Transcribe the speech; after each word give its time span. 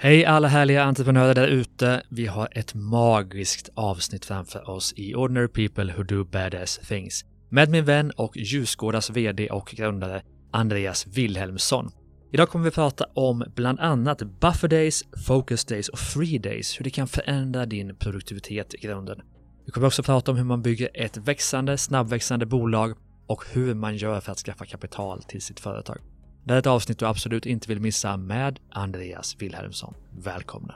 Hej 0.00 0.24
alla 0.24 0.48
härliga 0.48 0.82
entreprenörer 0.82 1.34
där 1.34 1.48
ute. 1.48 2.02
Vi 2.08 2.26
har 2.26 2.48
ett 2.52 2.74
magiskt 2.74 3.68
avsnitt 3.74 4.24
framför 4.24 4.70
oss 4.70 4.94
i 4.96 5.14
Ordinary 5.14 5.48
People 5.48 5.94
Who 5.96 6.02
Do 6.02 6.24
Badass 6.24 6.78
Things 6.78 7.24
med 7.48 7.70
min 7.70 7.84
vän 7.84 8.10
och 8.10 8.36
Ljusgårdas 8.36 9.10
VD 9.10 9.50
och 9.50 9.74
grundare 9.76 10.22
Andreas 10.50 11.06
Wilhelmsson. 11.06 11.90
Idag 12.32 12.48
kommer 12.48 12.64
vi 12.64 12.70
prata 12.70 13.06
om 13.14 13.44
bland 13.54 13.80
annat 13.80 14.22
buffer 14.40 14.68
days, 14.68 15.04
focus 15.26 15.64
days 15.64 15.88
och 15.88 15.98
free 15.98 16.38
days, 16.38 16.80
hur 16.80 16.84
det 16.84 16.90
kan 16.90 17.08
förändra 17.08 17.66
din 17.66 17.96
produktivitet 17.96 18.74
i 18.74 18.78
grunden. 18.78 19.20
Vi 19.66 19.72
kommer 19.72 19.86
också 19.86 20.02
prata 20.02 20.30
om 20.30 20.36
hur 20.36 20.44
man 20.44 20.62
bygger 20.62 20.88
ett 20.94 21.16
växande, 21.16 21.78
snabbväxande 21.78 22.46
bolag 22.46 22.94
och 23.26 23.44
hur 23.52 23.74
man 23.74 23.96
gör 23.96 24.20
för 24.20 24.32
att 24.32 24.38
skaffa 24.38 24.64
kapital 24.64 25.22
till 25.22 25.42
sitt 25.42 25.60
företag. 25.60 25.98
Det 26.48 26.54
här 26.54 26.56
är 26.56 26.60
ett 26.60 26.66
avsnitt 26.66 26.98
du 26.98 27.06
absolut 27.06 27.46
inte 27.46 27.68
vill 27.68 27.80
missa 27.80 28.16
med 28.16 28.60
Andreas 28.70 29.36
Wilhelmsson. 29.38 29.94
Välkomna! 30.18 30.74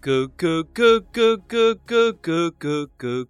Gugg, 0.00 0.36
gugg, 0.36 0.66
gugg, 0.74 1.04
gugg, 1.12 1.48
gugg, 1.48 2.22
gugg, 2.22 2.22
gugg, 2.22 3.28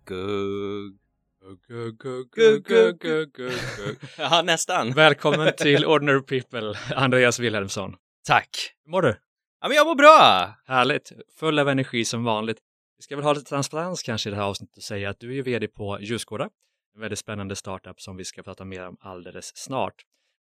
gugg, 2.33 2.99
gugg, 2.99 3.33
gugg. 3.33 3.97
Ja, 4.19 4.43
nästan. 4.43 4.93
Välkommen 4.93 5.53
till 5.59 5.85
Ordinary 5.87 6.23
People, 6.23 6.75
Andreas 6.95 7.41
Wilhelmsson. 7.41 7.97
Tack. 8.27 8.49
Hur 8.85 8.91
mår 8.91 9.03
du? 9.03 9.17
Ja, 9.61 9.69
men 9.69 9.77
jag 9.77 9.87
mår 9.87 9.95
bra. 9.95 10.55
Härligt, 10.67 11.13
full 11.39 11.59
av 11.59 11.69
energi 11.69 12.05
som 12.05 12.25
vanligt. 12.25 12.59
Vi 12.99 13.03
ska 13.03 13.17
väl 13.17 13.25
ha 13.25 13.33
lite 13.33 13.49
transparens 13.49 14.03
kanske 14.03 14.29
i 14.29 14.31
det 14.31 14.37
här 14.37 14.45
avsnittet 14.45 14.77
och 14.77 14.83
säga 14.83 15.11
att 15.11 15.21
du 15.21 15.31
är 15.31 15.35
ju 15.35 15.43
vd 15.43 15.69
på 15.69 15.99
Ljusgårda, 16.01 16.49
en 16.95 17.01
väldigt 17.01 17.19
spännande 17.19 17.57
startup 17.57 18.01
som 18.01 18.17
vi 18.17 18.25
ska 18.25 18.43
prata 18.43 18.65
mer 18.65 18.87
om 18.89 18.97
alldeles 19.01 19.57
snart. 19.57 19.95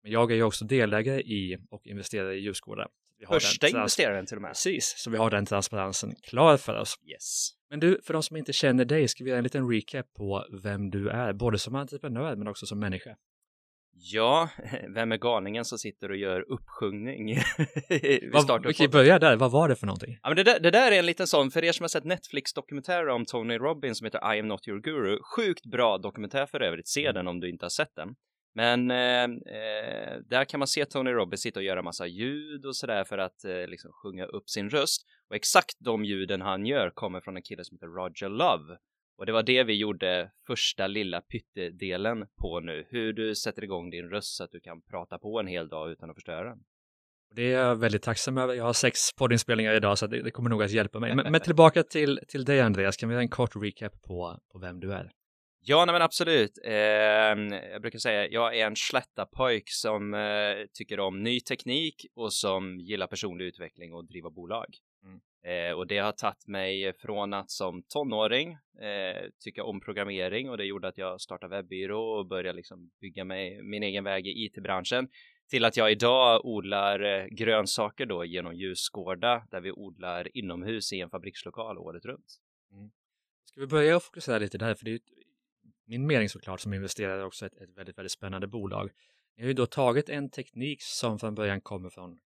Men 0.03 0.13
jag 0.13 0.31
är 0.31 0.35
ju 0.35 0.43
också 0.43 0.65
delägare 0.65 1.21
i 1.21 1.59
och 1.71 1.87
investerare 1.87 2.35
i 2.35 2.41
Ljusgårda. 2.41 2.89
Första 3.29 3.69
investeraren 3.69 4.27
till 4.27 4.37
och 4.37 4.43
med. 4.43 4.51
Precis, 4.51 4.95
så 4.97 5.11
vi 5.11 5.17
har 5.17 5.31
den 5.31 5.47
transparensen 5.47 6.15
klar 6.23 6.57
för 6.57 6.81
oss. 6.81 6.95
Yes. 7.13 7.51
Men 7.71 7.81
du, 7.81 8.01
för 8.03 8.13
de 8.13 8.23
som 8.23 8.37
inte 8.37 8.53
känner 8.53 8.85
dig, 8.85 9.09
ska 9.09 9.25
vi 9.25 9.31
göra 9.31 9.39
en 9.39 9.45
liten 9.45 9.71
recap 9.71 10.07
på 10.15 10.47
vem 10.63 10.91
du 10.91 11.09
är, 11.09 11.33
både 11.33 11.59
som 11.59 11.75
entreprenör 11.75 12.37
men 12.37 12.49
också 12.49 12.67
som 12.67 12.79
människa. 12.79 13.17
Ja, 13.97 14.49
vem 14.95 15.13
är 15.13 15.17
galningen 15.17 15.65
som 15.65 15.79
sitter 15.79 16.11
och 16.11 16.17
gör 16.17 16.53
uppsjungning? 16.53 17.27
vi 17.89 18.31
Vad, 18.33 18.67
vi 18.67 18.75
kan 18.75 18.91
börja 18.91 19.19
där, 19.19 19.37
vad 19.37 19.51
var 19.51 19.69
det 19.69 19.77
för 19.77 19.87
någonting? 19.87 20.19
Ja, 20.23 20.29
men 20.29 20.37
det, 20.37 20.43
där, 20.43 20.61
det 20.61 20.71
där 20.71 20.93
är 20.93 20.99
en 20.99 21.07
liten 21.07 21.27
sån, 21.27 21.51
för 21.51 21.65
er 21.65 21.73
som 21.73 21.85
har 21.85 21.89
sett 21.89 22.05
Netflix-dokumentärer 22.05 23.09
om 23.09 23.25
Tony 23.25 23.59
Robbins 23.59 23.99
som 23.99 24.05
heter 24.05 24.35
I 24.35 24.41
am 24.41 24.49
not 24.49 24.69
your 24.69 24.81
guru, 24.81 25.19
sjukt 25.37 25.67
bra 25.67 25.99
dokumentär 25.99 26.47
för 26.47 26.61
övrigt, 26.61 26.89
se 26.89 27.13
den 27.13 27.29
om 27.29 27.41
du 27.41 27.51
inte 27.51 27.65
har 27.65 27.71
sett 27.71 27.95
den. 27.95 28.09
Men 28.55 28.91
eh, 28.91 29.25
eh, 29.25 30.19
där 30.27 30.45
kan 30.45 30.59
man 30.61 30.67
se 30.67 30.85
Tony 30.85 31.11
Robbins 31.11 31.41
sitta 31.41 31.61
och 31.61 31.65
göra 31.65 31.83
massa 31.83 32.07
ljud 32.07 32.67
och 32.67 32.77
sådär 32.77 33.05
för 33.05 33.19
att 33.19 33.45
eh, 33.45 33.67
liksom 33.67 33.93
sjunga 33.93 34.25
upp 34.25 34.51
sin 34.51 34.71
röst. 34.71 35.03
Och 35.29 35.37
exakt 35.37 35.77
de 35.79 36.05
ljuden 36.05 36.41
han 36.41 36.67
gör 36.67 36.91
kommer 36.91 37.21
från 37.21 37.37
en 37.37 37.43
kille 37.43 37.65
som 37.65 37.77
heter 37.77 37.87
Roger 37.87 38.29
Love. 38.29 38.79
Och 39.19 39.27
det 39.27 39.33
var 39.33 39.43
det 39.43 39.65
vi 39.65 39.77
gjorde 39.77 40.31
första 40.47 40.87
lilla 40.87 41.21
pyttedelen 41.21 42.27
på 42.41 42.61
nu, 42.61 42.87
hur 42.89 43.13
du 43.13 43.35
sätter 43.35 43.65
igång 43.65 43.91
din 43.91 44.09
röst 44.09 44.37
så 44.37 44.45
att 44.45 44.51
du 44.51 44.61
kan 44.61 44.83
prata 44.83 45.19
på 45.19 45.41
en 45.41 45.47
hel 45.47 45.69
dag 45.69 45.91
utan 45.91 46.11
att 46.11 46.17
förstöra 46.17 46.45
den. 46.45 46.59
Det 47.35 47.43
är 47.43 47.59
jag 47.59 47.77
väldigt 47.77 48.03
tacksam 48.03 48.39
över. 48.39 48.55
Jag 48.55 48.65
har 48.65 48.73
sex 48.73 49.13
poddinspelningar 49.19 49.75
idag 49.75 49.99
så 49.99 50.07
det, 50.07 50.23
det 50.23 50.31
kommer 50.31 50.51
nog 50.51 50.63
att 50.63 50.71
hjälpa 50.71 51.01
mig. 51.01 51.15
Men, 51.15 51.33
men 51.33 51.41
tillbaka 51.41 51.83
till, 51.83 52.21
till 52.29 52.45
dig 52.45 52.61
Andreas, 52.61 52.97
kan 52.97 53.09
vi 53.09 53.13
göra 53.13 53.23
en 53.23 53.29
kort 53.29 53.57
recap 53.57 54.03
på, 54.03 54.41
på 54.53 54.59
vem 54.59 54.81
du 54.81 54.93
är? 54.93 55.11
Ja, 55.67 55.85
nej 55.85 55.93
men 55.93 56.03
absolut. 56.03 56.59
Eh, 56.65 56.73
jag 56.73 57.83
brukar 57.83 57.99
säga 57.99 58.29
jag 58.29 58.59
är 58.59 58.67
en 58.67 58.77
slätta-pojk 58.77 59.65
som 59.67 60.15
eh, 60.15 60.67
tycker 60.73 61.01
om 61.01 61.23
ny 61.23 61.41
teknik 61.41 62.07
och 62.15 62.33
som 62.33 62.81
gillar 62.81 63.07
personlig 63.07 63.45
utveckling 63.45 63.95
och 63.95 64.05
driva 64.05 64.31
bolag. 64.31 64.67
Mm. 65.05 65.21
Eh, 65.45 65.77
och 65.77 65.87
det 65.87 65.99
har 65.99 66.13
tagit 66.13 66.47
mig 66.47 66.93
från 66.93 67.35
att 67.35 67.51
som 67.51 67.83
tonåring 67.83 68.53
eh, 68.53 69.31
tycka 69.45 69.65
om 69.65 69.81
programmering 69.81 70.51
och 70.51 70.57
det 70.57 70.65
gjorde 70.65 70.89
att 70.89 70.99
jag 70.99 71.21
startade 71.21 71.57
webbyrå 71.57 72.19
och 72.19 72.27
började 72.27 72.57
liksom 72.57 72.91
bygga 73.01 73.25
mig 73.25 73.63
min 73.63 73.83
egen 73.83 74.05
väg 74.05 74.27
i 74.27 74.31
IT-branschen 74.31 75.09
till 75.51 75.65
att 75.65 75.77
jag 75.77 75.93
idag 75.93 76.45
odlar 76.45 77.01
eh, 77.01 77.27
grönsaker 77.27 78.07
då 78.07 78.25
genom 78.25 78.55
ljusgårda 78.55 79.47
där 79.51 79.61
vi 79.61 79.73
odlar 79.73 80.37
inomhus 80.37 80.93
i 80.93 81.01
en 81.01 81.11
fabrikslokal 81.11 81.79
året 81.79 82.05
runt. 82.05 82.41
Ska 83.45 83.61
vi 83.61 83.67
börja 83.67 84.01
fokusera 84.01 84.39
lite 84.39 84.59
där, 84.59 84.75
för 84.75 84.85
det 84.85 84.91
är 84.91 85.01
min 85.87 86.07
mening 86.07 86.29
såklart 86.29 86.61
som 86.61 86.75
investerare 86.75 87.25
också 87.25 87.47
ett, 87.47 87.57
ett 87.57 87.79
väldigt, 87.79 87.99
väldigt 87.99 88.13
spännande 88.13 88.47
bolag. 88.47 88.91
Ni 89.37 89.43
har 89.43 89.49
ju 89.49 89.55
då 89.55 89.67
tagit 89.67 90.09
en 90.09 90.31
teknik 90.31 90.83
som 90.83 91.19
från 91.19 91.35
början 91.35 91.61
kommer 91.61 91.91
från 91.91 92.19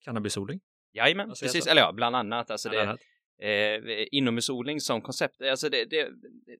cannabisodling. 0.00 0.60
Jajamän, 0.92 1.28
precis, 1.28 1.66
eller 1.66 1.82
ja, 1.82 1.92
bland 1.92 2.16
annat. 2.16 2.50
Alltså 2.50 2.68
bland 2.70 2.88
det, 2.88 2.90
annat. 2.90 3.98
eh, 3.98 4.06
inomhusodling 4.10 4.80
som 4.80 5.02
koncept, 5.02 5.42
alltså 5.42 5.68
det, 5.68 5.84
det, 5.84 6.08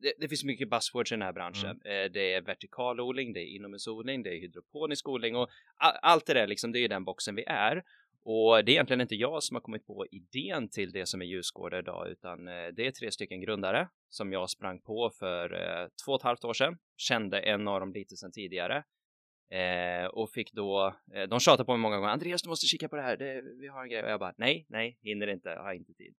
det, 0.01 0.13
det 0.19 0.29
finns 0.29 0.45
mycket 0.45 0.71
buzzwords 0.71 1.13
i 1.13 1.15
den 1.15 1.23
här 1.23 1.33
branschen. 1.33 1.81
Eh, 1.85 2.05
det 2.13 2.33
är 2.33 2.41
vertikalodling, 2.41 3.33
det 3.33 3.41
är 3.41 3.57
inomhusodling, 3.57 4.23
det 4.23 4.31
är 4.31 4.41
hydroponisk 4.41 5.09
odling 5.09 5.37
och 5.37 5.49
a- 5.77 5.99
allt 6.03 6.27
det 6.27 6.35
där 6.35 6.47
liksom, 6.47 6.73
det 6.73 6.79
är 6.79 6.89
den 6.89 7.05
boxen 7.05 7.35
vi 7.35 7.45
är. 7.47 7.83
Och 8.25 8.65
det 8.65 8.71
är 8.71 8.75
egentligen 8.75 9.01
inte 9.01 9.15
jag 9.15 9.43
som 9.43 9.55
har 9.55 9.61
kommit 9.61 9.87
på 9.87 10.07
idén 10.11 10.69
till 10.69 10.93
det 10.93 11.07
som 11.07 11.23
är 11.23 11.27
ljusgårda 11.27 11.79
idag, 11.79 12.09
utan 12.09 12.49
eh, 12.49 12.69
det 12.77 12.87
är 12.87 12.91
tre 12.91 13.11
stycken 13.11 13.41
grundare 13.41 13.89
som 14.09 14.33
jag 14.33 14.51
sprang 14.51 14.81
på 14.81 15.11
för 15.19 15.55
eh, 15.55 15.89
två 16.05 16.13
och 16.13 16.21
ett 16.21 16.25
halvt 16.25 16.45
år 16.45 16.53
sedan. 16.53 16.79
Kände 16.97 17.41
en 17.41 17.69
av 17.69 17.81
dem 17.81 17.93
lite 17.93 18.17
sedan 18.17 18.33
tidigare. 18.33 18.85
Eh, 19.51 20.07
och 20.07 20.31
fick 20.31 20.53
då, 20.53 20.95
eh, 21.15 21.29
de 21.29 21.41
tjatade 21.41 21.65
på 21.65 21.73
mig 21.73 21.81
många 21.81 21.97
gånger, 21.97 22.13
Andreas 22.13 22.43
du 22.43 22.49
måste 22.49 22.67
kika 22.67 22.89
på 22.89 22.97
det 22.97 23.03
här, 23.03 23.17
det, 23.17 23.43
vi 23.61 23.69
har 23.69 23.83
en 23.83 23.89
grej. 23.89 24.03
Och 24.03 24.11
jag 24.11 24.21
bara, 24.21 24.35
nej, 24.37 24.67
nej, 24.69 24.99
hinner 25.03 25.27
inte, 25.27 25.51
har 25.51 25.73
inte 25.73 25.95
tid. 25.95 26.15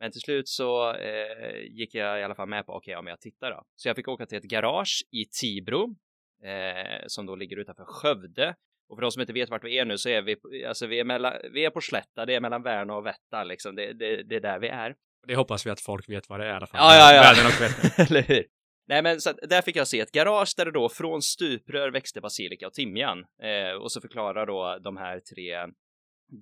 Men 0.00 0.12
till 0.12 0.20
slut 0.20 0.48
så 0.48 0.94
eh, 0.94 1.62
gick 1.70 1.94
jag 1.94 2.20
i 2.20 2.22
alla 2.22 2.34
fall 2.34 2.48
med 2.48 2.66
på, 2.66 2.72
okej, 2.72 2.92
ja, 2.92 3.02
men 3.02 3.10
jag 3.10 3.20
tittar 3.20 3.50
då. 3.50 3.62
Så 3.76 3.88
jag 3.88 3.96
fick 3.96 4.08
åka 4.08 4.26
till 4.26 4.38
ett 4.38 4.44
garage 4.44 5.04
i 5.10 5.24
Tibro, 5.40 5.96
eh, 6.42 7.04
som 7.06 7.26
då 7.26 7.36
ligger 7.36 7.56
utanför 7.56 7.84
Skövde. 7.84 8.54
Och 8.88 8.96
för 8.96 9.02
de 9.02 9.10
som 9.10 9.20
inte 9.20 9.32
vet 9.32 9.50
vart 9.50 9.64
vi 9.64 9.78
är 9.78 9.84
nu 9.84 9.98
så 9.98 10.08
är 10.08 10.22
vi, 10.22 10.64
alltså 10.64 10.86
vi 10.86 11.00
är, 11.00 11.04
mellan, 11.04 11.32
vi 11.52 11.64
är 11.64 11.70
på 11.70 11.80
Slätta, 11.80 12.26
det 12.26 12.34
är 12.34 12.40
mellan 12.40 12.62
Värnö 12.62 12.92
och 12.92 13.06
Vätta 13.06 13.44
liksom, 13.44 13.76
det, 13.76 13.92
det, 13.92 14.22
det 14.22 14.36
är 14.36 14.40
där 14.40 14.58
vi 14.58 14.68
är. 14.68 14.94
Det 15.26 15.36
hoppas 15.36 15.66
vi 15.66 15.70
att 15.70 15.80
folk 15.80 16.08
vet 16.08 16.28
vad 16.28 16.40
det 16.40 16.46
är 16.46 16.50
i 16.50 16.52
alla 16.52 16.66
fall. 16.66 16.80
Ja, 16.80 16.96
ja, 16.96 17.14
ja. 17.14 17.22
Världen 17.22 17.46
och. 17.46 18.00
Eller 18.10 18.22
hur? 18.22 18.46
Nej, 18.88 19.02
men 19.02 19.20
så 19.20 19.30
att 19.30 19.38
där 19.42 19.62
fick 19.62 19.76
jag 19.76 19.88
se 19.88 20.00
ett 20.00 20.12
garage 20.12 20.54
där 20.56 20.64
det 20.64 20.70
då 20.70 20.88
från 20.88 21.22
stuprör 21.22 21.90
växte 21.90 22.20
basilika 22.20 22.66
och 22.66 22.72
timjan. 22.72 23.24
Eh, 23.42 23.82
och 23.82 23.92
så 23.92 24.00
förklarar 24.00 24.46
då 24.46 24.78
de 24.84 24.96
här 24.96 25.20
tre 25.20 25.66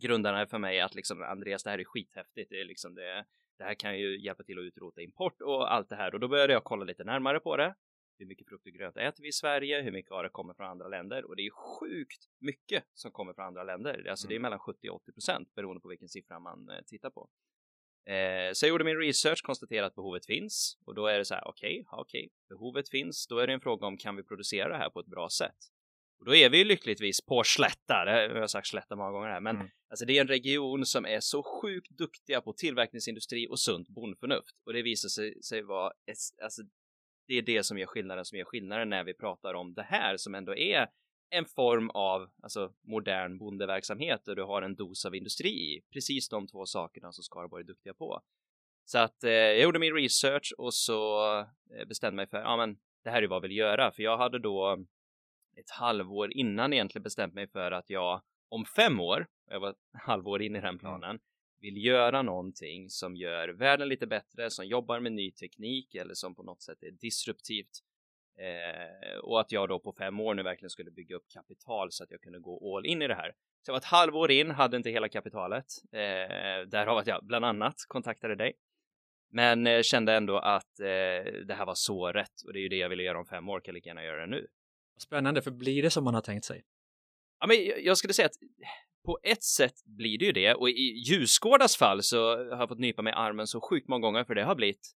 grundarna 0.00 0.47
för 0.47 0.59
mig 0.59 0.81
att 0.81 0.94
liksom 0.94 1.22
Andreas, 1.22 1.62
det 1.62 1.71
här 1.71 1.78
är 1.78 1.84
skithäftigt. 1.84 2.50
Det 2.50 2.61
är 2.61 2.65
liksom 2.65 2.94
det. 2.94 3.25
Det 3.59 3.65
här 3.65 3.75
kan 3.75 3.99
ju 3.99 4.25
hjälpa 4.25 4.43
till 4.43 4.59
att 4.59 4.65
utrota 4.65 5.00
import 5.00 5.43
och 5.43 5.72
allt 5.72 5.88
det 5.88 5.97
här. 5.97 6.15
Och 6.15 6.21
då 6.21 6.28
började 6.28 6.53
jag 6.53 6.65
kolla 6.65 6.84
lite 6.84 7.05
närmare 7.05 7.41
på 7.41 7.56
det. 7.56 7.75
Hur 8.19 8.26
mycket 8.26 8.48
frukt 8.48 8.66
och 8.66 8.72
grönt 8.72 8.97
äter 8.97 9.22
vi 9.22 9.28
i 9.28 9.32
Sverige? 9.32 9.82
Hur 9.82 9.92
mycket 9.92 10.12
av 10.12 10.22
det 10.22 10.28
kommer 10.28 10.54
från 10.54 10.66
andra 10.66 10.88
länder? 10.88 11.25
Och 11.25 11.36
det 11.36 11.42
är 11.47 11.50
sjukt 11.50 12.28
mycket 12.38 12.84
som 12.94 13.10
kommer 13.12 13.32
från 13.34 13.44
andra 13.44 13.64
länder. 13.64 14.06
Alltså 14.10 14.28
det 14.28 14.34
är 14.34 14.41
mellan 14.41 14.58
70 14.58 14.88
och 14.91 14.97
80 14.97 15.12
procent 15.12 15.54
beroende 15.54 15.80
på 15.80 15.88
vilken 15.88 16.08
siffra 16.08 16.38
man 16.41 16.69
eh, 16.70 16.80
tittar 16.86 17.10
på. 17.10 17.28
Eh, 18.12 18.52
så 18.52 18.66
jag 18.66 18.70
gjorde 18.70 18.84
min 18.84 18.99
research, 18.99 19.43
konstaterade 19.43 19.87
att 19.87 19.94
behovet 19.94 20.26
finns 20.26 20.78
och 20.87 20.94
då 20.94 21.06
är 21.06 21.19
det 21.19 21.25
så 21.25 21.34
här, 21.34 21.49
okej, 21.49 21.84
ja, 21.90 22.00
okej, 22.00 22.31
behovet 22.49 22.88
finns. 22.88 23.26
Då 23.26 23.38
är 23.38 23.46
det 23.46 23.52
en 23.52 23.61
fråga 23.61 23.87
om 23.87 23.96
kan 23.96 24.17
vi 24.17 24.22
producera 24.22 24.69
det 24.69 24.76
här 24.76 24.90
på 24.90 25.00
ett 25.00 25.06
bra 25.06 25.28
sätt? 25.28 25.56
Och 26.19 26.25
då 26.25 26.34
är 26.34 26.50
vi 26.50 26.58
ju 26.58 26.64
lyckligtvis 26.64 27.20
på 27.26 27.43
Slätta, 27.44 28.05
det 28.05 28.10
har 28.10 28.40
jag 28.40 28.50
sagt 28.50 28.67
Slätta 28.67 28.96
många 28.96 29.10
gånger 29.10 29.28
här, 29.28 29.40
men 29.40 29.56
Mm. 29.56 29.69
alltså 29.90 30.05
det 30.06 30.17
är 30.17 30.20
en 30.20 30.28
region 30.28 30.87
som 30.87 31.06
är 31.06 31.20
så 31.20 31.43
sjukt 31.43 31.90
duktiga 31.90 32.40
på 32.40 32.52
tillverkningsindustri 32.52 33.49
och 33.50 33.60
sunt 33.60 33.88
bondförnuft 33.88 34.56
och 34.67 34.72
det 34.72 34.82
visar 34.82 35.08
sig, 35.08 35.43
sig 35.43 35.62
vara, 35.62 35.93
alltså 36.43 36.62
det 37.26 37.35
är 37.35 37.43
det 37.43 37.62
som 37.65 37.79
gör 37.79 37.87
skillnaden 37.87 38.25
som 38.25 38.38
gör 38.38 38.44
skillnaden 38.44 38.88
när 38.88 39.05
vi 39.05 39.15
pratar 39.15 39.55
om 39.55 39.75
det 39.75 39.82
här 39.82 40.17
som 40.17 40.35
ändå 40.35 40.56
är 40.56 40.88
en 41.31 41.44
form 41.44 41.91
av 41.91 42.31
alltså, 42.43 42.73
modern 42.82 43.38
bondeverksamhet 43.38 44.25
där 44.25 44.35
du 44.35 44.43
har 44.43 44.62
en 44.62 44.75
dos 44.75 45.05
av 45.05 45.15
industri 45.15 45.49
i. 45.49 45.82
Precis 45.93 46.29
de 46.29 46.47
två 46.47 46.67
sakerna 46.67 47.12
som 47.12 47.23
Skaraborg 47.23 47.62
är 47.62 47.67
duktiga 47.67 47.94
på. 47.94 48.21
Så 48.85 48.99
att 48.99 49.25
eh, 49.25 49.31
jag 49.32 49.62
gjorde 49.62 49.79
min 49.79 49.94
research 49.94 50.55
och 50.59 50.75
så 50.75 51.29
eh, 51.79 51.85
bestämde 51.88 52.17
mig 52.17 52.26
för, 52.26 52.38
ja 52.38 52.56
men 52.56 52.79
det 53.05 53.11
här 53.11 53.23
är 53.23 53.27
vad 53.27 53.37
jag 53.37 53.41
vill 53.43 53.56
göra, 53.56 53.93
för 53.93 54.03
jag 54.03 54.19
hade 54.19 54.38
då 54.38 54.85
ett 55.56 55.70
halvår 55.70 56.32
innan 56.32 56.73
egentligen 56.73 57.03
bestämt 57.03 57.35
mig 57.35 57.49
för 57.49 57.73
att 57.73 57.91
jag 57.91 58.23
om 58.49 58.65
fem 58.65 59.00
år, 59.00 59.27
jag 59.50 59.61
var 59.61 59.75
halvår 59.93 60.43
in 60.43 60.56
i 60.56 60.61
den 60.61 60.79
planen, 60.79 61.19
vill 61.64 61.84
göra 61.84 62.22
någonting 62.22 62.90
som 62.90 63.16
gör 63.16 63.49
världen 63.49 63.88
lite 63.88 64.06
bättre, 64.06 64.50
som 64.50 64.66
jobbar 64.66 65.00
med 65.00 65.12
ny 65.12 65.31
teknik 65.31 65.94
eller 65.94 66.14
som 66.14 66.34
på 66.34 66.43
något 66.43 66.62
sätt 66.62 66.82
är 66.82 66.90
disruptivt. 66.90 67.81
Eh, 68.38 69.19
och 69.19 69.40
att 69.40 69.52
jag 69.52 69.69
då 69.69 69.78
på 69.81 69.93
fem 69.93 70.20
år 70.20 70.34
nu 70.34 70.43
verkligen 70.43 70.70
skulle 70.70 70.90
bygga 70.90 71.16
upp 71.16 71.28
kapital 71.28 71.93
så 71.93 72.05
att 72.05 72.11
jag 72.11 72.20
kunde 72.20 72.38
gå 72.38 72.76
all 72.76 72.87
in 72.87 73.02
i 73.02 73.08
det 73.08 73.14
här. 73.14 73.32
Så 73.62 73.70
jag 73.70 73.72
var 73.72 73.78
ett 73.78 73.84
halvår 73.84 74.31
in, 74.31 74.50
hade 74.50 74.76
inte 74.76 74.90
hela 74.90 75.08
kapitalet. 75.08 75.66
Eh, 75.93 76.69
därav 76.69 76.99
att 76.99 77.06
jag 77.06 77.25
bland 77.25 77.44
annat 77.44 77.75
kontaktade 77.88 78.34
dig. 78.37 78.52
Men 79.31 79.67
eh, 79.67 79.82
kände 79.82 80.14
ändå 80.14 80.38
att 80.38 80.81
eh, 80.81 80.87
det 81.46 81.55
här 81.55 81.67
var 81.67 81.75
så 81.75 82.12
rätt 82.12 82.43
och 82.46 82.52
det 82.52 82.58
är 82.58 82.62
ju 82.62 82.69
det 82.69 82.76
jag 82.76 82.88
ville 82.88 83.02
göra 83.02 83.19
om 83.19 83.26
fem 83.26 83.49
år, 83.49 83.60
kan 83.60 83.72
jag 83.72 83.75
lika 83.75 83.88
gärna 83.90 84.05
göra 84.05 84.20
det 84.20 84.26
nu. 84.26 84.46
Spännande, 84.99 85.43
för 85.43 85.50
blir 85.50 85.82
det 85.82 85.90
som 85.90 86.05
man 86.05 86.14
har 86.14 86.20
tänkt 86.20 86.44
sig? 86.44 86.64
Ja, 87.40 87.46
men 87.46 87.56
jag 87.84 87.99
skulle 87.99 88.14
säga 88.14 88.26
att 88.26 88.37
på 89.05 89.19
ett 89.23 89.43
sätt 89.43 89.75
blir 89.85 90.19
det 90.19 90.25
ju 90.25 90.33
det 90.33 90.55
och 90.55 90.71
i 90.71 91.03
Ljusgårdas 91.09 91.77
fall 91.77 92.03
så 92.03 92.37
har 92.37 92.61
jag 92.61 92.69
fått 92.69 92.79
nypa 92.79 93.03
mig 93.03 93.11
i 93.11 93.17
armen 93.17 93.47
så 93.47 93.61
sjukt 93.61 93.89
många 93.89 94.01
gånger 94.01 94.25
för 94.25 94.35
det 94.35 94.45
har 94.45 94.55
blivit 94.55 94.93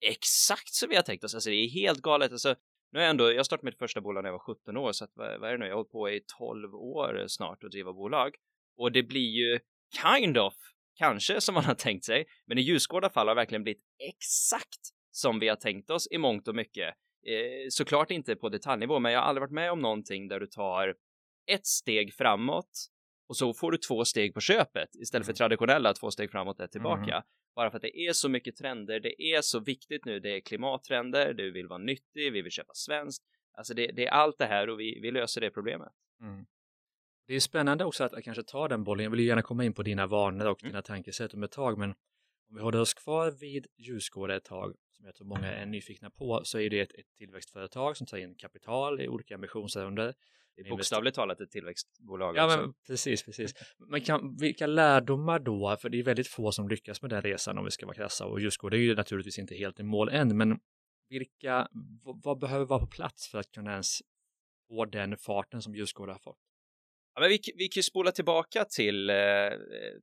exakt 0.00 0.74
som 0.74 0.88
vi 0.88 0.96
har 0.96 1.02
tänkt 1.02 1.24
oss. 1.24 1.34
Alltså 1.34 1.50
det 1.50 1.56
är 1.56 1.68
helt 1.68 2.02
galet. 2.02 2.32
Alltså, 2.32 2.54
nu 2.92 2.98
har 2.98 3.02
jag 3.02 3.10
ändå, 3.10 3.32
jag 3.32 3.46
startade 3.46 3.66
mitt 3.66 3.78
första 3.78 4.00
bolag 4.00 4.22
när 4.22 4.28
jag 4.28 4.38
var 4.38 4.54
17 4.54 4.76
år 4.76 4.92
så 4.92 5.04
att 5.04 5.12
vad, 5.14 5.40
vad 5.40 5.48
är 5.48 5.52
det 5.52 5.58
nu? 5.58 5.64
Jag 5.64 5.72
har 5.72 5.76
hållit 5.76 5.90
på 5.90 6.10
i 6.10 6.20
12 6.38 6.74
år 6.74 7.24
snart 7.28 7.64
att 7.64 7.70
driva 7.70 7.92
bolag 7.92 8.34
och 8.76 8.92
det 8.92 9.02
blir 9.02 9.30
ju 9.30 9.58
kind 10.02 10.38
of 10.38 10.54
kanske 10.98 11.40
som 11.40 11.54
man 11.54 11.64
har 11.64 11.74
tänkt 11.74 12.04
sig. 12.04 12.26
Men 12.46 12.58
i 12.58 12.60
Ljusgårda 12.60 13.10
fall 13.10 13.28
har 13.28 13.34
det 13.34 13.40
verkligen 13.40 13.62
blivit 13.62 13.82
exakt 14.08 14.80
som 15.10 15.38
vi 15.38 15.48
har 15.48 15.56
tänkt 15.56 15.90
oss 15.90 16.08
i 16.10 16.18
mångt 16.18 16.48
och 16.48 16.54
mycket. 16.54 16.94
Eh, 17.26 17.68
såklart 17.68 18.10
inte 18.10 18.36
på 18.36 18.48
detaljnivå, 18.48 18.98
men 18.98 19.12
jag 19.12 19.20
har 19.20 19.26
aldrig 19.26 19.40
varit 19.40 19.52
med 19.52 19.72
om 19.72 19.80
någonting 19.80 20.28
där 20.28 20.40
du 20.40 20.46
tar 20.46 20.94
ett 21.46 21.66
steg 21.66 22.14
framåt 22.14 22.88
och 23.28 23.36
så 23.36 23.54
får 23.54 23.72
du 23.72 23.78
två 23.78 24.04
steg 24.04 24.34
på 24.34 24.40
köpet 24.40 24.94
istället 24.94 25.26
för 25.26 25.32
mm. 25.32 25.36
traditionella 25.36 25.94
två 25.94 26.10
steg 26.10 26.30
framåt, 26.30 26.60
ett 26.60 26.72
tillbaka. 26.72 27.12
Mm. 27.12 27.22
Bara 27.54 27.70
för 27.70 27.76
att 27.76 27.82
det 27.82 27.98
är 27.98 28.12
så 28.12 28.28
mycket 28.28 28.56
trender, 28.56 29.00
det 29.00 29.22
är 29.22 29.40
så 29.42 29.60
viktigt 29.60 30.04
nu, 30.04 30.20
det 30.20 30.36
är 30.36 30.40
klimattrender, 30.40 31.34
du 31.34 31.52
vill 31.52 31.66
vara 31.66 31.78
nyttig, 31.78 32.32
vi 32.32 32.42
vill 32.42 32.52
köpa 32.52 32.72
svenskt. 32.74 33.24
Alltså 33.52 33.74
det, 33.74 33.86
det 33.86 34.06
är 34.06 34.10
allt 34.10 34.38
det 34.38 34.46
här 34.46 34.70
och 34.70 34.80
vi, 34.80 35.00
vi 35.02 35.10
löser 35.10 35.40
det 35.40 35.50
problemet. 35.50 35.92
Mm. 36.20 36.46
Det 37.26 37.34
är 37.34 37.40
spännande 37.40 37.84
också 37.84 38.04
att, 38.04 38.14
att 38.14 38.24
kanske 38.24 38.42
ta 38.42 38.68
den 38.68 38.84
bollen. 38.84 39.04
Jag 39.04 39.10
vill 39.10 39.20
ju 39.20 39.26
gärna 39.26 39.42
komma 39.42 39.64
in 39.64 39.74
på 39.74 39.82
dina 39.82 40.06
vanor 40.06 40.46
och 40.46 40.62
mm. 40.62 40.72
dina 40.72 40.82
tankesätt 40.82 41.34
om 41.34 41.42
ett 41.42 41.52
tag, 41.52 41.78
men 41.78 41.90
om 42.50 42.56
vi 42.56 42.62
håller 42.62 42.80
oss 42.80 42.94
kvar 42.94 43.30
vid 43.30 43.66
Ljusgårda 43.76 44.36
ett 44.36 44.44
tag, 44.44 44.74
som 44.92 45.06
jag 45.06 45.14
tror 45.14 45.26
många 45.26 45.52
är 45.52 45.66
nyfikna 45.66 46.10
på, 46.10 46.40
så 46.44 46.58
är 46.58 46.70
det 46.70 46.80
ett, 46.80 46.92
ett 46.92 47.14
tillväxtföretag 47.16 47.96
som 47.96 48.06
tar 48.06 48.18
in 48.18 48.34
kapital 48.34 49.00
i 49.00 49.08
olika 49.08 49.38
ambitionsrunder. 50.58 50.76
Bokstavligt 50.76 51.14
talat 51.14 51.40
ett 51.40 51.50
tillväxtbolag. 51.50 52.36
Ja, 52.36 52.44
också. 52.44 52.58
men 52.58 52.74
precis, 52.86 53.24
precis. 53.24 53.54
Men 53.78 54.00
kan, 54.00 54.36
vilka 54.36 54.66
lärdomar 54.66 55.38
då? 55.38 55.76
För 55.80 55.88
det 55.88 55.98
är 55.98 56.02
väldigt 56.02 56.28
få 56.28 56.52
som 56.52 56.68
lyckas 56.68 57.02
med 57.02 57.10
den 57.10 57.22
resan 57.22 57.58
om 57.58 57.64
vi 57.64 57.70
ska 57.70 57.86
vara 57.86 57.96
krassa 57.96 58.26
och 58.26 58.40
Ljusgårda 58.40 58.76
är 58.76 58.80
ju 58.80 58.94
naturligtvis 58.94 59.38
inte 59.38 59.54
helt 59.54 59.80
i 59.80 59.82
mål 59.82 60.08
än, 60.08 60.36
men 60.36 60.58
vilka, 61.08 61.68
vad 62.24 62.38
behöver 62.38 62.64
vara 62.64 62.80
på 62.80 62.86
plats 62.86 63.28
för 63.28 63.38
att 63.38 63.50
kunna 63.52 63.72
ens 63.72 63.98
få 64.68 64.84
den 64.84 65.16
farten 65.16 65.62
som 65.62 65.74
Ljusgårda 65.74 66.12
har 66.12 66.18
fått? 66.18 66.38
Ja, 67.14 67.20
men 67.20 67.28
vi, 67.28 67.38
vi 67.56 67.68
kan 67.68 67.78
ju 67.78 67.82
spola 67.82 68.12
tillbaka 68.12 68.64
till, 68.64 69.10
eh, 69.10 69.16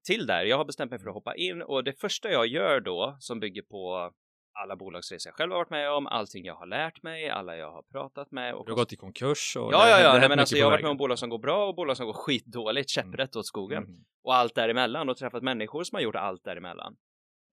till 0.08 0.26
där. 0.26 0.46
Jag 0.46 0.58
har 0.58 0.66
bestämt 0.66 0.92
mig 0.92 1.00
för 1.00 1.08
att 1.08 1.14
hoppa 1.14 1.36
in 1.36 1.62
och 1.62 1.84
det 1.84 1.94
första 1.94 2.32
jag 2.32 2.48
gör 2.48 2.80
då 2.80 3.18
som 3.20 3.40
bygger 3.40 3.62
på 3.62 4.14
alla 4.54 4.76
bolagsresor 4.76 5.30
jag 5.30 5.36
själv 5.36 5.52
har 5.52 5.60
varit 5.60 5.70
med 5.70 5.92
om, 5.92 6.08
allting 6.08 6.46
jag 6.46 6.56
har 6.56 6.66
lärt 6.66 7.04
mig, 7.04 7.30
alla 7.30 7.58
jag 7.58 7.72
har 7.72 7.82
pratat 7.82 8.32
med. 8.32 8.54
Och 8.54 8.66
du 8.66 8.72
har 8.72 8.78
gått 8.78 8.94
i 8.94 8.96
konkurs 8.96 9.56
och 9.58 9.74
Ja, 9.74 9.90
ja, 9.90 10.00
ja, 10.00 10.18
nej, 10.20 10.30
men 10.30 10.40
alltså 10.40 10.56
jag 10.56 10.66
har 10.66 10.72
varit 10.72 10.82
med 10.82 10.92
om 10.92 10.98
bolag 10.98 11.20
som 11.20 11.30
går 11.30 11.40
bra 11.40 11.68
och 11.68 11.76
bolag 11.76 11.98
som 11.98 12.06
går 12.06 12.14
skitdåligt, 12.14 12.98
mm. 12.98 13.12
käpprätt 13.12 13.36
åt 13.36 13.48
skogen 13.48 13.84
mm. 13.84 14.06
och 14.24 14.36
allt 14.36 14.56
däremellan 14.56 15.10
och 15.10 15.18
träffat 15.18 15.44
människor 15.44 15.84
som 15.84 15.96
har 15.96 16.02
gjort 16.02 16.16
allt 16.16 16.44
däremellan. 16.44 16.96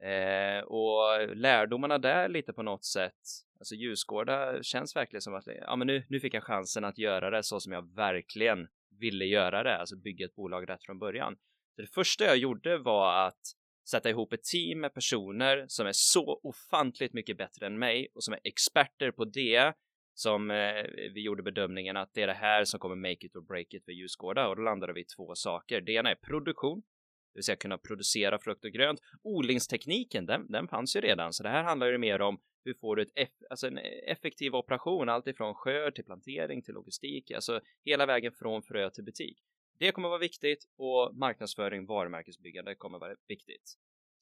Eh, 0.02 0.64
och 0.64 1.36
lärdomarna 1.36 1.98
där 1.98 2.28
lite 2.28 2.52
på 2.52 2.62
något 2.62 2.84
sätt, 2.84 3.20
alltså 3.58 3.74
Ljusgårda 3.74 4.62
känns 4.62 4.96
verkligen 4.96 5.22
som 5.22 5.34
att 5.34 5.44
ja, 5.46 5.76
men 5.76 5.86
nu, 5.86 6.06
nu 6.08 6.20
fick 6.20 6.34
jag 6.34 6.44
chansen 6.44 6.84
att 6.84 6.98
göra 6.98 7.30
det 7.30 7.42
så 7.42 7.60
som 7.60 7.72
jag 7.72 7.94
verkligen 7.94 8.68
ville 9.00 9.24
göra 9.24 9.62
det, 9.62 9.78
alltså 9.78 9.96
bygga 9.96 10.26
ett 10.26 10.34
bolag 10.34 10.68
rätt 10.68 10.84
från 10.84 10.98
början. 10.98 11.36
Så 11.74 11.82
det 11.82 11.88
första 11.94 12.24
jag 12.24 12.36
gjorde 12.36 12.78
var 12.78 13.26
att 13.26 13.40
sätta 13.90 14.10
ihop 14.10 14.32
ett 14.32 14.44
team 14.44 14.80
med 14.80 14.94
personer 14.94 15.64
som 15.68 15.86
är 15.86 15.92
så 15.92 16.40
ofantligt 16.42 17.12
mycket 17.12 17.36
bättre 17.36 17.66
än 17.66 17.78
mig 17.78 18.08
och 18.14 18.24
som 18.24 18.34
är 18.34 18.40
experter 18.44 19.10
på 19.10 19.24
det 19.24 19.72
som 20.14 20.50
eh, 20.50 20.84
vi 21.14 21.22
gjorde 21.22 21.42
bedömningen 21.42 21.96
att 21.96 22.14
det 22.14 22.22
är 22.22 22.26
det 22.26 22.32
här 22.32 22.64
som 22.64 22.80
kommer 22.80 22.96
make 22.96 23.26
it 23.26 23.36
or 23.36 23.40
break 23.40 23.74
it 23.74 23.84
för 23.84 23.92
Ljusgårda 23.92 24.48
och 24.48 24.56
då 24.56 24.62
landade 24.62 24.92
vi 24.92 25.00
i 25.00 25.04
två 25.04 25.34
saker. 25.34 25.80
Det 25.80 25.92
ena 25.92 26.10
är 26.10 26.14
produktion, 26.14 26.80
det 26.80 27.38
vill 27.38 27.44
säga 27.44 27.56
kunna 27.56 27.78
producera 27.78 28.38
frukt 28.38 28.64
och 28.64 28.70
grönt. 28.70 29.00
Odlingstekniken, 29.22 30.26
den, 30.26 30.50
den 30.50 30.68
fanns 30.68 30.96
ju 30.96 31.00
redan, 31.00 31.32
så 31.32 31.42
det 31.42 31.48
här 31.48 31.64
handlar 31.64 31.86
ju 31.86 31.98
mer 31.98 32.20
om 32.20 32.40
hur 32.64 32.74
får 32.74 32.96
du 32.96 33.02
ett 33.02 33.12
eff 33.14 33.28
alltså 33.50 33.66
en 33.66 33.78
effektiv 34.06 34.54
operation, 34.54 35.08
alltifrån 35.08 35.54
skörd 35.54 35.94
till 35.94 36.04
plantering 36.04 36.62
till 36.62 36.74
logistik, 36.74 37.30
alltså 37.30 37.60
hela 37.84 38.06
vägen 38.06 38.32
från 38.32 38.62
frö 38.62 38.90
till 38.90 39.04
butik. 39.04 39.38
Det 39.80 39.92
kommer 39.92 40.08
vara 40.08 40.18
viktigt 40.18 40.64
och 40.76 41.16
marknadsföring, 41.16 41.86
varumärkesbyggande 41.86 42.74
kommer 42.74 42.98
vara 42.98 43.14
viktigt. 43.28 43.68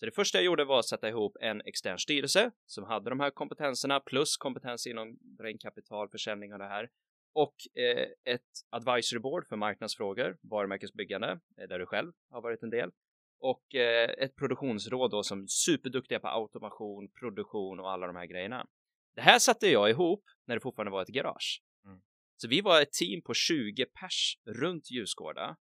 Så 0.00 0.06
det 0.06 0.12
första 0.12 0.38
jag 0.38 0.44
gjorde 0.44 0.64
var 0.64 0.78
att 0.78 0.88
sätta 0.88 1.08
ihop 1.08 1.36
en 1.40 1.60
extern 1.60 1.98
styrelse 1.98 2.50
som 2.66 2.84
hade 2.84 3.10
de 3.10 3.20
här 3.20 3.30
kompetenserna 3.30 4.00
plus 4.00 4.36
kompetens 4.36 4.86
inom 4.86 5.18
ren 5.40 5.58
kapital, 5.58 6.08
försäljning 6.10 6.52
och 6.52 6.58
det 6.58 6.64
här 6.64 6.88
och 7.32 7.54
eh, 7.82 8.08
ett 8.34 8.50
advisory 8.70 9.20
board 9.20 9.46
för 9.46 9.56
marknadsfrågor, 9.56 10.38
varumärkesbyggande, 10.42 11.40
eh, 11.60 11.68
där 11.68 11.78
du 11.78 11.86
själv 11.86 12.12
har 12.30 12.42
varit 12.42 12.62
en 12.62 12.70
del 12.70 12.90
och 13.40 13.74
eh, 13.74 14.10
ett 14.24 14.36
produktionsråd 14.36 15.10
då 15.10 15.22
som 15.22 15.48
superduktiga 15.48 16.20
på 16.20 16.28
automation, 16.28 17.08
produktion 17.20 17.80
och 17.80 17.90
alla 17.90 18.06
de 18.06 18.16
här 18.16 18.26
grejerna. 18.26 18.66
Det 19.14 19.20
här 19.20 19.38
satte 19.38 19.68
jag 19.68 19.90
ihop 19.90 20.24
när 20.46 20.54
det 20.54 20.60
fortfarande 20.60 20.92
var 20.92 21.02
ett 21.02 21.08
garage. 21.08 21.62
Så 22.40 22.48
vi 22.48 22.60
var 22.60 22.82
ett 22.82 22.92
team 22.92 23.22
på 23.22 23.34
20 23.34 23.84
pers 23.84 24.38
runt 24.46 24.90
Ljusgårda 24.90 25.56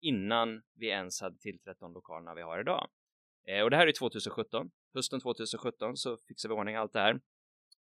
innan 0.00 0.62
vi 0.74 0.88
ens 0.88 1.20
hade 1.20 1.38
tillträtt 1.38 1.80
de 1.80 1.92
lokalerna 1.92 2.34
vi 2.34 2.42
har 2.42 2.60
idag. 2.60 2.88
Eh, 3.48 3.62
och 3.62 3.70
det 3.70 3.76
här 3.76 3.86
är 3.86 3.92
2017. 3.92 4.70
Hösten 4.94 5.20
2017 5.20 5.96
så 5.96 6.16
fixade 6.28 6.54
vi 6.54 6.60
ordning 6.60 6.76
allt 6.76 6.92
det 6.92 7.00
här. 7.00 7.20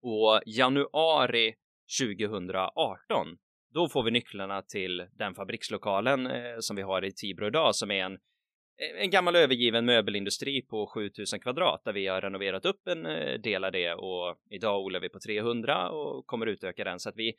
Och 0.02 0.40
januari 0.46 1.54
2018 2.00 3.38
då 3.74 3.88
får 3.88 4.02
vi 4.02 4.10
nycklarna 4.10 4.62
till 4.62 5.06
den 5.12 5.34
fabrikslokalen 5.34 6.26
eh, 6.26 6.56
som 6.60 6.76
vi 6.76 6.82
har 6.82 7.04
i 7.04 7.12
Tibro 7.12 7.46
idag 7.46 7.74
som 7.74 7.90
är 7.90 8.04
en 8.04 8.12
eh, 8.12 9.02
en 9.02 9.10
gammal 9.10 9.36
övergiven 9.36 9.84
möbelindustri 9.84 10.62
på 10.62 10.86
7000 10.86 11.40
kvadrat 11.40 11.84
där 11.84 11.92
vi 11.92 12.06
har 12.06 12.20
renoverat 12.20 12.64
upp 12.64 12.86
en 12.86 13.06
eh, 13.06 13.40
del 13.40 13.64
av 13.64 13.72
det 13.72 13.94
och 13.94 14.36
idag 14.50 14.80
odlar 14.80 15.00
vi 15.00 15.08
på 15.08 15.18
300 15.18 15.90
och 15.90 16.26
kommer 16.26 16.46
utöka 16.46 16.84
den 16.84 17.00
så 17.00 17.08
att 17.08 17.16
vi 17.16 17.34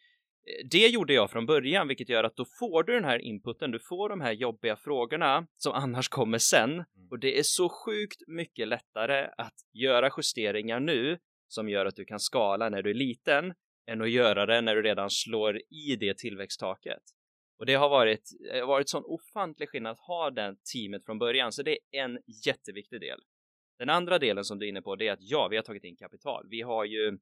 det 0.72 0.88
gjorde 0.88 1.14
jag 1.14 1.32
från 1.32 1.46
början, 1.46 1.88
vilket 1.88 2.10
gör 2.10 2.24
att 2.24 2.36
då 2.36 2.46
får 2.60 2.84
du 2.84 2.94
den 2.94 3.04
här 3.04 3.20
inputen, 3.20 3.72
du 3.72 3.80
får 3.80 4.10
de 4.10 4.22
här 4.22 4.32
jobbiga 4.32 4.76
frågorna 4.76 5.48
som 5.58 5.74
annars 5.74 6.10
kommer 6.10 6.38
sen 6.38 6.72
mm. 6.72 6.86
och 7.12 7.20
det 7.20 7.40
är 7.40 7.44
så 7.44 7.70
sjukt 7.70 8.28
mycket 8.28 8.68
lättare 8.68 9.30
att 9.38 9.54
göra 9.74 10.10
justeringar 10.18 10.80
nu 10.80 11.18
som 11.48 11.70
gör 11.70 11.86
att 11.86 11.96
du 11.96 12.06
kan 12.06 12.20
skala 12.20 12.70
när 12.70 12.82
du 12.82 12.90
är 12.90 12.94
liten 12.94 13.54
än 13.88 14.02
att 14.02 14.10
göra 14.10 14.46
det 14.46 14.62
när 14.62 14.76
du 14.76 14.82
redan 14.82 15.10
slår 15.10 15.58
i 15.58 15.96
det 16.00 16.18
tillväxttaket. 16.18 17.04
Och 17.60 17.66
det 17.66 17.74
har 17.74 17.90
varit, 17.90 18.30
varit 18.68 18.90
sån 18.90 19.04
ofantlig 19.06 19.70
skillnad 19.70 19.92
att 19.92 20.00
ha 20.00 20.30
det 20.30 20.56
teamet 20.74 21.06
från 21.06 21.20
början, 21.20 21.52
så 21.52 21.64
det 21.64 21.78
är 21.92 22.04
en 22.04 22.20
jätteviktig 22.46 23.02
del. 23.02 23.20
Den 23.78 23.90
andra 23.90 24.20
delen 24.20 24.44
som 24.44 24.60
du 24.60 24.66
är 24.66 24.70
inne 24.70 24.82
på, 24.82 24.96
det 24.96 25.08
är 25.08 25.14
att 25.14 25.22
ja, 25.22 25.48
vi 25.48 25.56
har 25.56 25.64
tagit 25.64 25.84
in 25.84 25.96
kapital. 25.96 26.48
Vi 26.50 26.62
har 26.62 26.86
ju 26.86 27.18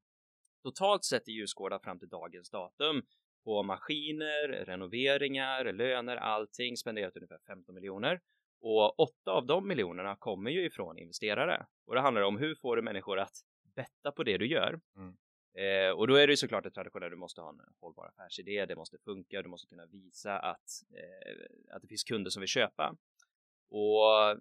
totalt 0.63 1.03
sett 1.03 1.27
i 1.27 1.31
Ljusgårda 1.31 1.79
fram 1.79 1.99
till 1.99 2.09
dagens 2.09 2.49
datum 2.49 3.01
på 3.43 3.63
maskiner, 3.63 4.65
renoveringar, 4.65 5.73
löner, 5.73 6.15
allting 6.15 6.77
spenderat 6.77 7.15
ungefär 7.15 7.39
15 7.47 7.75
miljoner. 7.75 8.21
Och 8.61 8.99
åtta 8.99 9.31
av 9.31 9.45
de 9.45 9.67
miljonerna 9.67 10.15
kommer 10.15 10.51
ju 10.51 10.65
ifrån 10.65 10.97
investerare. 10.97 11.65
Och 11.85 11.95
det 11.95 12.01
handlar 12.01 12.21
om 12.21 12.37
hur 12.37 12.55
får 12.55 12.75
du 12.75 12.81
människor 12.81 13.19
att 13.19 13.35
betta 13.75 14.11
på 14.11 14.23
det 14.23 14.37
du 14.37 14.47
gör. 14.47 14.79
Mm. 14.95 15.15
Eh, 15.53 15.91
och 15.91 16.07
då 16.07 16.15
är 16.15 16.27
det 16.27 16.33
ju 16.33 16.37
såklart 16.37 16.63
det 16.63 16.71
traditionella, 16.71 17.09
du 17.09 17.15
måste 17.15 17.41
ha 17.41 17.49
en 17.49 17.61
hållbar 17.79 18.07
affärsidé, 18.07 18.65
det 18.65 18.75
måste 18.75 18.97
funka, 18.97 19.41
du 19.41 19.49
måste 19.49 19.67
kunna 19.67 19.85
visa 19.85 20.39
att, 20.39 20.69
eh, 20.95 21.75
att 21.75 21.81
det 21.81 21.87
finns 21.87 22.03
kunder 22.03 22.31
som 22.31 22.39
vill 22.39 22.47
köpa. 22.49 22.95
Och 23.69 24.37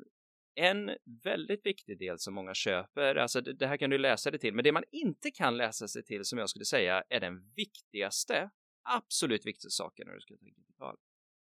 en 0.55 0.97
väldigt 1.25 1.67
viktig 1.67 1.99
del 1.99 2.19
som 2.19 2.35
många 2.35 2.55
köper, 2.55 3.15
alltså 3.15 3.41
det, 3.41 3.53
det 3.53 3.67
här 3.67 3.77
kan 3.77 3.91
du 3.91 3.99
läsa 3.99 4.31
dig 4.31 4.41
till, 4.41 4.55
men 4.55 4.65
det 4.65 4.73
man 4.73 4.85
inte 4.91 5.31
kan 5.31 5.57
läsa 5.57 5.89
sig 5.89 6.05
till 6.05 6.25
som 6.25 6.39
jag 6.39 6.51
skulle 6.51 6.65
säga 6.65 7.05
är 7.09 7.21
den 7.21 7.53
viktigaste, 7.57 8.51
absolut 8.83 9.47
viktigaste 9.47 9.71
saken 9.71 10.07
när 10.07 10.15
du 10.15 10.21
ska 10.21 10.37
tänka 10.37 10.61
digital. 10.61 10.97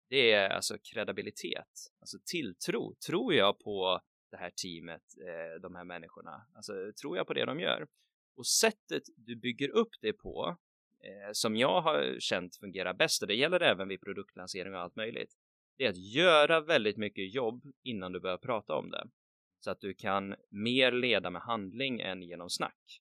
Det 0.08 0.32
är 0.32 0.50
alltså 0.50 0.76
kredibilitet, 0.92 1.92
alltså 2.00 2.18
tilltro. 2.24 2.94
Tror 3.06 3.34
jag 3.34 3.58
på 3.58 4.00
det 4.30 4.36
här 4.36 4.50
teamet, 4.50 5.02
eh, 5.20 5.60
de 5.60 5.74
här 5.74 5.84
människorna? 5.84 6.46
Alltså 6.54 6.72
tror 7.00 7.16
jag 7.16 7.26
på 7.26 7.34
det 7.34 7.44
de 7.44 7.60
gör? 7.60 7.86
Och 8.36 8.46
sättet 8.46 9.02
du 9.16 9.36
bygger 9.36 9.68
upp 9.68 9.90
det 10.00 10.12
på, 10.12 10.56
eh, 11.04 11.30
som 11.32 11.56
jag 11.56 11.80
har 11.80 12.16
känt 12.18 12.56
fungerar 12.56 12.94
bäst, 12.94 13.22
och 13.22 13.28
det 13.28 13.34
gäller 13.34 13.60
även 13.60 13.88
vid 13.88 14.00
produktlansering 14.00 14.74
och 14.74 14.80
allt 14.80 14.96
möjligt, 14.96 15.34
det 15.76 15.84
är 15.84 15.90
att 15.90 15.96
göra 15.96 16.60
väldigt 16.60 16.96
mycket 16.96 17.34
jobb 17.34 17.62
innan 17.82 18.12
du 18.12 18.20
börjar 18.20 18.38
prata 18.38 18.74
om 18.74 18.90
det. 18.90 19.08
så 19.60 19.70
att 19.70 19.80
du 19.80 19.94
kan 19.94 20.34
mer 20.50 20.92
leda 20.92 21.30
med 21.30 21.42
handling 21.42 22.00
än 22.00 22.22
genom 22.22 22.50
snack. 22.50 23.00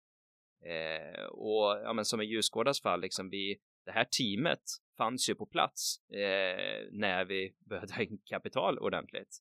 Eh, 0.65 1.25
och 1.25 1.81
ja, 1.83 1.93
men 1.93 2.05
som 2.05 2.21
i 2.21 2.25
Ljusgårdas 2.25 2.81
fall, 2.81 3.01
liksom 3.01 3.29
vi, 3.29 3.57
det 3.85 3.91
här 3.91 4.05
teamet 4.05 4.63
fanns 4.97 5.29
ju 5.29 5.35
på 5.35 5.45
plats 5.45 6.09
eh, 6.09 6.87
när 6.91 7.25
vi 7.25 7.55
började 7.69 7.93
ha 7.93 8.01
in 8.01 8.21
kapital 8.25 8.79
ordentligt. 8.79 9.37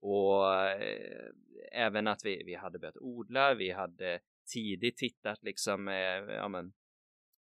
Och 0.00 0.54
eh, 0.54 1.30
även 1.72 2.06
att 2.06 2.24
vi, 2.24 2.42
vi 2.46 2.54
hade 2.54 2.78
börjat 2.78 2.96
odla, 2.96 3.54
vi 3.54 3.70
hade 3.70 4.20
tidigt 4.52 4.96
tittat 4.96 5.42
liksom, 5.42 5.88
eh, 5.88 6.34
ja 6.34 6.48
men, 6.48 6.72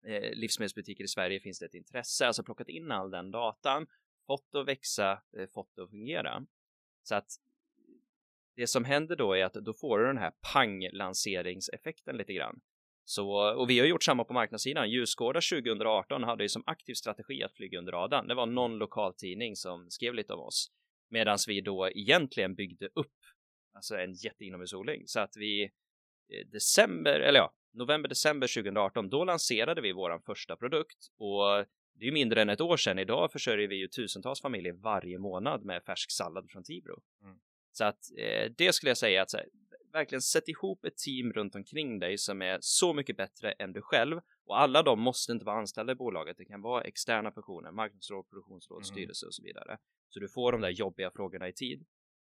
eh, 0.08 0.32
livsmedelsbutiker 0.34 1.03
i 1.03 1.08
Sverige 1.08 1.39
finns 1.39 1.60
det 1.60 1.65
ett 1.65 1.74
intresse, 1.74 2.27
alltså 2.27 2.44
plockat 2.44 2.70
in 2.70 2.92
all 2.92 3.12
den 3.12 3.32
datan, 3.32 3.88
fått 4.27 4.51
det 4.51 4.60
att 4.60 4.68
växa, 4.68 5.22
eh, 5.38 5.48
fått 5.53 5.75
det 5.75 5.84
att 5.84 5.89
fungera. 5.89 6.46
Så 7.03 7.15
att 7.15 7.27
det 8.56 8.68
som 8.68 8.86
händer 8.86 9.15
då 9.15 9.34
är 9.34 9.46
att 9.46 9.53
då 9.53 9.74
får 9.74 10.00
du 10.00 10.06
den 10.06 10.18
här 10.18 10.32
pang-lanseringseffekten 10.53 12.18
lite 12.18 12.34
grann. 12.34 12.62
Så, 13.06 13.56
och 13.56 13.70
vi 13.70 13.80
har 13.80 13.88
gjort 13.88 14.03
samma 14.03 14.24
på 14.24 14.34
marknadssidan. 14.34 14.89
Ljusgårda 14.89 15.42
2018 15.42 16.24
hade 16.24 16.44
ju 16.44 16.50
som 16.50 16.63
aktiv 16.65 16.94
strategi 16.94 17.44
att 17.44 17.56
flyga 17.56 17.80
under 17.80 17.92
radarn. 17.92 18.27
Det 18.27 18.36
var 18.36 18.46
någon 18.46 18.77
lokaltidning 18.77 19.56
som 19.56 19.89
skrev 19.89 20.13
lite 20.13 20.34
om 20.34 20.39
oss. 20.39 20.72
Medan 21.10 21.38
vi 21.48 21.62
då 21.62 21.89
egentligen 21.89 22.56
byggde 22.56 22.86
upp 22.86 23.18
alltså 23.74 23.96
en 23.96 24.13
jätteinomhusodling. 24.13 25.03
Så 25.06 25.20
att 25.20 25.38
vi 25.38 25.63
eh, 25.63 26.48
december, 26.51 27.20
eller 27.20 27.39
ja, 27.39 27.53
november, 27.74 28.10
december 28.10 28.48
2018, 28.48 29.10
då 29.10 29.24
lanserade 29.24 29.82
vi 29.82 29.92
våran 29.92 30.22
första 30.22 30.56
produkt 30.56 30.98
och 31.18 31.65
det 31.93 32.05
är 32.05 32.07
ju 32.07 32.12
mindre 32.13 32.41
än 32.41 32.50
ett 32.50 32.62
år 32.62 32.77
sedan. 32.77 33.00
Idag 33.00 33.31
försörjer 33.31 33.67
vi 33.67 33.75
ju 33.75 33.88
tusentals 33.88 34.41
familjer 34.41 34.73
varje 34.73 35.19
månad 35.19 35.65
med 35.65 35.83
färsk 35.83 36.12
sallad 36.12 36.51
från 36.51 36.63
Tibro. 36.63 37.01
Mm. 37.23 37.39
Så 37.71 37.85
att 37.85 38.00
eh, 38.17 38.51
det 38.57 38.73
skulle 38.73 38.89
jag 38.89 38.97
säga 38.97 39.21
att 39.21 39.33
här, 39.33 39.45
verkligen 39.93 40.21
sätt 40.21 40.47
ihop 40.47 40.85
ett 40.85 40.97
team 40.97 41.33
runt 41.33 41.55
omkring 41.55 42.00
dig 42.00 42.17
som 42.17 42.41
är 42.41 42.57
så 42.62 42.93
mycket 42.93 43.17
bättre 43.17 43.51
än 43.51 43.73
du 43.73 43.81
själv 43.81 44.19
och 44.45 44.62
alla 44.62 44.83
de 44.83 45.00
måste 45.00 45.31
inte 45.31 45.45
vara 45.45 45.59
anställda 45.59 45.93
i 45.93 45.95
bolaget. 45.95 46.38
Det 46.38 46.45
kan 46.45 46.62
vara 46.62 46.83
externa 46.83 47.31
personer, 47.31 47.71
marknadsråd, 47.71 48.29
produktionsråd, 48.29 48.77
mm. 48.77 48.83
styrelse 48.83 49.25
och 49.25 49.33
så 49.33 49.43
vidare. 49.43 49.77
Så 50.09 50.19
du 50.19 50.29
får 50.29 50.51
de 50.51 50.62
där 50.62 50.69
jobbiga 50.69 51.12
frågorna 51.12 51.47
i 51.47 51.53
tid. 51.53 51.85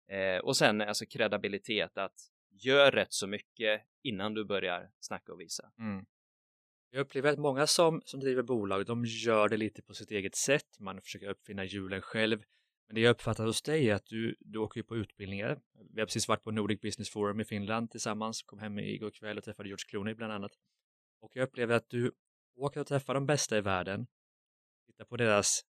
Eh, 0.09 0.37
och 0.37 0.57
sen 0.57 0.81
alltså 0.81 1.05
kredibilitet 1.05 1.97
att 1.97 2.15
gör 2.51 2.91
rätt 2.91 3.13
så 3.13 3.27
mycket 3.27 3.81
innan 4.03 4.33
du 4.33 4.45
börjar 4.45 4.91
snacka 4.99 5.33
och 5.33 5.41
visa. 5.41 5.71
Mm. 5.79 6.05
Jag 6.95 7.01
upplever 7.01 7.33
att 7.33 7.39
många 7.39 7.67
som, 7.67 8.01
som 8.05 8.19
driver 8.19 8.43
bolag, 8.43 8.85
de 8.85 9.05
gör 9.05 9.49
det 9.49 9.57
lite 9.57 9.81
på 9.81 9.93
sitt 9.93 10.11
eget 10.11 10.35
sätt. 10.35 10.79
Man 10.79 11.01
försöker 11.01 11.29
uppfinna 11.29 11.63
hjulen 11.63 12.01
själv. 12.01 12.43
Men 12.87 12.95
det 12.95 13.01
jag 13.01 13.11
uppfattar 13.11 13.45
hos 13.45 13.61
dig 13.61 13.89
är 13.89 13.95
att 13.95 14.05
du, 14.05 14.35
du 14.39 14.59
åker 14.59 14.83
på 14.83 14.95
utbildningar. 14.95 15.61
Vi 15.93 16.01
har 16.01 16.05
precis 16.05 16.27
varit 16.27 16.43
på 16.43 16.51
Nordic 16.51 16.81
Business 16.81 17.09
Forum 17.09 17.39
i 17.39 17.45
Finland 17.45 17.91
tillsammans, 17.91 18.43
kom 18.43 18.59
hem 18.59 18.79
igår 18.79 19.11
kväll 19.11 19.37
och 19.37 19.43
träffade 19.43 19.69
George 19.69 19.85
Clooney 19.87 20.13
bland 20.13 20.33
annat. 20.33 20.51
Och 21.21 21.31
jag 21.35 21.43
upplever 21.43 21.75
att 21.75 21.89
du 21.89 22.11
åker 22.55 22.79
och 22.79 22.87
träffar 22.87 23.13
de 23.13 23.25
bästa 23.25 23.57
i 23.57 23.61
världen, 23.61 24.07
tittar 24.85 25.05
på 25.05 25.17
deras 25.17 25.61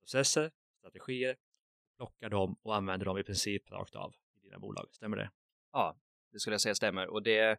processer, 0.00 0.50
strategier, 0.78 1.36
plockar 1.96 2.30
dem 2.30 2.56
och 2.62 2.76
använder 2.76 3.06
dem 3.06 3.18
i 3.18 3.24
princip 3.24 3.70
rakt 3.70 3.94
av 3.94 4.14
i 4.38 4.40
dina 4.40 4.58
bolag. 4.58 4.88
Stämmer 4.92 5.16
det? 5.16 5.30
Ja, 5.72 5.96
det 6.32 6.38
skulle 6.38 6.54
jag 6.54 6.60
säga 6.60 6.74
stämmer. 6.74 7.06
Och 7.06 7.22
det, 7.22 7.58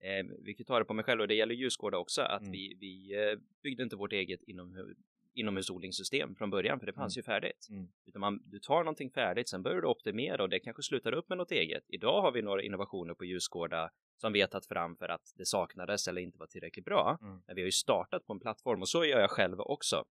eh, 0.00 0.26
vi 0.44 0.54
kan 0.54 0.66
ta 0.66 0.78
det 0.78 0.84
på 0.84 0.94
mig 0.94 1.04
själv 1.04 1.20
och 1.20 1.28
det 1.28 1.34
gäller 1.34 1.54
Ljusgårda 1.54 1.98
också, 1.98 2.22
att 2.22 2.42
mm. 2.42 2.52
vi, 2.52 2.76
vi 2.80 3.14
eh, 3.14 3.38
byggde 3.62 3.82
inte 3.82 3.96
vårt 3.96 4.12
eget 4.12 4.42
inom, 4.42 4.94
inomhusodlingssystem 5.34 6.34
från 6.34 6.50
början, 6.50 6.78
för 6.78 6.86
det 6.86 6.92
fanns 6.92 7.16
mm. 7.16 7.20
ju 7.20 7.22
färdigt. 7.22 7.66
Mm. 7.70 7.88
Utan 8.06 8.20
man, 8.20 8.42
du 8.44 8.58
tar 8.58 8.78
någonting 8.78 9.10
färdigt, 9.10 9.48
sen 9.48 9.62
börjar 9.62 9.80
du 9.80 9.86
optimera 9.88 10.42
och 10.42 10.48
det 10.48 10.60
kanske 10.60 10.82
slutar 10.82 11.12
upp 11.12 11.28
med 11.28 11.38
något 11.38 11.50
eget. 11.50 11.84
Idag 11.88 12.22
har 12.22 12.32
vi 12.32 12.42
några 12.42 12.62
innovationer 12.62 13.14
på 13.14 13.24
Ljusgårda 13.24 13.90
som 14.16 14.32
vi 14.32 14.40
har 14.40 14.48
tagit 14.48 14.66
fram 14.66 14.96
för 14.96 15.08
att 15.08 15.32
det 15.36 15.46
saknades 15.46 16.08
eller 16.08 16.22
inte 16.22 16.38
var 16.38 16.46
tillräckligt 16.46 16.84
bra. 16.84 17.18
Mm. 17.22 17.42
Men 17.46 17.56
vi 17.56 17.62
har 17.62 17.66
ju 17.66 17.72
startat 17.72 18.26
på 18.26 18.32
en 18.32 18.40
plattform 18.40 18.82
och 18.82 18.88
så 18.88 19.04
gör 19.04 19.20
jag 19.20 19.30
själv 19.30 19.60
också. 19.60 20.04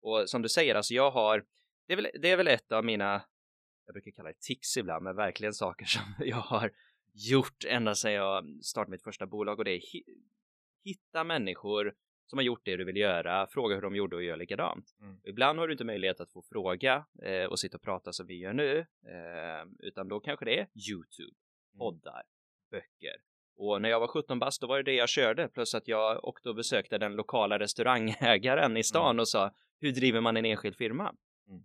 Och 0.00 0.30
som 0.30 0.42
du 0.42 0.48
säger, 0.48 0.74
alltså 0.74 0.94
jag 0.94 1.10
har, 1.10 1.44
det 1.86 1.92
är 1.92 1.96
väl, 1.96 2.08
det 2.22 2.30
är 2.30 2.36
väl 2.36 2.48
ett 2.48 2.72
av 2.72 2.84
mina, 2.84 3.22
jag 3.86 3.92
brukar 3.92 4.10
kalla 4.10 4.28
det 4.28 4.40
tics 4.40 4.76
ibland, 4.76 5.04
men 5.04 5.16
verkligen 5.16 5.52
saker 5.52 5.86
som 5.86 6.02
jag 6.18 6.36
har 6.36 6.72
gjort 7.30 7.64
ända 7.64 7.94
sedan 7.94 8.12
jag 8.12 8.64
startade 8.64 8.90
mitt 8.90 9.02
första 9.02 9.26
bolag 9.26 9.58
och 9.58 9.64
det 9.64 9.70
är 9.70 9.80
hitta 10.84 11.24
människor 11.24 11.94
som 12.26 12.38
har 12.38 12.44
gjort 12.44 12.64
det 12.64 12.76
du 12.76 12.84
vill 12.84 12.96
göra, 12.96 13.46
fråga 13.46 13.74
hur 13.74 13.82
de 13.82 13.96
gjorde 13.96 14.16
och 14.16 14.22
gör 14.22 14.36
likadant. 14.36 14.96
Mm. 15.00 15.20
Ibland 15.24 15.58
har 15.58 15.68
du 15.68 15.72
inte 15.72 15.84
möjlighet 15.84 16.20
att 16.20 16.32
få 16.32 16.42
fråga 16.42 17.06
eh, 17.22 17.44
och 17.44 17.58
sitta 17.58 17.76
och 17.76 17.82
prata 17.82 18.12
som 18.12 18.26
vi 18.26 18.38
gör 18.38 18.52
nu, 18.52 18.78
eh, 18.78 19.66
utan 19.78 20.08
då 20.08 20.20
kanske 20.20 20.44
det 20.44 20.58
är 20.58 20.68
YouTube, 20.90 21.34
mm. 21.74 21.78
poddar, 21.78 22.22
böcker. 22.70 23.16
Och 23.56 23.82
när 23.82 23.88
jag 23.88 24.00
var 24.00 24.06
17 24.06 24.38
bast, 24.38 24.60
då 24.60 24.66
var 24.66 24.76
det 24.76 24.82
det 24.82 24.94
jag 24.94 25.08
körde, 25.08 25.48
plus 25.48 25.74
att 25.74 25.88
jag 25.88 26.24
också 26.24 26.54
besökte 26.54 26.98
den 26.98 27.16
lokala 27.16 27.58
restaurangägaren 27.58 28.76
i 28.76 28.84
stan 28.84 29.10
mm. 29.10 29.20
och 29.20 29.28
sa, 29.28 29.54
hur 29.80 29.92
driver 29.92 30.20
man 30.20 30.36
en 30.36 30.44
enskild 30.44 30.76
firma? 30.76 31.14
Mm. 31.48 31.62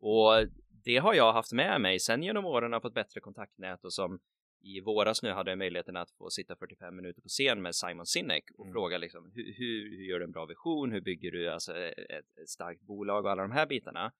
Och 0.00 0.46
det 0.84 0.96
har 0.96 1.14
jag 1.14 1.32
haft 1.32 1.52
med 1.52 1.80
mig 1.80 2.00
sen 2.00 2.22
genom 2.22 2.44
åren 2.44 2.72
har 2.72 2.80
fått 2.80 2.94
bättre 2.94 3.20
kontaktnät 3.20 3.84
och 3.84 3.92
som 3.92 4.20
i 4.62 4.80
våras 4.80 5.22
nu 5.22 5.30
hade 5.30 5.50
jag 5.50 5.58
möjligheten 5.58 5.96
att 5.96 6.10
få 6.10 6.30
sitta 6.30 6.56
45 6.56 6.96
minuter 6.96 7.22
på 7.22 7.28
scen 7.28 7.62
med 7.62 7.74
Simon 7.74 8.06
Sinek 8.06 8.44
och 8.58 8.64
mm. 8.64 8.72
fråga 8.72 8.98
liksom 8.98 9.30
hur, 9.34 9.44
hur, 9.44 9.96
hur, 9.96 10.04
gör 10.04 10.18
du 10.18 10.24
en 10.24 10.32
bra 10.32 10.46
vision? 10.46 10.92
Hur 10.92 11.00
bygger 11.00 11.30
du 11.30 11.48
alltså 11.50 11.76
ett, 11.76 12.38
ett 12.42 12.48
starkt 12.48 12.82
bolag 12.82 13.24
och 13.24 13.30
alla 13.30 13.42
de 13.42 13.52
här 13.52 13.66
bitarna? 13.66 14.12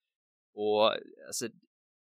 Och 0.53 0.91
alltså, 1.27 1.47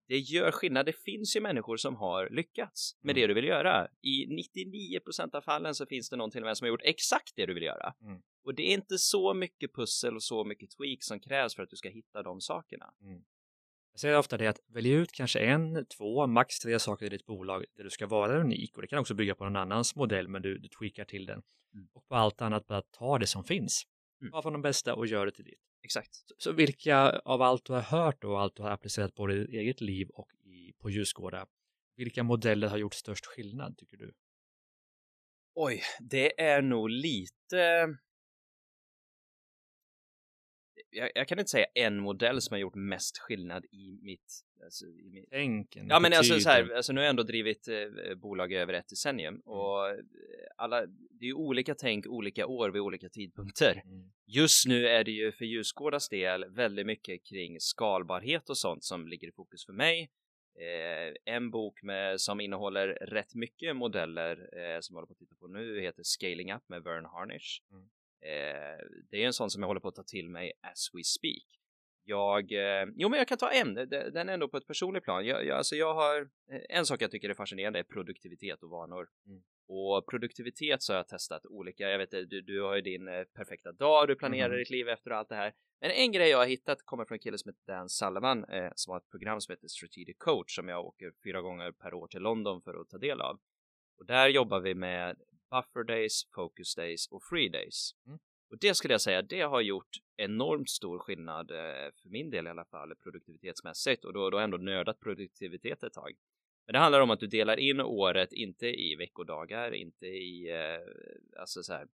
det 0.07 0.17
gör 0.17 0.51
skillnad. 0.51 0.85
Det 0.85 1.03
finns 1.03 1.35
ju 1.35 1.41
människor 1.41 1.77
som 1.77 1.95
har 1.95 2.29
lyckats 2.29 2.97
med 3.01 3.11
mm. 3.11 3.21
det 3.21 3.27
du 3.27 3.33
vill 3.33 3.45
göra. 3.45 3.87
I 4.01 4.25
99% 5.01 5.35
av 5.35 5.41
fallen 5.41 5.75
så 5.75 5.85
finns 5.85 6.09
det 6.09 6.15
någon 6.15 6.31
till 6.31 6.41
och 6.41 6.45
med 6.45 6.57
som 6.57 6.65
har 6.65 6.69
gjort 6.69 6.81
exakt 6.83 7.35
det 7.35 7.45
du 7.45 7.53
vill 7.53 7.63
göra. 7.63 7.93
Mm. 8.01 8.21
Och 8.43 8.55
det 8.55 8.63
är 8.63 8.73
inte 8.73 8.97
så 8.97 9.33
mycket 9.33 9.75
pussel 9.75 10.15
och 10.15 10.23
så 10.23 10.43
mycket 10.43 10.69
tweak 10.77 11.03
som 11.03 11.19
krävs 11.19 11.55
för 11.55 11.63
att 11.63 11.69
du 11.69 11.75
ska 11.75 11.89
hitta 11.89 12.23
de 12.23 12.41
sakerna. 12.41 12.93
Mm. 13.01 13.21
Jag 13.97 14.01
säger 14.01 14.17
ofta 14.17 14.37
det 14.37 14.47
att 14.47 14.59
välja 14.67 14.97
ut 14.97 15.11
kanske 15.11 15.39
en, 15.39 15.85
två, 15.85 16.27
max 16.27 16.59
tre 16.59 16.79
saker 16.79 17.05
i 17.05 17.09
ditt 17.09 17.25
bolag 17.25 17.65
där 17.75 17.83
du 17.83 17.89
ska 17.89 18.07
vara 18.07 18.39
unik 18.39 18.75
och 18.75 18.81
det 18.81 18.87
kan 18.87 18.99
också 18.99 19.13
bygga 19.13 19.35
på 19.35 19.43
någon 19.43 19.55
annans 19.55 19.95
modell 19.95 20.27
men 20.27 20.41
du, 20.41 20.57
du 20.57 20.67
tweakar 20.67 21.05
till 21.05 21.25
den. 21.25 21.41
Mm. 21.73 21.87
Och 21.93 22.07
på 22.07 22.15
allt 22.15 22.41
annat 22.41 22.67
bara 22.67 22.81
ta 22.81 23.17
det 23.17 23.27
som 23.27 23.43
finns. 23.43 23.83
Mm. 24.21 24.31
Ta 24.31 24.41
från 24.41 24.53
de 24.53 24.61
bästa 24.61 24.95
och 24.95 25.07
gör 25.07 25.25
det 25.25 25.31
till 25.31 25.45
ditt. 25.45 25.59
Exakt. 25.83 26.15
Så, 26.15 26.35
så, 26.37 26.51
vilka 26.51 27.09
av 27.09 27.41
allt 27.41 27.65
du 27.65 27.73
har 27.73 27.81
hört 27.81 28.23
och 28.23 28.41
allt 28.41 28.55
du 28.55 28.63
har 28.63 28.69
applicerat 28.69 29.15
på 29.15 29.27
ditt 29.27 29.49
eget 29.49 29.81
liv 29.81 30.09
och 30.09 30.29
i, 30.33 30.73
på 30.81 30.89
ljusgårda, 30.89 31.45
vilka 31.95 32.23
modeller 32.23 32.67
har 32.67 32.77
gjort 32.77 32.93
störst 32.93 33.25
skillnad 33.25 33.77
tycker 33.77 33.97
du? 33.97 34.13
Oj, 35.55 35.81
det 35.99 36.41
är 36.41 36.61
nog 36.61 36.89
lite 36.89 37.87
jag, 40.97 41.11
jag, 41.15 41.27
kan 41.27 41.39
inte 41.39 41.51
säga 41.51 41.65
en 41.73 41.99
modell 41.99 42.41
som 42.41 42.53
har 42.53 42.59
gjort 42.59 42.75
mest 42.75 43.17
skillnad 43.17 43.65
i 43.65 43.99
mitt... 44.01 44.43
Alltså, 44.63 44.85
i 44.85 45.09
mitt... 45.13 45.29
Tänken, 45.29 45.87
ja 45.87 45.99
men 45.99 46.13
alltså 46.13 46.39
så 46.39 46.49
här, 46.49 46.75
alltså 46.75 46.93
nu 46.93 46.99
har 46.99 47.05
jag 47.05 47.09
ändå 47.09 47.23
drivit 47.23 47.67
eh, 47.67 48.15
bolag 48.15 48.53
över 48.53 48.73
ett 48.73 48.89
decennium 48.89 49.33
mm. 49.33 49.41
och 49.45 49.89
eh, 49.89 49.95
alla, 50.57 50.85
det 50.85 51.25
är 51.25 51.27
ju 51.27 51.33
olika 51.33 51.75
tänk 51.75 52.07
olika 52.07 52.47
år 52.47 52.69
vid 52.69 52.81
olika 52.81 53.09
tidpunkter. 53.09 53.81
Mm. 53.85 54.11
Just 54.25 54.67
nu 54.67 54.87
är 54.87 55.03
det 55.03 55.11
ju 55.11 55.31
för 55.31 55.45
Ljusgårdas 55.45 56.09
del 56.09 56.45
väldigt 56.45 56.85
mycket 56.85 57.25
kring 57.25 57.59
skalbarhet 57.59 58.49
och 58.49 58.57
sånt 58.57 58.83
som 58.83 59.07
ligger 59.07 59.27
i 59.27 59.31
fokus 59.31 59.65
för 59.65 59.73
mig. 59.73 60.09
Eh, 60.59 61.33
en 61.35 61.51
bok 61.51 61.83
med, 61.83 62.21
som 62.21 62.39
innehåller 62.39 62.87
rätt 62.87 63.35
mycket 63.35 63.75
modeller 63.75 64.31
eh, 64.37 64.79
som 64.79 64.93
jag 64.93 64.97
håller 64.97 65.07
på 65.07 65.13
att 65.13 65.17
titta 65.17 65.35
på 65.35 65.47
nu 65.47 65.81
heter 65.81 66.03
Scaling 66.03 66.53
Up 66.53 66.69
med 66.69 66.83
Vern 66.83 67.05
Harnish. 67.05 67.61
Mm. 67.71 67.89
Eh, 68.21 68.85
det 69.09 69.23
är 69.23 69.25
en 69.25 69.33
sån 69.33 69.49
som 69.49 69.61
jag 69.61 69.67
håller 69.67 69.79
på 69.79 69.87
att 69.87 69.95
ta 69.95 70.03
till 70.03 70.29
mig 70.29 70.53
as 70.61 70.89
we 70.93 71.03
speak. 71.03 71.57
Jag, 72.09 72.51
eh, 72.51 72.87
jo 72.95 73.09
men 73.09 73.17
jag 73.17 73.27
kan 73.27 73.37
ta 73.37 73.49
en, 73.49 73.73
den 73.89 74.29
är 74.29 74.33
ändå 74.33 74.47
på 74.47 74.57
ett 74.57 74.67
personligt 74.67 75.03
plan. 75.03 75.25
Jag, 75.25 75.45
jag, 75.45 75.57
alltså 75.57 75.75
jag 75.75 75.93
har, 75.93 76.21
eh, 76.51 76.61
en 76.69 76.85
sak 76.85 77.01
jag 77.01 77.11
tycker 77.11 77.29
är 77.29 77.33
fascinerande 77.33 77.79
är 77.79 77.83
produktivitet 77.83 78.63
och 78.63 78.69
vanor. 78.69 79.07
Mm. 79.27 79.43
Och 79.69 80.07
produktivitet 80.09 80.83
så 80.83 80.93
har 80.93 80.97
jag 80.97 81.07
testat 81.07 81.45
olika, 81.45 81.89
jag 81.89 81.97
vet 81.97 82.11
du, 82.11 82.41
du 82.41 82.61
har 82.61 82.75
ju 82.75 82.81
din 82.81 83.07
eh, 83.07 83.23
perfekta 83.23 83.71
dag, 83.71 84.07
du 84.07 84.15
planerar 84.15 84.45
mm. 84.45 84.57
ditt 84.57 84.69
liv 84.69 84.89
efter 84.89 85.11
allt 85.11 85.29
det 85.29 85.35
här. 85.35 85.53
Men 85.81 85.91
en 85.91 86.11
grej 86.11 86.29
jag 86.29 86.37
har 86.37 86.45
hittat 86.45 86.85
kommer 86.85 87.05
från 87.05 87.15
en 87.15 87.19
kille 87.19 87.37
som 87.37 87.49
heter 87.49 87.73
Dan 87.73 87.89
Sullivan 87.89 88.43
eh, 88.43 88.71
som 88.75 88.91
har 88.91 88.97
ett 88.97 89.09
program 89.09 89.41
som 89.41 89.51
heter 89.51 89.67
Strategic 89.67 90.17
Coach 90.17 90.55
som 90.55 90.67
jag 90.69 90.85
åker 90.85 91.11
fyra 91.23 91.41
gånger 91.41 91.71
per 91.71 91.93
år 91.93 92.07
till 92.07 92.21
London 92.21 92.61
för 92.61 92.81
att 92.81 92.89
ta 92.89 92.97
del 92.97 93.21
av. 93.21 93.39
Och 93.99 94.05
där 94.05 94.27
jobbar 94.27 94.59
vi 94.59 94.75
med 94.75 95.15
buffer 95.49 95.83
days, 95.83 96.27
focus 96.35 96.75
days 96.75 97.07
och 97.07 97.23
free 97.23 97.49
days. 97.49 97.91
Mm. 98.07 98.19
Och 98.49 98.57
det 98.59 98.75
skulle 98.75 98.93
jag 98.93 99.01
säga, 99.01 99.21
det 99.21 99.41
har 99.41 99.61
gjort 99.61 99.89
enormt 100.17 100.69
stor 100.69 100.99
skillnad 100.99 101.51
eh, 101.51 101.91
för 102.01 102.09
min 102.09 102.29
del 102.29 102.47
i 102.47 102.49
alla 102.49 102.65
fall 102.65 102.95
produktivitetsmässigt 102.95 104.05
och 104.05 104.13
då, 104.13 104.29
då 104.29 104.39
ändå 104.39 104.57
nördat 104.57 104.99
produktivitet 104.99 105.83
ett 105.83 105.93
tag. 105.93 106.15
Men 106.65 106.73
det 106.73 106.79
handlar 106.79 107.01
om 107.01 107.09
att 107.09 107.19
du 107.19 107.27
delar 107.27 107.59
in 107.59 107.81
året 107.81 108.33
inte 108.33 108.67
i 108.67 108.95
veckodagar, 108.95 109.71
inte 109.71 110.05
i 110.05 110.51
eh, 110.51 111.39
alltså 111.39 111.63
så 111.63 111.73
här, 111.73 111.87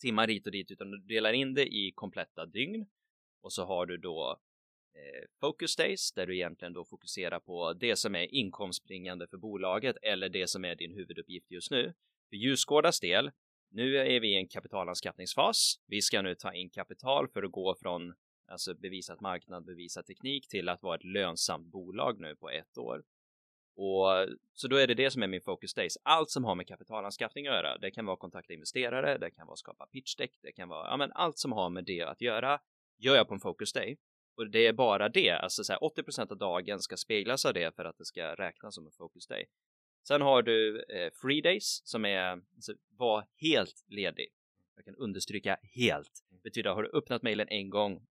timmar 0.00 0.28
hit 0.28 0.46
och 0.46 0.52
dit, 0.52 0.70
utan 0.70 0.90
du 0.90 0.98
delar 0.98 1.32
in 1.32 1.54
det 1.54 1.66
i 1.66 1.92
kompletta 1.94 2.46
dygn 2.46 2.86
och 3.42 3.52
så 3.52 3.64
har 3.64 3.86
du 3.86 3.96
då 3.96 4.40
eh, 4.94 5.28
focus 5.40 5.76
days 5.76 6.12
där 6.12 6.26
du 6.26 6.36
egentligen 6.36 6.72
då 6.72 6.84
fokuserar 6.84 7.40
på 7.40 7.72
det 7.72 7.96
som 7.96 8.14
är 8.14 8.34
inkomstbringande 8.34 9.26
för 9.26 9.36
bolaget 9.36 9.96
eller 10.02 10.28
det 10.28 10.46
som 10.46 10.64
är 10.64 10.74
din 10.74 10.94
huvuduppgift 10.94 11.50
just 11.50 11.70
nu. 11.70 11.94
För 12.32 12.36
Ljusgårdas 12.36 13.00
del, 13.00 13.30
nu 13.70 13.96
är 13.96 14.20
vi 14.20 14.34
i 14.34 14.36
en 14.36 14.48
kapitalanskaffningsfas. 14.48 15.80
Vi 15.86 16.02
ska 16.02 16.22
nu 16.22 16.34
ta 16.34 16.54
in 16.54 16.70
kapital 16.70 17.28
för 17.28 17.42
att 17.42 17.52
gå 17.52 17.74
från 17.74 18.14
alltså 18.46 18.74
bevisat 18.74 19.20
marknad, 19.20 19.64
bevisat 19.64 20.06
teknik 20.06 20.48
till 20.48 20.68
att 20.68 20.82
vara 20.82 20.96
ett 20.96 21.04
lönsamt 21.04 21.66
bolag 21.66 22.20
nu 22.20 22.36
på 22.36 22.50
ett 22.50 22.78
år. 22.78 23.02
Och 23.76 24.28
så 24.52 24.68
då 24.68 24.76
är 24.76 24.86
det 24.86 24.94
det 24.94 25.10
som 25.10 25.22
är 25.22 25.26
min 25.26 25.40
focus 25.40 25.74
days. 25.74 25.98
Allt 26.02 26.30
som 26.30 26.44
har 26.44 26.54
med 26.54 26.68
kapitalanskaffning 26.68 27.46
att 27.46 27.54
göra. 27.54 27.78
Det 27.78 27.90
kan 27.90 28.06
vara 28.06 28.16
kontakta 28.16 28.52
investerare, 28.52 29.18
det 29.18 29.30
kan 29.30 29.46
vara 29.46 29.56
skapa 29.56 29.86
pitch 29.86 30.16
deck, 30.16 30.38
det 30.42 30.52
kan 30.52 30.68
vara 30.68 30.90
ja, 30.90 30.96
men 30.96 31.12
allt 31.12 31.38
som 31.38 31.52
har 31.52 31.70
med 31.70 31.84
det 31.84 32.02
att 32.02 32.20
göra 32.20 32.60
gör 32.98 33.16
jag 33.16 33.28
på 33.28 33.34
en 33.34 33.40
focus 33.40 33.72
day. 33.72 33.96
Och 34.36 34.50
det 34.50 34.66
är 34.66 34.72
bara 34.72 35.08
det, 35.08 35.30
alltså 35.30 35.64
så 35.64 35.72
här, 35.72 35.80
80% 35.80 36.30
av 36.32 36.38
dagen 36.38 36.80
ska 36.80 36.96
speglas 36.96 37.44
av 37.44 37.54
det 37.54 37.76
för 37.76 37.84
att 37.84 37.98
det 37.98 38.04
ska 38.04 38.34
räknas 38.34 38.74
som 38.74 38.86
en 38.86 38.92
focus 38.92 39.26
day. 39.26 39.46
Sen 40.08 40.20
har 40.20 40.42
du 40.42 40.84
eh, 40.88 41.10
free 41.22 41.40
days 41.40 41.82
som 41.84 42.04
är 42.04 42.42
alltså, 42.54 42.72
var 42.96 43.24
helt 43.40 43.84
ledig. 43.88 44.28
Jag 44.76 44.84
kan 44.84 44.94
understryka 44.94 45.58
helt. 45.74 46.10
Betyder 46.44 46.70
har 46.70 46.82
du 46.82 46.90
öppnat 46.98 47.22
mejlen 47.22 47.48
en 47.48 47.70
gång, 47.70 48.06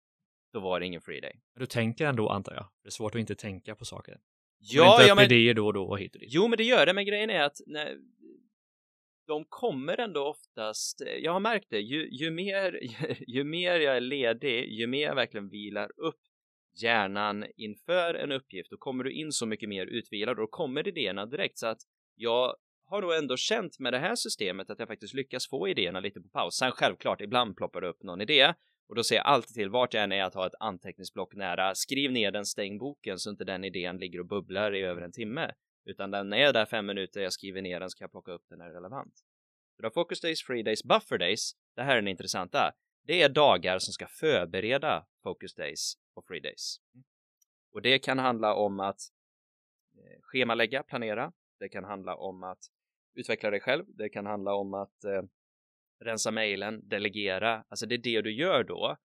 då 0.52 0.60
var 0.60 0.80
det 0.80 0.86
ingen 0.86 1.00
free 1.00 1.20
day. 1.20 1.40
Men 1.54 1.60
du 1.60 1.66
tänker 1.66 2.06
ändå 2.06 2.28
antar 2.28 2.54
jag. 2.54 2.68
Det 2.82 2.88
är 2.88 2.90
svårt 2.90 3.14
att 3.14 3.20
inte 3.20 3.34
tänka 3.34 3.74
på 3.74 3.84
saker. 3.84 4.20
Ja, 4.58 4.94
inte 4.94 5.08
ja, 5.08 5.14
men, 5.14 5.24
idéer 5.24 5.54
då 5.54 5.66
och 5.66 5.72
då 5.72 5.84
och 5.84 5.98
hit 5.98 6.14
och 6.14 6.20
dit. 6.20 6.28
jo, 6.32 6.48
men 6.48 6.56
det 6.56 6.64
gör 6.64 6.86
det. 6.86 6.92
Men 6.92 7.06
grejen 7.06 7.30
är 7.30 7.42
att 7.42 7.56
när, 7.66 7.98
de 9.26 9.44
kommer 9.44 10.00
ändå 10.00 10.24
oftast. 10.24 11.02
Jag 11.18 11.32
har 11.32 11.40
märkt 11.40 11.66
det. 11.70 11.80
Ju, 11.80 12.08
ju 12.10 12.30
mer, 12.30 12.78
ju, 12.82 13.14
ju 13.26 13.44
mer 13.44 13.80
jag 13.80 13.96
är 13.96 14.00
ledig, 14.00 14.72
ju 14.72 14.86
mer 14.86 15.02
jag 15.06 15.14
verkligen 15.14 15.48
vilar 15.48 15.90
upp 15.96 16.20
hjärnan 16.82 17.44
inför 17.56 18.14
en 18.14 18.32
uppgift, 18.32 18.70
då 18.70 18.76
kommer 18.76 19.04
du 19.04 19.12
in 19.12 19.32
så 19.32 19.46
mycket 19.46 19.68
mer 19.68 19.86
utvilad 19.86 20.38
och 20.38 20.42
då 20.42 20.46
kommer 20.46 20.88
idéerna 20.88 21.26
direkt 21.26 21.58
så 21.58 21.66
att 21.66 21.78
jag 22.14 22.56
har 22.86 23.02
nog 23.02 23.14
ändå 23.14 23.36
känt 23.36 23.78
med 23.78 23.92
det 23.92 23.98
här 23.98 24.14
systemet 24.14 24.70
att 24.70 24.78
jag 24.78 24.88
faktiskt 24.88 25.14
lyckas 25.14 25.48
få 25.48 25.68
idéerna 25.68 26.00
lite 26.00 26.20
på 26.20 26.28
paus. 26.28 26.54
Sen 26.54 26.72
självklart, 26.72 27.20
ibland 27.20 27.56
ploppar 27.56 27.80
det 27.80 27.88
upp 27.88 28.02
någon 28.02 28.20
idé 28.20 28.54
och 28.88 28.94
då 28.94 29.02
säger 29.02 29.20
jag 29.20 29.26
alltid 29.26 29.54
till 29.54 29.70
vart 29.70 29.94
jag 29.94 30.02
än 30.02 30.12
är 30.12 30.22
att 30.22 30.34
ha 30.34 30.46
ett 30.46 30.54
anteckningsblock 30.60 31.34
nära. 31.34 31.74
Skriv 31.74 32.12
ner 32.12 32.30
den, 32.30 32.44
stäng 32.44 32.78
boken 32.78 33.18
så 33.18 33.30
inte 33.30 33.44
den 33.44 33.64
idén 33.64 33.98
ligger 33.98 34.20
och 34.20 34.26
bubblar 34.26 34.74
i 34.74 34.82
över 34.82 35.02
en 35.02 35.12
timme. 35.12 35.50
Utan 35.84 36.10
den 36.10 36.32
är 36.32 36.52
där 36.52 36.66
fem 36.66 36.86
minuter, 36.86 37.20
jag 37.20 37.32
skriver 37.32 37.62
ner 37.62 37.80
den, 37.80 37.90
så 37.90 37.98
kan 37.98 38.04
jag 38.04 38.10
plocka 38.10 38.32
upp 38.32 38.44
den 38.48 38.58
när 38.58 38.64
det 38.64 38.70
är 38.70 38.74
relevant. 38.74 39.14
Så 39.76 39.82
då 39.82 39.90
focus 39.90 40.20
days, 40.20 40.42
free 40.42 40.62
days, 40.62 40.84
buffer 40.84 41.18
days. 41.18 41.52
Det 41.76 41.82
här 41.82 41.92
är 41.92 41.96
den 41.96 42.08
intressanta. 42.08 42.72
Det 43.06 43.22
är 43.22 43.28
dagar 43.28 43.78
som 43.78 43.92
ska 43.92 44.06
förbereda 44.06 45.06
focus 45.28 45.54
days 45.54 45.94
och 46.14 46.26
free 46.26 46.40
days. 46.40 46.80
Och 47.72 47.82
det 47.82 47.98
kan 47.98 48.18
handla 48.18 48.54
om 48.54 48.80
att 48.80 49.00
eh, 49.94 50.20
schemalägga, 50.22 50.82
planera. 50.82 51.32
Det 51.60 51.68
kan 51.68 51.84
handla 51.84 52.14
om 52.16 52.42
att 52.42 52.58
utveckla 53.14 53.50
dig 53.50 53.60
själv. 53.60 53.84
Det 53.88 54.08
kan 54.08 54.26
handla 54.26 54.54
om 54.54 54.74
att 54.74 55.04
eh, 55.04 55.22
rensa 56.04 56.30
mejlen, 56.30 56.88
delegera. 56.88 57.64
Alltså 57.68 57.86
det 57.86 57.94
är 57.94 57.98
det 57.98 58.22
du 58.22 58.32
gör 58.32 58.64
då. 58.64 58.96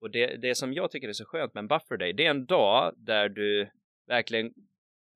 Och 0.00 0.10
det, 0.10 0.36
det 0.36 0.54
som 0.54 0.72
jag 0.72 0.90
tycker 0.90 1.08
är 1.08 1.12
så 1.12 1.24
skönt 1.24 1.54
med 1.54 1.62
en 1.62 1.68
buffer 1.68 1.96
day, 1.96 2.12
det 2.12 2.26
är 2.26 2.30
en 2.30 2.46
dag 2.46 2.94
där 2.96 3.28
du 3.28 3.70
verkligen, 4.06 4.54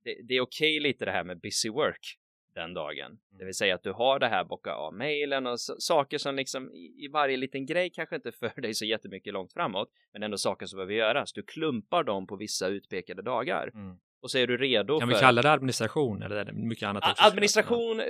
det, 0.05 0.23
det 0.29 0.35
är 0.35 0.41
okej 0.41 0.79
okay 0.79 0.81
lite 0.81 1.05
det 1.05 1.13
här 1.13 1.25
med 1.25 1.41
busy 1.41 1.71
work 1.71 2.18
den 2.61 2.75
dagen. 2.75 3.19
Det 3.39 3.45
vill 3.45 3.55
säga 3.55 3.75
att 3.75 3.83
du 3.83 3.93
har 3.93 4.19
det 4.19 4.29
här 4.29 4.45
bocka 4.45 4.73
av 4.73 4.95
mejlen 4.95 5.47
och 5.47 5.61
saker 5.61 6.19
som 6.19 6.37
liksom 6.37 6.71
i, 6.73 7.05
i, 7.05 7.09
varje 7.13 7.37
liten 7.37 7.67
grej 7.67 7.91
kanske 7.91 8.17
inte 8.17 8.33
för 8.33 8.61
dig 8.61 8.75
så 8.75 8.85
jättemycket 8.85 9.33
långt 9.33 9.53
framåt, 9.53 9.89
men 10.13 10.23
ändå 10.23 10.39
saker 10.39 10.67
som 10.67 10.77
behöver 10.77 10.95
göras. 10.95 11.33
Du 11.33 11.43
klumpar 11.43 12.05
dem 12.05 12.27
på 12.27 12.37
vissa 12.37 12.67
utpekade 12.67 13.23
dagar. 13.23 13.71
Mm 13.75 13.99
och 14.21 14.31
så 14.31 14.39
är 14.39 14.47
du 14.47 14.57
redo 14.57 14.99
Kan 14.99 15.09
för... 15.09 15.15
vi 15.15 15.21
kalla 15.21 15.43
det 15.43 15.51
administration 15.51 16.23
eller 16.23 16.37
är 16.37 16.45
det 16.45 16.53
mycket 16.53 16.89
annat? 16.89 17.11
Också 17.11 17.25
administration 17.25 18.01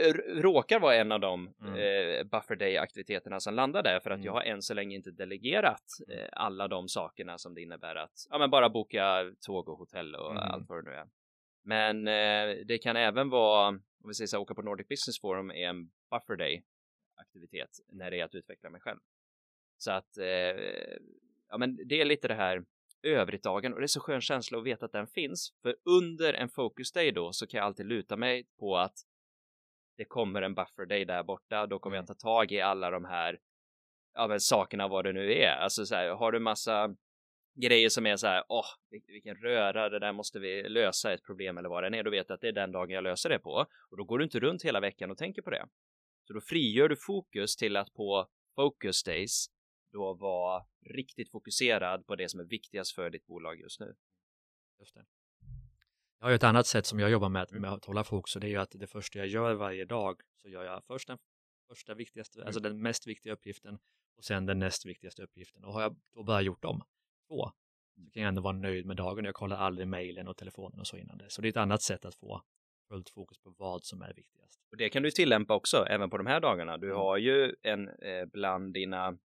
råkar 0.42 0.80
vara 0.80 0.94
en 0.94 1.12
av 1.12 1.20
de 1.20 1.54
mm. 1.62 1.74
eh, 1.74 2.24
buffer 2.24 2.56
day 2.56 2.76
aktiviteterna 2.76 3.40
som 3.40 3.54
landar 3.54 3.82
där 3.82 4.00
för 4.00 4.10
att 4.10 4.16
mm. 4.16 4.26
jag 4.26 4.32
har 4.32 4.42
än 4.42 4.62
så 4.62 4.74
länge 4.74 4.96
inte 4.96 5.10
delegerat 5.10 5.82
mm. 6.08 6.18
eh, 6.18 6.28
alla 6.32 6.68
de 6.68 6.88
sakerna 6.88 7.38
som 7.38 7.54
det 7.54 7.62
innebär 7.62 7.94
att 7.94 8.26
ja, 8.30 8.38
men 8.38 8.50
bara 8.50 8.70
boka 8.70 9.32
tåg 9.46 9.68
och 9.68 9.78
hotell 9.78 10.14
och 10.14 10.30
mm. 10.30 10.42
allt 10.42 10.68
vad 10.68 10.84
det 10.84 10.90
nu 10.90 10.96
är. 10.96 11.06
Men 11.64 12.08
eh, 12.08 12.56
det 12.66 12.78
kan 12.78 12.96
även 12.96 13.30
vara, 13.30 13.78
om 14.02 14.08
vi 14.08 14.14
säger 14.14 14.28
så 14.28 14.36
här, 14.36 14.42
åka 14.42 14.54
på 14.54 14.62
Nordic 14.62 14.88
Business 14.88 15.20
Forum 15.20 15.50
är 15.50 15.68
en 15.68 15.90
buffer 16.10 16.36
day 16.36 16.62
aktivitet 17.14 17.70
när 17.88 18.10
det 18.10 18.20
är 18.20 18.24
att 18.24 18.34
utveckla 18.34 18.70
mig 18.70 18.80
själv. 18.80 18.98
Så 19.78 19.92
att, 19.92 20.18
eh, 20.18 20.26
ja 21.48 21.58
men 21.58 21.88
det 21.88 22.00
är 22.00 22.04
lite 22.04 22.28
det 22.28 22.34
här 22.34 22.64
övrigt-dagen 23.02 23.72
och 23.72 23.80
det 23.80 23.84
är 23.84 23.86
så 23.86 24.00
skön 24.00 24.20
känsla 24.20 24.58
att 24.58 24.64
veta 24.64 24.86
att 24.86 24.92
den 24.92 25.06
finns. 25.06 25.54
För 25.62 25.76
under 25.84 26.34
en 26.34 26.48
focus 26.48 26.92
day 26.92 27.12
då 27.12 27.32
så 27.32 27.46
kan 27.46 27.58
jag 27.58 27.66
alltid 27.66 27.86
luta 27.86 28.16
mig 28.16 28.46
på 28.58 28.76
att 28.76 28.94
det 29.96 30.04
kommer 30.04 30.42
en 30.42 30.54
buffer 30.54 30.86
day 30.86 31.04
där 31.04 31.22
borta. 31.22 31.66
Då 31.66 31.78
kommer 31.78 31.96
jag 31.96 32.02
mm. 32.02 32.06
ta 32.06 32.14
tag 32.14 32.52
i 32.52 32.60
alla 32.60 32.90
de 32.90 33.04
här 33.04 33.38
ja, 34.14 34.28
men 34.28 34.40
sakerna 34.40 34.88
vad 34.88 35.04
det 35.04 35.12
nu 35.12 35.32
är. 35.32 35.50
Alltså 35.50 35.86
så 35.86 35.94
här, 35.94 36.08
har 36.08 36.32
du 36.32 36.38
massa 36.38 36.96
grejer 37.60 37.88
som 37.88 38.06
är 38.06 38.16
så 38.16 38.26
här, 38.26 38.44
åh, 38.48 38.66
vilken 39.06 39.36
röra, 39.36 39.88
det 39.88 39.98
där 39.98 40.12
måste 40.12 40.38
vi 40.38 40.68
lösa 40.68 41.12
ett 41.12 41.22
problem 41.22 41.58
eller 41.58 41.68
vad 41.68 41.82
det 41.82 41.98
är, 41.98 42.02
då 42.04 42.10
vet 42.10 42.28
du 42.28 42.34
att 42.34 42.40
det 42.40 42.48
är 42.48 42.52
den 42.52 42.72
dagen 42.72 42.90
jag 42.90 43.04
löser 43.04 43.28
det 43.28 43.38
på. 43.38 43.66
Och 43.90 43.96
då 43.96 44.04
går 44.04 44.18
du 44.18 44.24
inte 44.24 44.40
runt 44.40 44.62
hela 44.62 44.80
veckan 44.80 45.10
och 45.10 45.18
tänker 45.18 45.42
på 45.42 45.50
det. 45.50 45.68
Så 46.26 46.32
då 46.32 46.40
frigör 46.40 46.88
du 46.88 46.96
fokus 46.96 47.56
till 47.56 47.76
att 47.76 47.94
på 47.94 48.28
focus 48.54 49.02
days 49.02 49.46
då 49.92 50.14
vara 50.14 50.64
riktigt 50.94 51.30
fokuserad 51.30 52.06
på 52.06 52.16
det 52.16 52.28
som 52.28 52.40
är 52.40 52.44
viktigast 52.44 52.94
för 52.94 53.10
ditt 53.10 53.26
bolag 53.26 53.60
just 53.60 53.80
nu. 53.80 53.94
Just 54.78 54.94
det. 54.94 55.04
Jag 56.18 56.26
har 56.26 56.30
ju 56.30 56.36
ett 56.36 56.44
annat 56.44 56.66
sätt 56.66 56.86
som 56.86 56.98
jag 56.98 57.10
jobbar 57.10 57.28
med, 57.28 57.52
med 57.52 57.72
att 57.72 57.84
hålla 57.84 58.04
fokus 58.04 58.36
och 58.36 58.40
det 58.40 58.46
är 58.46 58.50
ju 58.50 58.56
att 58.56 58.70
det 58.74 58.86
första 58.86 59.18
jag 59.18 59.28
gör 59.28 59.54
varje 59.54 59.84
dag 59.84 60.20
så 60.36 60.48
gör 60.48 60.64
jag 60.64 60.84
först 60.84 61.08
den 61.08 61.18
första 61.68 61.94
viktigaste, 61.94 62.44
alltså 62.44 62.60
den 62.60 62.82
mest 62.82 63.06
viktiga 63.06 63.32
uppgiften 63.32 63.78
och 64.16 64.24
sen 64.24 64.46
den 64.46 64.58
näst 64.58 64.86
viktigaste 64.86 65.22
uppgiften. 65.22 65.64
Och 65.64 65.72
har 65.72 65.82
jag 65.82 65.96
då 66.14 66.22
bara 66.22 66.40
gjort 66.40 66.62
dem 66.62 66.82
två 67.28 67.50
så 68.04 68.10
kan 68.10 68.22
jag 68.22 68.28
ändå 68.28 68.42
vara 68.42 68.56
nöjd 68.56 68.86
med 68.86 68.96
dagen. 68.96 69.24
Jag 69.24 69.34
kollar 69.34 69.56
aldrig 69.56 69.88
mejlen 69.88 70.28
och 70.28 70.36
telefonen 70.36 70.80
och 70.80 70.86
så 70.86 70.96
innan 70.96 71.18
det. 71.18 71.30
Så 71.30 71.42
det 71.42 71.48
är 71.48 71.50
ett 71.50 71.56
annat 71.56 71.82
sätt 71.82 72.04
att 72.04 72.14
få 72.14 72.42
fullt 72.88 73.10
fokus 73.10 73.38
på 73.38 73.54
vad 73.58 73.84
som 73.84 74.02
är 74.02 74.14
viktigast. 74.14 74.60
Och 74.70 74.76
det 74.76 74.88
kan 74.88 75.02
du 75.02 75.10
tillämpa 75.10 75.54
också 75.54 75.86
även 75.90 76.10
på 76.10 76.18
de 76.18 76.26
här 76.26 76.40
dagarna. 76.40 76.78
Du 76.78 76.86
mm. 76.86 76.98
har 76.98 77.16
ju 77.16 77.54
en 77.62 77.88
eh, 77.88 78.24
bland 78.32 78.74
dina 78.74 79.18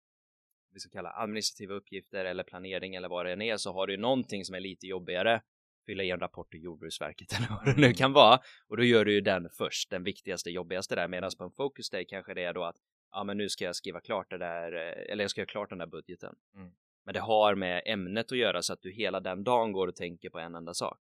vi 0.73 0.79
ska 0.79 0.89
kalla 0.89 1.13
administrativa 1.13 1.73
uppgifter 1.73 2.25
eller 2.25 2.43
planering 2.43 2.95
eller 2.95 3.09
vad 3.09 3.25
det 3.25 3.33
än 3.33 3.41
är 3.41 3.57
så 3.57 3.73
har 3.73 3.87
du 3.87 3.97
någonting 3.97 4.45
som 4.45 4.55
är 4.55 4.59
lite 4.59 4.87
jobbigare 4.87 5.41
fylla 5.85 6.03
i 6.03 6.09
en 6.09 6.19
rapport 6.19 6.51
till 6.51 6.63
Jordbruksverket 6.63 7.33
eller 7.37 7.47
vad 7.49 7.65
det 7.65 7.81
nu 7.81 7.93
kan 7.93 8.13
vara 8.13 8.39
och 8.67 8.77
då 8.77 8.83
gör 8.83 9.05
du 9.05 9.13
ju 9.13 9.21
den 9.21 9.49
först, 9.49 9.89
den 9.89 10.03
viktigaste, 10.03 10.49
jobbigaste 10.49 10.95
där 10.95 11.07
medan 11.07 11.31
på 11.37 11.43
en 11.43 11.51
focus 11.51 11.89
day 11.89 12.05
kanske 12.05 12.33
det 12.33 12.43
är 12.43 12.53
då 12.53 12.63
att 12.63 12.77
ja 13.11 13.23
men 13.23 13.37
nu 13.37 13.49
ska 13.49 13.65
jag 13.65 13.75
skriva 13.75 14.01
klart 14.01 14.29
det 14.29 14.37
där 14.37 14.73
eh, 14.73 15.11
eller 15.11 15.23
jag 15.23 15.31
ska 15.31 15.41
göra 15.41 15.47
klart 15.47 15.69
den 15.69 15.77
där 15.77 15.87
budgeten. 15.87 16.35
Mm. 16.55 16.71
Men 17.03 17.13
det 17.13 17.19
har 17.19 17.55
med 17.55 17.81
ämnet 17.85 18.31
att 18.31 18.37
göra 18.37 18.61
så 18.61 18.73
att 18.73 18.81
du 18.81 18.91
hela 18.91 19.19
den 19.19 19.43
dagen 19.43 19.71
går 19.71 19.87
och 19.87 19.95
tänker 19.95 20.29
på 20.29 20.39
en 20.39 20.55
enda 20.55 20.73
sak. 20.73 20.99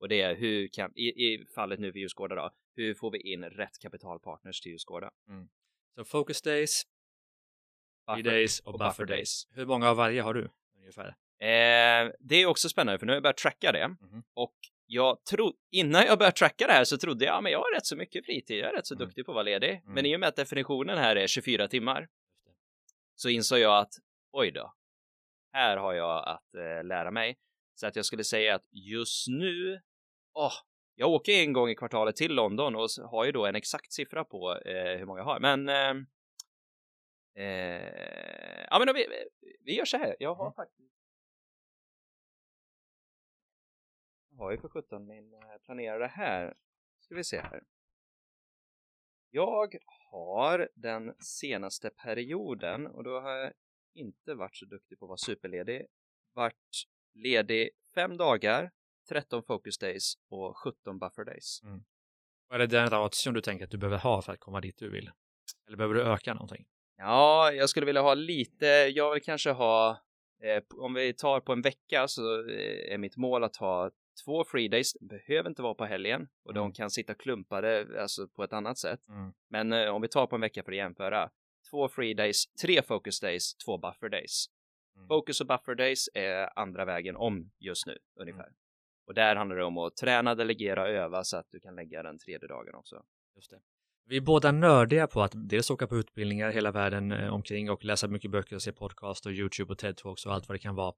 Och 0.00 0.08
det 0.08 0.20
är 0.20 0.34
hur 0.34 0.68
kan, 0.68 0.92
i, 0.94 1.02
i 1.02 1.46
fallet 1.54 1.80
nu 1.80 1.92
för 1.92 1.98
Djurgårda 1.98 2.34
då, 2.34 2.50
hur 2.76 2.94
får 2.94 3.10
vi 3.10 3.32
in 3.32 3.44
rätt 3.44 3.78
kapitalpartners 3.78 4.60
till 4.60 4.72
Djurgårda? 4.72 5.10
Mm. 5.28 5.48
Så 5.94 6.04
focus 6.04 6.42
days, 6.42 6.82
Free 8.14 8.22
days 8.22 8.60
och, 8.60 8.66
och 8.66 8.78
buffer, 8.78 8.88
buffer 8.88 9.04
days. 9.04 9.44
days. 9.44 9.56
Hur 9.56 9.66
många 9.66 9.90
av 9.90 9.96
varje 9.96 10.22
har 10.22 10.34
du 10.34 10.50
ungefär? 10.78 11.08
Eh, 11.38 12.12
det 12.20 12.36
är 12.36 12.46
också 12.46 12.68
spännande 12.68 12.98
för 12.98 13.06
nu 13.06 13.12
har 13.12 13.16
jag 13.16 13.22
börjat 13.22 13.36
tracka 13.36 13.72
det 13.72 13.82
mm 13.82 14.22
och 14.34 14.54
jag 14.86 15.24
tror 15.24 15.52
innan 15.70 16.04
jag 16.04 16.18
började 16.18 16.36
tracka 16.36 16.66
det 16.66 16.72
här 16.72 16.84
så 16.84 16.98
trodde 16.98 17.24
jag, 17.24 17.34
ja, 17.34 17.40
men 17.40 17.52
jag 17.52 17.58
har 17.58 17.74
rätt 17.74 17.86
så 17.86 17.96
mycket 17.96 18.26
fritid, 18.26 18.58
jag 18.58 18.68
är 18.68 18.76
rätt 18.76 18.86
så 18.86 18.94
mm. 18.94 19.06
duktig 19.06 19.24
på 19.26 19.32
att 19.32 19.34
vara 19.34 19.42
ledig. 19.42 19.70
Mm. 19.70 19.94
Men 19.94 20.06
i 20.06 20.16
och 20.16 20.20
med 20.20 20.28
att 20.28 20.36
definitionen 20.36 20.98
här 20.98 21.16
är 21.16 21.26
24 21.26 21.68
timmar 21.68 22.08
så 23.14 23.28
insåg 23.28 23.58
jag 23.58 23.78
att 23.78 23.92
oj 24.32 24.50
då, 24.50 24.72
här 25.52 25.76
har 25.76 25.92
jag 25.92 26.28
att 26.28 26.54
eh, 26.54 26.84
lära 26.84 27.10
mig. 27.10 27.38
Så 27.74 27.86
att 27.86 27.96
jag 27.96 28.04
skulle 28.04 28.24
säga 28.24 28.54
att 28.54 28.66
just 28.70 29.28
nu, 29.28 29.80
åh, 30.34 30.52
jag 30.94 31.10
åker 31.10 31.32
en 31.32 31.52
gång 31.52 31.68
i 31.68 31.74
kvartalet 31.74 32.16
till 32.16 32.34
London 32.34 32.76
och 32.76 32.88
har 33.10 33.24
ju 33.24 33.32
då 33.32 33.46
en 33.46 33.54
exakt 33.54 33.92
siffra 33.92 34.24
på 34.24 34.58
eh, 34.58 34.98
hur 34.98 35.04
många 35.04 35.20
jag 35.20 35.24
har. 35.24 35.40
Men 35.40 35.68
eh, 35.68 36.04
Eh, 37.34 38.64
ja, 38.70 38.78
men 38.78 38.94
vi, 38.94 39.06
vi 39.60 39.76
gör 39.76 39.84
så 39.84 39.96
här. 39.96 40.16
Jag 40.18 40.34
har 40.34 40.46
mm. 40.46 40.54
faktiskt. 40.54 40.92
Jag 44.30 44.38
har 44.38 44.50
ju 44.50 44.58
för 44.58 44.68
sjutton 44.68 45.06
min 45.06 45.34
eh, 45.34 45.58
planerare 45.64 46.06
här. 46.06 46.56
Ska 47.00 47.14
vi 47.14 47.24
se 47.24 47.40
här. 47.40 47.62
Jag 49.30 49.74
har 50.10 50.68
den 50.74 51.14
senaste 51.18 51.90
perioden 51.90 52.86
och 52.86 53.04
då 53.04 53.20
har 53.20 53.30
jag 53.30 53.52
inte 53.94 54.34
varit 54.34 54.56
så 54.56 54.66
duktig 54.66 54.98
på 54.98 55.04
att 55.04 55.08
vara 55.08 55.16
superledig. 55.16 55.86
Varit 56.34 56.86
ledig 57.14 57.70
fem 57.94 58.16
dagar, 58.16 58.70
13 59.08 59.42
focus 59.42 59.78
days 59.78 60.14
och 60.28 60.56
17 60.56 60.98
buffer 60.98 61.24
days. 61.24 61.60
Mm. 61.62 61.84
Vad 62.48 62.60
är 62.60 62.66
det 62.66 62.78
den 62.78 62.90
ration 62.90 63.34
du 63.34 63.40
tänker 63.40 63.64
att 63.64 63.70
du 63.70 63.78
behöver 63.78 63.98
ha 63.98 64.22
för 64.22 64.32
att 64.32 64.40
komma 64.40 64.60
dit 64.60 64.78
du 64.78 64.90
vill? 64.90 65.10
Eller 65.66 65.76
behöver 65.76 65.94
du 65.94 66.02
öka 66.02 66.34
någonting? 66.34 66.66
Ja, 66.96 67.52
jag 67.52 67.68
skulle 67.68 67.86
vilja 67.86 68.02
ha 68.02 68.14
lite, 68.14 68.66
jag 68.66 69.12
vill 69.12 69.22
kanske 69.22 69.50
ha 69.50 70.02
Eh, 70.42 70.62
om 70.76 70.94
vi 70.94 71.12
tar 71.12 71.40
på 71.40 71.52
en 71.52 71.62
vecka 71.62 72.08
så 72.08 72.48
eh, 72.48 72.94
är 72.94 72.98
mitt 72.98 73.16
mål 73.16 73.44
att 73.44 73.56
ha 73.56 73.90
två 74.24 74.44
free 74.44 74.68
days, 74.68 74.96
behöver 75.00 75.48
inte 75.48 75.62
vara 75.62 75.74
på 75.74 75.84
helgen 75.84 76.28
och 76.44 76.50
mm. 76.50 76.62
de 76.62 76.72
kan 76.72 76.90
sitta 76.90 77.14
klumpade 77.14 77.86
alltså 78.00 78.28
på 78.28 78.44
ett 78.44 78.52
annat 78.52 78.78
sätt. 78.78 79.08
Mm. 79.08 79.32
Men 79.48 79.72
eh, 79.72 79.94
om 79.94 80.02
vi 80.02 80.08
tar 80.08 80.26
på 80.26 80.34
en 80.34 80.40
vecka 80.40 80.62
för 80.62 80.72
att 80.72 80.76
jämföra, 80.76 81.30
två 81.72 81.88
free 81.88 82.14
days, 82.14 82.46
tre 82.62 82.82
focus 82.82 83.20
days, 83.20 83.54
två 83.54 83.78
buffer 83.78 84.08
days. 84.08 84.46
Mm. 84.96 85.08
Focus 85.08 85.40
och 85.40 85.46
buffer 85.46 85.74
days 85.74 86.08
är 86.14 86.58
andra 86.58 86.84
vägen 86.84 87.16
om 87.16 87.50
just 87.58 87.86
nu 87.86 87.98
ungefär. 88.20 88.46
Mm. 88.46 88.54
Och 89.06 89.14
där 89.14 89.36
handlar 89.36 89.56
det 89.56 89.64
om 89.64 89.78
att 89.78 89.96
träna, 89.96 90.34
delegera, 90.34 90.88
öva 90.88 91.24
så 91.24 91.36
att 91.36 91.46
du 91.50 91.60
kan 91.60 91.76
lägga 91.76 92.02
den 92.02 92.18
tredje 92.18 92.48
dagen 92.48 92.74
också. 92.74 93.02
Just 93.36 93.50
det. 93.50 93.60
Vi 94.04 94.16
är 94.16 94.20
båda 94.20 94.52
nördiga 94.52 95.06
på 95.06 95.22
att 95.22 95.32
dels 95.34 95.70
åka 95.70 95.86
på 95.86 95.96
utbildningar 95.96 96.50
hela 96.50 96.72
världen 96.72 97.12
eh, 97.12 97.34
omkring 97.34 97.70
och 97.70 97.84
läsa 97.84 98.08
mycket 98.08 98.30
böcker 98.30 98.56
och 98.56 98.62
se 98.62 98.72
podcast 98.72 99.26
och 99.26 99.32
YouTube 99.32 99.72
och 99.72 99.78
TED-talks 99.78 100.26
och 100.26 100.34
allt 100.34 100.48
vad 100.48 100.54
det 100.54 100.62
kan 100.62 100.74
vara. 100.74 100.94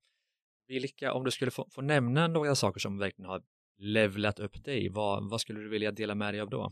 Vilka, 0.69 1.13
om 1.13 1.25
du 1.25 1.31
skulle 1.31 1.51
få, 1.51 1.69
få 1.71 1.83
nämna 1.83 2.29
några 2.29 2.55
saker 2.55 2.81
som 2.81 2.99
verkligen 2.99 3.31
har 3.31 3.43
levlat 3.79 4.39
upp 4.39 4.65
dig, 4.65 4.89
vad, 4.89 5.31
vad 5.31 5.41
skulle 5.41 5.61
du 5.61 5.69
vilja 5.69 5.93
dela 5.93 6.15
med 6.15 6.35
dig 6.35 6.41
av 6.41 6.51
då? 6.51 6.71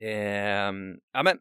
Eh, 0.00 0.72
ja 1.12 1.22
men 1.24 1.40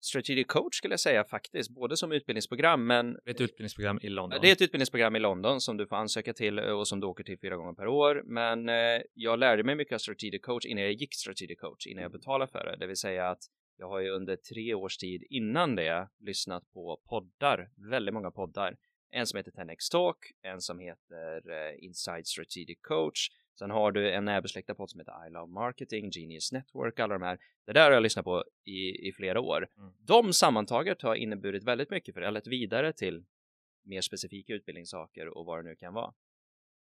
Strategic 0.00 0.46
coach 0.46 0.76
skulle 0.76 0.92
jag 0.92 1.00
säga 1.00 1.24
faktiskt, 1.24 1.70
både 1.70 1.96
som 1.96 2.12
utbildningsprogram 2.12 2.86
men... 2.86 3.18
Ett 3.26 3.40
utbildningsprogram 3.40 3.98
i 4.02 4.08
London. 4.08 4.38
Det 4.42 4.48
är 4.48 4.52
ett 4.52 4.62
utbildningsprogram 4.62 5.16
i 5.16 5.18
London 5.18 5.60
som 5.60 5.76
du 5.76 5.86
får 5.86 5.96
ansöka 5.96 6.32
till 6.32 6.58
eh, 6.58 6.64
och 6.64 6.88
som 6.88 7.00
du 7.00 7.06
åker 7.06 7.24
till 7.24 7.38
fyra 7.38 7.56
gånger 7.56 7.72
per 7.72 7.86
år. 7.86 8.22
Men 8.24 8.68
eh, 8.68 9.02
jag 9.14 9.38
lärde 9.38 9.64
mig 9.64 9.74
mycket 9.74 9.94
av 9.94 9.98
Strategic 9.98 10.42
coach 10.42 10.66
innan 10.66 10.82
jag 10.82 10.92
gick 10.92 11.14
Strategic 11.14 11.58
coach, 11.60 11.86
innan 11.86 12.02
jag 12.02 12.12
betalade 12.12 12.52
för 12.52 12.64
det. 12.64 12.76
Det 12.76 12.86
vill 12.86 12.96
säga 12.96 13.28
att 13.28 13.42
jag 13.76 13.88
har 13.88 14.00
ju 14.00 14.10
under 14.10 14.36
tre 14.36 14.74
års 14.74 14.96
tid 14.96 15.24
innan 15.30 15.76
det 15.76 16.08
lyssnat 16.20 16.72
på 16.72 17.00
poddar, 17.08 17.70
väldigt 17.90 18.14
många 18.14 18.30
poddar. 18.30 18.76
En 19.10 19.26
som 19.26 19.36
heter 19.36 19.50
10x 19.50 19.90
Talk, 19.90 20.16
en 20.42 20.60
som 20.60 20.78
heter 20.78 21.50
eh, 21.50 21.84
Inside 21.84 22.26
Strategic 22.26 22.78
Coach, 22.80 23.28
Sen 23.60 23.70
har 23.70 23.92
du 23.92 24.10
en 24.10 24.24
närbesläktad 24.24 24.74
podd 24.74 24.90
som 24.90 25.00
heter 25.00 25.26
I 25.26 25.30
Love 25.30 25.52
Marketing, 25.52 26.10
Genius 26.10 26.52
Network, 26.52 26.98
alla 26.98 27.14
de 27.14 27.22
här. 27.22 27.38
Det 27.66 27.72
där 27.72 27.84
har 27.84 27.92
jag 27.92 28.02
lyssnat 28.02 28.24
på 28.24 28.44
i, 28.64 29.08
i 29.08 29.12
flera 29.12 29.40
år. 29.40 29.68
Mm. 29.78 29.92
De 29.98 30.32
sammantaget 30.32 31.02
har 31.02 31.14
inneburit 31.14 31.64
väldigt 31.64 31.90
mycket 31.90 32.14
för 32.14 32.20
det. 32.20 32.24
Jag 32.24 32.30
har 32.30 32.34
lett 32.34 32.46
vidare 32.46 32.92
till 32.92 33.24
mer 33.84 34.00
specifika 34.00 34.52
utbildningssaker 34.52 35.28
och 35.38 35.46
vad 35.46 35.58
det 35.58 35.68
nu 35.70 35.76
kan 35.76 35.94
vara. 35.94 36.12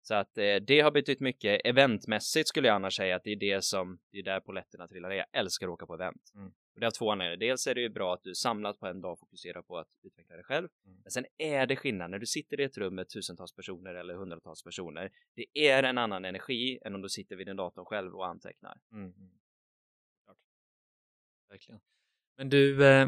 Så 0.07 0.15
att 0.15 0.37
eh, 0.37 0.55
det 0.55 0.79
har 0.79 0.91
betytt 0.91 1.19
mycket. 1.19 1.61
Eventmässigt 1.65 2.47
skulle 2.47 2.67
jag 2.67 2.75
annars 2.75 2.95
säga 2.95 3.15
att 3.15 3.23
det 3.23 3.31
är 3.31 3.35
det 3.35 3.61
som, 3.61 3.99
det 4.11 4.19
är 4.19 4.23
där 4.23 4.39
poletterna 4.39 4.87
trillar 4.87 5.09
ner. 5.09 5.15
Jag 5.15 5.25
älskar 5.31 5.67
att 5.67 5.73
åka 5.73 5.85
på 5.85 5.93
event. 5.93 6.31
Mm. 6.35 6.47
Och 6.47 6.79
det 6.79 6.85
har 6.85 6.91
två 6.91 7.11
anledningar. 7.11 7.37
Dels 7.37 7.67
är 7.67 7.75
det 7.75 7.81
ju 7.81 7.89
bra 7.89 8.13
att 8.13 8.23
du 8.23 8.35
samlat 8.35 8.79
på 8.79 8.87
en 8.87 9.01
dag 9.01 9.19
fokuserar 9.19 9.61
på 9.61 9.77
att 9.77 9.87
utveckla 10.03 10.35
dig 10.35 10.43
själv. 10.43 10.67
Mm. 10.85 10.97
Men 11.03 11.11
sen 11.11 11.25
är 11.37 11.65
det 11.65 11.75
skillnad 11.75 12.11
när 12.11 12.19
du 12.19 12.25
sitter 12.25 12.59
i 12.59 12.63
ett 12.63 12.77
rum 12.77 12.95
med 12.95 13.09
tusentals 13.09 13.55
personer 13.55 13.95
eller 13.95 14.15
hundratals 14.15 14.63
personer. 14.63 15.11
Det 15.35 15.69
är 15.69 15.83
en 15.83 15.97
annan 15.97 16.25
energi 16.25 16.79
än 16.85 16.95
om 16.95 17.01
du 17.01 17.09
sitter 17.09 17.35
vid 17.35 17.47
din 17.47 17.55
dator 17.55 17.85
själv 17.85 18.15
och 18.15 18.27
antecknar. 18.27 18.77
Mm. 18.91 19.03
mm. 19.03 19.31
Verkligen. 21.49 21.81
Men 22.37 22.49
du, 22.49 22.87
eh, 22.87 23.07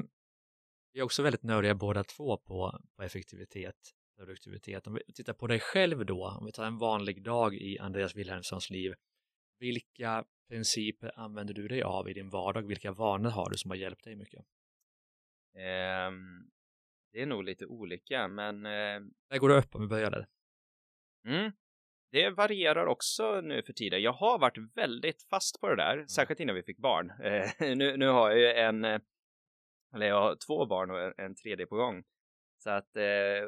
vi 0.93 0.99
är 0.99 1.03
också 1.03 1.23
väldigt 1.23 1.43
nördiga 1.43 1.75
båda 1.75 2.03
två 2.03 2.37
på, 2.37 2.79
på 2.95 3.03
effektivitet 3.03 3.95
produktivitet. 4.19 4.87
Om 4.87 4.93
vi 4.93 5.13
tittar 5.13 5.33
på 5.33 5.47
dig 5.47 5.59
själv 5.59 6.05
då, 6.05 6.27
om 6.39 6.45
vi 6.45 6.51
tar 6.51 6.65
en 6.65 6.77
vanlig 6.77 7.23
dag 7.23 7.55
i 7.55 7.79
Andreas 7.79 8.15
Wilhelmssons 8.15 8.69
liv, 8.69 8.93
vilka 9.59 10.25
principer 10.49 11.19
använder 11.19 11.53
du 11.53 11.67
dig 11.67 11.81
av 11.81 12.09
i 12.09 12.13
din 12.13 12.29
vardag? 12.29 12.67
Vilka 12.67 12.91
vanor 12.91 13.29
har 13.29 13.49
du 13.49 13.57
som 13.57 13.71
har 13.71 13.75
hjälpt 13.75 14.03
dig 14.03 14.15
mycket? 14.15 14.45
Um, 15.55 16.51
det 17.11 17.21
är 17.21 17.25
nog 17.25 17.43
lite 17.43 17.65
olika, 17.65 18.27
men... 18.27 18.65
Uh... 18.65 19.01
Där 19.29 19.37
går 19.37 19.49
det 19.49 19.57
upp 19.57 19.75
om 19.75 19.81
vi 19.81 19.87
börjar 19.87 20.11
där. 20.11 20.27
Mm. 21.27 21.51
Det 22.11 22.29
varierar 22.29 22.85
också 22.85 23.41
nu 23.41 23.63
för 23.63 23.73
tiden. 23.73 24.01
Jag 24.01 24.13
har 24.13 24.39
varit 24.39 24.75
väldigt 24.75 25.23
fast 25.29 25.61
på 25.61 25.69
det 25.69 25.75
där, 25.75 25.93
mm. 25.93 26.07
särskilt 26.07 26.39
innan 26.39 26.55
vi 26.55 26.63
fick 26.63 26.77
barn. 26.77 27.11
Uh, 27.11 27.75
nu, 27.77 27.97
nu 27.97 28.07
har 28.07 28.29
jag 28.29 28.39
ju 28.39 28.47
en, 28.47 28.85
eh, 28.85 28.99
eller 29.93 30.07
jag 30.07 30.21
har 30.21 30.37
två 30.47 30.65
barn 30.65 30.91
och 30.91 31.01
en, 31.01 31.13
en 31.17 31.35
tredje 31.35 31.65
på 31.65 31.75
gång. 31.75 32.03
Så 32.59 32.69
att, 32.69 32.95
eh, 32.95 33.01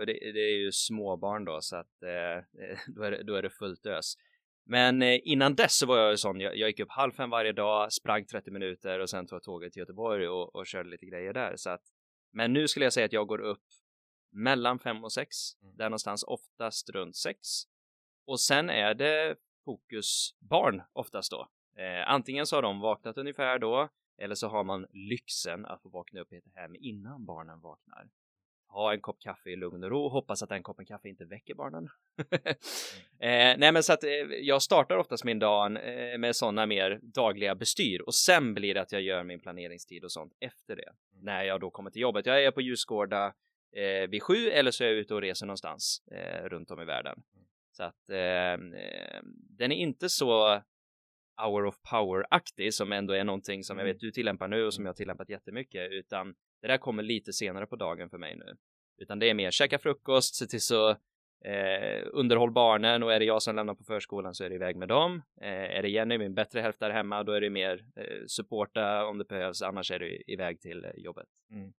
det, 0.05 0.31
det, 0.33 0.39
är 0.39 0.57
ju 0.57 0.71
småbarn 0.71 1.45
då, 1.45 1.61
så 1.61 1.75
att 1.75 2.03
eh, 2.03 2.67
då, 2.95 3.03
är 3.03 3.11
det, 3.11 3.23
då 3.23 3.35
är 3.35 3.41
det 3.41 3.49
fullt 3.49 3.85
ös. 3.85 4.13
Men 4.65 5.01
eh, 5.01 5.19
innan 5.23 5.55
dess 5.55 5.77
så 5.77 5.85
var 5.85 5.97
jag 5.97 6.11
ju 6.11 6.17
sån, 6.17 6.39
jag, 6.39 6.57
jag 6.57 6.69
gick 6.69 6.79
upp 6.79 6.91
halv 6.91 7.11
fem 7.11 7.29
varje 7.29 7.51
dag, 7.51 7.93
sprang 7.93 8.25
30 8.25 8.51
minuter 8.51 8.99
och 8.99 9.09
sen 9.09 9.27
tog 9.27 9.35
jag 9.35 9.43
tåget 9.43 9.73
till 9.73 9.79
Göteborg 9.79 10.27
och, 10.27 10.55
och 10.55 10.67
körde 10.67 10.89
lite 10.89 11.05
grejer 11.05 11.33
där. 11.33 11.55
Så 11.55 11.69
att, 11.69 11.81
men 12.33 12.53
nu 12.53 12.67
skulle 12.67 12.85
jag 12.85 12.93
säga 12.93 13.05
att 13.05 13.13
jag 13.13 13.27
går 13.27 13.41
upp 13.41 13.63
mellan 14.31 14.79
fem 14.79 15.03
och 15.03 15.13
sex, 15.13 15.35
mm. 15.61 15.75
där 15.77 15.85
någonstans 15.85 16.23
oftast 16.23 16.89
runt 16.89 17.15
sex. 17.15 17.39
Och 18.25 18.39
sen 18.39 18.69
är 18.69 18.93
det 18.93 19.35
fokus 19.65 20.35
barn 20.39 20.81
oftast 20.93 21.31
då. 21.31 21.49
Eh, 21.77 22.11
antingen 22.11 22.45
så 22.45 22.55
har 22.57 22.61
de 22.61 22.79
vaknat 22.79 23.17
ungefär 23.17 23.59
då, 23.59 23.89
eller 24.17 24.35
så 24.35 24.47
har 24.47 24.63
man 24.63 24.85
lyxen 24.89 25.65
att 25.65 25.81
få 25.81 25.89
vakna 25.89 26.21
upp 26.21 26.33
i 26.33 26.41
hem 26.55 26.75
innan 26.75 27.25
barnen 27.25 27.61
vaknar 27.61 28.07
ha 28.71 28.93
en 28.93 29.01
kopp 29.01 29.19
kaffe 29.19 29.49
i 29.49 29.55
lugn 29.55 29.83
och 29.83 29.89
ro 29.89 30.05
och 30.05 30.11
hoppas 30.11 30.43
att 30.43 30.49
den 30.49 30.63
koppen 30.63 30.85
kaffe 30.85 31.09
inte 31.09 31.25
väcker 31.25 31.53
barnen. 31.53 31.89
eh, 33.19 33.57
nej 33.57 33.71
men 33.71 33.83
så 33.83 33.93
att 33.93 34.03
eh, 34.03 34.09
jag 34.41 34.61
startar 34.61 34.97
oftast 34.97 35.23
min 35.23 35.39
dag 35.39 35.65
eh, 35.65 36.17
med 36.17 36.35
sådana 36.35 36.65
mer 36.65 36.99
dagliga 37.01 37.55
bestyr 37.55 38.01
och 38.01 38.15
sen 38.15 38.53
blir 38.53 38.73
det 38.73 38.81
att 38.81 38.91
jag 38.91 39.01
gör 39.01 39.23
min 39.23 39.39
planeringstid 39.39 40.03
och 40.03 40.11
sånt 40.11 40.33
efter 40.39 40.75
det. 40.75 40.89
Mm. 41.13 41.25
När 41.25 41.43
jag 41.43 41.61
då 41.61 41.71
kommer 41.71 41.91
till 41.91 42.01
jobbet. 42.01 42.25
Jag 42.25 42.43
är 42.43 42.51
på 42.51 42.61
Ljusgårda 42.61 43.33
eh, 43.75 44.09
vid 44.09 44.23
sju 44.23 44.49
eller 44.49 44.71
så 44.71 44.83
är 44.83 44.87
jag 44.87 44.97
ute 44.97 45.13
och 45.13 45.21
reser 45.21 45.45
någonstans 45.45 46.03
eh, 46.11 46.43
runt 46.49 46.71
om 46.71 46.81
i 46.81 46.85
världen. 46.85 47.23
Mm. 47.35 47.47
Så 47.71 47.83
att 47.83 48.09
ehm, 48.09 48.73
eh, 48.73 49.21
den 49.57 49.71
är 49.71 49.75
inte 49.75 50.09
så 50.09 50.61
hour 51.41 51.65
of 51.65 51.75
power-aktig 51.91 52.73
som 52.73 52.91
ändå 52.91 53.13
är 53.13 53.23
någonting 53.23 53.63
som 53.63 53.77
jag 53.77 53.85
mm. 53.85 53.93
vet 53.93 53.99
du 53.99 54.11
tillämpar 54.11 54.47
nu 54.47 54.65
och 54.65 54.73
som 54.73 54.85
jag 54.85 54.95
tillämpat 54.95 55.29
jättemycket 55.29 55.91
utan 55.91 56.35
det 56.61 56.67
där 56.67 56.77
kommer 56.77 57.03
lite 57.03 57.33
senare 57.33 57.65
på 57.65 57.75
dagen 57.75 58.09
för 58.09 58.17
mig 58.17 58.35
nu. 58.35 58.57
Utan 58.97 59.19
det 59.19 59.29
är 59.29 59.33
mer 59.33 59.51
käka 59.51 59.79
frukost, 59.79 60.35
se 60.35 60.45
till 60.45 60.61
så 60.61 60.89
eh, 61.45 62.07
underhåll 62.11 62.51
barnen 62.51 63.03
och 63.03 63.13
är 63.13 63.19
det 63.19 63.25
jag 63.25 63.41
som 63.41 63.55
lämnar 63.55 63.75
på 63.75 63.83
förskolan 63.83 64.35
så 64.35 64.43
är 64.43 64.49
det 64.49 64.55
iväg 64.55 64.75
med 64.75 64.87
dem. 64.87 65.21
Eh, 65.41 65.77
är 65.77 65.81
det 65.81 65.89
Jenny, 65.89 66.17
min 66.17 66.33
bättre 66.33 66.61
hälft 66.61 66.79
där 66.79 66.89
hemma, 66.89 67.23
då 67.23 67.31
är 67.31 67.41
det 67.41 67.49
mer 67.49 67.85
eh, 67.95 68.25
supporta 68.27 69.05
om 69.05 69.17
det 69.17 69.27
behövs, 69.27 69.61
annars 69.61 69.91
är 69.91 69.99
det 69.99 70.31
iväg 70.31 70.61
till 70.61 70.85
eh, 70.85 70.91
jobbet. 70.95 71.27
Mm. 71.51 71.73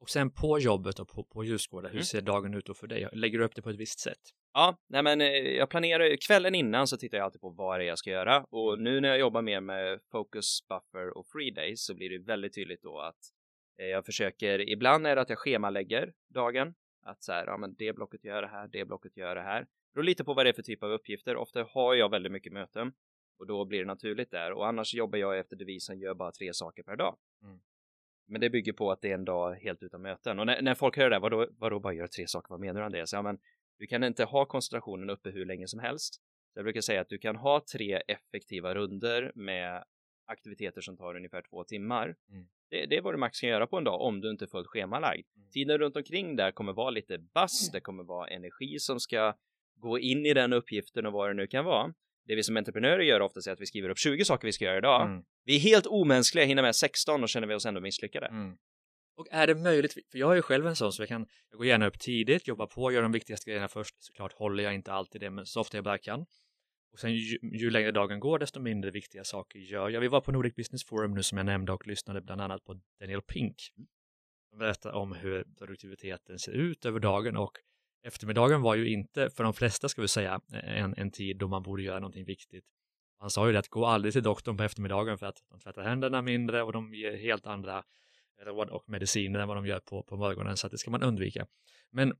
Och 0.00 0.10
sen 0.10 0.30
på 0.30 0.58
jobbet 0.58 0.98
och 0.98 1.08
på, 1.08 1.24
på 1.24 1.44
Ljusgårda, 1.44 1.88
hur 1.88 1.94
mm. 1.94 2.04
ser 2.04 2.20
dagen 2.20 2.54
ut 2.54 2.66
då 2.66 2.74
för 2.74 2.86
dig? 2.86 3.08
Lägger 3.12 3.38
du 3.38 3.44
upp 3.44 3.54
det 3.54 3.62
på 3.62 3.70
ett 3.70 3.76
visst 3.76 4.00
sätt? 4.00 4.20
Ja, 4.52 4.76
nej 4.88 5.02
men 5.02 5.20
eh, 5.20 5.28
jag 5.28 5.70
planerar 5.70 6.16
kvällen 6.16 6.54
innan 6.54 6.86
så 6.86 6.96
tittar 6.96 7.18
jag 7.18 7.24
alltid 7.24 7.40
på 7.40 7.50
vad 7.50 7.80
det 7.80 7.84
är 7.84 7.88
jag 7.88 7.98
ska 7.98 8.10
göra 8.10 8.44
och 8.50 8.72
mm. 8.72 8.84
nu 8.84 9.00
när 9.00 9.08
jag 9.08 9.18
jobbar 9.18 9.42
mer 9.42 9.60
med 9.60 10.00
focus, 10.12 10.58
buffer 10.68 11.18
och 11.18 11.26
free 11.26 11.50
days 11.50 11.84
så 11.84 11.94
blir 11.94 12.10
det 12.10 12.18
väldigt 12.18 12.54
tydligt 12.54 12.82
då 12.82 12.98
att 12.98 13.18
jag 13.76 14.06
försöker, 14.06 14.68
ibland 14.68 15.06
är 15.06 15.16
det 15.16 15.22
att 15.22 15.28
jag 15.28 15.38
schemalägger 15.38 16.12
dagen. 16.28 16.74
Att 17.02 17.22
så 17.22 17.32
här, 17.32 17.46
ja 17.46 17.56
men 17.56 17.74
det 17.74 17.92
blocket 17.92 18.24
gör 18.24 18.42
det 18.42 18.48
här, 18.48 18.68
det 18.68 18.84
blocket 18.84 19.16
gör 19.16 19.34
det 19.34 19.42
här. 19.42 19.60
Det 19.60 19.94
beror 19.94 20.04
lite 20.04 20.24
på 20.24 20.34
vad 20.34 20.46
det 20.46 20.50
är 20.50 20.52
för 20.52 20.62
typ 20.62 20.82
av 20.82 20.90
uppgifter. 20.90 21.36
Ofta 21.36 21.62
har 21.70 21.94
jag 21.94 22.10
väldigt 22.10 22.32
mycket 22.32 22.52
möten 22.52 22.92
och 23.38 23.46
då 23.46 23.64
blir 23.64 23.78
det 23.78 23.84
naturligt 23.84 24.30
där. 24.30 24.52
Och 24.52 24.66
annars 24.68 24.94
jobbar 24.94 25.18
jag 25.18 25.38
efter 25.38 25.56
devisen 25.56 25.98
gör 25.98 26.14
bara 26.14 26.32
tre 26.32 26.54
saker 26.54 26.82
per 26.82 26.96
dag. 26.96 27.16
Mm. 27.42 27.60
Men 28.28 28.40
det 28.40 28.50
bygger 28.50 28.72
på 28.72 28.90
att 28.90 29.00
det 29.00 29.10
är 29.10 29.14
en 29.14 29.24
dag 29.24 29.54
helt 29.54 29.82
utan 29.82 30.02
möten. 30.02 30.38
Och 30.38 30.46
när, 30.46 30.62
när 30.62 30.74
folk 30.74 30.96
hör 30.96 31.10
det 31.10 31.18
vadå, 31.18 31.48
vadå 31.58 31.80
bara 31.80 31.92
gör 31.92 32.06
tre 32.06 32.26
saker, 32.26 32.48
vad 32.50 32.60
menar 32.60 32.80
du 32.80 32.86
Andreas? 32.86 33.12
Ja 33.12 33.22
men 33.22 33.38
du 33.78 33.86
kan 33.86 34.04
inte 34.04 34.24
ha 34.24 34.46
koncentrationen 34.46 35.10
uppe 35.10 35.30
hur 35.30 35.46
länge 35.46 35.68
som 35.68 35.80
helst. 35.80 36.14
Så 36.52 36.58
jag 36.58 36.64
brukar 36.64 36.80
säga 36.80 37.00
att 37.00 37.08
du 37.08 37.18
kan 37.18 37.36
ha 37.36 37.64
tre 37.72 38.02
effektiva 38.08 38.74
runder 38.74 39.32
med 39.34 39.84
aktiviteter 40.26 40.80
som 40.80 40.96
tar 40.96 41.16
ungefär 41.16 41.42
två 41.42 41.64
timmar. 41.64 42.16
Mm. 42.30 42.48
Det, 42.70 42.86
det 42.86 42.96
är 42.96 43.02
vad 43.02 43.14
du 43.14 43.18
max 43.18 43.40
kan 43.40 43.50
göra 43.50 43.66
på 43.66 43.76
en 43.76 43.84
dag 43.84 44.00
om 44.00 44.20
du 44.20 44.30
inte 44.30 44.44
är 44.44 44.46
fullt 44.46 44.66
schemalagd. 44.66 45.26
Mm. 45.36 45.50
Tiden 45.50 45.78
runt 45.78 45.96
omkring 45.96 46.36
där 46.36 46.52
kommer 46.52 46.72
vara 46.72 46.90
lite 46.90 47.18
bass, 47.18 47.70
det 47.72 47.80
kommer 47.80 48.04
vara 48.04 48.28
energi 48.28 48.78
som 48.78 49.00
ska 49.00 49.34
gå 49.76 49.98
in 49.98 50.26
i 50.26 50.34
den 50.34 50.52
uppgiften 50.52 51.06
och 51.06 51.12
vad 51.12 51.30
det 51.30 51.34
nu 51.34 51.46
kan 51.46 51.64
vara. 51.64 51.94
Det 52.26 52.34
vi 52.34 52.42
som 52.42 52.56
entreprenörer 52.56 53.02
gör 53.02 53.20
ofta 53.20 53.40
är 53.50 53.52
att 53.52 53.60
vi 53.60 53.66
skriver 53.66 53.88
upp 53.88 53.98
20 53.98 54.24
saker 54.24 54.48
vi 54.48 54.52
ska 54.52 54.64
göra 54.64 54.78
idag. 54.78 55.06
Mm. 55.06 55.24
Vi 55.44 55.56
är 55.56 55.60
helt 55.60 55.86
omänskliga, 55.86 56.44
hinner 56.44 56.62
med 56.62 56.76
16 56.76 57.22
och 57.22 57.28
känner 57.28 57.46
vi 57.46 57.54
oss 57.54 57.66
ändå 57.66 57.80
misslyckade. 57.80 58.26
Mm. 58.26 58.56
Och 59.16 59.26
är 59.30 59.46
det 59.46 59.54
möjligt, 59.54 59.92
för 59.92 60.18
jag 60.18 60.30
är 60.30 60.34
ju 60.34 60.42
själv 60.42 60.66
en 60.66 60.76
sån 60.76 60.92
så 60.92 61.02
jag 61.02 61.08
kan, 61.08 61.26
jag 61.50 61.58
går 61.58 61.66
gärna 61.66 61.86
upp 61.86 61.98
tidigt, 61.98 62.48
jobbar 62.48 62.66
på, 62.66 62.92
gör 62.92 63.02
de 63.02 63.12
viktigaste 63.12 63.50
grejerna 63.50 63.68
först. 63.68 63.94
Såklart 63.98 64.32
håller 64.32 64.64
jag 64.64 64.74
inte 64.74 64.92
alltid 64.92 65.20
det, 65.20 65.30
men 65.30 65.46
så 65.46 65.60
ofta 65.60 65.76
jag 65.76 65.84
bara 65.84 65.98
kan. 65.98 66.26
Och 66.96 67.00
sen 67.00 67.14
ju, 67.14 67.38
ju, 67.42 67.70
längre 67.70 67.90
dagen 67.90 68.20
går, 68.20 68.38
desto 68.38 68.60
mindre 68.60 68.90
viktiga 68.90 69.24
saker 69.24 69.58
gör 69.58 69.88
jag. 69.88 70.00
Vi 70.00 70.08
var 70.08 70.20
på 70.20 70.32
Nordic 70.32 70.54
Business 70.54 70.84
Forum 70.84 71.14
nu 71.14 71.22
som 71.22 71.38
jag 71.38 71.44
nämnde 71.44 71.72
och 71.72 71.86
lyssnade 71.86 72.20
bland 72.20 72.40
annat 72.40 72.64
på 72.64 72.80
Daniel 73.00 73.22
Pink. 73.22 73.56
Han 74.50 74.58
berättar 74.58 74.92
om 74.92 75.12
hur 75.12 75.44
produktiviteten 75.58 76.38
ser 76.38 76.52
ut 76.52 76.86
över 76.86 77.00
dagen 77.00 77.36
och 77.36 77.52
eftermiddagen 78.02 78.62
var 78.62 78.74
ju 78.74 78.88
inte, 78.88 79.30
för 79.30 79.44
de 79.44 79.54
flesta 79.54 79.88
ska 79.88 80.02
vi 80.02 80.08
säga, 80.08 80.40
en, 80.52 80.94
en 80.96 81.10
tid 81.10 81.36
då 81.36 81.48
man 81.48 81.62
borde 81.62 81.82
göra 81.82 81.98
någonting 81.98 82.24
viktigt. 82.24 82.64
Han 83.18 83.30
sa 83.30 83.46
ju 83.46 83.52
det 83.52 83.58
att 83.58 83.68
gå 83.68 83.86
aldrig 83.86 84.12
till 84.12 84.22
doktorn 84.22 84.56
på 84.56 84.62
eftermiddagen 84.62 85.18
för 85.18 85.26
att 85.26 85.42
de 85.50 85.60
tvättar 85.60 85.82
händerna 85.82 86.22
mindre 86.22 86.62
och 86.62 86.72
de 86.72 86.94
ger 86.94 87.16
helt 87.16 87.46
andra 87.46 87.84
råd 88.44 88.68
och 88.68 88.88
mediciner 88.88 89.40
än 89.40 89.48
vad 89.48 89.56
de 89.56 89.66
gör 89.66 89.80
på, 89.80 90.02
på 90.02 90.16
morgonen 90.16 90.56
så 90.56 90.66
att 90.66 90.70
det 90.70 90.78
ska 90.78 90.90
man 90.90 91.02
undvika. 91.02 91.46
Men 91.90 92.12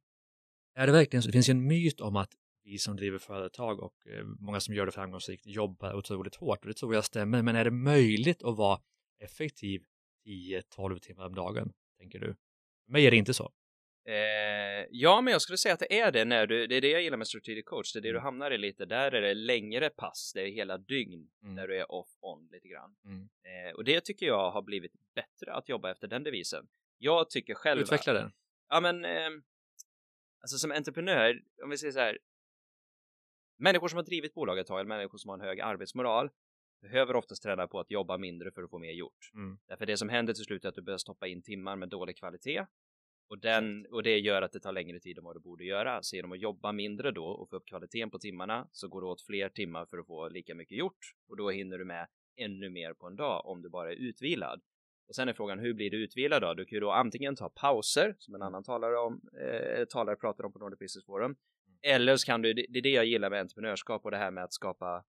Är 0.74 0.86
det 0.86 0.92
verkligen 0.92 1.22
så? 1.22 1.28
Det 1.28 1.32
finns 1.32 1.48
ju 1.48 1.52
en 1.52 1.66
myt 1.66 2.00
om 2.00 2.16
att 2.16 2.30
vi 2.66 2.78
som 2.78 2.96
driver 2.96 3.18
företag 3.18 3.80
och 3.80 4.06
eh, 4.06 4.24
många 4.24 4.60
som 4.60 4.74
gör 4.74 4.86
det 4.86 4.92
framgångsrikt 4.92 5.46
jobbar 5.46 5.94
otroligt 5.94 6.34
hårt 6.34 6.60
och 6.60 6.66
det 6.68 6.74
tror 6.74 6.94
jag 6.94 7.04
stämmer. 7.04 7.42
Men 7.42 7.56
är 7.56 7.64
det 7.64 7.70
möjligt 7.70 8.42
att 8.42 8.56
vara 8.56 8.80
effektiv 9.18 9.84
10-12 10.26 10.98
timmar 10.98 11.26
om 11.26 11.34
dagen, 11.34 11.72
tänker 11.98 12.18
du? 12.18 12.26
För 12.84 12.92
mig 12.92 13.06
är 13.06 13.10
det 13.10 13.16
inte 13.16 13.34
så. 13.34 13.52
Eh, 14.08 14.86
ja, 14.90 15.20
men 15.20 15.32
jag 15.32 15.42
skulle 15.42 15.58
säga 15.58 15.74
att 15.74 15.80
det 15.80 16.00
är 16.00 16.12
det 16.12 16.24
när 16.24 16.46
du, 16.46 16.66
det 16.66 16.74
är 16.74 16.80
det 16.80 16.90
jag 16.90 17.02
gillar 17.02 17.16
med 17.16 17.26
strategic 17.26 17.64
coach, 17.64 17.92
det 17.92 17.98
är 17.98 18.00
det 18.00 18.08
du 18.08 18.10
Mm. 18.10 18.22
hamnar 18.22 18.50
i 18.50 18.58
lite, 18.58 18.84
där 18.86 19.12
är 19.12 19.22
det 19.22 19.34
längre 19.34 19.90
pass, 19.90 20.32
det 20.34 20.42
är 20.42 20.46
hela 20.46 20.78
dygn 20.78 21.30
Mm. 21.42 21.54
där 21.56 21.68
du 21.68 21.76
är 21.76 21.92
off-on 21.92 22.48
lite 22.52 22.68
grann. 22.68 22.96
Mm. 23.04 23.20
Eh, 23.22 23.74
och 23.74 23.84
det 23.84 24.00
tycker 24.04 24.26
jag 24.26 24.50
har 24.50 24.62
blivit 24.62 24.92
bättre 25.14 25.52
att 25.54 25.68
jobba 25.68 25.90
efter 25.90 26.08
den 26.08 26.22
devisen. 26.24 26.68
Jag 26.98 27.30
tycker 27.30 27.54
själv 27.54 27.80
Utveckla 27.80 28.12
den. 28.12 28.32
Ja, 28.68 28.80
men 28.80 29.04
eh, 29.04 29.30
alltså 30.40 30.58
som 30.58 30.72
entreprenör, 30.72 31.42
om 31.62 31.70
vi 31.70 31.78
säger 31.78 31.92
så 31.92 32.00
här. 32.00 32.18
Människor 33.58 33.88
som 33.88 33.96
har 33.96 34.04
drivit 34.04 34.34
bolag 34.34 34.58
ett 34.58 34.66
tag, 34.66 34.80
eller 34.80 34.88
människor 34.88 35.18
som 35.18 35.28
har 35.28 35.38
en 35.38 35.44
hög 35.44 35.60
arbetsmoral, 35.60 36.30
behöver 36.80 37.16
oftast 37.16 37.42
träna 37.42 37.66
på 37.66 37.80
att 37.80 37.90
jobba 37.90 38.18
mindre 38.18 38.50
för 38.50 38.62
att 38.62 38.70
få 38.70 38.78
mer 38.78 38.92
gjort. 38.92 39.30
Mm. 39.34 39.58
Därför 39.68 39.86
det 39.86 39.96
som 39.96 40.08
händer 40.08 40.34
till 40.34 40.44
slut 40.44 40.64
är 40.64 40.68
att 40.68 40.74
du 40.74 40.82
börjar 40.82 40.98
stoppa 40.98 41.26
in 41.26 41.42
timmar 41.42 41.76
med 41.76 41.88
dålig 41.88 42.16
kvalitet 42.18 42.66
och, 43.28 43.38
den, 43.38 43.86
och 43.90 44.02
det 44.02 44.18
gör 44.18 44.42
att 44.42 44.52
det 44.52 44.60
tar 44.60 44.72
längre 44.72 45.00
tid 45.00 45.18
än 45.18 45.24
vad 45.24 45.36
du 45.36 45.40
borde 45.40 45.64
göra. 45.64 46.02
Så 46.02 46.16
genom 46.16 46.32
att 46.32 46.40
jobba 46.40 46.72
mindre 46.72 47.10
då 47.10 47.24
och 47.24 47.50
få 47.50 47.56
upp 47.56 47.66
kvaliteten 47.66 48.10
på 48.10 48.18
timmarna 48.18 48.68
så 48.72 48.88
går 48.88 49.00
det 49.00 49.06
åt 49.06 49.22
fler 49.22 49.48
timmar 49.48 49.86
för 49.86 49.98
att 49.98 50.06
få 50.06 50.28
lika 50.28 50.54
mycket 50.54 50.78
gjort 50.78 50.98
och 51.28 51.36
då 51.36 51.50
hinner 51.50 51.78
du 51.78 51.84
med 51.84 52.08
ännu 52.36 52.70
mer 52.70 52.94
på 52.94 53.06
en 53.06 53.16
dag 53.16 53.46
om 53.46 53.62
du 53.62 53.68
bara 53.68 53.92
är 53.92 53.96
utvilad. 53.96 54.60
Och 55.08 55.14
sen 55.14 55.28
är 55.28 55.32
frågan 55.32 55.58
hur 55.58 55.74
blir 55.74 55.90
du 55.90 56.04
utvilad 56.04 56.42
då? 56.42 56.54
Du 56.54 56.64
kan 56.64 56.76
ju 56.76 56.80
då 56.80 56.90
antingen 56.90 57.36
ta 57.36 57.48
pauser 57.48 58.14
som 58.18 58.34
en 58.34 58.42
annan 58.42 58.64
talare 58.64 58.98
om 58.98 59.20
eh, 59.40 59.84
talare 59.84 60.16
pratar 60.16 60.44
om 60.44 60.52
på 60.52 60.58
Nordic 60.58 60.78
Business 60.78 61.06
Forum. 61.06 61.36
Eller 61.82 62.16
så 62.16 62.26
kan 62.26 62.42
du, 62.42 62.52
det 62.54 62.78
är 62.78 62.82
det 62.82 62.90
jag 62.90 63.06
gillar 63.06 63.30
med 63.30 63.40
entreprenörskap 63.40 64.04
och 64.04 64.10
det 64.10 64.16
här 64.16 64.30
med 64.30 64.44
att 64.44 64.52
skapa 64.52 65.04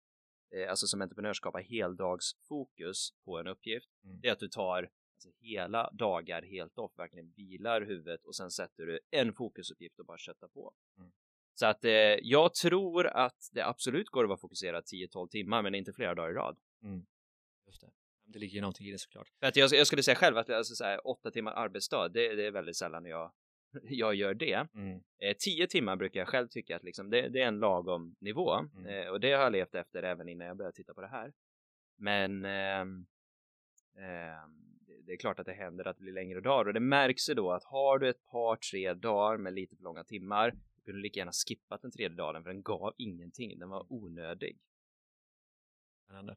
eh, 0.55 0.69
alltså 0.69 0.87
som 0.87 1.01
entreprenör 1.01 1.33
skapa 1.33 1.59
heldagsfokus 1.59 3.13
på 3.25 3.39
en 3.39 3.47
uppgift. 3.47 3.89
Mm. 4.03 4.21
Det 4.21 4.27
är 4.27 4.31
att 4.31 4.39
du 4.39 4.47
tar 4.47 4.89
alltså, 5.13 5.29
hela 5.39 5.89
dagar 5.91 6.41
helt 6.41 6.77
off, 6.77 6.91
verkligen 6.97 7.31
vilar 7.35 7.81
huvudet 7.81 8.25
och 8.25 8.35
sen 8.35 8.51
sätter 8.51 8.85
du 8.85 8.99
en 9.11 9.33
fokusuppgift 9.33 9.99
och 9.99 10.05
bara 10.05 10.17
köttar 10.17 10.47
på. 10.47 10.73
Mm. 10.97 11.11
Så 11.53 11.65
att 11.65 11.85
eh, 11.85 11.91
jag 12.21 12.53
tror 12.53 13.07
att 13.07 13.49
det 13.51 13.65
absolut 13.65 14.09
går 14.09 14.23
att 14.23 14.29
vara 14.29 14.37
fokuserad 14.37 14.83
10-12 14.83 15.27
timmar, 15.27 15.61
men 15.61 15.75
inte 15.75 15.93
flera 15.93 16.15
dagar 16.15 16.31
i 16.31 16.33
rad. 16.33 16.57
Just 17.67 17.81
det. 17.81 17.91
det 18.25 18.39
ligger 18.39 18.55
ju 18.55 18.61
någonting 18.61 18.87
i 18.87 18.91
det 18.91 18.99
såklart. 18.99 19.27
För 19.39 19.47
att 19.47 19.55
jag, 19.55 19.71
jag 19.73 19.87
skulle 19.87 20.03
säga 20.03 20.15
själv 20.15 20.37
att 20.37 20.49
alltså, 20.49 20.75
så 20.75 20.83
här, 20.83 21.07
åtta 21.07 21.31
timmar 21.31 21.51
arbetsdag, 21.51 22.09
det, 22.09 22.35
det 22.35 22.47
är 22.47 22.51
väldigt 22.51 22.77
sällan 22.77 23.05
jag, 23.05 23.31
jag 23.83 24.15
gör 24.15 24.33
det. 24.33 24.67
Mm. 24.75 25.03
Eh, 25.19 25.35
tio 25.39 25.67
timmar 25.67 25.95
brukar 25.95 26.19
jag 26.19 26.27
själv 26.27 26.47
tycka 26.47 26.75
att 26.75 26.83
liksom, 26.83 27.09
det, 27.09 27.29
det 27.29 27.41
är 27.41 27.47
en 27.47 27.59
lagom 27.59 28.15
nivå 28.19 28.53
Mm. 28.53 28.85
eh, 28.85 29.07
och 29.07 29.19
det 29.19 29.31
har 29.31 29.43
jag 29.43 29.51
levt 29.51 29.75
efter 29.75 30.03
även 30.03 30.29
innan 30.29 30.47
jag 30.47 30.57
började 30.57 30.75
titta 30.75 30.93
på 30.93 31.01
det 31.01 31.07
här. 31.07 31.33
Men 31.97 32.45
ehm, 32.45 33.05
ehm, 33.97 34.69
det- 35.05 35.13
är 35.13 35.17
klart 35.17 35.39
att 35.39 35.45
det 35.45 35.53
händer 35.53 35.87
att 35.87 35.97
det 35.97 36.03
blir 36.03 36.13
längre 36.13 36.41
dagar 36.41 36.65
och 36.67 36.73
det 36.73 36.79
märks 36.79 37.29
ju 37.29 37.33
då 37.33 37.51
att 37.51 37.63
har 37.63 37.99
du 37.99 38.09
ett 38.09 38.25
par 38.25 38.55
tre 38.55 38.93
dagar 38.93 39.37
med 39.37 39.53
lite 39.53 39.75
för 39.75 39.83
långa 39.83 40.03
timmar 40.03 40.51
då 40.51 40.81
kunde 40.81 40.97
du 40.99 41.01
lika 41.01 41.19
gärna 41.19 41.31
skippat 41.47 41.81
den 41.81 41.91
tredje 41.91 42.17
dagen 42.17 42.43
för 42.43 42.49
den 42.53 42.61
gav 42.63 42.93
ingenting, 42.97 43.59
den 43.59 43.69
var 43.69 43.85
onödig. 43.89 44.59
Spännande. 46.05 46.35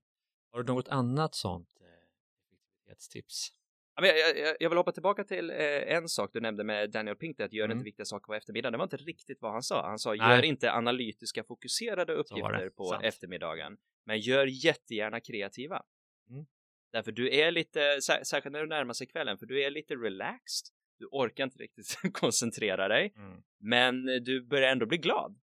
Har 0.52 0.62
du 0.62 0.72
något 0.72 0.88
annat 0.88 1.34
sånt 1.34 1.68
eh, 1.80 1.86
effektivitetstips? 1.86 3.52
Jag, 3.96 4.18
jag, 4.38 4.56
jag 4.60 4.70
vill 4.70 4.76
hoppa 4.76 4.92
tillbaka 4.92 5.24
till 5.24 5.50
eh, 5.50 5.56
en 5.96 6.08
sak 6.08 6.30
du 6.32 6.40
nämnde 6.40 6.64
med 6.64 6.90
Daniel 6.90 7.16
Pink, 7.16 7.40
att 7.40 7.52
gör 7.52 7.64
Mm. 7.64 7.76
inte 7.76 7.84
viktiga 7.84 8.04
saker 8.04 8.26
på 8.26 8.34
eftermiddagen. 8.34 8.72
Det 8.72 8.78
var 8.78 8.84
inte 8.84 8.96
riktigt 8.96 9.38
vad 9.40 9.52
han 9.52 9.62
sa. 9.62 9.86
Han 9.88 9.98
sa 9.98 10.10
Nej. 10.14 10.18
gör 10.36 10.42
inte 10.44 10.72
analytiska 10.72 11.44
fokuserade 11.44 12.12
uppgifter 12.12 12.70
på 12.70 12.84
Sant. 12.84 13.04
eftermiddagen, 13.04 13.76
men 14.06 14.20
gör 14.20 14.46
jättegärna 14.46 15.20
kreativa. 15.20 15.82
Mm. 16.30 16.46
Därför 16.92 17.12
du 17.12 17.34
är 17.34 17.50
lite, 17.50 18.00
sär, 18.02 18.24
särskilt 18.24 18.52
när 18.52 18.60
du 18.60 18.66
närmar 18.66 18.94
sig 18.94 19.06
kvällen, 19.06 19.38
för 19.38 19.46
du 19.46 19.62
är 19.62 19.70
lite 19.70 19.94
relaxed. 19.94 20.66
Du 20.98 21.06
orkar 21.10 21.44
inte 21.44 21.58
riktigt 21.58 21.98
koncentrera 22.12 22.88
dig, 22.88 23.12
Mm. 23.16 23.42
men 23.60 24.04
du 24.06 24.44
börjar 24.46 24.72
ändå 24.72 24.86
bli 24.86 24.98
glad. 24.98 25.38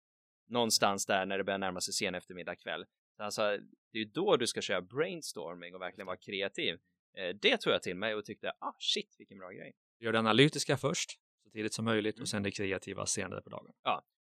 Någonstans 0.48 1.06
där 1.06 1.26
när 1.26 1.38
det 1.38 1.44
börjar 1.44 1.58
närma 1.58 1.82
sig 1.82 1.94
sen 1.94 2.16
eftermiddag 2.16 2.56
kväll. 2.56 2.86
Så 3.18 3.24
Alltså, 3.24 3.58
det 3.94 4.00
är 4.00 4.06
då 4.06 4.38
du 4.38 4.48
ska 4.48 4.62
köra 4.62 4.82
brainstorming 4.82 5.76
och 5.76 5.82
verkligen 5.82 6.06
vara 6.08 6.18
kreativ. 6.18 6.80
Eh, 7.18 7.36
Det 7.42 7.58
tror 7.58 7.74
jag 7.74 7.84
till 7.84 7.96
mig 7.96 8.16
och 8.16 8.26
tyckte, 8.26 8.50
ah 8.60 8.74
shit 8.80 9.16
vilken 9.18 9.38
bra 9.38 9.50
grej. 9.52 9.74
Gör 10.00 10.12
det 10.14 10.20
analytiska 10.20 10.78
först, 10.78 11.12
så 11.44 11.50
tidigt 11.50 11.74
som 11.74 11.86
möjligt, 11.86 12.16
Mm. 12.16 12.22
och 12.22 12.28
sen 12.30 12.44
det 12.44 12.52
kreativa 12.52 13.06
senare 13.06 13.42
på 13.42 13.50
dagen. 13.50 13.66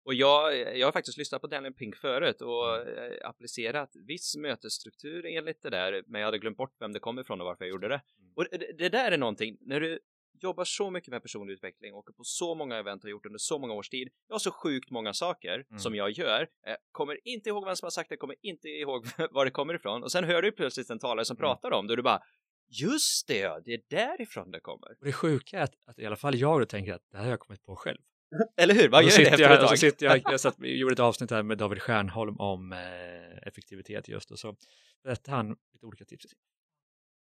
Och 0.06 0.14
jag, 0.14 0.76
jag 0.78 0.86
har 0.86 0.92
faktiskt 0.92 1.18
lyssnat 1.18 1.40
på 1.40 1.46
Daniel 1.46 1.72
Pink 1.74 1.96
förut 1.96 2.40
och 2.42 2.76
Mm. 2.82 3.12
eh, 3.12 3.28
applicerat 3.28 3.90
viss 4.06 4.36
mötesstruktur 4.36 5.26
enligt 5.26 5.62
det 5.62 5.70
där, 5.70 6.02
men 6.06 6.20
jag 6.20 6.26
hade 6.28 6.38
glömt 6.38 6.56
bort 6.56 6.76
vem 6.80 6.92
det 6.92 7.00
kom 7.00 7.18
ifrån 7.18 7.40
och 7.40 7.46
varför 7.46 7.64
jag 7.64 7.70
gjorde 7.70 7.88
det. 7.88 8.02
Mm. 8.18 8.32
Och 8.36 8.44
det, 8.50 8.72
det 8.78 8.88
där 8.88 9.12
är 9.12 9.18
någonting, 9.18 9.56
när 9.60 9.80
du 9.80 9.98
jobbar 10.42 10.64
så 10.64 10.90
mycket 10.90 11.10
med 11.10 11.22
personlig 11.22 11.52
utveckling, 11.54 11.94
åker 11.94 12.12
på 12.12 12.24
så 12.24 12.54
många 12.54 12.76
event 12.78 13.04
och 13.04 13.10
gjort 13.10 13.26
under 13.26 13.38
så 13.38 13.58
många 13.58 13.74
års 13.74 13.88
tid. 13.88 14.08
Jag 14.28 14.34
har 14.34 14.38
så 14.38 14.50
sjukt 14.50 14.90
många 14.90 15.12
saker 15.12 15.64
Mm. 15.70 15.78
som 15.78 15.94
jag 15.94 16.10
gör. 16.10 16.48
Jag 16.62 16.76
kommer 16.92 17.18
inte 17.24 17.48
ihåg 17.48 17.64
vem 17.64 17.76
som 17.76 17.86
har 17.86 17.90
sagt 17.90 18.08
det, 18.10 18.16
kommer 18.16 18.36
inte 18.42 18.68
ihåg 18.68 19.04
var 19.30 19.44
det 19.44 19.50
kommer 19.50 19.74
ifrån. 19.74 20.02
Och 20.02 20.12
sen 20.12 20.24
hör 20.24 20.42
du 20.42 20.52
plötsligt 20.52 20.90
en 20.90 20.98
talare 20.98 21.24
som 21.24 21.34
Mm. 21.36 21.40
pratar 21.40 21.70
om 21.70 21.86
det 21.86 21.92
och 21.92 21.96
du 21.96 22.02
bara 22.02 22.20
Just 22.68 23.26
det, 23.26 23.38
ja, 23.38 23.60
det 23.64 23.74
är 23.74 23.80
därifrån 23.88 24.50
det 24.50 24.60
kommer. 24.60 24.90
Och 24.98 25.04
det 25.04 25.12
sjuka 25.12 25.58
är 25.58 25.62
att, 25.62 25.74
att 25.86 25.98
i 25.98 26.06
alla 26.06 26.16
fall 26.16 26.34
jag 26.36 26.60
då 26.60 26.66
tänker 26.66 26.94
att 26.94 27.02
det 27.10 27.16
här 27.16 27.24
har 27.24 27.30
jag 27.30 27.40
kommit 27.40 27.62
på 27.62 27.76
själv. 27.76 27.98
Eller 28.56 28.74
hur? 28.74 28.88
Vad 28.88 29.04
gör 29.04 29.18
det 29.18 29.22
efter 29.22 29.42
jag, 29.42 29.52
ett 29.52 29.60
så 29.60 29.68
tag? 29.68 29.78
sitter 29.78 30.06
jag, 30.06 30.22
jag 30.24 30.40
satt, 30.40 30.56
gjorde 30.58 30.92
ett 30.92 31.00
avsnitt 31.00 31.30
här 31.30 31.42
med 31.42 31.58
David 31.58 31.82
Stjärnholm 31.82 32.36
om 32.36 32.72
eh, 32.72 33.48
effektivitet 33.48 34.08
just 34.08 34.30
och 34.30 34.38
så 34.38 34.56
berättade 35.04 35.36
han 35.36 35.48
lite 35.48 35.86
olika 35.86 36.04
tips. 36.04 36.26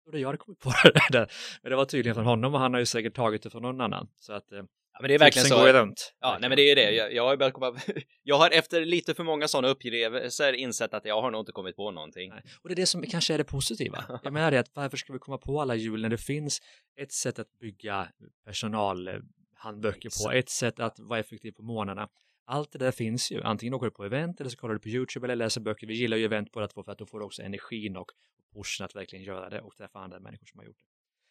Och 0.06 0.12
det 0.12 0.18
jag 0.18 0.28
hade 0.28 0.38
kommit 0.38 0.60
på 0.60 0.72
det 0.84 1.06
där. 1.10 1.32
Men 1.62 1.70
det 1.70 1.76
var 1.76 1.84
tydligen 1.84 2.14
från 2.14 2.24
honom 2.24 2.54
och 2.54 2.60
han 2.60 2.72
har 2.72 2.80
ju 2.80 2.86
säkert 2.86 3.14
tagit 3.14 3.42
det 3.42 3.50
från 3.50 3.62
någon 3.62 3.80
annan. 3.80 4.08
Så 4.20 4.32
att 4.32 4.52
eh, 4.52 4.62
Ja, 4.92 4.98
men 5.00 5.08
det 5.08 5.14
är 5.14 5.18
verkligen 5.18 5.48
så. 5.48 5.56
går 5.56 5.72
runt. 5.72 6.14
Ja, 6.20 6.38
nej 6.40 6.48
men 6.48 6.56
det 6.56 6.62
är 6.62 6.68
ju 6.68 6.74
det. 6.74 6.90
Jag, 6.90 7.14
jag, 7.14 7.26
har 7.26 7.36
börjat 7.36 7.54
komma, 7.54 7.80
jag 8.22 8.38
har 8.38 8.50
efter 8.50 8.84
lite 8.84 9.14
för 9.14 9.24
många 9.24 9.48
sådana 9.48 9.68
upplevelser 9.68 10.52
insett 10.52 10.94
att 10.94 11.04
jag 11.04 11.22
har 11.22 11.30
nog 11.30 11.40
inte 11.40 11.52
kommit 11.52 11.76
på 11.76 11.90
någonting. 11.90 12.30
Nej. 12.30 12.42
Och 12.62 12.68
det 12.68 12.74
är 12.74 12.76
det 12.76 12.86
som 12.86 13.02
kanske 13.02 13.34
är 13.34 13.38
det 13.38 13.44
positiva. 13.44 14.04
Jag 14.22 14.32
menar 14.32 14.50
det 14.50 14.58
att 14.58 14.70
varför 14.74 14.96
ska 14.96 15.12
vi 15.12 15.18
komma 15.18 15.38
på 15.38 15.60
alla 15.60 15.74
hjul 15.74 16.02
när 16.02 16.08
det 16.08 16.18
finns 16.18 16.60
ett 17.00 17.12
sätt 17.12 17.38
att 17.38 17.58
bygga 17.60 18.08
personalhandböcker 18.46 20.24
på, 20.24 20.32
ett 20.32 20.50
sätt 20.50 20.80
att 20.80 20.98
vara 20.98 21.20
effektiv 21.20 21.52
på 21.52 21.62
månaderna. 21.62 22.08
Allt 22.46 22.72
det 22.72 22.78
där 22.78 22.90
finns 22.90 23.32
ju. 23.32 23.42
Antingen 23.42 23.74
åker 23.74 23.86
du 23.86 23.90
på 23.90 24.04
event 24.04 24.40
eller 24.40 24.50
så 24.50 24.56
kollar 24.56 24.74
du 24.74 24.80
på 24.80 24.88
YouTube 24.88 25.26
eller 25.26 25.36
läser 25.36 25.60
böcker. 25.60 25.86
Vi 25.86 25.94
gillar 25.94 26.16
ju 26.16 26.24
event 26.24 26.52
båda 26.52 26.68
två 26.68 26.82
för 26.82 26.92
att 26.92 26.98
då 26.98 27.06
får 27.06 27.18
du 27.18 27.24
också 27.24 27.42
energin 27.42 27.96
och 27.96 28.10
pushen 28.52 28.84
att 28.84 28.96
verkligen 28.96 29.24
göra 29.24 29.50
det 29.50 29.60
och 29.60 29.76
träffa 29.76 29.98
andra 29.98 30.20
människor 30.20 30.46
som 30.46 30.58
har 30.58 30.66
gjort 30.66 30.78
det. 30.80 30.86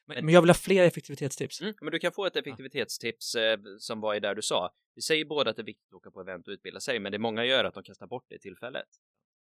Men, 0.08 0.26
men 0.26 0.34
jag 0.34 0.42
vill 0.42 0.50
ha 0.50 0.56
fler 0.56 0.84
effektivitetstips. 0.84 1.62
Mm, 1.62 1.74
men 1.82 1.92
du 1.92 2.00
kan 2.00 2.12
få 2.12 2.26
ett 2.26 2.36
effektivitetstips 2.36 3.36
eh, 3.36 3.60
som 3.80 4.02
var 4.02 4.16
i 4.16 4.20
där 4.20 4.36
du 4.36 4.42
sa. 4.42 4.74
Vi 4.96 5.02
säger 5.02 5.26
båda 5.26 5.50
att 5.50 5.56
det 5.56 5.62
är 5.62 5.66
viktigt 5.66 5.88
att 5.88 5.94
åka 5.94 6.12
på 6.12 6.22
event 6.22 6.48
och 6.48 6.52
utbilda 6.52 6.80
sig, 6.80 7.00
men 7.00 7.12
det 7.12 7.20
många 7.20 7.46
gör 7.46 7.64
att 7.64 7.74
de 7.74 7.84
kastar 7.84 8.08
bort 8.08 8.26
det 8.30 8.40
tillfället. 8.40 8.88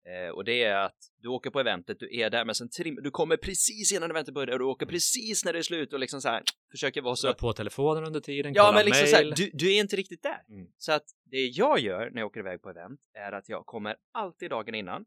Eh, 0.07 0.31
och 0.31 0.45
det 0.45 0.63
är 0.63 0.77
att 0.77 0.97
du 1.17 1.29
åker 1.29 1.51
på 1.51 1.61
eventet, 1.61 2.01
du 2.01 2.21
är 2.21 2.31
där, 2.31 2.45
men 2.45 2.55
sen 2.55 2.69
trim, 2.69 2.95
du 3.03 3.11
kommer 3.11 3.37
precis 3.37 3.93
innan 3.93 4.11
eventet 4.11 4.35
börjar 4.35 4.53
och 4.53 4.59
du 4.59 4.65
åker 4.65 4.87
precis 4.87 5.45
när 5.45 5.53
det 5.53 5.59
är 5.59 5.63
slut 5.63 5.93
och 5.93 5.99
liksom 5.99 6.21
så 6.21 6.29
här 6.29 6.43
försöker 6.71 7.03
vara 7.03 7.17
Så 7.17 7.29
så. 7.29 7.35
på 7.35 7.53
telefonen 7.53 8.05
under 8.05 8.21
tiden, 8.21 8.53
Ja, 8.55 8.73
men 8.75 8.85
liksom 8.85 9.07
så 9.07 9.17
här, 9.17 9.25
mail. 9.25 9.35
du, 9.37 9.51
du 9.55 9.75
är 9.75 9.81
inte 9.81 9.97
riktigt 9.97 10.23
där. 10.23 10.45
Mm. 10.49 10.67
Så 10.79 10.93
att 10.93 11.05
det 11.25 11.47
jag 11.47 11.79
gör 11.79 12.11
när 12.11 12.21
jag 12.21 12.27
åker 12.27 12.41
iväg 12.41 12.63
på 12.63 12.71
event 12.71 13.01
är 13.15 13.33
att 13.33 13.49
jag 13.49 13.67
kommer 13.67 13.97
alltid 14.13 14.51
dagen 14.51 14.75
innan 14.75 15.05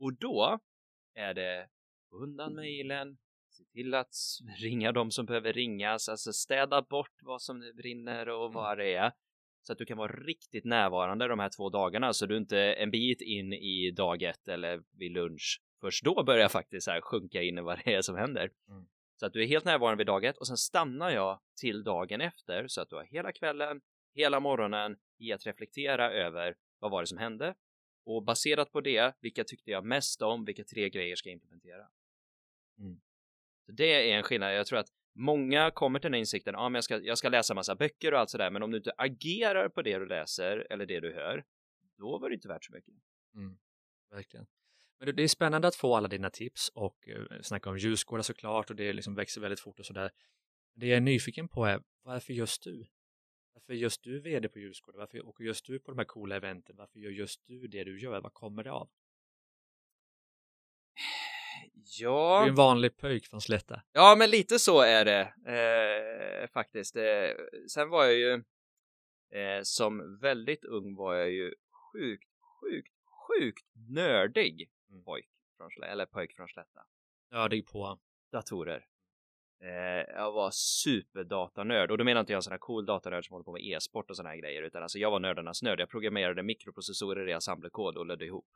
och 0.00 0.12
då 0.12 0.58
är 1.14 1.34
det 1.34 1.68
undan 2.10 2.54
mejlen, 2.54 3.18
se 3.50 3.64
till 3.64 3.94
att 3.94 4.14
ringa 4.62 4.92
de 4.92 5.10
som 5.10 5.26
behöver 5.26 5.52
ringas, 5.52 6.08
alltså 6.08 6.32
städa 6.32 6.82
bort 6.82 7.18
vad 7.22 7.42
som 7.42 7.72
brinner 7.76 8.28
och 8.28 8.44
Mm. 8.44 8.54
vad 8.54 8.78
det 8.78 8.94
är. 8.94 9.12
Så 9.62 9.72
att 9.72 9.78
du 9.78 9.84
kan 9.86 9.98
vara 9.98 10.12
riktigt 10.12 10.64
närvarande 10.64 11.28
de 11.28 11.38
här 11.38 11.50
två 11.56 11.70
dagarna 11.70 12.12
så 12.12 12.26
du 12.26 12.36
inte 12.36 12.58
en 12.58 12.90
bit 12.90 13.20
in 13.20 13.52
i 13.52 13.90
dag 13.90 14.22
ett 14.22 14.48
eller 14.48 14.82
vid 14.98 15.12
lunch. 15.12 15.62
Först 15.80 16.04
då 16.04 16.24
börjar 16.24 16.40
jag 16.40 16.52
faktiskt 16.52 16.88
här 16.88 17.00
sjunka 17.00 17.42
in 17.42 17.58
i 17.58 17.60
vad 17.60 17.78
det 17.84 17.94
är 17.94 18.02
som 18.02 18.16
händer. 18.16 18.50
Mm. 18.68 18.84
Så 19.16 19.26
att 19.26 19.32
du 19.32 19.42
är 19.42 19.46
helt 19.46 19.64
närvarande 19.64 19.98
vid 19.98 20.06
dag 20.06 20.24
ett 20.24 20.38
och 20.38 20.46
sen 20.46 20.56
stannar 20.56 21.10
jag 21.10 21.40
till 21.60 21.84
dagen 21.84 22.20
efter 22.20 22.68
så 22.68 22.80
att 22.80 22.88
du 22.88 22.96
har 22.96 23.04
hela 23.04 23.32
kvällen, 23.32 23.80
hela 24.14 24.40
morgonen 24.40 24.96
i 25.18 25.32
att 25.32 25.46
reflektera 25.46 26.10
över 26.12 26.54
vad 26.78 26.90
var 26.90 27.02
det 27.02 27.06
som 27.06 27.18
hände 27.18 27.54
och 28.04 28.24
baserat 28.24 28.72
på 28.72 28.80
det, 28.80 29.16
vilka 29.20 29.44
tyckte 29.44 29.70
jag 29.70 29.84
mest 29.84 30.22
om, 30.22 30.44
vilka 30.44 30.64
tre 30.64 30.90
grejer 30.90 31.16
ska 31.16 31.28
jag 31.28 31.34
implementera. 31.34 31.88
Mm. 32.78 33.00
Så 33.66 33.72
det 33.72 34.10
är 34.10 34.16
en 34.16 34.22
skillnad. 34.22 34.54
Jag 34.54 34.66
tror 34.66 34.78
att 34.78 34.88
många 35.14 35.70
kommer 35.70 35.98
till 35.98 36.10
den 36.10 36.18
insikten, 36.18 36.54
ja 36.54 36.68
men 36.68 36.74
jag 36.74 36.84
ska, 36.84 37.00
jag 37.00 37.18
ska 37.18 37.28
läsa 37.28 37.54
massa 37.54 37.74
böcker 37.74 38.14
och 38.14 38.20
allt 38.20 38.30
sådär, 38.30 38.50
men 38.50 38.62
om 38.62 38.70
du 38.70 38.76
inte 38.76 38.92
agerar 38.96 39.68
på 39.68 39.82
det 39.82 39.98
du 39.98 40.06
läser 40.06 40.66
eller 40.70 40.86
det 40.86 41.00
du 41.00 41.14
hör, 41.14 41.44
då 41.98 42.18
var 42.18 42.28
det 42.28 42.34
inte 42.34 42.48
värt 42.48 42.64
så 42.64 42.72
mycket. 42.72 42.94
Mm, 43.34 43.58
verkligen. 44.10 44.46
Men 44.98 45.06
det, 45.06 45.12
det 45.12 45.22
är 45.22 45.28
spännande 45.28 45.68
att 45.68 45.76
få 45.76 45.96
alla 45.96 46.08
dina 46.08 46.30
tips 46.30 46.68
och 46.68 47.08
eh, 47.08 47.40
snacka 47.42 47.70
om 47.70 47.78
ljusgårdar 47.78 48.22
såklart 48.22 48.70
och 48.70 48.76
det 48.76 48.92
liksom 48.92 49.14
växer 49.14 49.40
väldigt 49.40 49.60
fort 49.60 49.78
och 49.78 49.86
sådär. 49.86 50.10
Det 50.74 50.86
jag 50.86 50.96
är 50.96 51.00
nyfiken 51.00 51.48
på 51.48 51.64
är 51.64 51.82
varför 52.02 52.32
just 52.32 52.62
du? 52.62 52.86
Varför 53.54 53.72
är 53.72 53.76
just 53.76 54.02
du 54.02 54.20
vd 54.20 54.48
på 54.48 54.58
Ljusgården? 54.58 54.98
Varför 54.98 55.26
åker 55.26 55.44
just 55.44 55.66
du 55.66 55.78
på 55.78 55.90
de 55.90 55.98
här 55.98 56.04
coola 56.04 56.36
eventen? 56.36 56.76
Varför 56.76 56.98
gör 56.98 57.10
just 57.10 57.46
du 57.46 57.66
det 57.66 57.84
du 57.84 58.00
gör? 58.00 58.20
Vad 58.20 58.32
kommer 58.34 58.64
det 58.64 58.72
av? 58.72 58.90
Ja. 62.00 62.38
Du 62.40 62.44
är 62.44 62.48
en 62.48 62.54
vanlig 62.54 62.96
pöjk 62.96 63.26
från 63.26 63.40
Slätta. 63.40 63.82
Ja, 63.92 64.16
men 64.18 64.30
lite 64.30 64.58
så 64.58 64.80
är 64.80 65.04
det 65.04 65.20
eh, 66.42 66.48
faktiskt. 66.50 66.96
Eh, 66.96 67.30
sen 67.68 67.88
var 67.88 68.04
jag 68.04 68.14
ju 68.14 68.32
eh, 69.40 69.62
som 69.62 70.18
väldigt 70.18 70.64
ung 70.64 70.94
var 70.94 71.14
jag 71.14 71.30
ju 71.30 71.54
sjukt, 71.92 72.28
sjukt, 72.60 72.92
sjukt 73.28 73.66
nördig 73.90 74.70
Mm. 74.90 75.04
pojk 75.04 75.28
från 75.56 75.70
Slä, 75.70 75.86
eller 75.86 76.06
pojk 76.06 76.36
från 76.36 76.48
Slätta. 76.48 76.80
Nördig 77.30 77.66
på. 77.66 77.98
Datorer. 78.32 78.86
Eh, 79.62 80.14
jag 80.14 80.32
var 80.32 80.50
superdatanörd 80.52 81.90
och 81.90 81.98
då 81.98 82.04
menar 82.04 82.20
inte 82.20 82.32
jag 82.32 82.38
en 82.38 82.42
sån 82.42 82.50
här 82.50 82.58
cool 82.58 82.86
datanörd 82.86 83.26
som 83.26 83.34
håller 83.34 83.44
på 83.44 83.52
med 83.52 83.62
e-sport 83.62 84.10
och 84.10 84.16
såna 84.16 84.28
här 84.28 84.36
grejer 84.36 84.62
utan 84.62 84.82
alltså 84.82 84.98
jag 84.98 85.10
var 85.10 85.20
nördarnas 85.20 85.62
nörd. 85.62 85.80
Jag 85.80 85.90
programmerade 85.90 86.42
mikroprocessorer 86.42 87.28
i 87.28 87.32
assemblerkod 87.32 87.96
och 87.96 88.06
ledde 88.06 88.24
ihop. 88.24 88.48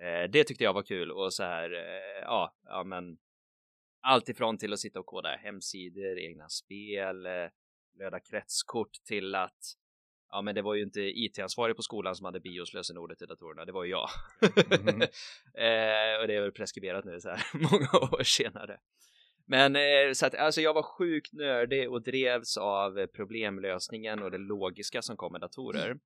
Eh, 0.00 0.30
det 0.30 0.44
tyckte 0.44 0.64
jag 0.64 0.72
var 0.72 0.82
kul 0.82 1.12
och 1.12 1.34
så 1.34 1.42
här, 1.42 1.72
eh, 1.72 2.22
ja, 2.22 2.54
ja 2.64 2.84
men 2.84 3.18
allt 4.00 4.28
ifrån 4.28 4.58
till 4.58 4.72
att 4.72 4.78
sitta 4.78 5.00
och 5.00 5.06
koda 5.06 5.28
hemsidor, 5.28 6.18
egna 6.18 6.48
spel, 6.48 7.26
eh, 7.26 7.48
löda 7.98 8.20
kretskort 8.20 8.92
till 9.06 9.34
att 9.34 9.60
ja, 10.30 10.42
men 10.42 10.54
det 10.54 10.62
var 10.62 10.74
ju 10.74 10.82
inte 10.82 11.00
IT-ansvarig 11.00 11.76
på 11.76 11.82
skolan 11.82 12.16
som 12.16 12.24
hade 12.24 12.40
BIOS-lösenordet 12.40 13.22
i 13.22 13.26
datorerna, 13.26 13.64
det 13.64 13.72
var 13.72 13.84
ju 13.84 13.90
jag. 13.90 14.08
Mhm. 14.80 15.02
eh, 15.64 16.20
och 16.20 16.26
det 16.26 16.34
är 16.34 16.40
väl 16.40 16.52
preskriberat 16.52 17.04
nu 17.04 17.20
så 17.20 17.28
här 17.28 17.42
många 17.70 18.12
år 18.12 18.22
senare. 18.22 18.78
Men 19.46 19.76
eh, 19.76 20.12
så 20.12 20.26
att 20.26 20.34
alltså 20.34 20.60
jag 20.60 20.74
var 20.74 20.82
sjukt 20.82 21.32
nördig 21.32 21.90
och 21.90 22.02
drevs 22.02 22.56
av 22.56 23.06
problemlösningen 23.06 24.22
och 24.22 24.30
det 24.30 24.38
logiska 24.38 25.02
som 25.02 25.16
kom 25.16 25.32
med 25.32 25.40
datorer. 25.40 25.98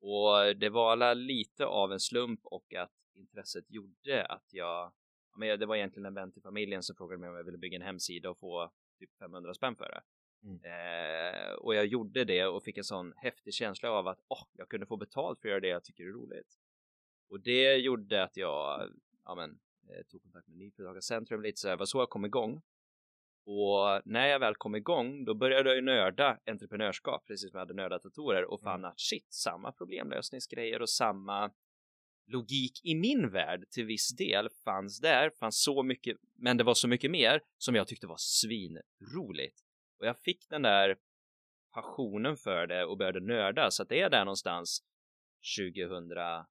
Och 0.00 0.56
det 0.56 0.68
var 0.68 1.14
lite 1.14 1.66
av 1.66 1.92
en 1.92 2.00
slump 2.00 2.40
och 2.42 2.74
att 2.74 2.92
intresset 3.14 3.70
gjorde 3.70 4.26
att 4.26 4.46
jag, 4.50 4.92
ja, 5.32 5.38
men 5.38 5.60
det 5.60 5.66
var 5.66 5.76
egentligen 5.76 6.06
en 6.06 6.14
vän 6.14 6.32
till 6.32 6.42
familjen 6.42 6.82
som 6.82 6.96
frågade 6.96 7.20
mig 7.20 7.30
om 7.30 7.36
jag 7.36 7.44
ville 7.44 7.58
bygga 7.58 7.76
en 7.76 7.82
hemsida 7.82 8.30
och 8.30 8.38
få 8.38 8.72
typ 8.98 9.10
500 9.18 9.54
spänn 9.54 9.76
för 9.76 9.88
det. 9.88 10.02
Mm. 10.44 10.60
Eh, 10.64 11.52
och 11.52 11.74
jag 11.74 11.86
gjorde 11.86 12.24
det 12.24 12.46
och 12.46 12.64
fick 12.64 12.78
en 12.78 12.84
sån 12.84 13.12
häftig 13.16 13.54
känsla 13.54 13.90
av 13.90 14.08
att 14.08 14.20
åh, 14.28 14.44
jag 14.52 14.68
kunde 14.68 14.86
få 14.86 14.96
betalt 14.96 15.40
för 15.40 15.48
att 15.48 15.50
göra 15.50 15.60
det 15.60 15.68
jag 15.68 15.84
tycker 15.84 16.04
är 16.04 16.12
roligt. 16.12 16.58
Och 17.30 17.40
det 17.40 17.76
gjorde 17.76 18.22
att 18.22 18.36
jag 18.36 18.90
ja, 19.24 19.34
men, 19.34 19.58
eh, 19.88 20.02
tog 20.02 20.22
kontakt 20.22 20.48
med 20.48 20.58
Nyföretagarcentrum 20.58 21.42
lite 21.42 21.60
så 21.60 21.68
här, 21.68 21.76
var 21.76 21.86
så 21.86 21.98
jag 21.98 22.10
kom 22.10 22.24
igång. 22.24 22.62
Och 23.44 24.02
när 24.04 24.26
jag 24.26 24.38
väl 24.38 24.54
kom 24.54 24.74
igång, 24.74 25.24
då 25.24 25.34
började 25.34 25.68
jag 25.68 25.76
ju 25.76 25.82
nörda 25.82 26.38
entreprenörskap, 26.46 27.26
precis 27.26 27.50
som 27.50 27.58
jag 27.58 27.66
hade 27.66 27.74
nördat 27.74 28.02
datorer 28.02 28.44
och 28.44 28.60
fann 28.60 28.84
att 28.84 29.00
shit, 29.00 29.32
samma 29.32 29.72
problemlösningsgrejer 29.72 30.82
och 30.82 30.90
samma 30.90 31.50
logik 32.26 32.80
i 32.84 32.94
min 32.94 33.30
värld 33.30 33.64
till 33.70 33.86
viss 33.86 34.16
del 34.16 34.48
fanns 34.64 35.00
där, 35.00 35.30
fanns 35.30 35.62
så 35.62 35.82
mycket, 35.82 36.16
men 36.38 36.56
det 36.56 36.64
var 36.64 36.74
så 36.74 36.88
mycket 36.88 37.10
mer 37.10 37.42
som 37.58 37.74
jag 37.74 37.88
tyckte 37.88 38.06
var 38.06 38.16
svinroligt. 38.18 39.60
Och 39.98 40.06
jag 40.06 40.18
fick 40.18 40.48
den 40.48 40.62
där 40.62 40.96
passionen 41.74 42.36
för 42.36 42.66
det 42.66 42.84
och 42.84 42.98
började 42.98 43.20
nörda, 43.20 43.70
så 43.70 43.82
att 43.82 43.88
det 43.88 44.00
är 44.00 44.10
där 44.10 44.24
någonstans 44.24 44.82
2008, 45.58 46.46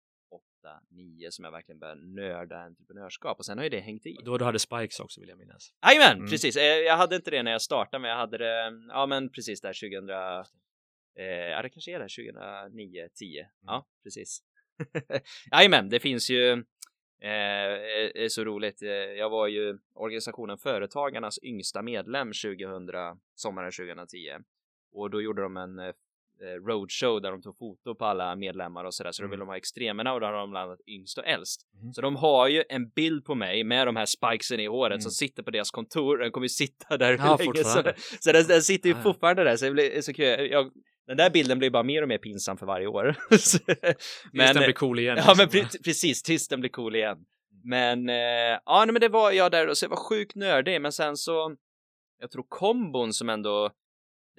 2009 0.62 1.28
som 1.32 1.46
jag 1.46 1.52
verkligen 1.52 1.80
började 1.80 2.02
nörda 2.02 2.58
entreprenörskap 2.58 3.38
och 3.40 3.46
sen 3.46 3.58
har 3.58 3.64
ju 3.64 3.70
det 3.70 3.80
hängt 3.80 4.06
i. 4.06 4.18
Då 4.26 4.38
du 4.38 4.46
hade 4.46 4.60
Spikes 4.60 5.00
också 5.00 5.20
vill 5.22 5.30
jag 5.30 5.38
minnas. 5.38 5.74
Jajamän, 5.88 6.18
Mm. 6.18 6.30
precis. 6.30 6.56
Eh, 6.58 6.64
Jag 6.64 6.98
hade 6.98 7.16
inte 7.16 7.32
det 7.32 7.44
när 7.44 7.52
jag 7.52 7.62
startade, 7.62 8.02
men 8.02 8.10
jag 8.10 8.18
hade 8.18 8.38
det, 8.38 8.72
ja 8.90 9.06
men 9.06 9.30
precis 9.30 9.62
där 9.62 9.74
2000, 9.74 10.10
eh, 10.10 11.26
ja 11.26 11.62
det 11.62 11.70
kanske 11.70 11.92
är 11.96 12.00
där 12.00 12.08
2009, 12.70 13.10
10. 13.14 13.50
Ja, 13.66 13.86
precis. 14.04 14.40
Jajamän, 15.52 15.90
det 15.90 16.00
finns 16.00 16.30
ju, 16.30 16.52
eh, 17.22 17.72
är 18.24 18.30
så 18.30 18.44
roligt. 18.44 18.82
Eh, 18.82 18.90
Jag 18.90 19.30
var 19.30 19.48
ju 19.48 19.78
organisationen 19.94 20.58
Företagarnas 20.58 21.40
yngsta 21.44 21.82
medlem 21.82 22.32
2000, 22.34 22.90
sommaren 23.36 23.72
2010. 23.72 24.38
Och 24.94 25.10
då 25.10 25.22
gjorde 25.22 25.42
de 25.42 25.58
en 25.58 25.80
eh, 25.80 25.94
roadshow 26.68 27.22
där 27.22 27.32
de 27.32 27.42
tog 27.42 27.58
foto 27.58 27.96
på 27.96 28.06
alla 28.06 28.36
medlemmar 28.36 28.84
och 28.84 28.94
sådär, 28.94 29.12
så 29.12 29.22
då 29.22 29.26
Mm. 29.26 29.32
ville 29.32 29.42
de 29.42 29.48
ha 29.48 29.58
extremerna 29.58 30.14
och 30.14 30.20
då 30.20 30.26
har 30.26 30.34
de 30.34 30.52
blandat 30.52 30.80
yngst 30.88 31.18
och 31.18 31.28
äldst. 31.28 31.62
Mhm. 31.84 31.94
Så 31.94 32.02
de 32.02 32.16
har 32.16 32.48
ju 32.48 32.64
en 32.70 32.90
bild 32.90 33.26
på 33.26 33.36
mig 33.36 33.64
med 33.64 33.88
de 33.88 33.96
här 33.96 34.06
spikesen 34.06 34.60
i 34.60 34.66
håret 34.68 34.92
Mm. 34.96 35.02
som 35.02 35.12
sitter 35.12 35.44
på 35.44 35.52
deras 35.52 35.72
kontor. 35.72 36.18
Den 36.18 36.32
kommer 36.32 36.46
ju 36.46 36.50
sitta 36.50 36.98
där 36.98 37.12
Ja, 37.18 37.38
länge 37.40 37.64
så, 37.64 37.84
så 38.20 38.32
den, 38.32 38.48
den 38.48 38.62
sitter 38.62 38.90
ju 38.90 38.96
Ah. 38.96 39.04
fortfarande 39.04 39.44
där 39.44 39.56
så 39.58 39.66
det 39.66 39.72
blir 39.72 40.02
så 40.02 40.14
kul. 40.14 40.52
Jag, 40.52 40.72
den 41.08 41.18
där 41.18 41.30
bilden 41.30 41.60
blir 41.60 41.70
bara 41.70 41.84
mer 41.84 42.02
och 42.02 42.08
mer 42.08 42.18
pinsam 42.18 42.58
för 42.58 42.66
varje 42.66 42.88
år. 42.88 43.16
Men, 44.34 44.54
den 44.56 44.64
blir 44.64 44.74
cool 44.74 45.00
igen. 45.00 45.18
Ja 45.18 45.34
men 45.38 45.50
liksom. 45.50 45.70
pre 45.70 45.80
precis, 45.84 46.24
tills 46.24 46.48
den 46.48 46.60
blir 46.60 46.70
cool 46.70 46.96
igen. 46.96 47.18
Men 47.64 48.10
eh, 48.10 48.16
ja, 48.66 48.84
nej, 48.86 48.94
men 48.94 49.00
det 49.02 49.10
var 49.10 49.32
jag 49.32 49.52
där 49.52 49.68
och 49.68 49.78
så 49.78 49.86
jag 49.86 49.90
var 49.90 49.98
sjukt 50.10 50.36
nördig, 50.36 50.82
men 50.82 50.92
sen 50.92 51.18
så 51.18 51.56
jag 52.20 52.32
tror 52.32 52.46
kombon 52.50 53.14
som 53.14 53.30
ändå 53.30 53.70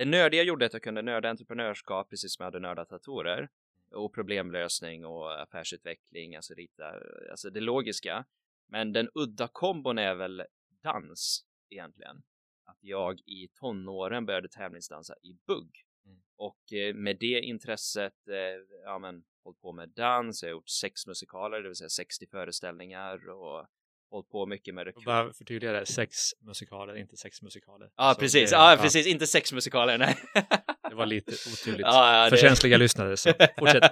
det 0.04 0.10
nördiga 0.10 0.42
gjorde 0.42 0.66
att 0.66 0.72
jag 0.72 0.82
kunde 0.82 1.02
nörda 1.02 1.30
entreprenörskap 1.30 2.10
precis 2.10 2.34
som 2.34 2.42
jag 2.42 2.46
hade 2.46 2.58
nördat 2.58 2.88
datorer 2.88 3.48
och 3.94 4.14
problemlösning 4.14 5.06
och 5.06 5.42
affärsutveckling, 5.42 6.36
alltså 6.36 6.54
rita, 6.54 6.94
alltså 7.30 7.50
det 7.50 7.60
logiska. 7.60 8.24
Men 8.68 8.92
den 8.92 9.08
udda 9.14 9.48
kombon 9.48 9.98
är 9.98 10.14
väl 10.14 10.42
dans 10.82 11.44
egentligen. 11.70 12.16
Att 12.64 12.78
jag 12.80 13.20
i 13.20 13.48
tonåren 13.54 14.26
började 14.26 14.48
tävlingsdansa 14.48 15.14
i 15.22 15.32
bugg 15.46 15.70
Mm. 16.06 16.22
och 16.36 16.72
eh, 16.72 16.94
med 16.94 17.16
det 17.20 17.40
intresset, 17.40 18.28
eh, 18.28 18.80
ja 18.84 18.98
men 18.98 19.24
hållit 19.44 19.60
på 19.60 19.72
med 19.72 19.88
dans, 19.88 20.42
jag 20.42 20.50
har 20.50 20.52
gjort 20.52 20.68
sex 20.68 21.06
musikaler, 21.06 21.62
det 21.62 21.68
vill 21.68 21.76
säga 21.76 21.88
60 21.88 22.26
föreställningar 22.26 23.30
och 23.30 23.66
hållit 24.12 24.30
på 24.30 24.46
mycket 24.46 24.74
med 24.74 24.86
det. 24.86 24.92
Bara 25.06 25.32
förtydliga 25.32 25.72
det, 25.72 25.86
sex 25.86 26.16
musikaler, 26.40 26.94
inte 26.96 27.16
sex 27.16 27.42
musikaler. 27.42 27.90
Ja, 27.96 28.14
Så 28.14 28.20
precis. 28.20 28.50
det- 28.50 28.56
Ja, 28.56 28.78
precis. 28.80 29.06
Inte 29.06 29.26
sex 29.26 29.52
musikaler, 29.52 29.98
nej. 29.98 30.16
Det 30.90 30.96
var 30.96 31.06
lite 31.06 31.32
otydligt. 31.32 31.80
Ja, 31.86 32.22
ja, 32.24 32.30
För 32.30 32.36
det- 32.36 32.42
känsliga 32.42 32.76
lyssnare, 32.78 33.16
så 33.16 33.32
fortsätt. 33.58 33.82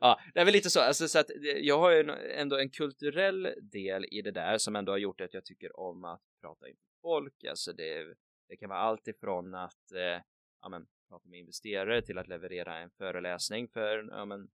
ja, 0.00 0.20
det 0.34 0.40
är 0.40 0.44
väl 0.44 0.52
lite 0.54 0.70
så, 0.70 0.80
alltså, 0.80 1.08
så 1.08 1.18
att 1.18 1.30
eh, 1.30 1.36
jag 1.60 1.78
har 1.78 1.90
ju 1.90 2.10
ändå 2.36 2.58
en 2.58 2.70
kulturell 2.70 3.48
del 3.62 4.04
i 4.10 4.22
det 4.22 4.30
där 4.30 4.58
som 4.58 4.76
ändå 4.76 4.92
har 4.92 4.98
gjort 4.98 5.20
att 5.20 5.34
jag 5.34 5.44
tycker 5.44 5.80
om 5.80 6.04
att 6.04 6.20
prata 6.40 6.68
inför 6.68 6.82
folk. 7.02 7.44
Alltså 7.44 7.72
det, 7.72 8.14
det 8.48 8.56
kan 8.56 8.68
vara 8.68 8.78
allt 8.78 9.08
ifrån 9.08 9.54
att 9.54 9.92
eh, 9.94 10.22
ja, 10.62 10.68
men, 10.68 10.86
prata 11.08 11.28
med 11.28 11.38
investerare 11.38 12.02
till 12.02 12.18
att 12.18 12.28
leverera 12.28 12.78
en 12.78 12.90
föreläsning 12.98 13.68
för 13.68 14.08
ja, 14.10 14.24
men, 14.24 14.48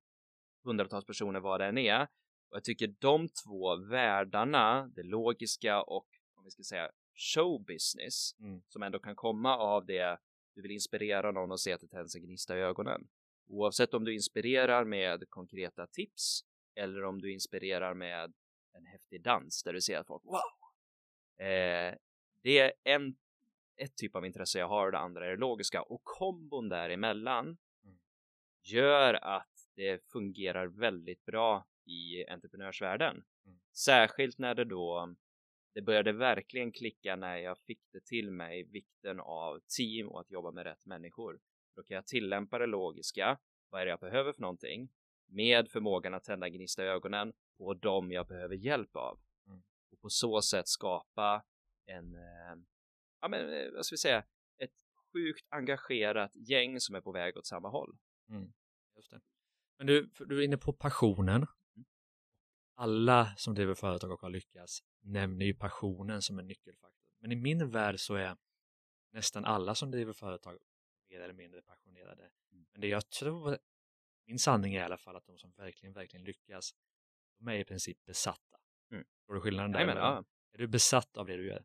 hundratals 0.65 1.05
personer 1.07 1.41
vad 1.41 1.61
det 1.61 1.67
än 1.67 1.79
är. 1.79 2.07
Och 2.51 2.57
jag 2.57 2.65
tycker 2.65 2.95
de 2.99 3.29
två 3.29 3.77
världarna, 3.77 4.87
det 4.97 5.03
logiska 5.03 5.83
och 5.83 6.07
om 6.35 6.45
vi 6.45 6.51
ska 6.51 6.63
säga 6.63 6.91
showbusiness, 7.15 8.37
Mm. 8.41 8.63
som 8.69 8.83
ändå 8.83 8.99
kan 8.99 9.17
komma 9.17 9.57
av 9.57 9.87
det 9.87 10.19
du 10.55 10.63
vill 10.63 10.71
inspirera 10.71 11.31
någon 11.33 11.51
och 11.53 11.61
se 11.61 11.73
att 11.73 11.81
det 11.81 11.89
tänds 11.89 12.15
en 12.17 12.23
gnista 12.23 12.59
i 12.59 12.61
ögonen. 12.61 13.09
Oavsett 13.47 13.95
om 13.95 14.05
du 14.05 14.15
inspirerar 14.15 14.85
med 14.85 15.31
konkreta 15.31 15.87
tips 15.87 16.45
eller 16.75 17.05
om 17.05 17.21
du 17.21 17.33
inspirerar 17.33 17.95
med 17.95 18.33
en 18.73 18.87
häftig 18.87 19.23
dans 19.23 19.63
där 19.63 19.73
du 19.73 19.81
ser 19.81 19.99
att 19.99 20.07
folk 20.07 20.25
wow! 20.25 20.41
Eh, 21.47 21.95
det 22.43 22.59
är 22.59 22.73
en, 22.85 23.17
ett 23.77 23.97
typ 23.97 24.17
av 24.17 24.27
intresse 24.27 24.59
jag 24.59 24.69
har 24.69 24.87
och 24.87 24.93
det 24.93 24.99
andra 24.99 25.27
är 25.27 25.31
det 25.31 25.37
logiska 25.37 25.83
och 25.83 26.01
kombon 26.05 26.69
däremellan 26.69 27.59
Mm. 27.85 27.99
gör 28.63 29.15
att 29.15 29.69
det 29.75 30.05
fungerar 30.13 30.67
väldigt 30.67 31.25
bra 31.25 31.67
i 31.89 32.25
entreprenörsvärlden. 32.29 33.25
Mm. 33.47 33.59
Särskilt 33.73 34.39
när 34.39 34.55
det 34.55 34.65
då 34.65 35.15
det 35.75 35.83
började 35.83 36.13
verkligen 36.13 36.73
klicka 36.73 37.17
när 37.17 37.37
jag 37.37 37.59
fick 37.59 37.81
det 37.93 38.05
till 38.05 38.31
mig 38.31 38.65
vikten 38.65 39.21
av 39.21 39.61
team 39.77 40.09
och 40.09 40.21
att 40.21 40.31
jobba 40.31 40.51
med 40.51 40.65
rätt 40.65 40.87
människor. 40.87 41.41
Då 41.77 41.83
kan 41.83 41.95
jag 41.95 42.07
tillämpa 42.07 42.59
det 42.59 42.67
logiska. 42.67 43.39
Vad 43.71 43.81
är 43.81 43.85
det 43.85 43.91
jag 43.91 44.01
behöver 44.01 44.33
för 44.33 44.41
någonting? 44.41 44.89
Med 45.27 45.69
förmågan 45.69 46.15
att 46.15 46.25
tända 46.25 46.49
gnista 46.49 46.85
i 46.85 46.87
ögonen 46.87 47.33
på 47.59 47.75
dem 47.75 48.13
jag 48.13 48.27
behöver 48.27 48.55
hjälp 48.55 48.97
av. 48.97 49.21
Mm. 49.47 49.63
Och 49.93 50.01
på 50.01 50.09
så 50.09 50.43
sätt 50.43 50.69
skapa 50.69 51.45
en, 51.87 52.15
eh, 52.15 52.57
ja 53.21 53.29
men 53.29 53.53
eh, 53.53 53.73
vad 53.75 53.87
ska 53.87 53.93
vi 53.93 53.99
säga, 53.99 54.25
ett 54.59 54.73
sjukt 55.13 55.47
engagerat 55.49 56.37
gäng 56.37 56.81
som 56.81 56.95
är 56.95 57.01
på 57.01 57.13
väg 57.13 57.37
åt 57.37 57.47
samma 57.47 57.69
håll. 57.69 57.97
Mm. 58.29 58.53
Men 59.79 59.87
du, 59.87 60.11
du 60.19 60.39
är 60.39 60.45
inne 60.45 60.59
på 60.59 60.73
passionen. 60.73 61.47
Alla 62.81 63.33
som 63.37 63.55
driver 63.55 63.75
företag 63.75 64.11
och 64.11 64.21
har 64.21 64.31
lyckats 64.31 64.83
nämner 65.01 65.47
ju 65.47 65.55
passionen 65.55 66.23
som 66.23 66.39
en 66.39 66.47
nyckelfaktor. 66.47 67.13
Men 67.21 67.33
i 67.33 67.37
min 67.37 67.71
värld 67.71 68.01
så 68.01 68.15
är 68.15 68.37
nästan 69.13 69.45
alla 69.45 69.75
som 69.75 69.91
driver 69.91 70.13
företag 70.13 70.59
mer 71.11 71.21
eller 71.21 71.35
mindre 71.35 71.63
passionerade. 71.63 72.31
Men 72.73 72.81
det 72.81 72.89
jag 72.89 73.11
tror, 73.11 73.59
min 74.27 74.39
sanning 74.39 74.75
är 74.75 74.81
i 74.81 74.83
alla 74.83 74.99
fall 74.99 75.17
att 75.17 75.27
de 75.27 75.39
som 75.39 75.53
verkligen, 75.57 75.93
verkligen 75.93 76.25
lyckas, 76.25 76.75
de 77.39 77.49
är 77.49 77.55
i 77.55 77.65
princip 77.65 78.05
besatta. 78.05 78.59
Mm. 78.91 79.05
Tror 79.27 79.35
du 79.35 79.41
skillnaden 79.41 79.73
där? 79.73 79.79
Nej, 79.79 79.87
men, 79.87 79.97
ja. 79.97 80.25
Är 80.53 80.59
du 80.59 80.67
besatt 80.67 81.17
av 81.17 81.27
det 81.27 81.37
du 81.37 81.47
gör? 81.47 81.65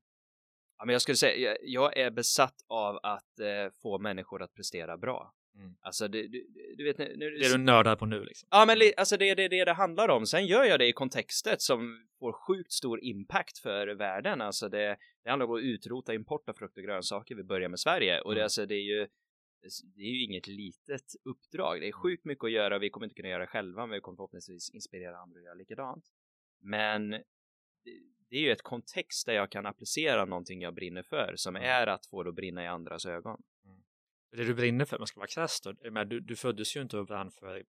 Ja, 0.77 0.85
men 0.85 0.93
jag 0.93 1.01
skulle 1.01 1.15
säga, 1.15 1.57
jag 1.61 1.97
är 1.97 2.11
besatt 2.11 2.61
av 2.67 2.99
att 3.03 3.39
eh, 3.39 3.69
få 3.69 3.99
människor 3.99 4.41
att 4.41 4.53
prestera 4.53 4.97
bra. 4.97 5.33
Mm. 5.55 5.75
Alltså 5.81 6.07
det, 6.07 6.27
du, 6.27 6.47
du 6.77 6.83
vet 6.83 6.97
nu, 6.97 7.05
Det 7.15 7.45
är 7.45 7.57
du 7.57 7.63
nördar 7.63 7.95
på 7.95 8.05
nu 8.05 8.23
liksom. 8.23 8.47
Ja 8.51 8.65
men 8.65 8.79
li, 8.79 8.93
alltså 8.97 9.17
det 9.17 9.29
är 9.29 9.35
det, 9.35 9.47
det 9.47 9.65
det 9.65 9.73
handlar 9.73 10.09
om. 10.09 10.25
Sen 10.25 10.45
gör 10.45 10.63
jag 10.63 10.79
det 10.79 10.87
i 10.87 10.93
kontextet 10.93 11.61
som 11.61 12.07
får 12.19 12.33
sjukt 12.33 12.71
stor 12.71 13.03
impact 13.03 13.57
för 13.57 13.87
världen. 13.87 14.41
Alltså 14.41 14.69
det, 14.69 14.97
det 15.23 15.29
handlar 15.29 15.47
om 15.47 15.55
att 15.55 15.61
utrota 15.61 16.13
import 16.13 16.49
av 16.49 16.53
frukt 16.53 16.77
och 16.77 16.83
grönsaker. 16.83 17.35
Vi 17.35 17.43
börjar 17.43 17.69
med 17.69 17.79
Sverige 17.79 18.21
och 18.21 18.31
det, 18.31 18.39
mm. 18.39 18.45
alltså, 18.45 18.65
det 18.65 18.75
är 18.75 18.99
ju 18.99 19.07
det 19.95 20.01
är 20.01 20.09
ju 20.09 20.23
inget 20.23 20.47
litet 20.47 21.15
uppdrag. 21.23 21.81
Det 21.81 21.87
är 21.87 21.91
sjukt 21.91 22.25
mycket 22.25 22.43
att 22.43 22.51
göra. 22.51 22.79
Vi 22.79 22.89
kommer 22.89 23.05
inte 23.05 23.15
kunna 23.15 23.29
göra 23.29 23.41
det 23.41 23.47
själva, 23.47 23.85
men 23.85 23.93
vi 23.93 24.01
kommer 24.01 24.15
förhoppningsvis 24.15 24.69
inspirera 24.69 25.17
andra 25.17 25.39
att 25.39 25.45
göra 25.45 25.53
likadant. 25.53 26.05
Men 26.61 27.09
det 28.29 28.37
är 28.37 28.41
ju 28.41 28.51
ett 28.51 28.61
kontext 28.61 29.25
där 29.25 29.33
jag 29.33 29.51
kan 29.51 29.65
applicera 29.65 30.25
någonting 30.25 30.61
jag 30.61 30.73
brinner 30.73 31.03
för 31.03 31.33
som 31.35 31.55
mm. 31.55 31.69
är 31.69 31.87
att 31.87 32.05
få 32.05 32.23
det 32.23 32.29
att 32.29 32.35
brinna 32.35 32.63
i 32.63 32.67
andras 32.67 33.05
ögon. 33.05 33.43
Det 34.35 34.43
du 34.43 34.53
brinner 34.53 34.85
för, 34.85 34.97
man 34.97 35.07
ska 35.07 35.19
vara 35.19 35.27
krass 35.27 35.61
då, 35.61 35.71
du, 36.03 36.19
du 36.19 36.35
föddes 36.35 36.75
ju 36.75 36.81
inte 36.81 36.97
och 36.97 37.05
brann 37.05 37.31
för, 37.31 37.63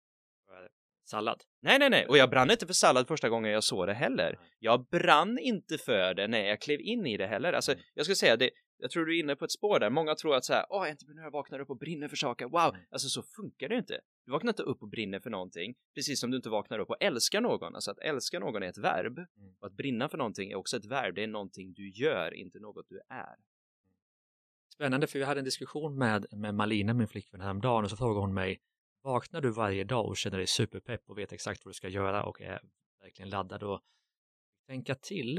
för 0.46 0.68
sallad. 1.04 1.42
Nej, 1.62 1.78
nej, 1.78 1.90
nej, 1.90 2.06
och 2.06 2.18
jag 2.18 2.30
brann 2.30 2.50
inte 2.50 2.66
för 2.66 2.74
sallad 2.74 3.08
första 3.08 3.28
gången 3.28 3.52
jag 3.52 3.64
såg 3.64 3.86
det 3.86 3.94
heller. 3.94 4.38
Jag 4.58 4.86
brann 4.88 5.38
inte 5.38 5.78
för 5.78 6.14
det 6.14 6.28
när 6.28 6.44
jag 6.44 6.60
klev 6.60 6.80
in 6.80 7.06
i 7.06 7.16
det 7.16 7.26
heller. 7.26 7.52
Alltså, 7.52 7.72
mm. 7.72 7.84
jag 7.94 8.06
skulle 8.06 8.16
säga 8.16 8.36
det, 8.36 8.50
jag 8.78 8.90
tror 8.90 9.06
du 9.06 9.16
är 9.16 9.20
inne 9.20 9.36
på 9.36 9.44
ett 9.44 9.52
spår 9.52 9.80
där. 9.80 9.90
Många 9.90 10.14
tror 10.14 10.34
att 10.34 10.44
så 10.44 10.52
här, 10.52 10.66
åh, 10.70 10.90
entreprenör 10.90 11.30
vaknar 11.30 11.60
upp 11.60 11.70
och 11.70 11.78
brinner 11.78 12.08
för 12.08 12.16
saker. 12.16 12.44
Wow, 12.44 12.74
mm. 12.74 12.86
alltså 12.90 13.08
så 13.08 13.22
funkar 13.22 13.68
det 13.68 13.76
inte. 13.76 14.00
Du 14.26 14.32
vaknar 14.32 14.50
inte 14.50 14.62
upp 14.62 14.82
och 14.82 14.88
brinner 14.88 15.20
för 15.20 15.30
någonting, 15.30 15.74
precis 15.94 16.20
som 16.20 16.30
du 16.30 16.36
inte 16.36 16.48
vaknar 16.48 16.78
upp 16.78 16.90
och 16.90 17.02
älskar 17.02 17.40
någon. 17.40 17.74
Alltså 17.74 17.90
att 17.90 17.98
älska 17.98 18.38
någon 18.38 18.62
är 18.62 18.68
ett 18.68 18.78
verb 18.78 19.18
mm. 19.18 19.54
och 19.60 19.66
att 19.66 19.72
brinna 19.72 20.08
för 20.08 20.18
någonting 20.18 20.50
är 20.50 20.56
också 20.56 20.76
ett 20.76 20.86
verb. 20.86 21.14
Det 21.14 21.22
är 21.22 21.26
någonting 21.26 21.72
du 21.72 21.90
gör, 21.90 22.34
inte 22.34 22.58
något 22.58 22.86
du 22.88 23.00
är. 23.08 23.36
Spännande, 24.74 25.06
för 25.06 25.18
jag 25.18 25.26
hade 25.26 25.40
en 25.40 25.44
diskussion 25.44 25.98
med, 25.98 26.26
med 26.32 26.54
Malina, 26.54 26.94
min 26.94 27.08
flickvän, 27.08 27.40
häromdagen 27.40 27.84
och 27.84 27.90
så 27.90 27.96
frågade 27.96 28.20
hon 28.20 28.34
mig, 28.34 28.60
vaknar 29.02 29.40
du 29.40 29.50
varje 29.50 29.84
dag 29.84 30.06
och 30.06 30.16
känner 30.16 30.38
dig 30.38 30.46
superpepp 30.46 31.10
och 31.10 31.18
vet 31.18 31.32
exakt 31.32 31.64
vad 31.64 31.70
du 31.70 31.74
ska 31.74 31.88
göra 31.88 32.24
och 32.24 32.40
är 32.40 32.60
verkligen 33.00 33.30
laddad 33.30 33.62
och 33.62 33.80
tänka 34.66 34.94
till 34.94 35.38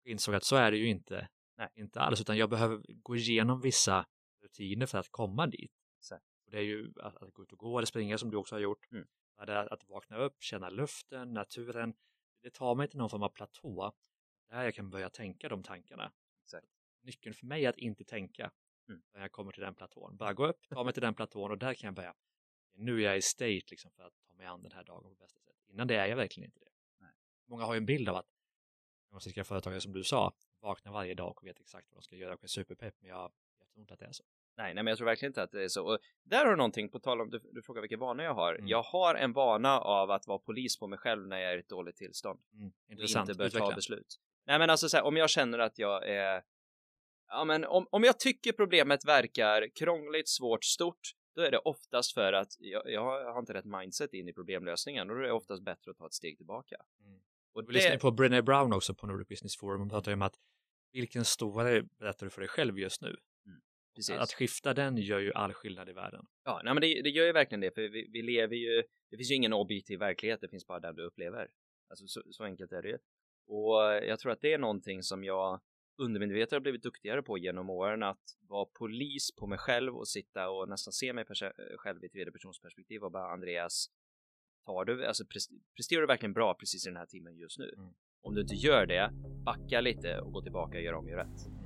och 0.00 0.06
insåg 0.10 0.34
att 0.34 0.44
så 0.44 0.56
är 0.56 0.70
det 0.70 0.76
ju 0.76 0.88
inte 0.88 1.28
Nej, 1.56 1.68
inte 1.74 2.00
alls, 2.00 2.20
utan 2.20 2.36
jag 2.36 2.50
behöver 2.50 2.82
gå 2.88 3.16
igenom 3.16 3.60
vissa 3.60 4.06
rutiner 4.42 4.86
för 4.86 4.98
att 4.98 5.08
komma 5.08 5.46
dit. 5.46 5.72
Så. 6.00 6.14
Och 6.14 6.50
det 6.50 6.56
är 6.56 6.62
ju 6.62 6.92
att, 6.96 7.22
att, 7.22 7.34
gå 7.34 7.42
ut 7.42 7.52
och 7.52 7.58
gå 7.58 7.78
eller 7.78 7.86
springa 7.86 8.18
som 8.18 8.30
du 8.30 8.36
också 8.36 8.54
har 8.54 8.60
gjort. 8.60 8.92
Mm. 8.92 9.06
Att, 9.36 9.48
att 9.48 9.88
vakna 9.88 10.16
upp, 10.16 10.42
känna 10.42 10.68
luften, 10.68 11.32
naturen. 11.32 11.94
Det 12.42 12.50
tar 12.50 12.74
mig 12.74 12.88
till 12.88 12.98
någon 12.98 13.10
form 13.10 13.22
av 13.22 13.28
platå 13.28 13.92
där 14.50 14.62
jag 14.62 14.74
kan 14.74 14.90
börja 14.90 15.10
tänka 15.10 15.48
de 15.48 15.62
tankarna. 15.62 16.12
Exakt. 16.42 16.66
Nyckeln 17.04 17.34
för 17.34 17.46
mig 17.46 17.64
är 17.64 17.68
att 17.68 17.78
inte 17.78 18.04
tänka 18.04 18.50
mm. 18.88 19.02
när 19.14 19.20
jag 19.20 19.32
kommer 19.32 19.52
till 19.52 19.62
den 19.62 19.74
platån. 19.74 20.16
Bara 20.16 20.32
gå 20.32 20.46
upp, 20.46 20.68
ta 20.68 20.84
mig 20.84 20.92
till 20.92 21.02
den 21.02 21.14
platån 21.14 21.50
och 21.50 21.58
där 21.58 21.74
kan 21.74 21.88
jag 21.88 21.94
börja. 21.94 22.14
Nu 22.74 22.98
är 22.98 23.04
jag 23.04 23.16
i 23.16 23.22
state 23.22 23.64
liksom 23.70 23.90
för 23.90 24.02
att 24.02 24.14
ta 24.28 24.34
mig 24.34 24.46
an 24.46 24.62
den 24.62 24.72
här 24.72 24.84
dagen 24.84 25.02
på 25.02 25.14
bästa 25.14 25.40
sätt. 25.40 25.56
Innan 25.68 25.86
det 25.86 25.96
är 25.96 26.06
jag 26.06 26.16
verkligen 26.16 26.46
inte 26.46 26.60
det. 26.60 26.70
Nej. 26.98 27.10
Många 27.46 27.64
har 27.64 27.74
ju 27.74 27.78
en 27.78 27.86
bild 27.86 28.08
av 28.08 28.16
att 28.16 28.26
framgångsrika 29.08 29.44
företagare 29.44 29.80
som 29.80 29.92
du 29.92 30.04
sa 30.04 30.34
vaknar 30.60 30.92
varje 30.92 31.14
dag 31.14 31.30
och 31.36 31.46
vet 31.46 31.60
exakt 31.60 31.90
vad 31.90 31.96
de 31.96 32.02
ska 32.02 32.16
göra 32.16 32.34
och 32.34 32.44
är 32.44 32.48
superpepp, 32.48 32.94
men 33.00 33.10
jag, 33.10 33.32
jag 33.58 33.68
tror 33.72 33.80
inte 33.80 33.94
att 33.94 34.00
det 34.00 34.06
är 34.06 34.12
så. 34.12 34.24
Nej, 34.56 34.74
nej, 34.74 34.84
men 34.84 34.86
jag 34.86 34.98
tror 34.98 35.06
verkligen 35.06 35.30
inte 35.30 35.42
att 35.42 35.50
det 35.50 35.64
är 35.64 35.68
så. 35.68 35.86
Och 35.86 35.98
där 36.22 36.44
har 36.44 36.50
du 36.50 36.56
någonting, 36.56 36.88
på 36.88 36.98
tal 36.98 37.20
om, 37.20 37.30
du, 37.30 37.40
du 37.52 37.62
frågar 37.62 37.80
vilka 37.80 37.96
vanor 37.96 38.24
jag 38.24 38.34
har. 38.34 38.54
Mm. 38.54 38.68
Jag 38.68 38.82
har 38.82 39.14
en 39.14 39.32
vana 39.32 39.80
av 39.80 40.10
att 40.10 40.26
vara 40.26 40.38
polis 40.38 40.78
på 40.78 40.86
mig 40.86 40.98
själv 40.98 41.26
när 41.26 41.38
jag 41.38 41.52
är 41.52 41.56
i 41.56 41.60
ett 41.60 41.68
dåligt 41.68 41.96
tillstånd. 41.96 42.40
Mm. 42.54 42.72
Intressant. 42.88 43.28
Och 43.28 43.32
inte 43.32 43.58
bör 43.58 43.60
ta 43.60 43.74
beslut. 43.74 44.20
Nej, 44.46 44.58
men 44.58 44.70
alltså 44.70 44.88
så 44.88 44.96
här, 44.96 45.04
om 45.04 45.16
jag 45.16 45.30
känner 45.30 45.58
att 45.58 45.78
jag 45.78 46.08
är 46.08 46.42
Ja, 47.28 47.44
men 47.44 47.64
om, 47.64 47.86
om 47.90 48.04
jag 48.04 48.20
tycker 48.20 48.52
problemet 48.52 49.04
verkar 49.04 49.68
krångligt, 49.74 50.28
svårt, 50.28 50.64
stort, 50.64 51.00
då 51.34 51.42
är 51.42 51.50
det 51.50 51.58
oftast 51.58 52.14
för 52.14 52.32
att 52.32 52.48
jag, 52.58 52.82
jag 52.90 53.32
har 53.32 53.38
inte 53.38 53.54
rätt 53.54 53.64
mindset 53.64 54.14
in 54.14 54.28
i 54.28 54.32
problemlösningen 54.32 55.10
och 55.10 55.16
då 55.16 55.22
är 55.22 55.26
det 55.26 55.32
oftast 55.32 55.62
bättre 55.62 55.90
att 55.90 55.96
ta 55.96 56.06
ett 56.06 56.14
steg 56.14 56.36
tillbaka. 56.36 56.76
Mm. 57.06 57.20
Och 57.52 57.62
vi 57.62 57.66
det... 57.66 57.72
lyssnade 57.72 57.98
på 57.98 58.10
Brené 58.10 58.42
Brown 58.42 58.72
också 58.72 58.94
på 58.94 59.06
Nordic 59.06 59.28
Business 59.28 59.56
Forum. 59.56 59.80
Hon 59.80 59.88
pratar 59.88 60.10
ju 60.10 60.14
om 60.14 60.22
att 60.22 60.34
vilken 60.92 61.24
story 61.24 61.82
berättar 61.98 62.26
du 62.26 62.30
för 62.30 62.40
dig 62.40 62.48
själv 62.48 62.78
just 62.78 63.02
nu? 63.02 63.08
Mm, 63.08 63.60
precis. 63.94 64.16
Att 64.16 64.32
skifta 64.32 64.74
den 64.74 64.96
gör 64.96 65.18
ju 65.18 65.32
all 65.32 65.52
skillnad 65.52 65.88
i 65.88 65.92
världen. 65.92 66.26
Ja, 66.44 66.60
nej, 66.64 66.74
men 66.74 66.80
det, 66.80 67.02
det 67.02 67.10
gör 67.10 67.26
ju 67.26 67.32
verkligen 67.32 67.60
det, 67.60 67.74
för 67.74 67.80
vi, 67.82 68.08
vi, 68.12 68.22
lever 68.22 68.56
ju, 68.56 68.82
det 69.10 69.16
finns 69.16 69.30
ju 69.30 69.34
ingen 69.34 69.52
objektiv 69.52 69.98
verklighet, 69.98 70.40
det 70.40 70.48
finns 70.48 70.66
bara 70.66 70.80
den 70.80 70.96
du 70.96 71.02
upplever. 71.02 71.48
Alltså 71.90 72.06
så, 72.06 72.22
så 72.30 72.44
enkelt 72.44 72.72
är 72.72 72.82
det 72.82 72.88
ju. 72.88 72.98
Och 73.46 73.82
jag 73.82 74.18
tror 74.18 74.32
att 74.32 74.40
det 74.40 74.52
är 74.52 74.58
någonting 74.58 75.02
som 75.02 75.24
jag 75.24 75.60
undermedvetet 75.96 76.52
har 76.52 76.60
blivit 76.60 76.82
duktigare 76.82 77.22
på 77.22 77.38
genom 77.38 77.70
åren 77.70 78.02
att 78.02 78.36
vara 78.48 78.64
polis 78.64 79.36
på 79.36 79.46
mig 79.46 79.58
själv 79.58 79.96
och 79.96 80.08
sitta 80.08 80.48
och 80.50 80.68
nästan 80.68 80.92
se 80.92 81.12
mig 81.12 81.24
själv 81.76 82.04
i 82.04 82.08
tredje 82.08 82.32
persons 82.32 82.60
perspektiv 82.60 83.04
och 83.04 83.12
bara 83.12 83.32
Andreas, 83.32 83.90
tar 84.66 84.84
du, 84.84 85.06
alltså 85.06 85.24
presterar 85.76 86.00
du 86.00 86.06
verkligen 86.06 86.32
bra 86.32 86.54
precis 86.54 86.86
i 86.86 86.88
den 86.88 86.96
här 86.96 87.06
timmen 87.06 87.36
just 87.36 87.58
nu? 87.58 87.74
Mm. 87.76 87.94
Om 88.22 88.34
du 88.34 88.40
inte 88.40 88.54
gör 88.54 88.86
det, 88.86 89.10
backa 89.44 89.80
lite 89.80 90.20
och 90.20 90.32
gå 90.32 90.42
tillbaka 90.42 90.78
och 90.78 90.84
gör 90.84 90.92
om, 90.92 91.08
gör 91.08 91.16
rätt. 91.16 91.63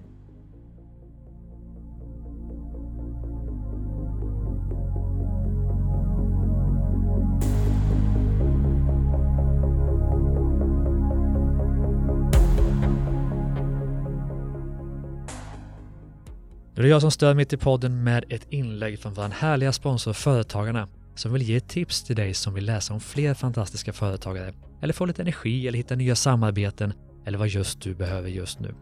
Nu 16.78 16.82
är 16.82 16.84
det 16.84 16.90
jag 16.90 17.00
som 17.00 17.10
stör 17.10 17.34
mitt 17.34 17.52
i 17.52 17.56
podden 17.56 18.04
med 18.04 18.24
ett 18.28 18.46
inlägg 18.50 18.98
från 18.98 19.14
vår 19.14 19.28
härliga 19.28 19.72
sponsor 19.72 20.12
Företagarna 20.12 20.88
som 21.14 21.32
vill 21.32 21.42
ge 21.42 21.56
ett 21.56 21.68
tips 21.68 22.02
till 22.02 22.16
dig 22.16 22.34
som 22.34 22.54
vill 22.54 22.64
läsa 22.64 22.94
om 22.94 23.00
fler 23.00 23.34
fantastiska 23.34 23.92
företagare 23.92 24.54
eller 24.82 24.92
få 24.92 25.06
lite 25.06 25.22
energi 25.22 25.68
eller 25.68 25.76
hitta 25.76 25.94
nya 25.94 26.14
samarbeten 26.14 26.92
eller 27.26 27.38
vad 27.38 27.48
just 27.48 27.80
du 27.80 27.94
behöver 27.94 28.28
just 28.28 28.60
nu. 28.60 28.74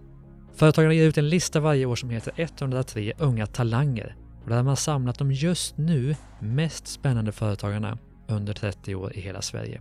Företagarna 0.54 0.94
ger 0.94 1.08
ut 1.08 1.18
en 1.18 1.28
lista 1.28 1.60
varje 1.60 1.86
år 1.86 1.96
som 1.96 2.10
heter 2.10 2.32
103 2.36 3.12
unga 3.18 3.46
talanger 3.46 4.16
och 4.42 4.48
där 4.48 4.56
har 4.56 4.62
man 4.62 4.76
samlat 4.76 5.18
de 5.18 5.32
just 5.32 5.78
nu 5.78 6.16
mest 6.40 6.86
spännande 6.86 7.32
företagarna 7.32 7.98
under 8.28 8.52
30 8.52 8.94
år 8.94 9.16
i 9.16 9.20
hela 9.20 9.42
Sverige. 9.42 9.80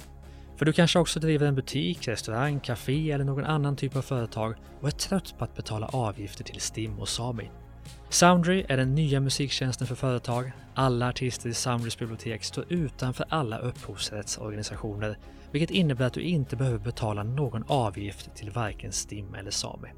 för 0.64 0.66
du 0.66 0.74
kanske 0.74 1.00
också 1.00 1.20
driver 1.20 1.48
en 1.48 1.56
butik, 1.56 2.08
restaurang, 2.08 2.60
café 2.60 3.12
eller 3.12 3.26
någon 3.26 3.46
annan 3.46 3.76
typ 3.76 3.96
av 3.96 4.02
företag 4.02 4.56
och 4.82 4.88
är 4.88 4.92
trött 4.92 5.36
på 5.38 5.44
att 5.44 5.56
betala 5.56 5.88
avgifter 5.88 6.44
till 6.44 6.62
STIM 6.62 7.00
och 7.00 7.10
Sami. 7.10 7.50
Soundry 8.10 8.66
är 8.70 8.78
den 8.78 8.96
nya 8.96 9.20
musiktjänsten 9.20 9.88
för 9.88 9.96
företag. 9.96 10.52
Alla 10.74 11.10
artister 11.10 11.50
i 11.50 11.54
Soundrys 11.54 11.98
bibliotek 11.98 12.44
står 12.44 12.66
utanför 12.70 13.26
alla 13.30 13.58
upphovsrättsorganisationer, 13.58 15.18
vilket 15.52 15.72
innebär 15.72 16.06
att 16.06 16.14
du 16.14 16.22
inte 16.22 16.56
behöver 16.56 16.80
betala 16.80 17.24
någon 17.24 17.64
avgift 17.68 18.36
till 18.36 18.52
varken 18.52 18.92
STIM 18.92 19.36
eller 19.36 19.52
Sami. 19.52 19.90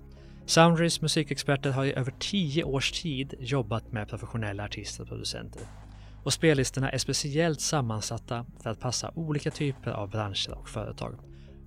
Soundrys 0.46 1.02
musikexperter 1.02 1.72
har 1.72 1.86
i 1.86 1.94
över 1.94 2.14
10 2.20 2.64
års 2.64 3.02
tid 3.02 3.34
jobbat 3.40 3.92
med 3.92 4.10
professionella 4.10 4.64
artister 4.64 5.04
och 5.04 5.10
producenter 5.10 5.62
och 6.26 6.34
spellistorna 6.34 6.90
är 6.90 6.98
speciellt 6.98 7.62
sammansatta 7.62 8.46
för 8.64 8.70
att 8.70 8.80
passa 8.80 9.12
olika 9.16 9.52
typer 9.52 9.92
av 9.92 10.10
branscher 10.10 10.52
och 10.52 10.70
företag. 10.70 11.20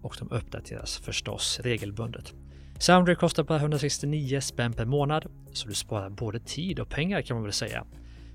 Och 0.03 0.17
de 0.19 0.31
uppdateras 0.31 0.99
förstås 0.99 1.61
regelbundet. 1.61 2.35
Soundry 2.79 3.15
kostar 3.15 3.43
bara 3.43 3.59
169 3.59 4.41
spänn 4.41 4.73
per 4.73 4.85
månad, 4.85 5.27
så 5.53 5.69
du 5.69 5.75
sparar 5.75 6.11
både 6.11 6.41
tid 6.41 6.81
och 6.81 6.89
pengar 6.89 7.23
kan 7.23 7.37
man 7.37 7.45
väl 7.45 7.53
säga. 7.53 7.85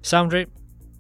Soundry, 0.02 0.46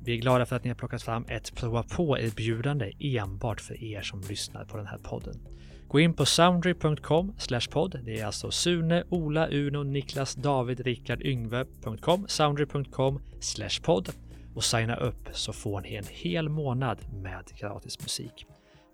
vi 0.03 0.13
är 0.13 0.17
glada 0.17 0.45
för 0.45 0.55
att 0.55 0.63
ni 0.63 0.69
har 0.69 0.75
plockat 0.75 1.03
fram 1.03 1.25
ett 1.27 1.55
prova 1.55 1.83
på-erbjudande 1.83 2.91
enbart 2.99 3.61
för 3.61 3.83
er 3.83 4.01
som 4.01 4.21
lyssnar 4.29 4.65
på 4.65 4.77
den 4.77 4.87
här 4.87 4.97
podden. 4.97 5.39
Gå 5.87 5.99
in 5.99 6.13
på 6.13 6.25
soundry.com 6.25 7.33
podd. 7.71 7.99
Det 8.03 8.19
är 8.19 8.25
alltså 8.25 8.51
Sune, 8.51 9.03
Ola, 9.09 9.47
Uno, 9.47 9.83
Niklas, 9.83 10.35
David, 10.35 10.79
Rickard, 10.79 11.21
Yngve.com, 11.21 12.25
soundry.com 12.27 13.19
podd 13.83 14.09
och 14.55 14.63
signa 14.63 14.95
upp 14.95 15.29
så 15.31 15.53
får 15.53 15.81
ni 15.81 15.95
en 15.95 16.05
hel 16.09 16.49
månad 16.49 16.97
med 17.13 17.45
gratis 17.59 17.99
musik. 18.01 18.45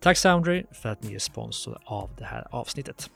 Tack 0.01 0.17
Soundry 0.17 0.63
för 0.71 0.89
att 0.89 1.03
ni 1.03 1.15
är 1.15 1.19
sponsor 1.19 1.79
av 1.85 2.15
det 2.17 2.25
här 2.25 2.47
avsnittet. 2.51 3.09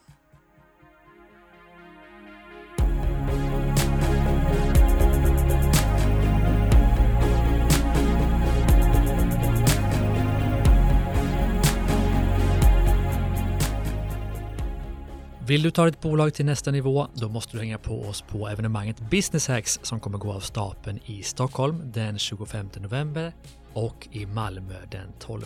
Vill 15.48 15.62
du 15.62 15.72
ta 15.72 15.86
ditt 15.86 16.02
bolag 16.02 16.34
till 16.34 16.46
nästa 16.46 16.72
nivå, 16.72 17.08
då 17.14 17.30
måste 17.30 17.58
du 17.58 17.60
hänga 17.60 17.78
på 17.78 18.02
oss 18.02 18.22
på 18.22 18.48
evenemanget 18.48 19.10
Business 19.10 19.48
Hacks 19.48 19.80
som 19.84 20.00
kommer 20.00 20.18
gå 20.18 20.34
av 20.34 20.39
stapeln 20.39 21.00
i 21.06 21.24
Stockholm 21.24 21.91
den 21.91 22.20
25 22.20 22.70
november 22.80 23.34
och 23.74 24.08
i 24.12 24.26
Malmö 24.26 24.76
den 24.91 25.08
12 25.20 25.46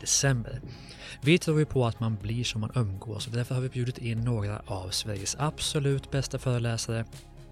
december. 0.00 0.60
Vi 1.22 1.38
tror 1.38 1.58
ju 1.58 1.64
på 1.64 1.86
att 1.86 2.00
man 2.00 2.16
blir 2.16 2.44
som 2.44 2.60
man 2.60 2.70
umgås 2.74 3.26
och 3.26 3.32
därför 3.32 3.54
har 3.54 3.62
vi 3.62 3.68
bjudit 3.68 3.98
in 3.98 4.20
några 4.20 4.62
av 4.66 4.90
Sveriges 4.90 5.36
absolut 5.38 6.10
bästa 6.10 6.38
föreläsare 6.38 7.04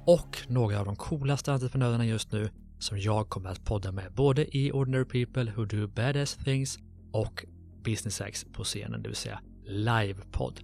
och 0.05 0.39
några 0.49 0.81
av 0.81 0.85
de 0.85 0.97
coolaste 0.97 1.53
entreprenörerna 1.53 2.07
just 2.07 2.33
nu 2.33 2.51
som 2.79 3.01
jag 3.01 3.29
kommer 3.29 3.51
att 3.51 3.65
podda 3.65 3.93
med 3.93 4.13
både 4.13 4.57
i 4.57 4.73
Ordinary 4.73 5.05
People 5.05 5.53
Who 5.57 5.65
Do 5.65 5.89
Badass 5.89 6.37
Things 6.37 6.79
och 7.13 7.45
Business 7.85 8.21
Hacks 8.21 8.47
på 8.53 8.65
scenen, 8.65 9.03
det 9.03 9.09
vill 9.09 9.17
säga 9.17 9.41
livepodd. 9.67 10.61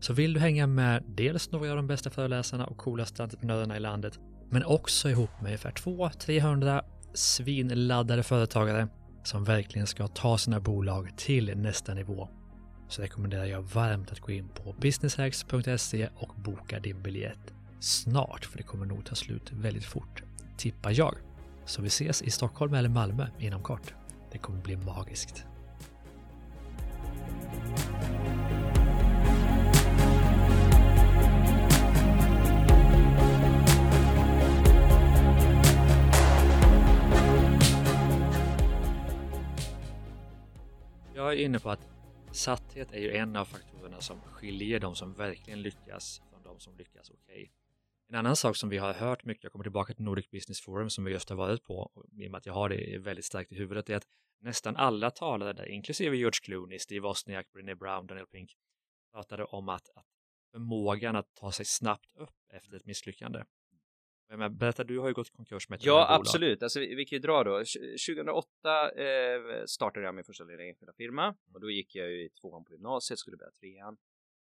Så 0.00 0.12
vill 0.12 0.32
du 0.32 0.40
hänga 0.40 0.66
med 0.66 1.02
dels 1.06 1.52
några 1.52 1.70
av 1.70 1.76
de 1.76 1.86
bästa 1.86 2.10
föreläsarna 2.10 2.66
och 2.66 2.76
coolaste 2.76 3.22
entreprenörerna 3.22 3.76
i 3.76 3.80
landet, 3.80 4.18
men 4.50 4.64
också 4.64 5.10
ihop 5.10 5.30
med 5.40 5.46
ungefär 5.46 5.70
200-300 5.70 6.82
svinladdade 7.14 8.22
företagare 8.22 8.88
som 9.24 9.44
verkligen 9.44 9.86
ska 9.86 10.08
ta 10.08 10.38
sina 10.38 10.60
bolag 10.60 11.12
till 11.16 11.58
nästa 11.58 11.94
nivå 11.94 12.28
så 12.88 13.02
rekommenderar 13.02 13.44
jag 13.44 13.62
varmt 13.62 14.12
att 14.12 14.20
gå 14.20 14.32
in 14.32 14.48
på 14.48 14.74
businesshacks.se 14.80 16.08
och 16.16 16.34
boka 16.36 16.80
din 16.80 17.02
biljett 17.02 17.54
snart, 17.80 18.44
för 18.44 18.56
det 18.56 18.62
kommer 18.62 18.86
nog 18.86 19.04
ta 19.04 19.14
slut 19.14 19.52
väldigt 19.52 19.84
fort, 19.84 20.22
tippar 20.56 20.92
jag. 20.98 21.14
Så 21.64 21.82
vi 21.82 21.88
ses 21.88 22.22
i 22.22 22.30
Stockholm 22.30 22.74
eller 22.74 22.88
Malmö 22.88 23.26
inom 23.38 23.62
kort. 23.62 23.94
Det 24.32 24.38
kommer 24.38 24.62
bli 24.62 24.76
magiskt. 24.76 25.44
Jag 41.28 41.38
är 41.38 41.44
inne 41.44 41.58
på 41.58 41.70
att 41.70 41.88
satthet 42.32 42.92
är 42.92 42.98
ju 42.98 43.12
en 43.12 43.36
av 43.36 43.44
faktorerna 43.44 44.00
som 44.00 44.20
skiljer 44.20 44.80
de 44.80 44.94
som 44.94 45.12
verkligen 45.14 45.62
lyckas 45.62 46.22
från 46.30 46.42
de 46.42 46.60
som 46.60 46.76
lyckas 46.76 47.10
okej. 47.10 47.34
Okay. 47.34 47.48
En 48.08 48.14
annan 48.14 48.36
sak 48.36 48.56
som 48.56 48.68
vi 48.68 48.78
har 48.78 48.94
hört 48.94 49.24
mycket, 49.24 49.44
jag 49.44 49.52
kommer 49.52 49.62
tillbaka 49.62 49.94
till 49.94 50.04
Nordic 50.04 50.30
Business 50.30 50.60
Forum 50.60 50.90
som 50.90 51.04
vi 51.04 51.12
just 51.12 51.28
har 51.28 51.36
varit 51.36 51.64
på, 51.64 51.90
i 52.12 52.26
och 52.26 52.30
med 52.30 52.38
att 52.38 52.46
jag 52.46 52.52
har 52.52 52.68
det 52.68 52.98
väldigt 52.98 53.24
starkt 53.24 53.52
i 53.52 53.54
huvudet, 53.54 53.90
är 53.90 53.96
att 53.96 54.06
nästan 54.40 54.76
alla 54.76 55.10
talare 55.10 55.52
där, 55.52 55.66
inklusive 55.66 56.16
George 56.16 56.38
Clooney, 56.42 56.78
Steve 56.78 57.00
Wozniak, 57.00 57.52
Brené 57.52 57.74
Brown, 57.74 58.06
Daniel 58.06 58.26
Pink, 58.26 58.56
pratade 59.12 59.44
om 59.44 59.68
att, 59.68 59.88
att 59.94 60.06
förmågan 60.52 61.16
att 61.16 61.34
ta 61.34 61.52
sig 61.52 61.66
snabbt 61.66 62.16
upp 62.16 62.34
efter 62.52 62.76
ett 62.76 62.86
misslyckande. 62.86 63.44
Men 64.30 64.56
berätta, 64.56 64.84
du 64.84 64.98
har 64.98 65.08
ju 65.08 65.14
gått 65.14 65.30
konkurs 65.30 65.68
med 65.68 65.76
ett 65.76 65.84
Ja, 65.84 66.06
absolut. 66.08 66.62
Alltså, 66.62 66.80
vi, 66.80 66.94
vi 66.94 67.04
kan 67.04 67.16
ju 67.16 67.20
dra 67.20 67.44
då. 67.44 67.58
2008 67.58 68.90
eh, 68.90 69.64
startade 69.66 70.06
jag 70.06 70.14
min 70.14 70.24
första 70.24 70.44
lilla 70.44 70.62
enskilda 70.62 70.92
firma 70.92 71.34
och 71.52 71.60
då 71.60 71.70
gick 71.70 71.94
jag 71.94 72.10
ju 72.10 72.24
i 72.24 72.28
tvåan 72.28 72.64
på 72.64 72.72
gymnasiet, 72.72 73.18
skulle 73.18 73.36
börja 73.36 73.52
trean. 73.52 73.96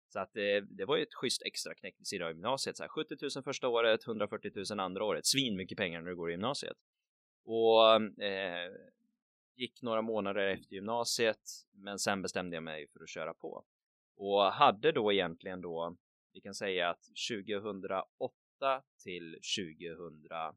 Så 0.09 0.20
att 0.20 0.37
eh, 0.37 0.57
det 0.68 0.85
var 0.85 0.97
ju 0.97 1.03
ett 1.03 1.14
schysst 1.14 1.43
extra 1.43 1.74
knäck 1.74 1.95
vid 1.99 2.07
sidan 2.07 2.28
av 2.28 2.35
gymnasiet. 2.35 2.76
Så 2.76 2.82
här, 2.82 2.89
70 2.89 3.16
000 3.37 3.45
första 3.45 3.68
året, 3.68 4.07
140 4.07 4.51
000 4.70 4.80
andra 4.80 5.05
året. 5.05 5.26
Svin 5.26 5.57
mycket 5.57 5.78
pengar 5.78 6.01
när 6.01 6.11
du 6.11 6.16
går 6.16 6.30
i 6.30 6.32
gymnasiet. 6.32 6.76
Och 7.45 7.95
eh, 8.22 8.72
gick 9.57 9.82
några 9.82 10.03
månader 10.03 10.47
efter 10.47 10.74
gymnasiet, 10.74 11.41
men 11.72 11.99
sen 11.99 12.22
bestämde 12.22 12.57
jag 12.57 12.62
mig 12.62 12.89
för 12.89 13.03
att 13.03 13.09
köra 13.09 13.35
på. 13.35 13.64
Och 14.16 14.43
hade 14.43 14.93
då 14.93 15.12
egentligen 15.12 15.61
då, 15.61 15.97
vi 16.32 16.41
kan 16.41 16.55
säga 16.55 16.91
att 16.91 17.03
2008 17.30 18.35
till 19.02 19.32
2011, 19.32 20.55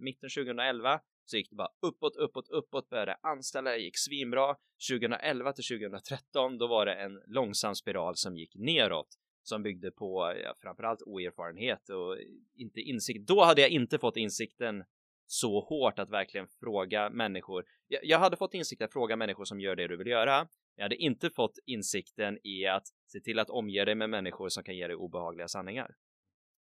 mitten 0.00 0.30
2011 0.30 1.00
så 1.24 1.36
gick 1.36 1.50
det 1.50 1.56
bara 1.56 1.72
uppåt, 1.82 2.16
uppåt, 2.16 2.48
uppåt, 2.48 2.88
började 2.88 3.16
anställa, 3.22 3.70
det 3.70 3.78
gick 3.78 3.98
svinbra. 3.98 4.56
2011 4.90 5.52
till 5.52 5.64
2013, 5.64 6.58
då 6.58 6.66
var 6.66 6.86
det 6.86 6.94
en 6.94 7.22
långsam 7.26 7.74
spiral 7.74 8.16
som 8.16 8.36
gick 8.36 8.54
neråt 8.54 9.08
som 9.42 9.62
byggde 9.62 9.90
på 9.90 10.34
ja, 10.44 10.54
framförallt 10.62 11.02
oerfarenhet 11.02 11.88
och 11.88 12.16
inte 12.54 12.80
insikt. 12.80 13.26
Då 13.26 13.44
hade 13.44 13.60
jag 13.60 13.70
inte 13.70 13.98
fått 13.98 14.16
insikten 14.16 14.84
så 15.26 15.60
hårt 15.60 15.98
att 15.98 16.10
verkligen 16.10 16.46
fråga 16.60 17.10
människor. 17.10 17.64
Jag, 17.88 18.00
jag 18.04 18.18
hade 18.18 18.36
fått 18.36 18.54
insikten 18.54 18.84
att 18.84 18.92
fråga 18.92 19.16
människor 19.16 19.44
som 19.44 19.60
gör 19.60 19.76
det 19.76 19.88
du 19.88 19.96
vill 19.96 20.06
göra. 20.06 20.48
Jag 20.76 20.84
hade 20.84 20.96
inte 20.96 21.30
fått 21.30 21.58
insikten 21.66 22.38
i 22.46 22.66
att 22.66 22.86
se 23.06 23.20
till 23.20 23.38
att 23.38 23.50
omge 23.50 23.84
dig 23.84 23.94
med 23.94 24.10
människor 24.10 24.48
som 24.48 24.64
kan 24.64 24.76
ge 24.76 24.86
dig 24.86 24.96
obehagliga 24.96 25.48
sanningar. 25.48 25.94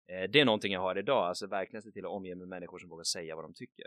Eh, 0.07 0.29
det 0.29 0.39
är 0.39 0.45
någonting 0.45 0.73
jag 0.73 0.79
har 0.79 0.97
idag, 0.97 1.25
alltså 1.25 1.47
verkligen 1.47 1.81
se 1.83 1.91
till 1.91 2.05
att 2.05 2.11
omge 2.11 2.29
mig 2.29 2.35
med 2.35 2.47
människor 2.47 2.79
som 2.79 2.89
vågar 2.89 3.03
säga 3.03 3.35
vad 3.35 3.45
de 3.45 3.53
tycker. 3.53 3.85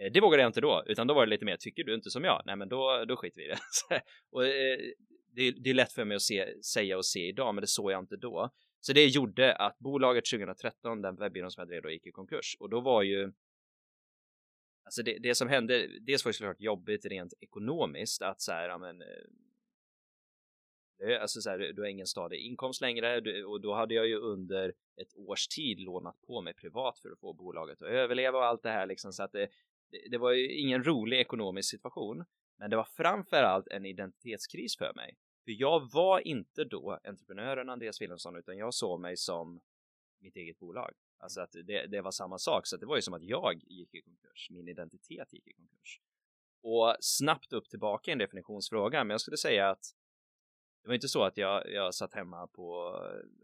Eh, 0.00 0.12
det 0.12 0.20
vågade 0.20 0.42
jag 0.42 0.48
inte 0.48 0.60
då, 0.60 0.84
utan 0.86 1.06
då 1.06 1.14
var 1.14 1.26
det 1.26 1.30
lite 1.30 1.44
mer, 1.44 1.56
tycker 1.56 1.84
du 1.84 1.94
inte 1.94 2.10
som 2.10 2.24
jag? 2.24 2.42
Nej, 2.46 2.56
men 2.56 2.68
då, 2.68 3.04
då 3.08 3.16
skiter 3.16 3.40
vi 3.40 3.44
i 3.44 3.48
det. 3.48 3.58
och, 4.30 4.46
eh, 4.46 4.78
det, 5.32 5.50
det, 5.50 5.70
är 5.70 5.74
lätt 5.74 5.92
för 5.92 6.04
mig 6.04 6.14
att 6.14 6.22
se, 6.22 6.62
säga 6.62 6.96
och 6.96 7.06
se 7.06 7.28
idag, 7.28 7.54
men 7.54 7.62
det 7.62 7.68
såg 7.68 7.92
jag 7.92 8.02
inte 8.02 8.16
då. 8.16 8.50
Så 8.80 8.92
det 8.92 9.06
gjorde 9.06 9.54
att 9.56 9.78
bolaget 9.78 10.24
2013, 10.24 11.02
den 11.02 11.16
webbyrån 11.16 11.50
som 11.50 11.60
jag 11.60 11.68
drev 11.68 11.82
då, 11.82 11.90
gick 11.90 12.06
i 12.06 12.10
konkurs. 12.10 12.56
Och 12.60 12.70
då 12.70 12.80
var 12.80 13.02
ju 13.02 13.32
Alltså 14.84 15.02
det, 15.02 15.18
det 15.18 15.34
som 15.34 15.48
hände, 15.48 15.88
dels 16.00 16.24
var 16.24 16.30
det 16.30 16.36
såklart 16.36 16.60
jobbigt 16.60 17.06
rent 17.06 17.32
ekonomiskt 17.40 18.22
att 18.22 18.40
så 18.40 18.52
här, 18.52 18.68
ja 18.68 18.78
men 18.78 19.02
Alltså 21.20 21.40
så 21.40 21.50
här, 21.50 21.58
du 21.58 21.82
har 21.82 21.88
ingen 21.88 22.06
stadig 22.06 22.40
inkomst 22.40 22.80
längre 22.80 23.44
och 23.44 23.60
då 23.60 23.74
hade 23.74 23.94
jag 23.94 24.08
ju 24.08 24.16
under 24.16 24.72
ett 24.96 25.16
års 25.16 25.48
tid 25.48 25.80
lånat 25.80 26.20
på 26.26 26.40
mig 26.40 26.54
privat 26.54 26.98
för 26.98 27.10
att 27.10 27.20
få 27.20 27.32
bolaget 27.32 27.82
att 27.82 27.88
överleva 27.88 28.38
och 28.38 28.44
allt 28.44 28.62
det 28.62 28.70
här 28.70 28.86
liksom 28.86 29.12
så 29.12 29.22
att 29.22 29.32
det, 29.32 29.48
det 30.10 30.18
var 30.18 30.32
ju 30.32 30.52
ingen 30.52 30.84
rolig 30.84 31.20
ekonomisk 31.20 31.70
situation. 31.70 32.24
Men 32.56 32.70
det 32.70 32.76
var 32.76 32.84
framförallt 32.84 33.68
en 33.68 33.86
identitetskris 33.86 34.76
för 34.76 34.92
mig. 34.94 35.16
För 35.44 35.52
jag 35.52 35.92
var 35.92 36.26
inte 36.26 36.64
då 36.64 36.98
entreprenören 37.04 37.68
Andreas 37.68 38.00
Wilhelmsson 38.00 38.36
utan 38.36 38.56
jag 38.56 38.74
såg 38.74 39.00
mig 39.00 39.16
som 39.16 39.60
mitt 40.20 40.36
eget 40.36 40.58
bolag. 40.58 40.94
Alltså 41.18 41.40
att 41.40 41.52
det, 41.64 41.86
det 41.86 42.00
var 42.00 42.10
samma 42.10 42.38
sak, 42.38 42.66
så 42.66 42.76
det 42.76 42.86
var 42.86 42.96
ju 42.96 43.02
som 43.02 43.14
att 43.14 43.22
jag 43.22 43.60
gick 43.66 43.94
i 43.94 44.02
konkurs, 44.02 44.50
min 44.50 44.68
identitet 44.68 45.32
gick 45.32 45.46
i 45.46 45.52
konkurs. 45.52 46.00
Och 46.62 46.96
snabbt 47.00 47.52
upp 47.52 47.68
tillbaka 47.68 48.10
i 48.10 48.12
en 48.12 48.18
definitionsfråga, 48.18 49.04
men 49.04 49.10
jag 49.10 49.20
skulle 49.20 49.36
säga 49.36 49.70
att 49.70 49.84
det 50.82 50.88
var 50.88 50.94
inte 50.94 51.08
så 51.08 51.24
att 51.24 51.36
jag, 51.36 51.72
jag 51.72 51.94
satt 51.94 52.14
hemma 52.14 52.46
på, 52.46 52.96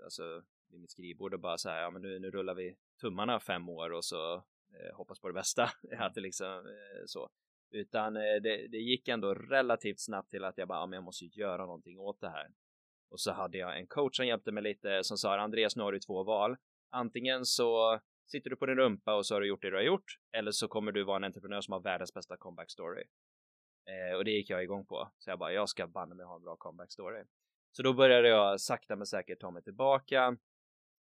alltså 0.05 0.43
vid 0.71 0.81
mitt 0.81 0.91
skrivbord 0.91 1.35
och 1.35 1.41
bara 1.41 1.59
så 1.59 1.69
här, 1.69 1.83
ja 1.83 1.91
men 1.91 2.03
nu, 2.03 2.19
nu 2.19 2.31
rullar 2.31 2.55
vi 2.55 2.77
tummarna 3.01 3.41
fem 3.41 3.69
år 3.69 3.93
och 3.93 4.05
så 4.05 4.35
eh, 4.35 4.97
hoppas 4.97 5.21
på 5.21 5.29
det 5.29 5.35
bästa. 5.35 5.71
att 5.99 6.15
det 6.15 6.21
liksom 6.21 6.67
eh, 6.67 7.03
så. 7.07 7.29
Utan 7.71 8.17
eh, 8.17 8.43
det, 8.43 8.69
det 8.69 8.79
gick 8.79 9.09
ändå 9.09 9.35
relativt 9.35 10.01
snabbt 10.01 10.31
till 10.31 10.45
att 10.45 10.59
jag 10.59 10.69
bara, 10.69 10.79
ja, 10.79 10.87
men 10.87 10.97
jag 10.97 11.05
måste 11.05 11.25
göra 11.25 11.67
någonting 11.67 11.99
åt 11.99 12.21
det 12.21 12.29
här. 12.29 12.49
Och 13.11 13.21
så 13.21 13.33
hade 13.33 13.59
jag 13.59 13.79
en 13.79 13.87
coach 13.87 14.17
som 14.17 14.27
hjälpte 14.27 14.53
mig 14.53 14.63
lite 14.63 15.05
som 15.05 15.17
sa 15.17 15.39
Andreas, 15.39 15.77
nu 15.77 15.83
har 15.83 15.93
du 15.93 16.01
två 16.01 16.23
val. 16.23 16.57
Antingen 16.91 17.45
så 17.45 18.01
sitter 18.27 18.51
du 18.51 18.57
på 18.57 18.67
din 18.67 18.77
rumpa 18.77 19.15
och 19.15 19.27
så 19.27 19.35
har 19.35 19.41
du 19.41 19.49
gjort 19.49 19.63
det 19.63 19.71
du 19.71 19.77
har 19.77 19.83
gjort. 19.83 20.19
Eller 20.33 20.51
så 20.51 20.69
kommer 20.69 20.93
du 20.93 21.05
vara 21.05 21.17
en 21.17 21.25
entreprenör 21.25 21.61
som 21.61 21.73
har 21.73 21.81
världens 21.81 22.15
bästa 22.15 22.37
comeback 22.37 22.71
story. 22.71 23.05
Eh, 23.87 24.17
och 24.17 24.25
det 24.25 24.31
gick 24.31 24.51
jag 24.51 24.63
igång 24.63 24.87
på. 24.87 25.11
Så 25.19 25.31
jag 25.31 25.39
bara, 25.39 25.53
jag 25.53 25.69
ska 25.69 25.87
banne 25.87 26.15
mig 26.15 26.27
ha 26.27 26.37
en 26.37 26.43
bra 26.43 26.57
comeback 26.57 26.93
story. 26.93 27.23
Så 27.73 27.83
då 27.83 27.93
började 27.93 28.29
jag 28.29 28.61
sakta 28.61 28.97
men 28.97 29.07
säkert 29.07 29.41
ta 29.41 29.51
mig 29.51 29.63
tillbaka. 29.63 30.37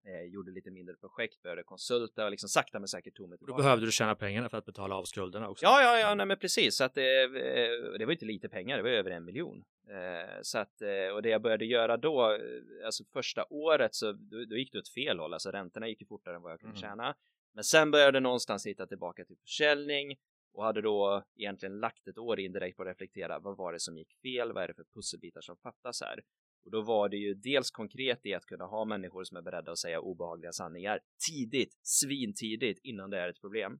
Eh, 0.05 0.21
gjorde 0.21 0.51
lite 0.51 0.71
mindre 0.71 0.95
projekt, 0.95 1.41
började 1.41 1.63
konsulta 1.63 2.25
och 2.25 2.31
liksom 2.31 2.49
sakta 2.49 2.79
men 2.79 2.87
säkert 2.87 3.15
tog 3.15 3.29
mig 3.29 3.37
tillbaka. 3.37 3.57
Då 3.57 3.63
behövde 3.63 3.85
du 3.85 3.91
tjäna 3.91 4.15
pengarna 4.15 4.49
för 4.49 4.57
att 4.57 4.65
betala 4.65 4.95
av 4.95 5.03
skulderna 5.03 5.49
också. 5.49 5.65
Ja, 5.65 5.81
ja, 5.81 5.99
ja, 5.99 6.15
nej 6.15 6.25
men 6.25 6.37
precis. 6.37 6.75
Så 6.75 6.83
att 6.83 6.93
det, 6.93 7.23
eh, 7.23 7.97
det 7.99 8.05
var 8.05 8.11
inte 8.11 8.25
lite 8.25 8.49
pengar, 8.49 8.77
det 8.77 8.83
var 8.83 8.89
över 8.89 9.11
en 9.11 9.25
miljon. 9.25 9.63
Eh, 9.89 10.41
så 10.41 10.57
att, 10.57 10.81
eh, 10.81 11.13
och 11.13 11.21
det 11.21 11.29
jag 11.29 11.41
började 11.41 11.65
göra 11.65 11.97
då, 11.97 12.37
alltså 12.85 13.03
första 13.03 13.45
året 13.49 13.95
så 13.95 14.11
då, 14.11 14.45
då 14.45 14.57
gick 14.57 14.71
det 14.71 14.79
åt 14.79 14.89
fel 14.89 15.19
håll, 15.19 15.33
alltså 15.33 15.51
räntorna 15.51 15.87
gick 15.87 16.01
ju 16.01 16.07
fortare 16.07 16.35
än 16.35 16.41
vad 16.41 16.51
jag 16.51 16.59
kunde 16.59 16.77
mm. 16.77 16.89
tjäna. 16.89 17.15
Men 17.53 17.63
sen 17.63 17.91
började 17.91 18.15
jag 18.15 18.23
någonstans 18.23 18.65
hitta 18.65 18.87
tillbaka 18.87 19.25
till 19.25 19.37
försäljning 19.37 20.15
och 20.53 20.63
hade 20.63 20.81
då 20.81 21.23
egentligen 21.35 21.79
lagt 21.79 22.07
ett 22.07 22.17
år 22.17 22.39
indirekt 22.39 22.77
på 22.77 22.83
att 22.83 22.89
reflektera 22.89 23.39
vad 23.39 23.57
var 23.57 23.73
det 23.73 23.79
som 23.79 23.97
gick 23.97 24.13
fel, 24.21 24.53
vad 24.53 24.63
är 24.63 24.67
det 24.67 24.73
för 24.73 24.83
pusselbitar 24.83 25.41
som 25.41 25.57
fattas 25.57 26.01
här? 26.01 26.19
Och 26.65 26.71
då 26.71 26.81
var 26.81 27.09
det 27.09 27.17
ju 27.17 27.33
dels 27.33 27.71
konkret 27.71 28.25
i 28.25 28.33
att 28.33 28.45
kunna 28.45 28.65
ha 28.65 28.85
människor 28.85 29.23
som 29.23 29.37
är 29.37 29.41
beredda 29.41 29.71
att 29.71 29.77
säga 29.77 29.99
obehagliga 29.99 30.51
sanningar 30.51 30.99
tidigt, 31.29 31.79
svintidigt 31.81 32.79
innan 32.83 33.09
det 33.09 33.19
är 33.19 33.29
ett 33.29 33.41
problem. 33.41 33.79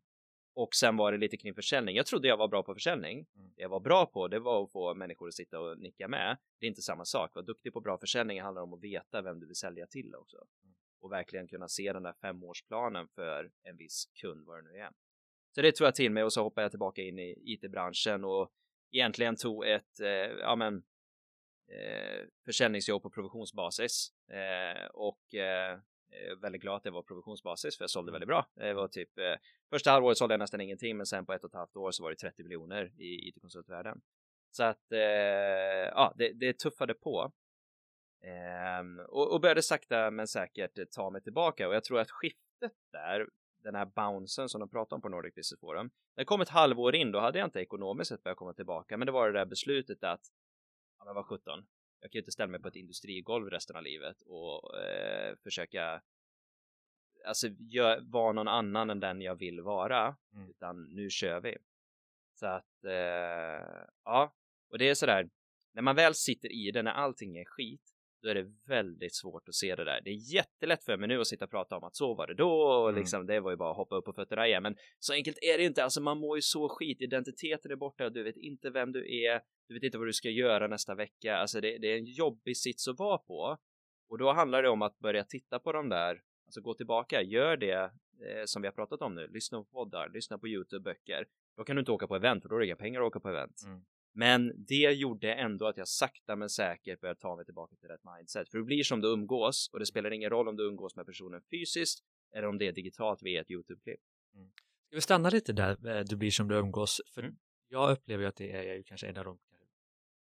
Och 0.55 0.75
sen 0.75 0.97
var 0.97 1.11
det 1.11 1.17
lite 1.17 1.37
kring 1.37 1.55
försäljning. 1.55 1.95
Jag 1.95 2.05
trodde 2.05 2.27
jag 2.27 2.37
var 2.37 2.47
bra 2.47 2.63
på 2.63 2.73
försäljning. 2.73 3.27
Mm. 3.35 3.53
Det 3.55 3.61
jag 3.61 3.69
var 3.69 3.79
bra 3.79 4.05
på, 4.05 4.27
det 4.27 4.39
var 4.39 4.63
att 4.63 4.71
få 4.71 4.95
människor 4.95 5.27
att 5.27 5.33
sitta 5.33 5.59
och 5.59 5.79
nicka 5.79 6.07
med. 6.07 6.37
Det 6.59 6.65
är 6.65 6.67
inte 6.67 6.81
samma 6.81 7.05
sak. 7.05 7.35
Vara 7.35 7.45
duktig 7.45 7.73
på 7.73 7.81
bra 7.81 7.97
försäljning 7.97 8.41
handlar 8.41 8.61
om 8.61 8.73
att 8.73 8.83
veta 8.83 9.21
vem 9.21 9.39
du 9.39 9.47
vill 9.47 9.55
sälja 9.55 9.87
till 9.87 10.15
också. 10.15 10.37
Mm. 10.37 10.75
Och 11.01 11.11
verkligen 11.11 11.47
kunna 11.47 11.67
se 11.67 11.93
den 11.93 12.03
där 12.03 12.13
femårsplanen 12.21 13.07
för 13.07 13.51
en 13.63 13.77
viss 13.77 14.05
kund, 14.21 14.45
vad 14.45 14.57
det 14.57 14.71
nu 14.71 14.77
är. 14.77 14.89
Så 15.55 15.61
det 15.61 15.71
tror 15.71 15.87
jag 15.87 15.95
till 15.95 16.11
mig 16.11 16.23
och 16.23 16.33
så 16.33 16.43
hoppade 16.43 16.65
jag 16.65 16.71
tillbaka 16.71 17.01
in 17.01 17.19
i 17.19 17.35
IT-branschen 17.45 18.23
och 18.23 18.51
egentligen 18.91 19.35
tog 19.35 19.65
ett, 19.65 19.99
eh, 19.99 20.07
ja 20.39 20.55
men 20.55 20.75
eh, 21.71 22.25
försäljningsjobb 22.45 23.03
på 23.03 23.09
provisionsbasis 23.09 24.07
eh, 24.31 24.85
och 24.85 25.35
eh, 25.35 25.79
väldigt 26.41 26.61
glad 26.61 26.75
att 26.75 26.83
det 26.83 26.91
var 26.91 27.03
provisionsbasis 27.03 27.77
för 27.77 27.83
jag 27.83 27.89
sålde 27.89 28.11
väldigt 28.11 28.27
bra. 28.27 28.47
Det 28.55 28.73
var 28.73 28.87
typ 28.87 29.17
eh, 29.17 29.35
första 29.69 29.91
halvåret 29.91 30.17
sålde 30.17 30.33
jag 30.33 30.39
nästan 30.39 30.61
ingenting 30.61 30.97
men 30.97 31.05
sen 31.05 31.25
på 31.25 31.33
ett 31.33 31.43
och 31.43 31.49
ett 31.49 31.55
halvt 31.55 31.75
år 31.75 31.91
så 31.91 32.03
var 32.03 32.09
det 32.09 32.15
30 32.15 32.43
miljoner 32.43 32.91
i 32.97 33.27
IT-konsultvärlden. 33.27 34.01
Så 34.51 34.63
att 34.63 34.91
eh, 34.91 34.99
ja, 34.99 36.13
det, 36.17 36.33
det 36.33 36.59
tuffade 36.59 36.93
på. 36.93 37.31
Ehm, 38.23 38.99
och, 38.99 39.33
och 39.33 39.41
började 39.41 39.61
sakta 39.61 40.11
men 40.11 40.27
säkert 40.27 40.91
ta 40.91 41.09
mig 41.09 41.21
tillbaka 41.21 41.67
och 41.67 41.75
jag 41.75 41.83
tror 41.83 41.99
att 41.99 42.11
skiftet 42.11 42.73
där 42.91 43.27
den 43.63 43.75
här 43.75 43.85
bouncen 43.85 44.49
som 44.49 44.59
de 44.59 44.69
pratar 44.69 44.95
om 44.95 45.01
på 45.01 45.09
Nordic 45.09 45.35
Business 45.35 45.59
Forum. 45.59 45.91
Det 46.15 46.25
kom 46.25 46.41
ett 46.41 46.49
halvår 46.49 46.95
in, 46.95 47.11
då 47.11 47.19
hade 47.19 47.39
jag 47.39 47.47
inte 47.47 47.59
ekonomiskt 47.59 48.09
sett 48.09 48.23
börjat 48.23 48.37
komma 48.37 48.53
tillbaka, 48.53 48.97
men 48.97 49.05
det 49.05 49.11
var 49.11 49.31
det 49.31 49.39
där 49.39 49.45
beslutet 49.45 50.03
att, 50.03 50.21
ja 50.99 51.05
men 51.05 51.15
vad 51.15 51.25
17, 51.25 51.65
jag 51.99 52.11
kan 52.11 52.17
ju 52.17 52.21
inte 52.21 52.31
ställa 52.31 52.51
mig 52.51 52.61
på 52.61 52.67
ett 52.67 52.75
industrigolv 52.75 53.49
resten 53.49 53.75
av 53.75 53.83
livet 53.83 54.21
och 54.21 54.79
eh, 54.79 55.35
försöka 55.43 56.01
alltså 57.25 57.47
vara 58.01 58.31
någon 58.31 58.47
annan 58.47 58.89
än 58.89 58.99
den 58.99 59.21
jag 59.21 59.35
vill 59.35 59.61
vara, 59.61 60.15
mm. 60.33 60.49
utan 60.49 60.83
nu 60.83 61.09
kör 61.09 61.41
vi. 61.41 61.57
Så 62.33 62.47
att, 62.47 62.83
eh, 62.83 63.85
ja, 64.03 64.33
och 64.69 64.77
det 64.77 64.89
är 64.89 64.95
sådär, 64.95 65.29
när 65.73 65.81
man 65.81 65.95
väl 65.95 66.15
sitter 66.15 66.51
i 66.51 66.71
det, 66.71 66.83
när 66.83 66.91
allting 66.91 67.37
är 67.37 67.45
skit, 67.45 67.92
då 68.23 68.29
är 68.29 68.35
det 68.35 68.51
väldigt 68.67 69.15
svårt 69.15 69.49
att 69.49 69.55
se 69.55 69.75
det 69.75 69.83
där. 69.83 70.01
Det 70.03 70.09
är 70.09 70.33
jättelätt 70.33 70.83
för 70.83 70.97
mig 70.97 71.07
nu 71.07 71.19
att 71.19 71.27
sitta 71.27 71.45
och 71.45 71.51
prata 71.51 71.77
om 71.77 71.83
att 71.83 71.95
så 71.95 72.13
var 72.15 72.27
det 72.27 72.33
då 72.33 72.61
och 72.61 72.89
mm. 72.89 72.99
liksom 73.01 73.25
det 73.25 73.39
var 73.39 73.51
ju 73.51 73.57
bara 73.57 73.71
att 73.71 73.77
hoppa 73.77 73.95
upp 73.95 74.05
på 74.05 74.13
fötterna 74.13 74.47
igen. 74.47 74.63
Men 74.63 74.75
så 74.99 75.13
enkelt 75.13 75.37
är 75.41 75.57
det 75.57 75.63
inte. 75.63 75.83
Alltså 75.83 76.01
man 76.01 76.17
mår 76.17 76.37
ju 76.37 76.41
så 76.41 76.69
skit. 76.69 77.01
Identiteten 77.01 77.71
är 77.71 77.75
borta. 77.75 78.09
Du 78.09 78.23
vet 78.23 78.37
inte 78.37 78.69
vem 78.69 78.91
du 78.91 79.23
är. 79.23 79.41
Du 79.67 79.73
vet 79.73 79.83
inte 79.83 79.97
vad 79.97 80.07
du 80.07 80.13
ska 80.13 80.29
göra 80.29 80.67
nästa 80.67 80.95
vecka. 80.95 81.37
Alltså 81.37 81.61
det, 81.61 81.77
det 81.77 81.87
är 81.87 81.97
en 81.97 82.05
jobbig 82.05 82.57
sits 82.57 82.87
att 82.87 82.99
vara 82.99 83.17
på. 83.17 83.57
Och 84.09 84.17
då 84.17 84.31
handlar 84.31 84.63
det 84.63 84.69
om 84.69 84.81
att 84.81 84.99
börja 84.99 85.23
titta 85.23 85.59
på 85.59 85.71
de 85.71 85.89
där. 85.89 86.21
Alltså 86.45 86.61
gå 86.61 86.73
tillbaka. 86.73 87.21
Gör 87.21 87.57
det 87.57 87.73
eh, 87.73 88.43
som 88.45 88.61
vi 88.61 88.67
har 88.67 88.73
pratat 88.73 89.01
om 89.01 89.15
nu. 89.15 89.27
Lyssna 89.27 89.57
på 89.57 89.63
poddar. 89.63 90.09
Lyssna 90.09 90.37
på 90.37 90.47
YouTube, 90.47 90.83
böcker. 90.83 91.25
Då 91.57 91.63
kan 91.63 91.75
du 91.75 91.79
inte 91.79 91.91
åka 91.91 92.07
på 92.07 92.15
event 92.15 92.43
för 92.43 92.49
då 92.49 92.55
är 92.55 92.59
det 92.59 92.65
inga 92.65 92.75
pengar 92.75 93.01
att 93.01 93.07
åka 93.07 93.19
på 93.19 93.29
event. 93.29 93.61
Mm. 93.65 93.85
Men 94.15 94.65
det 94.67 94.91
gjorde 94.91 95.33
ändå 95.33 95.67
att 95.67 95.77
jag 95.77 95.87
sakta 95.87 96.35
men 96.35 96.49
säkert 96.49 97.01
började 97.01 97.19
ta 97.19 97.35
mig 97.35 97.45
tillbaka 97.45 97.75
till 97.75 97.89
rätt 97.89 98.01
mindset. 98.17 98.49
För 98.49 98.57
det 98.57 98.63
blir 98.63 98.83
som 98.83 99.01
du 99.01 99.07
umgås 99.07 99.69
och 99.73 99.79
det 99.79 99.85
spelar 99.85 100.11
ingen 100.11 100.29
roll 100.29 100.47
om 100.47 100.55
du 100.55 100.63
umgås 100.67 100.95
med 100.95 101.05
personen 101.05 101.41
fysiskt 101.51 102.03
eller 102.33 102.47
om 102.47 102.57
det 102.57 102.67
är 102.67 102.71
digitalt 102.71 103.23
via 103.23 103.41
ett 103.41 103.51
YouTube-klipp. 103.51 104.01
Mm. 104.35 104.51
Ska 104.87 104.95
vi 104.95 105.01
stanna 105.01 105.29
lite 105.29 105.53
där, 105.53 105.87
eh, 105.87 106.03
du 106.03 106.15
blir 106.15 106.31
som 106.31 106.47
du 106.47 106.55
umgås? 106.55 107.01
För 107.13 107.23
mm. 107.23 107.35
jag 107.67 107.91
upplever 107.91 108.25
att 108.25 108.35
det 108.35 108.51
är 108.51 108.83
kanske 108.83 109.07
en 109.07 109.17
av 109.17 109.25
de 109.25 109.39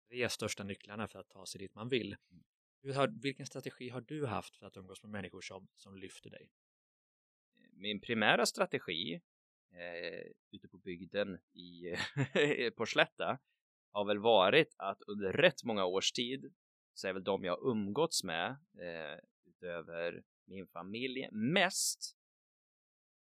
tre 0.09 0.29
största 0.29 0.65
nycklarna 0.65 1.09
för 1.09 1.19
att 1.19 1.29
ta 1.29 1.47
sig 1.47 1.59
dit 1.59 1.75
man 1.75 1.89
vill. 1.89 2.17
Mm. 2.31 2.97
Har, 2.97 3.23
vilken 3.23 3.47
strategi 3.47 3.89
har 3.89 4.01
du 4.01 4.27
haft 4.27 4.57
för 4.57 4.67
att 4.67 4.77
umgås 4.77 5.03
med 5.03 5.11
människor 5.11 5.41
som, 5.41 5.69
som 5.77 5.97
lyfter 5.97 6.31
dig? 6.31 6.51
Min 7.73 8.01
primära 8.01 8.47
strategi 8.47 9.15
eh, 9.73 10.33
ute 10.51 10.69
på 10.69 10.79
bygden 10.79 11.39
i, 11.53 11.97
på 12.77 12.87
Slätta 12.87 13.39
har 13.93 14.05
väl 14.05 14.19
varit 14.19 14.75
att 14.79 15.03
under 15.03 15.33
rätt 15.33 15.65
många 15.65 15.85
års 15.85 16.13
tid 16.13 16.55
så 16.95 17.09
är 17.09 17.13
väl 17.13 17.25
de 17.25 17.45
jag 17.45 17.59
umgåtts 17.63 18.25
med 18.25 18.51
eh, 18.79 19.19
utöver 19.45 20.23
min 20.45 20.67
familj 20.67 21.29
mest 21.33 22.17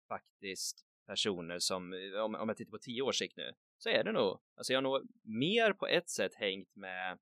faktiskt 0.08 0.86
personer 1.06 1.58
som, 1.58 1.92
eh, 1.92 2.20
om, 2.24 2.34
om 2.34 2.48
jag 2.48 2.56
tittar 2.56 2.70
på 2.70 2.78
tio 2.78 3.02
års 3.02 3.18
sikt 3.18 3.36
nu, 3.36 3.52
så 3.78 3.88
är 3.88 4.04
det 4.04 4.12
nog, 4.12 4.40
alltså 4.54 4.72
jag 4.72 4.78
har 4.78 4.82
nog 4.82 5.08
mer 5.22 5.72
på 5.72 5.86
ett 5.86 6.10
sätt 6.10 6.34
hängt 6.34 6.76
med 6.76 7.18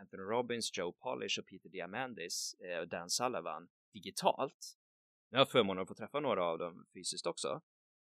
Anthony 0.00 0.22
Robbins, 0.22 0.78
Joe 0.78 0.92
Polish 0.92 1.38
och 1.38 1.46
Peter 1.46 1.68
Diamandis 1.68 2.54
eh, 2.60 2.78
och 2.78 2.88
Dan 2.88 3.10
Sullivan 3.10 3.68
digitalt. 3.92 4.76
Nu 5.30 5.36
har 5.36 5.40
jag 5.40 5.50
förmånen 5.50 5.82
att 5.82 5.88
få 5.88 5.94
träffa 5.94 6.20
några 6.20 6.44
av 6.44 6.58
dem 6.58 6.86
fysiskt 6.94 7.26
också, 7.26 7.60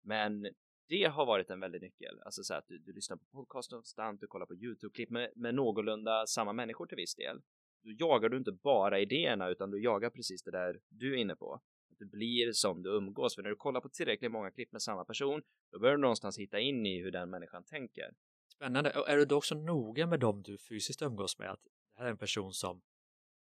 men 0.03 0.47
det 0.89 1.05
har 1.05 1.27
varit 1.27 1.51
en 1.51 1.61
väldig 1.61 1.83
nyckel. 1.83 2.21
Alltså 2.25 2.43
så 2.43 2.55
att 2.55 2.69
du, 2.69 2.79
du 2.79 2.93
lyssnar 2.93 3.17
på 3.17 3.25
podcast 3.25 3.71
konstant, 3.71 4.21
du 4.21 4.27
kollar 4.27 4.47
på 4.47 4.55
YouTube-klipp 4.55 5.11
med, 5.11 5.33
med 5.37 5.55
någorlunda 5.55 6.27
samma 6.27 6.53
människor 6.53 6.87
till 6.87 6.97
viss 6.97 7.15
del. 7.15 7.41
Då 7.83 7.91
jagar 7.99 8.29
du 8.29 8.37
inte 8.37 8.53
bara 8.53 9.01
idéerna 9.01 9.49
utan 9.49 9.71
du 9.71 9.83
jagar 9.83 10.11
precis 10.11 10.43
det 10.43 10.51
där 10.51 10.81
du 10.89 11.15
är 11.15 11.17
inne 11.17 11.37
på. 11.37 11.61
Att 11.91 11.99
du 11.99 12.07
blir 12.07 12.53
som 12.53 12.83
du 12.83 12.91
umgås. 12.91 13.35
För 13.35 13.43
när 13.43 13.51
du 13.51 13.57
kollar 13.57 13.81
på 13.81 13.89
tillräckligt 13.89 14.31
många 14.31 14.51
klipp 14.51 14.73
med 14.73 14.83
samma 14.83 15.05
person 15.05 15.43
då 15.73 15.79
börjar 15.79 15.97
du 15.97 16.01
någonstans 16.01 16.39
hitta 16.39 16.61
in 16.61 16.87
i 16.87 17.03
hur 17.03 17.11
den 17.11 17.31
människan 17.31 17.65
tänker. 17.65 18.15
Spännande. 18.49 18.91
Och 18.91 19.09
är 19.09 19.17
du 19.17 19.25
då 19.25 19.37
också 19.37 19.55
noga 19.55 20.07
med 20.07 20.21
dem 20.21 20.43
du 20.43 20.59
fysiskt 20.59 21.03
umgås 21.03 21.39
med? 21.39 21.51
Att 21.51 21.65
det 21.65 21.99
här 21.99 22.07
är 22.07 22.11
en 22.11 22.19
person 22.19 22.53
som, 22.53 22.83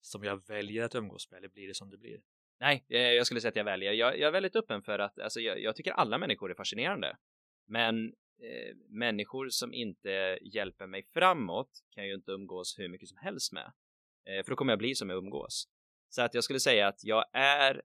som 0.01 0.24
jag 0.24 0.47
väljer 0.47 0.83
att 0.85 0.95
umgås 0.95 1.30
med 1.30 1.39
eller 1.39 1.49
blir 1.49 1.68
det 1.68 1.74
som 1.74 1.91
det 1.91 1.99
blir? 1.99 2.22
Nej, 2.62 2.84
eh, 2.88 3.00
jag 3.00 3.26
skulle 3.26 3.40
säga 3.40 3.48
att 3.48 3.56
jag 3.56 3.64
väljer. 3.64 3.92
Jag, 3.92 4.18
jag 4.18 4.28
är 4.28 4.32
väldigt 4.32 4.56
öppen 4.56 4.82
för 4.82 4.98
att 4.98 5.18
alltså, 5.18 5.40
jag, 5.40 5.60
jag, 5.60 5.76
tycker 5.76 5.92
alla 5.92 6.18
människor 6.18 6.50
är 6.50 6.54
fascinerande. 6.54 7.16
Men 7.66 8.06
eh, 8.38 8.76
människor 8.88 9.48
som 9.48 9.74
inte 9.74 10.38
hjälper 10.42 10.86
mig 10.86 11.02
framåt 11.02 11.70
kan 11.90 12.06
ju 12.06 12.14
inte 12.14 12.30
umgås 12.30 12.78
hur 12.78 12.88
mycket 12.88 13.08
som 13.08 13.18
helst 13.18 13.52
med. 13.52 13.72
Eh, 14.26 14.44
för 14.44 14.50
då 14.50 14.56
kommer 14.56 14.72
jag 14.72 14.78
bli 14.78 14.94
som 14.94 15.10
jag 15.10 15.18
umgås. 15.18 15.68
Så 16.08 16.22
att 16.22 16.34
jag 16.34 16.44
skulle 16.44 16.60
säga 16.60 16.88
att 16.88 17.04
jag 17.04 17.24
är 17.32 17.82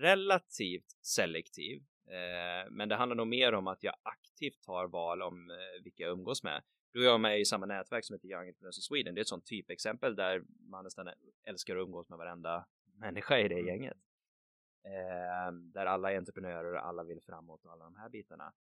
relativt 0.00 0.90
selektiv. 1.02 1.82
Eh, 2.06 2.70
men 2.70 2.88
det 2.88 2.96
handlar 2.96 3.16
nog 3.16 3.26
mer 3.26 3.52
om 3.52 3.66
att 3.66 3.82
jag 3.82 3.94
aktivt 4.02 4.62
tar 4.62 4.88
val 4.88 5.22
om 5.22 5.50
eh, 5.50 5.82
vilka 5.84 6.02
jag 6.02 6.12
umgås 6.12 6.42
med. 6.42 6.62
Du 6.92 7.00
och 7.00 7.06
jag 7.06 7.14
är 7.14 7.18
med 7.18 7.40
i 7.40 7.44
samma 7.44 7.66
nätverk 7.66 8.04
som 8.04 8.14
heter 8.14 8.28
Young 8.28 8.46
Entrepreneurs 8.46 8.78
of 8.78 8.84
Sweden. 8.84 9.14
Det 9.14 9.18
är 9.18 9.22
ett 9.22 9.28
sånt 9.28 9.46
typexempel 9.46 10.16
där 10.16 10.42
man 10.70 10.84
nästan 10.84 11.08
älskar 11.44 11.76
att 11.76 11.82
umgås 11.82 12.08
med 12.08 12.18
varenda 12.18 12.66
människa 12.98 13.38
i 13.38 13.48
det 13.48 13.54
mm. 13.54 13.66
gänget. 13.66 13.96
Eh, 14.84 15.52
där 15.52 15.86
alla 15.86 16.12
är 16.12 16.16
entreprenörer 16.16 16.72
och 16.72 16.86
alla 16.86 17.04
vill 17.04 17.20
framåt 17.20 17.64
och 17.64 17.72
alla 17.72 17.84
de 17.84 17.96
här 17.96 18.08
bitarna. 18.08 18.52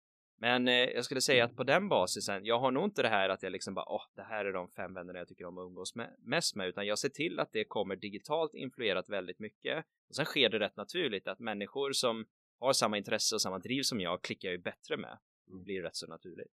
Men 0.41 0.69
eh, 0.69 0.75
jag 0.75 1.05
skulle 1.05 1.21
säga 1.21 1.45
att 1.45 1.57
på 1.57 1.64
den 1.64 1.89
basisen, 1.89 2.45
jag 2.45 2.59
har 2.59 2.71
nog 2.71 2.85
inte 2.85 3.03
det 3.03 3.09
här 3.09 3.29
att 3.29 3.43
jag 3.43 3.53
liksom 3.53 3.75
bara, 3.75 3.85
åh, 3.89 3.97
oh, 3.97 4.05
det 4.14 4.23
här 4.23 4.45
är 4.45 4.53
de 4.53 4.69
fem 4.69 4.95
vännerna 4.95 5.19
jag 5.19 5.29
tycker 5.29 5.45
om 5.45 5.59
att 5.59 5.62
umgås 5.62 5.95
med, 5.95 6.16
mest 6.19 6.57
med, 6.57 6.69
utan 6.69 6.87
jag 6.87 6.99
ser 6.99 7.09
till 7.09 7.41
att 7.41 7.53
det 7.53 7.64
kommer 7.64 7.97
digitalt 7.97 8.55
influerat 8.55 9.09
väldigt 9.09 9.39
mycket. 9.39 9.85
Och 10.09 10.14
sen 10.14 10.25
sker 10.25 10.49
det 10.49 10.59
rätt 10.59 10.77
naturligt 10.77 11.29
att 11.29 11.39
människor 11.39 11.93
som 11.93 12.27
har 12.61 12.73
samma 12.73 12.99
intresse 12.99 13.35
och 13.35 13.43
samma 13.43 13.59
driv 13.59 13.83
som 13.83 14.01
jag 14.01 14.23
klickar 14.23 14.51
ju 14.51 14.59
bättre 14.59 14.97
med. 14.97 15.19
Det 15.47 15.64
blir 15.64 15.83
rätt 15.83 15.97
så 15.97 16.07
naturligt. 16.07 16.53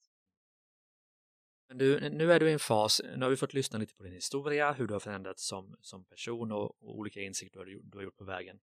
Du, 1.74 2.10
nu 2.10 2.32
är 2.32 2.40
du 2.40 2.48
i 2.48 2.52
en 2.52 2.58
fas, 2.58 3.00
nu 3.16 3.22
har 3.22 3.30
vi 3.30 3.36
fått 3.36 3.54
lyssna 3.54 3.78
lite 3.78 3.94
på 3.94 4.02
din 4.02 4.12
historia, 4.12 4.72
hur 4.72 4.86
du 4.86 4.94
har 4.94 5.00
förändrats 5.00 5.48
som, 5.48 5.76
som 5.80 6.04
person 6.04 6.52
och, 6.52 6.82
och 6.82 6.98
olika 6.98 7.20
insikter 7.20 7.64
du, 7.64 7.80
du 7.82 7.98
har 7.98 8.04
gjort 8.04 8.16
på 8.16 8.24
vägen. 8.24 8.60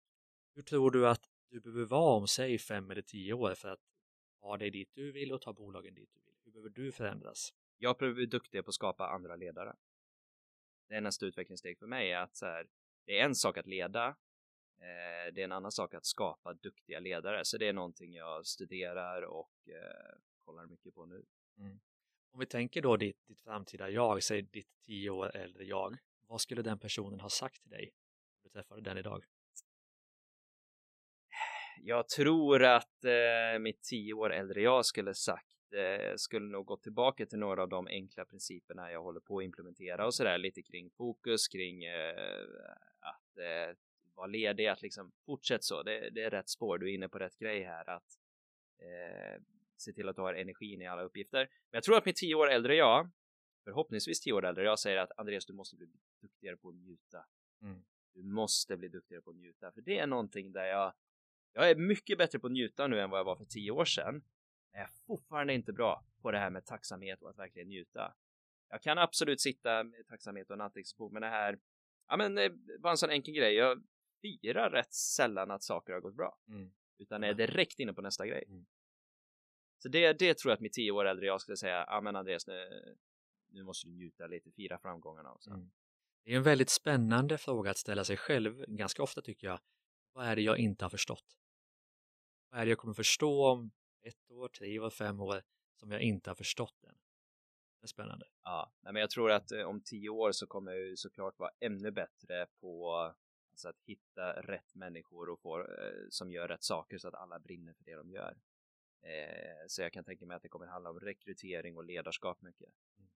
Hur 0.54 0.62
tror 0.62 0.90
du 0.90 1.08
att 1.08 1.30
du 1.50 1.60
behöver 1.60 1.84
vara 1.84 2.16
om, 2.16 2.28
säg 2.28 2.58
fem 2.58 2.90
eller 2.90 3.02
tio 3.02 3.32
år 3.32 3.54
för 3.54 3.68
att 3.68 3.80
ha 4.40 4.56
dig 4.56 4.70
dit 4.70 4.90
du 4.94 5.12
vill 5.12 5.32
och 5.32 5.40
ta 5.42 5.52
bolagen 5.52 5.94
dit 5.94 6.10
du 6.12 6.20
vill? 6.20 6.34
Hur 6.44 6.52
behöver 6.52 6.70
du 6.70 6.92
förändras? 6.92 7.54
Jag 7.78 7.96
behöver 7.96 8.14
bli 8.14 8.26
duktig 8.26 8.64
på 8.64 8.68
att 8.68 8.74
skapa 8.74 9.08
andra 9.08 9.36
ledare. 9.36 9.76
Det 10.88 10.94
är 10.94 11.00
nästa 11.00 11.26
utvecklingssteg 11.26 11.78
för 11.78 11.86
mig, 11.86 12.14
att 12.14 12.36
så 12.36 12.46
här, 12.46 12.66
det 13.06 13.18
är 13.18 13.24
en 13.24 13.34
sak 13.34 13.58
att 13.58 13.66
leda, 13.66 14.06
eh, 14.78 15.32
det 15.34 15.40
är 15.40 15.44
en 15.44 15.52
annan 15.52 15.72
sak 15.72 15.94
att 15.94 16.06
skapa 16.06 16.54
duktiga 16.54 17.00
ledare, 17.00 17.44
så 17.44 17.58
det 17.58 17.68
är 17.68 17.72
någonting 17.72 18.14
jag 18.14 18.46
studerar 18.46 19.22
och 19.22 19.68
eh, 19.68 20.18
kollar 20.44 20.66
mycket 20.66 20.94
på 20.94 21.06
nu. 21.06 21.24
Mm. 21.58 21.80
Om 22.30 22.40
vi 22.40 22.46
tänker 22.46 22.82
då 22.82 22.96
ditt, 22.96 23.26
ditt 23.26 23.40
framtida 23.40 23.90
jag, 23.90 24.22
säg 24.22 24.42
ditt 24.42 24.80
tio 24.82 25.10
år 25.10 25.36
äldre 25.36 25.64
jag, 25.64 25.96
vad 26.26 26.40
skulle 26.40 26.62
den 26.62 26.78
personen 26.78 27.20
ha 27.20 27.28
sagt 27.28 27.62
till 27.62 27.70
dig? 27.70 27.94
Om 28.34 28.40
du 28.42 28.48
träffade 28.48 28.80
den 28.80 28.98
idag? 28.98 29.24
Jag 31.82 32.08
tror 32.08 32.64
att 32.64 33.04
eh, 33.04 33.58
mitt 33.60 33.82
tio 33.82 34.14
år 34.14 34.32
äldre 34.32 34.62
jag 34.62 34.86
skulle 34.86 35.14
sagt 35.14 35.72
eh, 35.72 36.14
skulle 36.16 36.46
nog 36.46 36.66
gå 36.66 36.76
tillbaka 36.76 37.26
till 37.26 37.38
några 37.38 37.62
av 37.62 37.68
de 37.68 37.86
enkla 37.86 38.24
principerna 38.24 38.92
jag 38.92 39.02
håller 39.02 39.20
på 39.20 39.38
att 39.38 39.44
implementera 39.44 40.06
och 40.06 40.14
sådär 40.14 40.38
lite 40.38 40.62
kring 40.62 40.90
fokus 40.90 41.48
kring 41.48 41.84
eh, 41.84 42.14
att 43.00 43.38
eh, 43.38 43.76
vara 44.14 44.26
ledig, 44.26 44.66
att 44.66 44.82
liksom 44.82 45.12
fortsätt 45.26 45.64
så. 45.64 45.82
Det, 45.82 46.10
det, 46.10 46.22
är 46.22 46.30
rätt 46.30 46.48
spår. 46.48 46.78
Du 46.78 46.90
är 46.90 46.94
inne 46.94 47.08
på 47.08 47.18
rätt 47.18 47.38
grej 47.38 47.62
här 47.62 47.90
att 47.90 48.18
eh, 48.78 49.42
se 49.76 49.92
till 49.92 50.08
att 50.08 50.16
du 50.16 50.22
har 50.22 50.34
energin 50.34 50.82
i 50.82 50.86
alla 50.86 51.02
uppgifter. 51.02 51.38
Men 51.38 51.76
jag 51.76 51.82
tror 51.82 51.96
att 51.96 52.04
mitt 52.04 52.16
tio 52.16 52.34
år 52.34 52.50
äldre 52.50 52.74
jag, 52.74 53.10
förhoppningsvis 53.64 54.20
tio 54.20 54.32
år 54.32 54.44
äldre 54.44 54.64
jag, 54.64 54.78
säger 54.78 54.98
att 54.98 55.12
Andreas, 55.16 55.46
du 55.46 55.52
måste 55.52 55.76
bli 55.76 55.86
duktigare 56.20 56.56
på 56.56 56.68
att 56.68 56.74
njuta. 56.74 57.24
Mm. 57.62 57.84
Du 58.14 58.22
måste 58.22 58.76
bli 58.76 58.88
duktigare 58.88 59.22
på 59.22 59.30
att 59.30 59.36
njuta, 59.36 59.72
för 59.72 59.80
det 59.80 59.98
är 59.98 60.06
någonting 60.06 60.52
där 60.52 60.64
jag 60.64 60.92
jag 61.54 61.70
är 61.70 61.74
mycket 61.74 62.18
bättre 62.18 62.38
på 62.38 62.46
att 62.46 62.52
njuta 62.52 62.86
nu 62.86 63.00
än 63.00 63.10
vad 63.10 63.20
jag 63.20 63.24
var 63.24 63.36
för 63.36 63.44
tio 63.44 63.70
år 63.70 63.84
sedan. 63.84 64.14
Men 64.72 64.80
jag 64.80 64.90
är 64.90 64.92
fortfarande 65.06 65.54
inte 65.54 65.72
bra 65.72 66.04
på 66.22 66.30
det 66.30 66.38
här 66.38 66.50
med 66.50 66.66
tacksamhet 66.66 67.22
och 67.22 67.30
att 67.30 67.38
verkligen 67.38 67.68
njuta. 67.68 68.14
Jag 68.68 68.82
kan 68.82 68.98
absolut 68.98 69.40
sitta 69.40 69.84
med 69.84 70.06
tacksamhet 70.06 70.50
och 70.50 70.54
en 70.54 70.60
anteckningsbok, 70.60 71.12
men 71.12 71.22
det 71.22 71.28
här, 71.28 71.58
ja 72.08 72.16
men 72.16 72.34
det 72.34 72.52
var 72.78 72.90
en 72.90 72.96
sån 72.96 73.10
enkel 73.10 73.34
grej. 73.34 73.54
Jag 73.54 73.82
firar 74.22 74.70
rätt 74.70 74.94
sällan 74.94 75.50
att 75.50 75.62
saker 75.62 75.92
har 75.92 76.00
gått 76.00 76.14
bra, 76.14 76.38
mm. 76.48 76.72
utan 76.98 77.24
är 77.24 77.34
direkt 77.34 77.78
inne 77.78 77.94
på 77.94 78.02
nästa 78.02 78.26
grej. 78.26 78.44
Mm. 78.48 78.66
Så 79.78 79.88
det, 79.88 80.12
det 80.12 80.38
tror 80.38 80.50
jag 80.50 80.56
att 80.56 80.60
mitt 80.60 80.72
tio 80.72 80.90
år 80.90 81.04
äldre 81.04 81.26
jag 81.26 81.40
skulle 81.40 81.56
säga, 81.56 81.84
ja 81.86 82.00
men 82.00 82.16
Andreas, 82.16 82.46
nu, 82.46 82.96
nu 83.48 83.62
måste 83.62 83.88
du 83.88 83.94
njuta 83.94 84.26
lite, 84.26 84.50
fira 84.50 84.78
framgångarna 84.78 85.32
och 85.32 85.42
så. 85.42 85.50
Mm. 85.50 85.70
Det 86.24 86.32
är 86.32 86.36
en 86.36 86.42
väldigt 86.42 86.70
spännande 86.70 87.38
fråga 87.38 87.70
att 87.70 87.78
ställa 87.78 88.04
sig 88.04 88.16
själv, 88.16 88.64
ganska 88.68 89.02
ofta 89.02 89.22
tycker 89.22 89.46
jag. 89.46 89.60
Vad 90.12 90.26
är 90.26 90.36
det 90.36 90.42
jag 90.42 90.58
inte 90.58 90.84
har 90.84 90.90
förstått? 90.90 91.36
Vad 92.54 92.60
är 92.60 92.64
det 92.64 92.70
jag 92.70 92.78
kommer 92.78 92.94
förstå 92.94 93.46
om 93.46 93.70
ett 94.02 94.30
år, 94.30 94.48
tre 94.48 94.78
år, 94.78 94.90
fem 94.90 95.20
år 95.20 95.42
som 95.80 95.90
jag 95.90 96.02
inte 96.02 96.30
har 96.30 96.34
förstått 96.34 96.84
än? 96.84 96.94
Det 97.80 97.84
är 97.84 97.88
spännande. 97.88 98.26
Ja, 98.44 98.72
men 98.82 98.96
jag 98.96 99.10
tror 99.10 99.30
att 99.30 99.52
eh, 99.52 99.62
om 99.62 99.80
tio 99.80 100.08
år 100.08 100.32
så 100.32 100.46
kommer 100.46 100.72
jag 100.72 100.98
såklart 100.98 101.38
vara 101.38 101.50
ännu 101.60 101.90
bättre 101.90 102.46
på 102.60 102.94
alltså 103.50 103.68
att 103.68 103.80
hitta 103.86 104.32
rätt 104.32 104.74
människor 104.74 105.28
och 105.28 105.40
få, 105.40 105.60
eh, 105.60 105.66
som 106.10 106.30
gör 106.30 106.48
rätt 106.48 106.62
saker 106.62 106.98
så 106.98 107.08
att 107.08 107.14
alla 107.14 107.38
brinner 107.38 107.72
för 107.72 107.84
det 107.84 107.94
de 107.94 108.10
gör. 108.10 108.36
Eh, 109.02 109.66
så 109.68 109.82
jag 109.82 109.92
kan 109.92 110.04
tänka 110.04 110.26
mig 110.26 110.36
att 110.36 110.42
det 110.42 110.48
kommer 110.48 110.66
handla 110.66 110.90
om 110.90 111.00
rekrytering 111.00 111.76
och 111.76 111.84
ledarskap 111.84 112.42
mycket. 112.42 112.68
Mm. 112.98 113.10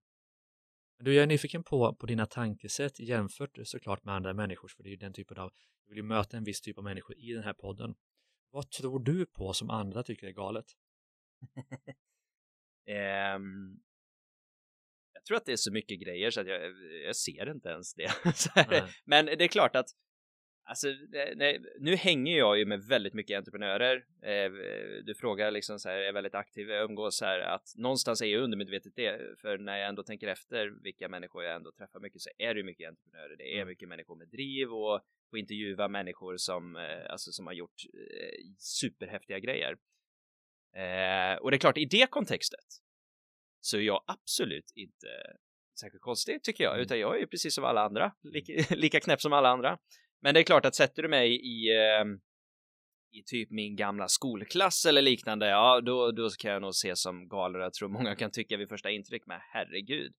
Du, 0.97 1.13
jag 1.13 1.23
är 1.23 1.27
nyfiken 1.27 1.63
på, 1.63 1.95
på 1.95 2.05
dina 2.05 2.25
tankesätt 2.25 2.99
jämfört 2.99 3.57
såklart 3.63 4.03
med 4.03 4.15
andra 4.15 4.33
människor, 4.33 4.67
för 4.67 4.83
det 4.83 4.89
är 4.89 4.91
ju 4.91 4.97
den 4.97 5.13
typen 5.13 5.37
av, 5.37 5.51
du 5.83 5.89
vill 5.89 5.97
ju 5.97 6.03
möta 6.03 6.37
en 6.37 6.43
viss 6.43 6.61
typ 6.61 6.77
av 6.77 6.83
människor 6.83 7.17
i 7.17 7.33
den 7.33 7.43
här 7.43 7.53
podden. 7.53 7.95
Vad 8.51 8.71
tror 8.71 8.99
du 8.99 9.25
på 9.25 9.53
som 9.53 9.69
andra 9.69 10.03
tycker 10.03 10.27
är 10.27 10.31
galet? 10.31 10.65
um, 13.35 13.79
jag 15.13 15.25
tror 15.27 15.37
att 15.37 15.45
det 15.45 15.51
är 15.51 15.57
så 15.57 15.71
mycket 15.71 15.99
grejer 15.99 16.31
så 16.31 16.41
att 16.41 16.47
jag, 16.47 16.61
jag 17.05 17.15
ser 17.15 17.51
inte 17.51 17.69
ens 17.69 17.93
det. 17.93 18.11
Men 19.05 19.25
det 19.25 19.43
är 19.43 19.47
klart 19.47 19.75
att 19.75 19.89
Alltså, 20.69 20.87
nej, 21.35 21.61
nu 21.79 21.95
hänger 21.95 22.37
jag 22.37 22.57
ju 22.57 22.65
med 22.65 22.83
väldigt 22.83 23.13
mycket 23.13 23.37
entreprenörer. 23.37 24.05
Eh, 24.21 24.51
du 25.03 25.15
frågar 25.15 25.51
liksom 25.51 25.79
så 25.79 25.89
här, 25.89 25.95
är 25.95 26.01
jag 26.01 26.13
väldigt 26.13 26.35
aktiv, 26.35 26.69
jag 26.69 26.83
umgås 26.83 27.17
så 27.17 27.25
här 27.25 27.39
att 27.39 27.73
någonstans 27.75 28.21
är 28.21 28.25
jag 28.25 28.41
undermedvetet 28.41 28.93
det, 28.95 29.39
för 29.41 29.57
när 29.57 29.77
jag 29.77 29.89
ändå 29.89 30.03
tänker 30.03 30.27
efter 30.27 30.67
vilka 30.83 31.09
människor 31.09 31.43
jag 31.43 31.55
ändå 31.55 31.71
träffar 31.71 31.99
mycket 31.99 32.21
så 32.21 32.29
är 32.37 32.53
det 32.53 32.63
mycket 32.63 32.89
entreprenörer. 32.89 33.35
Det 33.37 33.53
är 33.53 33.55
mm. 33.55 33.67
mycket 33.67 33.89
människor 33.89 34.15
med 34.15 34.27
driv 34.27 34.73
och 34.73 35.01
få 35.29 35.37
intervjua 35.37 35.87
människor 35.87 36.37
som, 36.37 36.75
eh, 36.75 37.11
alltså, 37.11 37.31
som 37.31 37.47
har 37.47 37.53
gjort 37.53 37.83
eh, 37.93 38.53
superhäftiga 38.57 39.39
grejer. 39.39 39.73
och 41.41 41.51
det 41.51 41.57
är 41.57 41.59
klart, 41.59 41.77
i 41.77 41.85
det 41.85 42.09
kontextet 42.09 42.65
så 43.61 43.77
är 43.77 43.81
jag 43.81 44.03
absolut 44.07 44.71
inte 44.75 45.07
särskilt 45.79 46.01
konstig 46.01 46.43
tycker 46.43 46.63
jag, 46.63 46.73
mm. 46.73 46.83
utan 46.83 46.99
jag 46.99 47.15
är 47.15 47.19
ju 47.19 47.27
precis 47.27 47.55
som 47.55 47.63
alla 47.63 47.81
andra, 47.81 48.11
lika, 48.23 48.75
lika 48.75 48.99
knäpp 48.99 49.21
som 49.21 49.33
alla 49.33 49.49
andra. 49.49 49.77
Men 50.21 50.33
det 50.33 50.39
är 50.39 50.43
klart 50.43 50.65
att 50.65 50.75
sätter 50.75 51.03
du 51.03 51.09
mig 51.09 51.35
i, 51.35 51.77
eh, 51.77 52.05
i 53.11 53.23
typ 53.25 53.51
min 53.51 53.75
gamla 53.75 54.07
skolklass 54.07 54.85
eller 54.85 55.01
liknande, 55.01 55.47
ja 55.47 55.81
då, 55.81 56.11
då 56.11 56.29
kan 56.29 56.51
jag 56.51 56.61
nog 56.61 56.75
se 56.75 56.95
som 56.95 57.27
galen. 57.27 57.61
Jag 57.61 57.73
tror 57.73 57.89
många 57.89 58.15
kan 58.15 58.31
tycka 58.31 58.57
vid 58.57 58.69
första 58.69 58.89
intryck, 58.89 59.23
men 59.25 59.39
herregud. 59.53 60.13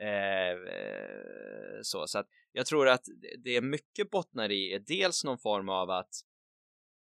Ehm, 0.00 0.66
eh, 0.66 1.78
så, 1.82 2.06
så 2.06 2.18
att 2.18 2.28
jag 2.52 2.66
tror 2.66 2.88
att 2.88 3.04
det 3.44 3.56
är 3.56 3.62
mycket 3.62 4.10
bottnar 4.10 4.50
i 4.50 4.72
är 4.72 4.78
dels 4.78 5.24
någon 5.24 5.38
form 5.38 5.68
av 5.68 5.90
att 5.90 6.14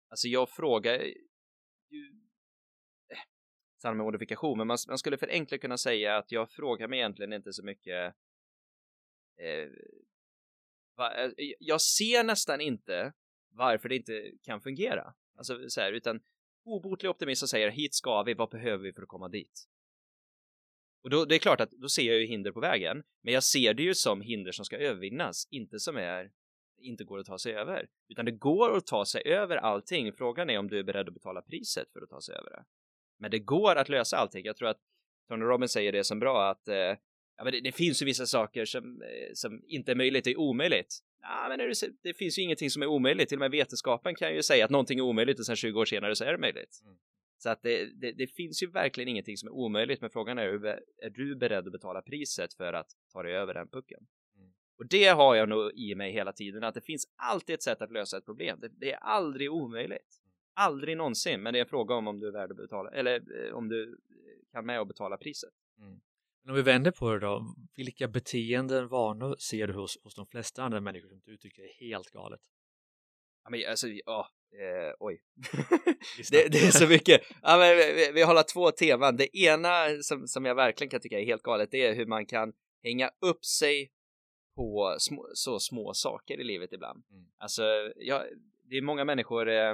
alltså 0.09 0.28
jag 0.28 0.49
frågar 0.49 0.93
ju 0.93 1.13
eh, 3.84 3.93
med 3.93 3.97
modifikation, 3.97 4.57
men 4.57 4.67
man, 4.67 4.78
man 4.88 4.97
skulle 4.97 5.17
förenkla 5.17 5.57
kunna 5.57 5.78
säga 5.78 6.17
att 6.17 6.32
jag 6.32 6.51
frågar 6.51 6.88
mig 6.88 6.99
egentligen 6.99 7.34
inte 7.34 7.53
så 7.53 7.65
mycket? 7.65 8.15
Eh, 9.41 9.69
Eh, 11.00 11.24
eh, 11.24 11.54
jag 11.60 11.82
ser 11.82 12.24
nästan 12.24 12.62
inte 12.62 13.14
varför 13.50 13.89
det 13.89 13.96
inte 13.96 14.32
kan 14.41 14.62
fungera. 14.62 15.14
Alltså 15.38 15.70
så 15.70 15.82
här, 15.82 15.91
utan 15.91 16.22
obotlig 16.66 17.10
optimism 17.10 17.46
säger 17.46 17.70
hit 17.70 17.94
ska 17.94 18.24
vi, 18.24 18.34
vad 18.34 18.50
behöver 18.50 18.84
vi 18.84 18.94
för 18.94 19.02
att 19.02 19.08
komma 19.08 19.30
dit? 19.30 19.68
Och 21.04 21.10
då, 21.10 21.26
det 21.26 21.36
är 21.36 21.39
klart 21.39 21.62
att 21.62 21.72
då 21.72 21.89
ser 21.89 22.04
jag 22.04 22.20
ju 22.20 22.26
hinder 22.26 22.52
på 22.52 22.60
vägen, 22.60 23.04
men 23.22 23.34
jag 23.34 23.44
ser 23.44 23.74
det 23.74 23.84
ju 23.84 23.96
som 23.96 24.22
hinder 24.22 24.52
som 24.52 24.66
ska 24.66 24.78
övervinnas, 24.78 25.48
inte 25.52 25.80
som 25.80 25.98
är 25.98 26.32
inte 26.78 27.04
går 27.04 27.20
att 27.20 27.26
ta 27.26 27.38
sig 27.38 27.54
över, 27.54 27.88
utan 28.10 28.26
det 28.26 28.32
går 28.32 28.78
att 28.78 28.86
ta 28.86 29.06
sig 29.06 29.22
över 29.26 29.58
allting. 29.58 30.14
Frågan 30.14 30.50
är 30.50 30.60
om 30.60 30.68
du 30.68 30.80
är 30.80 30.84
beredd 30.84 31.08
att 31.08 31.14
betala 31.14 31.41
priset 31.41 31.91
för 31.94 32.02
att 32.02 32.10
ta 32.10 32.22
sig 32.22 32.36
över 32.36 32.50
det. 32.50 32.64
Men 33.20 33.32
det 33.32 33.39
går 33.39 33.76
att 33.76 33.89
lösa 33.89 34.18
allting. 34.18 34.46
Jag 34.46 34.58
tror 34.58 34.70
att 34.70 34.80
Tony 35.28 35.46
Robbins 35.46 35.72
säger 35.72 35.91
det 35.91 36.04
som 36.04 36.20
bra 36.20 36.50
att 36.50 36.68
eh, 36.68 36.96
ja, 37.44 37.52
men 37.52 37.54
det, 37.54 37.62
det, 37.62 37.72
finns 37.72 38.02
ju 38.02 38.06
vissa 38.06 38.26
saker 38.26 38.66
som, 38.66 39.02
eh, 39.02 39.34
som 39.34 39.64
inte 39.68 39.91
är 39.91 39.96
möjligt, 39.96 40.24
det 40.24 40.32
är 40.32 40.39
omöjligt. 40.39 41.00
Ja, 41.22 41.46
men 41.50 41.60
det, 41.60 41.74
det, 42.04 42.14
finns 42.14 42.39
ju 42.39 42.41
ingenting 42.41 42.70
som 42.70 42.82
är 42.82 42.88
omöjligt, 42.88 43.30
till 43.30 43.38
och 43.38 43.39
med 43.39 43.52
vetenskapen 43.52 44.16
kan 44.16 44.36
ju 44.36 44.44
säga 44.44 44.66
att 44.66 44.72
någonting 44.72 45.00
är 45.00 45.04
omöjligt 45.04 45.39
och 45.39 45.46
sen 45.46 45.56
20 45.56 45.80
år 45.80 45.86
senare 45.86 46.16
så 46.16 46.24
är 46.24 46.32
det 46.32 46.38
möjligt. 46.38 46.82
Mm. 46.84 46.98
Så 47.38 47.50
att 47.50 47.62
det, 47.62 47.86
det, 47.86 48.12
det, 48.12 48.28
finns 48.28 48.64
ju 48.64 48.68
verkligen 48.68 49.08
ingenting 49.08 49.38
som 49.38 49.48
är 49.48 49.54
omöjligt, 49.54 50.02
men 50.02 50.10
frågan 50.10 50.38
är, 50.38 50.66
är 51.02 51.10
du 51.10 51.36
beredd 51.36 51.66
att 51.68 51.72
betala 51.72 52.02
priset 52.02 52.54
för 52.54 52.74
att 52.74 52.88
ta 53.14 53.24
dig 53.24 53.34
över 53.36 53.54
den 53.54 53.68
pucken? 53.68 54.00
Mm. 54.38 54.52
Och 54.78 54.88
det 54.88 55.08
har 55.08 55.36
jag 55.36 55.50
nog 55.50 55.72
i 55.74 55.96
mig 55.96 56.12
hela 56.12 56.34
tiden, 56.34 56.64
att 56.64 56.74
det 56.74 56.82
finns 56.82 57.08
alltid 57.16 57.54
ett 57.54 57.64
sätt 57.64 57.82
att 57.82 57.91
lösa 57.91 58.18
ett 58.18 58.26
problem. 58.26 58.60
Det, 58.62 58.70
det 58.80 58.91
är 58.91 58.98
aldrig 58.98 59.52
omöjligt. 59.52 60.22
Mm. 60.22 60.34
Aldrig 60.54 60.98
någonsin, 60.98 61.41
men 61.41 61.54
det 61.54 61.60
är 61.60 61.64
en 61.64 61.70
fråga 61.70 61.96
om 61.96 62.08
om 62.08 62.20
du 62.20 62.28
är 62.28 62.32
värd 62.32 62.52
att 62.52 62.58
betala, 62.58 62.89
eller 62.89 63.46
eh, 63.46 63.54
om 63.54 63.70
du 63.70 63.98
kan 64.52 64.66
med 64.66 64.80
och 64.80 64.88
betala 64.88 65.18
priset. 65.18 65.54
Mm. 65.80 66.00
Men 66.44 66.52
om 66.52 66.56
vi 66.56 66.62
vänder 66.62 66.91
på 66.91 67.14
det 67.14 67.20
då, 67.20 67.56
vilka 67.76 68.08
beteenden, 68.08 68.88
vanor 68.88 69.36
ser 69.36 69.68
du 69.68 69.74
hos, 69.74 69.98
hos 70.04 70.16
de 70.16 70.26
flesta 70.28 70.64
andra 70.64 70.82
människor 70.82 71.10
som 71.10 71.22
du 71.26 71.38
tycker 71.38 71.62
är 71.64 71.89
helt 71.89 72.10
galet? 72.10 72.41
Ja, 73.44 73.50
men 73.50 73.70
alltså, 73.70 73.88
ja, 73.88 74.30
eh, 74.52 74.96
oj. 75.00 75.22
det, 76.32 76.52
det, 76.52 76.58
är 76.58 76.72
så 76.72 76.88
mycket. 76.88 77.22
Ja, 77.41 77.58
men 77.58 77.78
vi, 77.78 78.12
vi 78.14 78.22
har 78.22 78.44
två 78.54 78.72
teman. 78.72 79.18
Det 79.18 79.38
ena 79.38 80.02
som, 80.02 80.28
som 80.28 80.46
jag 80.46 80.56
verkligen 80.56 80.89
kan 80.89 81.02
tycka 81.02 81.20
är 81.20 81.26
helt 81.26 81.44
galet, 81.44 81.72
det 81.72 81.86
är 81.86 81.96
hur 81.96 82.06
man 82.06 82.26
kan 82.26 82.54
hänga 82.84 83.12
upp 83.20 83.46
sig 83.46 83.91
på 84.56 84.96
små, 85.00 85.30
så 85.34 85.60
små 85.60 85.94
saker 85.94 86.39
i 86.39 86.44
livet 86.44 86.74
ibland. 86.74 87.04
Mm. 87.12 87.26
Alltså, 87.38 87.64
ja, 87.96 88.26
det 88.70 88.78
är 88.78 88.82
många 88.82 89.06
människor 89.06 89.50
eh, 89.50 89.74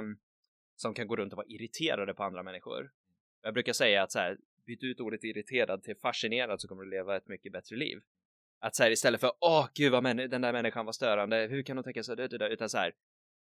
som 0.76 0.94
kan 0.94 1.06
gå 1.06 1.16
runt 1.16 1.32
och 1.32 1.36
vara 1.36 1.46
irriterade 1.46 2.14
på 2.14 2.22
andra 2.22 2.42
människor. 2.42 2.90
Jag 3.42 3.54
brukar 3.54 3.72
säga 3.72 4.02
att 4.02 4.12
så 4.12 4.18
här, 4.18 4.38
byt 4.66 4.82
ut 4.82 5.00
ordet 5.00 5.24
irriterad 5.24 5.82
till 5.82 5.96
fascinerad 5.96 6.60
så 6.60 6.68
kommer 6.68 6.84
du 6.84 6.90
leva 6.90 7.16
ett 7.16 7.28
mycket 7.28 7.52
bättre 7.52 7.76
liv. 7.76 8.00
Att 8.60 8.76
så 8.76 8.82
här 8.82 8.90
istället 8.90 9.20
för 9.20 9.32
åh 9.40 9.68
gud 9.74 9.92
vad 9.92 10.04
den 10.04 10.40
där 10.40 10.52
människan 10.52 10.86
var 10.86 10.92
störande, 10.92 11.46
hur 11.50 11.62
kan 11.62 11.76
hon 11.76 11.84
tänka 11.84 12.02
så, 12.02 12.14
utan 12.14 12.68
så 12.68 12.78
här 12.78 12.92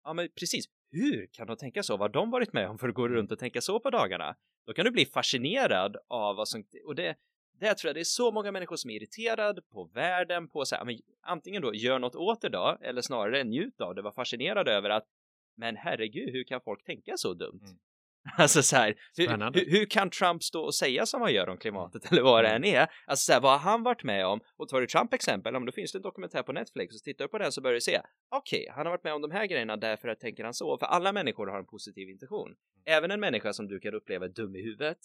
ja 0.03 0.13
men 0.13 0.29
precis, 0.39 0.65
hur 0.91 1.27
kan 1.31 1.47
de 1.47 1.57
tänka 1.57 1.83
så? 1.83 1.97
Vad 1.97 2.15
har 2.15 2.21
de 2.21 2.31
varit 2.31 2.53
med 2.53 2.69
om 2.69 2.77
för 2.77 2.89
att 2.89 2.95
gå 2.95 3.07
runt 3.07 3.31
och 3.31 3.39
tänka 3.39 3.61
så 3.61 3.79
på 3.79 3.89
dagarna? 3.89 4.35
Då 4.65 4.73
kan 4.73 4.85
du 4.85 4.91
bli 4.91 5.05
fascinerad 5.05 5.97
av 6.07 6.35
vad 6.35 6.47
som, 6.47 6.63
och 6.85 6.95
det, 6.95 7.15
det 7.59 7.73
tror 7.75 7.89
jag 7.89 7.95
det 7.95 7.99
är 7.99 8.03
så 8.03 8.31
många 8.31 8.51
människor 8.51 8.75
som 8.75 8.89
är 8.89 8.95
irriterade 8.95 9.61
på 9.61 9.83
världen, 9.83 10.47
på 10.47 10.65
så 10.65 10.75
här, 10.75 10.85
men 10.85 10.99
antingen 11.21 11.61
då 11.61 11.73
gör 11.73 11.99
något 11.99 12.15
åt 12.15 12.41
det 12.41 12.49
då, 12.49 12.77
eller 12.81 13.01
snarare 13.01 13.43
njut 13.43 13.81
av 13.81 13.95
det, 13.95 14.01
var 14.01 14.11
fascinerad 14.11 14.67
över 14.67 14.89
att 14.89 15.07
men 15.55 15.75
herregud, 15.75 16.29
hur 16.29 16.43
kan 16.43 16.61
folk 16.61 16.83
tänka 16.83 17.17
så 17.17 17.33
dumt? 17.33 17.61
Mm. 17.63 17.77
Alltså 18.37 18.63
så 18.63 18.75
här, 18.75 18.95
hur, 19.17 19.71
hur, 19.71 19.85
kan 19.85 20.09
Trump 20.09 20.43
stå 20.43 20.61
och 20.63 20.75
säga 20.75 21.05
som 21.05 21.21
han 21.21 21.33
gör 21.33 21.49
om 21.49 21.57
klimatet 21.57 22.11
eller 22.11 22.21
vad 22.21 22.43
det 22.43 22.49
mm. 22.49 22.63
än 22.63 22.75
är? 22.75 22.87
Alltså 23.05 23.25
så 23.25 23.33
här, 23.33 23.41
vad 23.41 23.51
har 23.51 23.71
han 23.71 23.83
varit 23.83 24.03
med 24.03 24.25
om? 24.25 24.39
Och 24.57 24.69
tar 24.69 24.81
du 24.81 24.87
Trump 24.87 25.13
exempel, 25.13 25.55
om 25.55 25.65
då 25.65 25.71
finns 25.71 25.91
det 25.91 25.97
en 25.97 26.01
dokumentär 26.01 26.43
på 26.43 26.51
Netflix 26.51 26.95
och 26.95 27.01
tittar 27.03 27.25
du 27.25 27.29
på 27.29 27.37
den 27.37 27.51
så 27.51 27.61
börjar 27.61 27.75
du 27.75 27.81
se, 27.81 28.01
okej, 28.29 28.59
okay, 28.59 28.73
han 28.75 28.85
har 28.85 28.91
varit 28.91 29.03
med 29.03 29.13
om 29.13 29.21
de 29.21 29.31
här 29.31 29.45
grejerna 29.45 29.77
därför 29.77 30.07
att 30.07 30.19
tänker 30.19 30.43
han 30.43 30.53
så, 30.53 30.77
för 30.77 30.85
alla 30.85 31.11
människor 31.11 31.47
har 31.47 31.59
en 31.59 31.65
positiv 31.65 32.09
intention. 32.09 32.47
Mm. 32.47 32.57
Även 32.85 33.11
en 33.11 33.19
människa 33.19 33.53
som 33.53 33.67
du 33.67 33.79
kan 33.79 33.93
uppleva 33.93 34.25
är 34.25 34.29
dum 34.29 34.55
i 34.55 34.61
huvudet, 34.61 34.97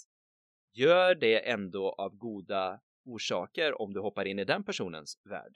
gör 0.74 1.14
det 1.14 1.48
ändå 1.48 1.94
av 1.98 2.16
goda 2.16 2.80
orsaker 3.04 3.82
om 3.82 3.92
du 3.92 4.00
hoppar 4.00 4.24
in 4.24 4.38
i 4.38 4.44
den 4.44 4.64
personens 4.64 5.20
värld. 5.24 5.52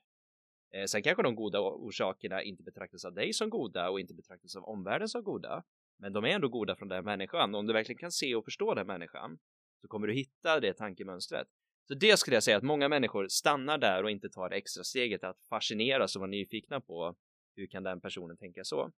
Eh, 0.75 0.85
sen 0.85 1.03
kanske 1.03 1.23
de 1.23 1.35
goda 1.35 1.61
orsakerna 1.61 2.43
inte 2.43 2.63
betraktas 2.63 3.05
av 3.05 3.15
dig 3.15 3.33
som 3.33 3.51
goda 3.51 3.91
och 3.91 4.01
inte 4.01 4.15
betraktas 4.15 4.57
av 4.57 4.65
omvärlden 4.65 5.09
som 5.09 5.25
goda. 5.25 5.63
Men 6.01 6.13
de 6.13 6.25
är 6.25 6.29
ändå 6.29 6.49
goda 6.49 6.77
från 6.77 6.89
den 6.89 7.05
människan. 7.05 7.55
Om 7.55 7.67
du 7.67 7.73
verkligen 7.73 7.99
kan 7.99 8.13
se 8.13 8.35
och 8.35 8.45
förstå 8.45 8.75
den 8.75 8.87
människan 8.87 9.39
så 9.81 9.89
kommer 9.89 10.07
du 10.07 10.15
hitta 10.15 10.61
det 10.61 10.75
tankemönstret. 10.75 11.49
Så 11.89 11.95
det 11.95 12.19
skulle 12.19 12.37
jag 12.37 12.43
säga 12.43 12.57
att 12.57 12.63
många 12.63 12.89
människor 12.89 13.29
stannar 13.29 13.79
där 13.79 14.03
och 14.03 14.11
inte 14.11 14.29
tar 14.29 14.49
det 14.49 14.57
extra 14.57 14.85
steget 14.85 15.25
att 15.25 15.41
fascineras 15.49 16.17
och 16.17 16.21
vara 16.21 16.31
nyfikna 16.31 16.81
på 16.81 17.17
hur 17.57 17.67
kan 17.67 17.83
den 17.83 18.01
personen 18.01 18.37
tänka 18.37 18.65
så? 18.65 18.93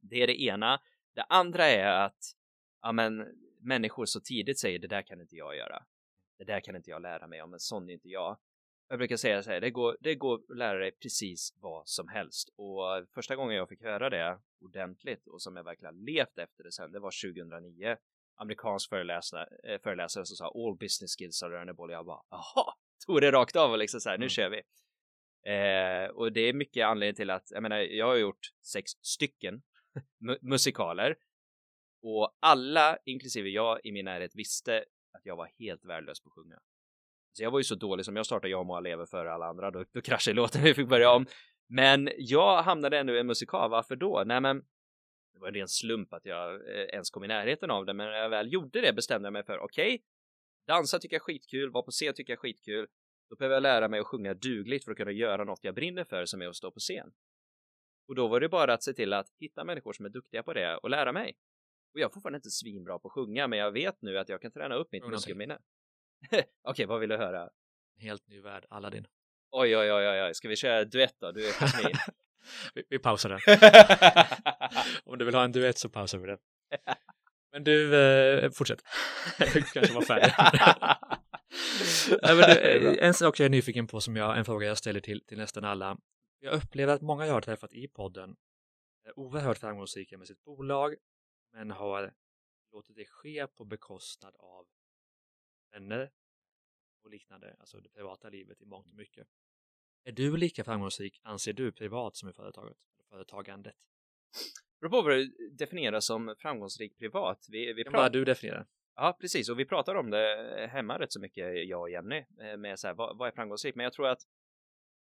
Det 0.00 0.22
är 0.22 0.26
det 0.26 0.42
ena. 0.42 0.80
Det 1.14 1.22
andra 1.22 1.64
är 1.64 2.04
att 2.04 2.18
ja, 2.82 2.92
men, 2.92 3.26
människor 3.60 4.06
så 4.06 4.20
tidigt 4.20 4.58
säger 4.58 4.78
det 4.78 4.86
där 4.86 5.02
kan 5.02 5.20
inte 5.20 5.36
jag 5.36 5.56
göra. 5.56 5.82
Det 6.38 6.44
där 6.44 6.60
kan 6.60 6.76
inte 6.76 6.90
jag 6.90 7.02
lära 7.02 7.26
mig 7.26 7.42
om, 7.42 7.52
en 7.52 7.60
sån 7.60 7.88
är 7.88 7.92
inte 7.92 8.08
jag 8.08 8.38
jag 8.88 8.98
brukar 8.98 9.16
säga 9.16 9.42
så 9.42 9.50
här, 9.50 9.60
det 9.60 9.70
går, 9.70 9.96
det 10.00 10.14
går 10.14 10.34
att 10.34 10.56
lära 10.56 10.78
dig 10.78 10.92
precis 10.92 11.54
vad 11.60 11.88
som 11.88 12.08
helst 12.08 12.48
och 12.56 12.82
första 13.14 13.36
gången 13.36 13.56
jag 13.56 13.68
fick 13.68 13.82
höra 13.82 14.10
det 14.10 14.38
ordentligt 14.60 15.26
och 15.26 15.42
som 15.42 15.56
jag 15.56 15.64
verkligen 15.64 16.04
levt 16.04 16.38
efter 16.38 16.64
det 16.64 16.72
sen, 16.72 16.92
det 16.92 16.98
var 16.98 17.32
2009. 17.34 17.96
Amerikansk 18.40 18.88
föreläsare, 18.88 19.48
äh, 19.64 19.80
föreläsare 19.82 20.26
som 20.26 20.36
sa 20.36 20.52
all 20.54 20.76
business 20.76 21.16
skills 21.18 21.42
are 21.42 21.50
learnable. 21.50 21.92
Jag 21.92 22.06
bara, 22.06 22.22
jaha, 22.30 22.74
tog 23.06 23.20
det 23.20 23.32
rakt 23.32 23.56
av 23.56 23.70
och 23.70 23.78
liksom 23.78 24.00
så 24.00 24.08
här, 24.08 24.18
nu 24.18 24.24
mm. 24.24 24.28
kör 24.28 24.50
vi. 24.50 24.62
Eh, 25.52 26.10
och 26.10 26.32
det 26.32 26.40
är 26.40 26.52
mycket 26.52 26.86
anledning 26.86 27.14
till 27.14 27.30
att, 27.30 27.50
jag 27.50 27.62
menar, 27.62 27.76
jag 27.76 28.06
har 28.06 28.16
gjort 28.16 28.52
sex 28.62 28.90
stycken 28.90 29.62
musikaler 30.40 31.16
och 32.02 32.36
alla, 32.40 32.98
inklusive 33.04 33.48
jag 33.48 33.80
i 33.84 33.92
min 33.92 34.04
närhet, 34.04 34.34
visste 34.34 34.84
att 35.12 35.26
jag 35.26 35.36
var 35.36 35.50
helt 35.58 35.84
värdelös 35.84 36.20
på 36.20 36.28
att 36.28 36.34
sjunga. 36.34 36.60
Så 37.32 37.42
jag 37.42 37.50
var 37.50 37.58
ju 37.58 37.64
så 37.64 37.74
dålig 37.74 38.04
som 38.04 38.16
jag 38.16 38.26
startade 38.26 38.48
Jag 38.48 38.66
må 38.66 38.80
leva 38.80 39.06
före 39.06 39.32
alla 39.32 39.46
andra, 39.46 39.70
då, 39.70 39.84
då 39.92 40.00
kraschade 40.00 40.36
låten, 40.36 40.62
vi 40.64 40.74
fick 40.74 40.88
börja 40.88 41.10
om. 41.10 41.26
Men 41.68 42.10
jag 42.16 42.62
hamnade 42.62 42.98
ändå 42.98 43.12
i 43.12 43.18
en 43.18 43.26
musikal, 43.26 43.70
varför 43.70 43.96
då? 43.96 44.22
Nej 44.26 44.40
men 44.40 44.62
det 45.32 45.38
var 45.40 45.48
en 45.48 45.54
ren 45.54 45.68
slump 45.68 46.12
att 46.12 46.24
jag 46.24 46.54
eh, 46.54 46.82
ens 46.82 47.10
kom 47.10 47.24
i 47.24 47.28
närheten 47.28 47.70
av 47.70 47.86
det, 47.86 47.94
men 47.94 48.06
när 48.06 48.18
jag 48.18 48.28
väl 48.28 48.52
gjorde 48.52 48.80
det 48.80 48.92
bestämde 48.92 49.26
jag 49.26 49.32
mig 49.32 49.44
för 49.44 49.58
okej, 49.58 49.94
okay, 49.94 49.98
dansa 50.66 50.98
tycker 50.98 51.14
jag 51.14 51.20
är 51.20 51.24
skitkul, 51.24 51.70
vara 51.70 51.82
på 51.82 51.90
scen 51.90 52.14
tycker 52.14 52.32
jag 52.32 52.36
är 52.36 52.40
skitkul, 52.40 52.86
då 53.30 53.36
behöver 53.36 53.56
jag 53.56 53.62
lära 53.62 53.88
mig 53.88 54.00
att 54.00 54.06
sjunga 54.06 54.34
dugligt 54.34 54.84
för 54.84 54.92
att 54.92 54.96
kunna 54.98 55.10
göra 55.10 55.44
något 55.44 55.64
jag 55.64 55.74
brinner 55.74 56.04
för 56.04 56.24
som 56.24 56.42
är 56.42 56.48
att 56.48 56.56
stå 56.56 56.70
på 56.70 56.80
scen. 56.80 57.12
Och 58.08 58.14
då 58.14 58.28
var 58.28 58.40
det 58.40 58.48
bara 58.48 58.74
att 58.74 58.82
se 58.82 58.92
till 58.92 59.12
att 59.12 59.26
hitta 59.40 59.64
människor 59.64 59.92
som 59.92 60.04
är 60.06 60.10
duktiga 60.10 60.42
på 60.42 60.52
det 60.52 60.76
och 60.76 60.90
lära 60.90 61.12
mig. 61.12 61.36
Och 61.94 62.00
jag 62.00 62.08
är 62.08 62.12
fortfarande 62.14 62.36
inte 62.36 62.50
svinbra 62.50 62.98
på 62.98 63.08
att 63.08 63.12
sjunga, 63.12 63.48
men 63.48 63.58
jag 63.58 63.72
vet 63.72 64.02
nu 64.02 64.18
att 64.18 64.28
jag 64.28 64.42
kan 64.42 64.52
träna 64.52 64.74
upp 64.74 64.92
mitt 64.92 65.06
muskelminne. 65.06 65.58
Okej, 66.30 66.46
okay, 66.64 66.86
vad 66.86 67.00
vill 67.00 67.08
du 67.08 67.16
höra? 67.16 67.50
Helt 67.98 68.28
ny 68.28 68.40
värld, 68.40 68.66
Aladdin. 68.70 69.06
Oj, 69.50 69.76
oj, 69.76 69.92
oj, 69.92 70.22
oj, 70.22 70.34
ska 70.34 70.48
vi 70.48 70.56
köra 70.56 70.84
duett 70.84 71.14
då? 71.18 71.32
Du 71.32 71.48
är 71.48 71.52
Jasmin. 71.52 71.92
vi, 72.74 72.84
vi 72.88 72.98
pausar 72.98 73.28
den. 73.28 73.40
Om 75.04 75.18
du 75.18 75.24
vill 75.24 75.34
ha 75.34 75.44
en 75.44 75.52
duett 75.52 75.78
så 75.78 75.88
pausar 75.88 76.18
vi 76.18 76.26
den. 76.26 76.38
Men 77.52 77.64
du, 77.64 77.96
eh, 77.96 78.50
fortsätt. 78.50 78.82
du 79.38 79.62
kanske 79.62 79.94
var 79.94 80.02
färdig. 80.02 80.32
Du, 82.82 82.98
en 82.98 83.14
sak 83.14 83.40
jag 83.40 83.44
är 83.44 83.50
nyfiken 83.50 83.86
på 83.86 84.00
som 84.00 84.16
jag, 84.16 84.38
en 84.38 84.44
fråga 84.44 84.66
jag 84.66 84.78
ställer 84.78 85.00
till, 85.00 85.24
till 85.26 85.38
nästan 85.38 85.64
alla. 85.64 85.98
Jag 86.40 86.54
upplever 86.54 86.94
att 86.94 87.02
många 87.02 87.26
jag 87.26 87.34
har 87.34 87.40
träffat 87.40 87.72
i 87.72 87.88
podden 87.88 88.36
är 89.04 89.18
oerhört 89.18 89.58
framgångsrika 89.58 90.18
med 90.18 90.26
sitt 90.26 90.44
bolag, 90.44 90.94
men 91.52 91.70
har 91.70 92.12
låtit 92.72 92.96
det 92.96 93.04
ske 93.04 93.46
på 93.46 93.64
bekostnad 93.64 94.34
av 94.38 94.66
vänner 95.72 96.10
och 97.04 97.10
liknande, 97.10 97.56
alltså 97.58 97.80
det 97.80 97.88
privata 97.88 98.28
livet 98.28 98.62
i 98.62 98.66
mångt 98.66 98.90
och 98.90 98.96
mycket. 98.96 99.26
Är 100.04 100.12
du 100.12 100.36
lika 100.36 100.64
framgångsrik, 100.64 101.20
anser 101.22 101.52
du, 101.52 101.72
privat 101.72 102.16
som 102.16 102.28
i 102.28 102.32
företaget, 102.32 102.76
företagandet? 103.08 103.74
Beror 104.80 104.90
på 104.90 105.02
vad 105.02 105.12
du 105.12 105.50
definierar 105.52 106.00
som 106.00 106.34
framgångsrik 106.38 106.98
privat. 106.98 107.46
Vi, 107.50 107.72
vi 107.72 107.84
pratar... 107.84 107.98
Vad 107.98 108.12
du 108.12 108.24
definierar. 108.24 108.66
Ja, 108.94 109.16
precis. 109.20 109.48
Och 109.48 109.58
vi 109.58 109.64
pratar 109.64 109.94
om 109.94 110.10
det 110.10 110.68
hemma 110.72 110.98
rätt 110.98 111.12
så 111.12 111.20
mycket, 111.20 111.68
jag 111.68 111.80
och 111.80 111.90
Jenny, 111.90 112.24
eh, 112.40 112.56
med 112.56 112.78
så 112.78 112.86
här, 112.86 112.94
vad, 112.94 113.18
vad 113.18 113.28
är 113.28 113.32
framgångsrikt? 113.32 113.76
Men 113.76 113.84
jag 113.84 113.92
tror 113.92 114.08
att 114.08 114.22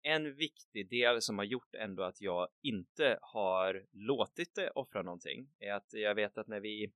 en 0.01 0.35
viktig 0.35 0.89
del 0.89 1.21
som 1.21 1.37
har 1.37 1.45
gjort 1.45 1.75
ändå 1.75 2.03
att 2.03 2.21
jag 2.21 2.47
inte 2.61 3.19
har 3.21 3.85
låtit 3.91 4.55
det 4.55 4.69
offra 4.69 5.01
någonting 5.01 5.49
är 5.59 5.73
att 5.73 5.93
jag 5.93 6.15
vet 6.15 6.37
att 6.37 6.47
när 6.47 6.59
vi 6.59 6.93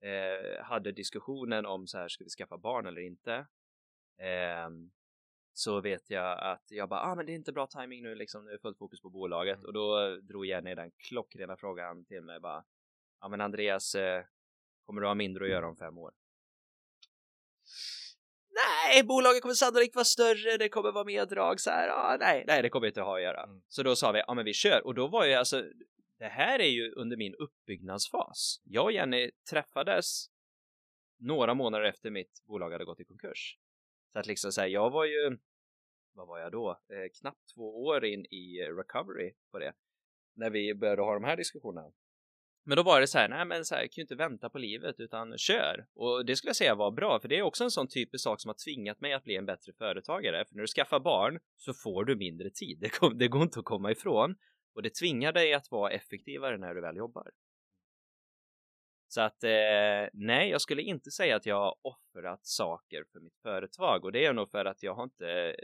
eh, 0.00 0.64
hade 0.64 0.92
diskussionen 0.92 1.66
om 1.66 1.86
så 1.86 1.98
här, 1.98 2.08
ska 2.08 2.24
vi 2.24 2.30
skaffa 2.30 2.58
barn 2.58 2.86
eller 2.86 3.00
inte? 3.00 3.32
Eh, 4.18 4.68
så 5.52 5.80
vet 5.80 6.10
jag 6.10 6.38
att 6.40 6.64
jag 6.68 6.88
bara, 6.88 7.00
ah 7.00 7.14
men 7.14 7.26
det 7.26 7.32
är 7.32 7.34
inte 7.34 7.52
bra 7.52 7.66
timing 7.66 8.02
nu 8.02 8.14
liksom, 8.14 8.44
nu 8.44 8.50
är 8.50 8.58
fullt 8.58 8.78
fokus 8.78 9.00
på 9.00 9.10
bolaget 9.10 9.56
mm. 9.56 9.66
och 9.66 9.72
då 9.72 10.16
drog 10.16 10.46
Jenny 10.46 10.74
den 10.74 10.90
klockrena 10.90 11.56
frågan 11.56 12.04
till 12.04 12.22
mig 12.22 12.40
bara, 12.40 12.64
ja 13.20 13.28
men 13.28 13.40
Andreas, 13.40 13.94
eh, 13.94 14.24
kommer 14.86 15.00
du 15.00 15.06
ha 15.06 15.14
mindre 15.14 15.44
att 15.44 15.50
göra 15.50 15.68
om 15.68 15.76
fem 15.76 15.98
år? 15.98 16.12
Nej, 18.50 19.02
bolaget 19.02 19.42
kommer 19.42 19.54
sannolikt 19.54 19.94
vara 19.94 20.04
större, 20.04 20.56
det 20.56 20.68
kommer 20.68 20.92
vara 20.92 21.04
mer 21.04 21.26
drag 21.26 21.60
så 21.60 21.70
här, 21.70 21.88
ah, 21.88 22.16
nej, 22.20 22.44
nej, 22.46 22.62
det 22.62 22.68
kommer 22.68 22.86
inte 22.86 23.00
ha 23.00 23.16
att 23.16 23.22
göra. 23.22 23.42
Mm. 23.42 23.62
Så 23.68 23.82
då 23.82 23.96
sa 23.96 24.12
vi, 24.12 24.22
ja 24.26 24.34
men 24.34 24.44
vi 24.44 24.52
kör 24.52 24.86
och 24.86 24.94
då 24.94 25.06
var 25.06 25.24
ju 25.24 25.34
alltså, 25.34 25.64
det 26.18 26.28
här 26.28 26.58
är 26.58 26.68
ju 26.68 26.92
under 26.92 27.16
min 27.16 27.34
uppbyggnadsfas. 27.34 28.60
Jag 28.64 28.84
och 28.84 28.92
Jenny 28.92 29.30
träffades 29.50 30.26
några 31.18 31.54
månader 31.54 31.84
efter 31.84 32.10
mitt 32.10 32.42
bolag 32.46 32.70
hade 32.70 32.84
gått 32.84 33.00
i 33.00 33.04
konkurs. 33.04 33.58
Så 34.12 34.18
att 34.18 34.26
liksom 34.26 34.52
så 34.52 34.60
här, 34.60 34.68
jag 34.68 34.90
var 34.90 35.04
ju, 35.04 35.38
vad 36.12 36.28
var 36.28 36.38
jag 36.38 36.52
då? 36.52 36.70
Eh, 36.70 37.20
knappt 37.20 37.54
två 37.54 37.84
år 37.84 38.04
in 38.04 38.24
i 38.24 38.62
recovery 38.62 39.34
på 39.50 39.58
det. 39.58 39.74
När 40.34 40.50
vi 40.50 40.74
började 40.74 41.02
ha 41.02 41.14
de 41.14 41.24
här 41.24 41.36
diskussionerna. 41.36 41.92
Men 42.64 42.76
då 42.76 42.82
var 42.82 43.00
det 43.00 43.06
så 43.06 43.18
här, 43.18 43.28
nej 43.28 43.44
men 43.44 43.64
så 43.64 43.74
här, 43.74 43.80
kan 43.80 43.92
ju 43.96 44.02
inte 44.02 44.14
vänta 44.14 44.50
på 44.50 44.58
livet 44.58 45.00
utan 45.00 45.38
kör. 45.38 45.86
Och 45.94 46.26
det 46.26 46.36
skulle 46.36 46.48
jag 46.48 46.56
säga 46.56 46.74
var 46.74 46.90
bra, 46.90 47.20
för 47.20 47.28
det 47.28 47.38
är 47.38 47.42
också 47.42 47.64
en 47.64 47.70
sån 47.70 47.88
typisk 47.88 48.22
sak 48.22 48.40
som 48.40 48.48
har 48.48 48.56
tvingat 48.64 49.00
mig 49.00 49.12
att 49.12 49.24
bli 49.24 49.36
en 49.36 49.46
bättre 49.46 49.72
företagare. 49.72 50.44
För 50.44 50.54
när 50.54 50.62
du 50.62 50.66
skaffar 50.66 51.00
barn 51.00 51.38
så 51.56 51.74
får 51.74 52.04
du 52.04 52.16
mindre 52.16 52.50
tid, 52.50 52.78
det, 52.80 52.88
kom, 52.88 53.18
det 53.18 53.28
går 53.28 53.42
inte 53.42 53.58
att 53.58 53.64
komma 53.64 53.90
ifrån. 53.90 54.34
Och 54.76 54.82
det 54.82 54.94
tvingar 54.94 55.32
dig 55.32 55.54
att 55.54 55.70
vara 55.70 55.90
effektivare 55.90 56.58
när 56.58 56.74
du 56.74 56.80
väl 56.80 56.96
jobbar. 56.96 57.30
Så 59.08 59.20
att 59.20 59.44
eh, 59.44 60.08
nej, 60.12 60.50
jag 60.50 60.60
skulle 60.60 60.82
inte 60.82 61.10
säga 61.10 61.36
att 61.36 61.46
jag 61.46 61.56
har 61.56 61.74
offrat 61.82 62.46
saker 62.46 63.04
för 63.12 63.20
mitt 63.20 63.38
företag 63.42 64.04
och 64.04 64.12
det 64.12 64.24
är 64.24 64.32
nog 64.32 64.50
för 64.50 64.64
att 64.64 64.82
jag 64.82 64.94
har 64.94 65.04
inte, 65.04 65.56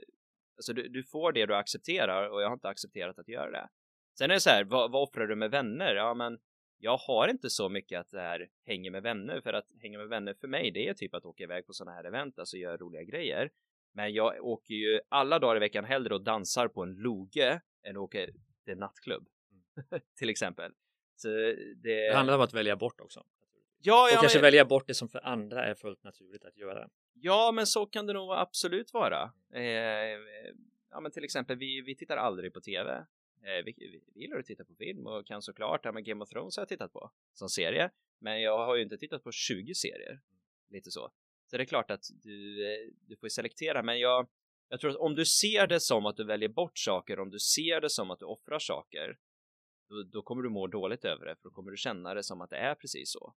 alltså 0.56 0.72
du, 0.72 0.88
du 0.88 1.04
får 1.04 1.32
det 1.32 1.46
du 1.46 1.54
accepterar 1.54 2.28
och 2.28 2.42
jag 2.42 2.46
har 2.46 2.54
inte 2.54 2.68
accepterat 2.68 3.18
att 3.18 3.28
göra 3.28 3.50
det. 3.50 3.68
Sen 4.18 4.30
är 4.30 4.34
det 4.34 4.40
så 4.40 4.50
här, 4.50 4.64
vad, 4.64 4.92
vad 4.92 5.02
offrar 5.02 5.26
du 5.26 5.36
med 5.36 5.50
vänner? 5.50 5.94
Ja, 5.94 6.14
men 6.14 6.38
jag 6.78 6.96
har 6.96 7.28
inte 7.28 7.50
så 7.50 7.68
mycket 7.68 8.00
att 8.00 8.10
det 8.10 8.20
här 8.20 8.48
hänger 8.66 8.90
med 8.90 9.02
vänner 9.02 9.40
för 9.40 9.52
att 9.52 9.66
hänga 9.82 9.98
med 9.98 10.08
vänner 10.08 10.34
för 10.34 10.48
mig 10.48 10.70
det 10.70 10.88
är 10.88 10.94
typ 10.94 11.14
att 11.14 11.24
åka 11.24 11.44
iväg 11.44 11.66
på 11.66 11.72
sådana 11.72 11.96
här 11.96 12.04
event, 12.04 12.38
alltså 12.38 12.56
göra 12.56 12.76
roliga 12.76 13.02
grejer. 13.02 13.50
Men 13.94 14.12
jag 14.12 14.44
åker 14.44 14.74
ju 14.74 15.00
alla 15.08 15.38
dagar 15.38 15.56
i 15.56 15.60
veckan 15.60 15.84
hellre 15.84 16.14
och 16.14 16.24
dansar 16.24 16.68
på 16.68 16.82
en 16.82 16.94
loge 16.94 17.60
än 17.82 17.96
åker 17.96 18.30
till 18.64 18.72
en 18.72 18.78
nattklubb. 18.78 19.28
Mm. 19.50 20.00
till 20.18 20.30
exempel. 20.30 20.72
Så 21.16 21.28
det... 21.28 21.74
det 21.82 22.14
handlar 22.14 22.34
om 22.34 22.40
att 22.40 22.54
välja 22.54 22.76
bort 22.76 23.00
också. 23.00 23.24
Ja, 23.84 24.08
ja, 24.10 24.16
och 24.16 24.20
kanske 24.20 24.38
men... 24.38 24.42
välja 24.42 24.64
bort 24.64 24.86
det 24.86 24.94
som 24.94 25.08
för 25.08 25.26
andra 25.26 25.64
är 25.64 25.74
fullt 25.74 26.04
naturligt 26.04 26.44
att 26.44 26.56
göra. 26.56 26.88
Ja, 27.12 27.52
men 27.52 27.66
så 27.66 27.86
kan 27.86 28.06
det 28.06 28.12
nog 28.12 28.32
absolut 28.32 28.92
vara. 28.92 29.32
Eh, 29.52 29.62
ja, 30.90 31.00
men 31.00 31.10
till 31.10 31.24
exempel, 31.24 31.56
vi, 31.56 31.80
vi 31.80 31.96
tittar 31.96 32.16
aldrig 32.16 32.54
på 32.54 32.60
tv. 32.60 33.06
Eh, 33.42 33.64
vi, 33.64 33.74
vi, 33.76 34.02
vi 34.14 34.20
gillar 34.20 34.38
att 34.38 34.46
titta 34.46 34.64
på 34.64 34.74
film 34.74 35.06
och 35.06 35.26
kan 35.26 35.42
såklart, 35.42 35.84
ja, 35.84 35.92
men 35.92 36.04
Game 36.04 36.24
of 36.24 36.28
Thrones 36.28 36.56
har 36.56 36.60
jag 36.60 36.68
tittat 36.68 36.92
på 36.92 37.10
som 37.32 37.48
serie. 37.48 37.90
Men 38.18 38.40
jag 38.40 38.66
har 38.66 38.76
ju 38.76 38.82
inte 38.82 38.98
tittat 38.98 39.24
på 39.24 39.32
20 39.32 39.74
serier. 39.74 40.20
Lite 40.70 40.90
så. 40.90 41.10
Så 41.46 41.56
det 41.56 41.62
är 41.62 41.66
klart 41.66 41.90
att 41.90 42.04
du, 42.22 42.66
eh, 42.72 42.88
du 43.06 43.16
får 43.16 43.28
selektera, 43.28 43.82
men 43.82 43.98
jag, 43.98 44.28
jag 44.72 44.80
tror 44.80 44.90
att 44.90 44.96
om 44.96 45.14
du 45.14 45.24
ser 45.26 45.66
det 45.66 45.80
som 45.80 46.06
att 46.06 46.16
du 46.16 46.24
väljer 46.24 46.48
bort 46.48 46.78
saker, 46.78 47.20
om 47.20 47.30
du 47.30 47.38
ser 47.38 47.80
det 47.80 47.90
som 47.90 48.10
att 48.10 48.18
du 48.18 48.24
offrar 48.24 48.58
saker, 48.58 49.18
då, 49.88 50.02
då 50.02 50.22
kommer 50.22 50.42
du 50.42 50.50
må 50.50 50.66
dåligt 50.66 51.04
över 51.04 51.26
det, 51.26 51.36
för 51.36 51.42
då 51.42 51.50
kommer 51.50 51.70
du 51.70 51.76
känna 51.76 52.14
det 52.14 52.22
som 52.22 52.40
att 52.40 52.50
det 52.50 52.56
är 52.56 52.74
precis 52.74 53.12
så. 53.12 53.34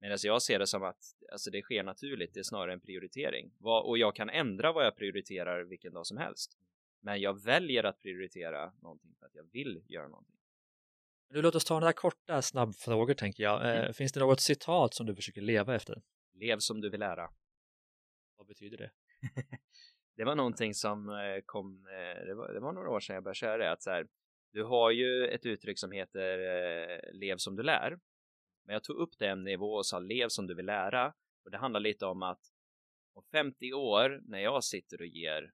Medan 0.00 0.18
jag 0.22 0.42
ser 0.42 0.58
det 0.58 0.66
som 0.66 0.82
att 0.82 1.02
alltså 1.32 1.50
det 1.50 1.62
sker 1.62 1.82
naturligt, 1.82 2.34
det 2.34 2.40
är 2.40 2.44
snarare 2.44 2.72
en 2.72 2.80
prioritering. 2.80 3.52
och 3.60 3.98
jag 3.98 4.16
kan 4.16 4.30
ändra 4.30 4.72
vad 4.72 4.86
jag 4.86 4.96
prioriterar 4.96 5.64
vilken 5.64 5.92
dag 5.92 6.06
som 6.06 6.16
helst. 6.16 6.58
Men 7.00 7.20
jag 7.20 7.42
väljer 7.44 7.84
att 7.84 7.98
prioritera 7.98 8.72
någonting 8.82 9.14
för 9.18 9.26
att 9.26 9.34
jag 9.34 9.44
vill 9.52 9.82
göra 9.88 10.08
någonting. 10.08 10.36
Nu 11.30 11.42
låt 11.42 11.54
oss 11.54 11.64
ta 11.64 11.80
några 11.80 11.92
korta 11.92 12.42
snabbfrågor 12.42 13.14
tänker 13.14 13.42
jag. 13.42 13.66
Eh, 13.66 13.80
mm. 13.80 13.94
finns 13.94 14.12
det 14.12 14.20
något 14.20 14.40
citat 14.40 14.94
som 14.94 15.06
du 15.06 15.14
försöker 15.14 15.40
leva 15.40 15.74
efter? 15.74 16.02
Lev 16.34 16.58
som 16.58 16.80
du 16.80 16.90
vill 16.90 17.00
lära. 17.00 17.30
Vad 18.36 18.46
betyder 18.46 18.76
det? 18.76 18.90
det 20.18 20.24
var 20.24 20.34
någonting 20.34 20.74
som 20.74 21.08
eh, 21.08 21.42
kom, 21.46 21.86
eh, 21.86 22.26
det 22.26 22.34
var, 22.34 22.52
det 22.52 22.60
var 22.60 22.72
några 22.72 22.90
år 22.90 23.00
sedan 23.00 23.14
jag 23.14 23.24
började 23.24 23.36
köra 23.36 23.56
det, 23.56 23.72
att 23.72 23.82
så 23.82 23.90
här, 23.90 24.08
du 24.52 24.64
har 24.64 24.90
ju 24.90 25.26
ett 25.26 25.46
uttryck 25.46 25.78
som 25.78 25.92
heter 25.92 26.38
eh, 26.38 27.12
lev 27.12 27.36
som 27.36 27.56
du 27.56 27.62
lär. 27.62 27.98
Men 28.64 28.72
jag 28.72 28.84
tog 28.84 28.96
upp 28.96 29.18
det 29.18 29.26
en 29.26 29.44
nivå 29.44 29.74
och 29.74 29.86
sa 29.86 29.98
lev 29.98 30.28
som 30.28 30.46
du 30.46 30.54
vill 30.54 30.66
lära. 30.66 31.14
Och 31.44 31.50
det 31.50 31.58
handlar 31.58 31.80
lite 31.80 32.06
om 32.06 32.22
att 32.22 32.40
om 33.14 33.22
50 33.32 33.72
år 33.72 34.20
när 34.24 34.38
jag 34.38 34.64
sitter 34.64 35.00
och 35.00 35.06
ger 35.06 35.52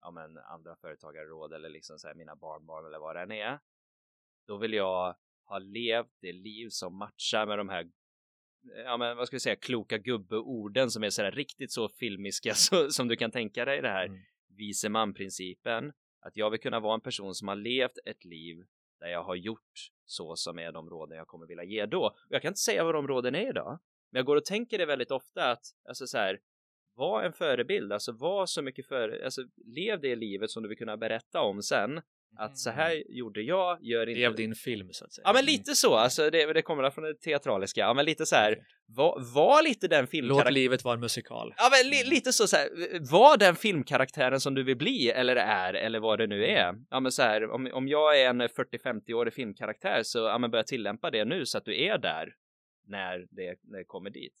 ja, 0.00 0.10
men, 0.10 0.38
andra 0.38 0.76
företagare 0.76 1.24
råd 1.24 1.52
eller 1.52 1.68
liksom 1.68 1.98
så 1.98 2.06
här, 2.08 2.14
mina 2.14 2.36
barnbarn 2.36 2.86
eller 2.86 2.98
vad 2.98 3.16
det 3.16 3.22
än 3.22 3.32
är. 3.32 3.58
Då 4.46 4.56
vill 4.56 4.72
jag 4.72 5.16
ha 5.44 5.58
levt 5.58 6.12
det 6.20 6.32
liv 6.32 6.68
som 6.68 6.98
matchar 6.98 7.46
med 7.46 7.58
de 7.58 7.68
här 7.68 7.90
ja 8.84 8.96
men 8.96 9.16
vad 9.16 9.26
ska 9.26 9.36
vi 9.36 9.40
säga 9.40 9.56
kloka 9.56 9.98
gubbeorden 9.98 10.90
som 10.90 11.04
är 11.04 11.10
sådär 11.10 11.32
riktigt 11.32 11.72
så 11.72 11.88
filmiska 11.88 12.54
så, 12.54 12.90
som 12.90 13.08
du 13.08 13.16
kan 13.16 13.30
tänka 13.30 13.64
dig 13.64 13.82
det 13.82 13.88
här 13.88 14.06
mm. 14.06 14.20
vise 14.56 14.88
man 14.88 15.14
principen 15.14 15.92
att 16.20 16.36
jag 16.36 16.50
vill 16.50 16.60
kunna 16.60 16.80
vara 16.80 16.94
en 16.94 17.00
person 17.00 17.34
som 17.34 17.48
har 17.48 17.56
levt 17.56 17.98
ett 18.04 18.24
liv 18.24 18.64
där 19.00 19.08
jag 19.08 19.24
har 19.24 19.34
gjort 19.34 19.90
så 20.04 20.36
som 20.36 20.58
är 20.58 20.72
de 20.72 20.90
råden 20.90 21.18
jag 21.18 21.26
kommer 21.26 21.46
vilja 21.46 21.64
ge 21.64 21.86
då. 21.86 22.06
Och 22.06 22.28
jag 22.28 22.42
kan 22.42 22.48
inte 22.48 22.60
säga 22.60 22.84
vad 22.84 22.94
de 22.94 23.08
råden 23.08 23.34
är 23.34 23.48
idag, 23.48 23.78
men 24.10 24.18
jag 24.18 24.26
går 24.26 24.36
och 24.36 24.44
tänker 24.44 24.78
det 24.78 24.86
väldigt 24.86 25.10
ofta 25.10 25.50
att 25.50 25.64
alltså 25.88 26.06
så 26.06 26.18
här, 26.18 26.40
var 26.94 27.22
en 27.22 27.32
förebild, 27.32 27.92
alltså 27.92 28.12
var 28.12 28.46
så 28.46 28.62
mycket 28.62 28.86
för, 28.86 29.24
alltså 29.24 29.42
lev 29.66 30.00
det 30.00 30.16
livet 30.16 30.50
som 30.50 30.62
du 30.62 30.68
vill 30.68 30.78
kunna 30.78 30.96
berätta 30.96 31.40
om 31.40 31.62
sen. 31.62 32.00
Att 32.36 32.58
så 32.58 32.70
här 32.70 32.90
mm. 32.90 33.02
gjorde 33.08 33.42
jag, 33.42 33.78
gör 33.82 34.08
inte... 34.08 34.20
Lev 34.20 34.34
din 34.34 34.54
film 34.54 34.88
så 34.92 35.04
att 35.04 35.12
säga. 35.12 35.22
Ja 35.26 35.32
men 35.32 35.44
lite 35.44 35.74
så, 35.74 35.94
alltså 35.94 36.30
det, 36.30 36.52
det 36.52 36.62
kommer 36.62 36.90
från 36.90 37.04
det 37.04 37.14
teatraliska, 37.14 37.80
ja 37.80 37.94
men 37.94 38.04
lite 38.04 38.26
så 38.26 38.36
här, 38.36 38.58
var, 38.86 39.34
var 39.34 39.62
lite 39.62 39.88
den 39.88 40.06
filmkaraktären. 40.06 40.54
Låt 40.54 40.54
livet 40.54 40.84
vara 40.84 40.94
en 40.94 41.00
musikal. 41.00 41.54
Ja 41.56 41.68
men 41.70 41.90
li, 41.90 42.00
mm. 42.00 42.10
lite 42.10 42.32
så, 42.32 42.46
så 42.46 42.56
här, 42.56 42.68
var 43.10 43.36
den 43.36 43.56
filmkaraktären 43.56 44.40
som 44.40 44.54
du 44.54 44.62
vill 44.62 44.76
bli 44.76 45.10
eller 45.10 45.36
är 45.36 45.74
eller 45.74 46.00
vad 46.00 46.18
det 46.18 46.26
nu 46.26 46.44
är. 46.44 46.74
Ja 46.90 47.00
men 47.00 47.12
så 47.12 47.22
här, 47.22 47.50
om, 47.50 47.70
om 47.72 47.88
jag 47.88 48.20
är 48.20 48.30
en 48.30 48.42
40-50-årig 48.42 49.34
filmkaraktär 49.34 50.00
så 50.02 50.18
ja 50.18 50.38
men 50.38 50.50
börja 50.50 50.64
tillämpa 50.64 51.10
det 51.10 51.24
nu 51.24 51.46
så 51.46 51.58
att 51.58 51.64
du 51.64 51.84
är 51.84 51.98
där 51.98 52.34
när 52.86 53.26
det, 53.30 53.58
när 53.62 53.78
det 53.78 53.84
kommer 53.84 54.10
dit. 54.10 54.34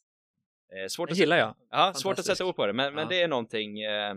Eh, 0.76 0.86
svårt 0.88 1.08
det 1.08 1.14
gillar 1.14 1.36
jag. 1.36 1.54
Ja, 1.70 1.92
svårt 1.94 2.18
att 2.18 2.24
sätta 2.24 2.44
ord 2.44 2.56
på 2.56 2.66
det, 2.66 2.72
men, 2.72 2.84
ja. 2.84 2.90
men 2.90 3.08
det 3.08 3.22
är 3.22 3.28
någonting 3.28 3.80
eh, 3.80 4.14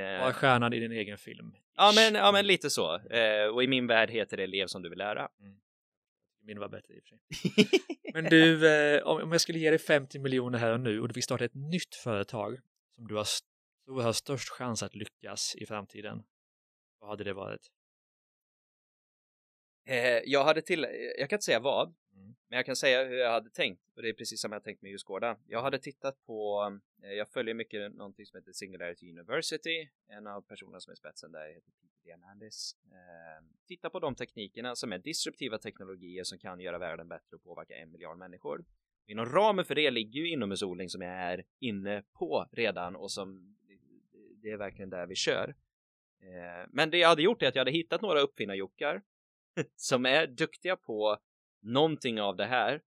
Var 0.00 0.28
Eh, 0.28 0.32
stjärnan 0.32 0.72
i 0.72 0.80
din 0.80 0.92
egen 0.92 1.18
film. 1.18 1.54
ja, 1.76 1.92
men, 1.96 2.14
ja, 2.14 2.32
men 2.32 2.46
lite 2.46 2.70
så. 2.70 2.98
Eh, 2.98 3.46
och 3.46 3.62
i 3.62 3.66
min 3.66 3.86
värld 3.86 4.10
heter 4.10 4.36
det 4.36 4.46
Lev 4.46 4.66
som 4.66 4.82
du 4.82 4.88
vill 4.88 4.98
lära. 4.98 5.28
Min 6.42 6.58
var 6.58 6.68
bättre 6.68 6.94
i 6.94 6.98
och 7.00 7.02
för 7.04 7.08
sig. 7.08 7.80
Men 8.14 8.24
du, 8.24 8.68
eh, 8.68 9.02
om 9.02 9.32
jag 9.32 9.40
skulle 9.40 9.58
ge 9.58 9.70
dig 9.70 9.78
50 9.78 10.18
miljoner 10.18 10.58
här 10.58 10.72
och 10.72 10.80
nu 10.80 11.00
och 11.00 11.08
du 11.08 11.14
fick 11.14 11.24
starta 11.24 11.44
ett 11.44 11.54
nytt 11.54 11.94
företag 11.94 12.58
som 12.94 13.08
du 13.08 13.14
har, 13.14 13.22
st- 13.22 13.46
tror 13.84 14.02
har 14.02 14.12
störst 14.12 14.48
chans 14.48 14.82
att 14.82 14.94
lyckas 14.94 15.54
i 15.56 15.66
framtiden. 15.66 16.22
Vad 17.00 17.10
hade 17.10 17.24
det 17.24 17.32
varit? 17.32 17.60
Jag 20.24 20.44
hade 20.44 20.62
till, 20.62 20.86
jag 21.18 21.28
kan 21.30 21.36
inte 21.36 21.44
säga 21.44 21.60
vad, 21.60 21.94
Mm. 22.16 22.34
men 22.48 22.56
jag 22.56 22.66
kan 22.66 22.76
säga 22.76 23.04
hur 23.04 23.16
jag 23.16 23.30
hade 23.30 23.50
tänkt 23.50 23.82
och 23.96 24.02
det 24.02 24.08
är 24.08 24.12
precis 24.12 24.40
som 24.40 24.52
jag 24.52 24.64
tänkt 24.64 24.82
med 24.82 24.90
Djurgården. 24.90 25.36
Jag 25.46 25.62
hade 25.62 25.78
tittat 25.78 26.26
på, 26.26 26.70
eh, 27.02 27.12
jag 27.12 27.28
följer 27.28 27.54
mycket 27.54 27.94
någonting 27.94 28.26
som 28.26 28.38
heter 28.38 28.52
Singularity 28.52 29.10
University, 29.10 29.88
en 30.08 30.26
av 30.26 30.40
personerna 30.40 30.80
som 30.80 30.90
är 30.90 30.94
spetsen 30.94 31.32
där 31.32 31.48
heter 31.48 31.70
Peter 31.80 32.04
Diamandis. 32.04 32.76
Eh, 32.84 33.44
titta 33.66 33.90
på 33.90 34.00
de 34.00 34.14
teknikerna 34.14 34.76
som 34.76 34.92
är 34.92 34.98
disruptiva 34.98 35.58
teknologier 35.58 36.24
som 36.24 36.38
kan 36.38 36.60
göra 36.60 36.78
världen 36.78 37.08
bättre 37.08 37.36
och 37.36 37.42
påverka 37.42 37.76
en 37.76 37.92
miljard 37.92 38.18
människor. 38.18 38.64
Inom 39.06 39.26
ramen 39.26 39.64
för 39.64 39.74
det 39.74 39.90
ligger 39.90 40.20
ju 40.20 40.30
inomhusodling 40.30 40.88
som 40.88 41.02
jag 41.02 41.12
är 41.12 41.44
inne 41.58 42.02
på 42.12 42.48
redan 42.52 42.96
och 42.96 43.10
som 43.10 43.56
eh, 43.68 43.78
det 44.42 44.50
är 44.50 44.56
verkligen 44.56 44.90
där 44.90 45.06
vi 45.06 45.14
kör. 45.14 45.54
Men 46.68 46.90
det 46.90 46.98
jag 46.98 47.08
hade 47.08 47.22
gjort 47.22 47.42
är 47.42 47.48
att 47.48 47.54
jag 47.54 47.60
hade 47.60 47.70
hittat 47.70 48.02
några 48.02 48.20
uppfinnarjockar 48.20 49.02
som 49.76 50.06
är 50.06 50.26
duktiga 50.26 50.76
på 50.76 51.18
någonting 51.66 52.20
av 52.20 52.36
det 52.36 52.46
här 52.46 52.82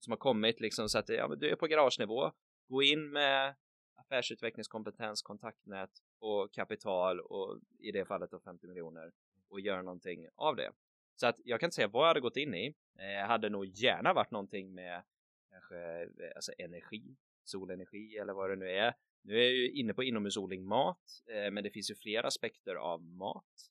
som 0.00 0.10
har 0.10 0.18
kommit 0.18 0.60
liksom 0.60 0.88
så 0.88 0.98
att 0.98 1.08
ja, 1.08 1.28
men 1.28 1.38
du 1.38 1.50
är 1.50 1.56
på 1.56 1.66
garagenivå. 1.66 2.32
Gå 2.68 2.82
in 2.82 3.10
med 3.10 3.54
affärsutvecklingskompetens, 3.94 5.22
kontaktnät 5.22 5.90
och 6.18 6.52
kapital 6.54 7.20
och 7.20 7.60
i 7.78 7.92
det 7.92 8.04
fallet 8.04 8.30
då 8.30 8.40
50 8.40 8.66
miljoner 8.66 9.12
och 9.48 9.60
göra 9.60 9.82
någonting 9.82 10.26
av 10.36 10.56
det. 10.56 10.70
Så 11.16 11.26
att 11.26 11.40
jag 11.44 11.60
kan 11.60 11.66
inte 11.66 11.74
säga 11.74 11.88
vad 11.88 12.02
jag 12.02 12.08
hade 12.08 12.20
gått 12.20 12.36
in 12.36 12.54
i. 12.54 12.74
Eh, 12.98 13.06
Jag 13.06 13.26
hade 13.26 13.48
nog 13.48 13.64
gärna 13.66 14.12
varit 14.12 14.30
någonting 14.30 14.74
med 14.74 15.02
kanske 15.50 16.02
eh, 16.02 16.32
alltså 16.36 16.52
energi, 16.58 17.16
solenergi 17.44 18.16
eller 18.16 18.32
vad 18.32 18.50
det 18.50 18.56
nu 18.56 18.70
är. 18.70 18.94
Nu 19.22 19.38
är 19.38 19.42
jag 19.42 19.52
ju 19.52 19.70
inne 19.70 19.94
på 19.94 20.02
inomhusodling 20.02 20.64
mat, 20.64 21.22
eh, 21.26 21.50
men 21.50 21.64
det 21.64 21.70
finns 21.70 21.90
ju 21.90 21.94
flera 21.94 22.26
aspekter 22.26 22.74
av 22.74 23.02
mat. 23.02 23.70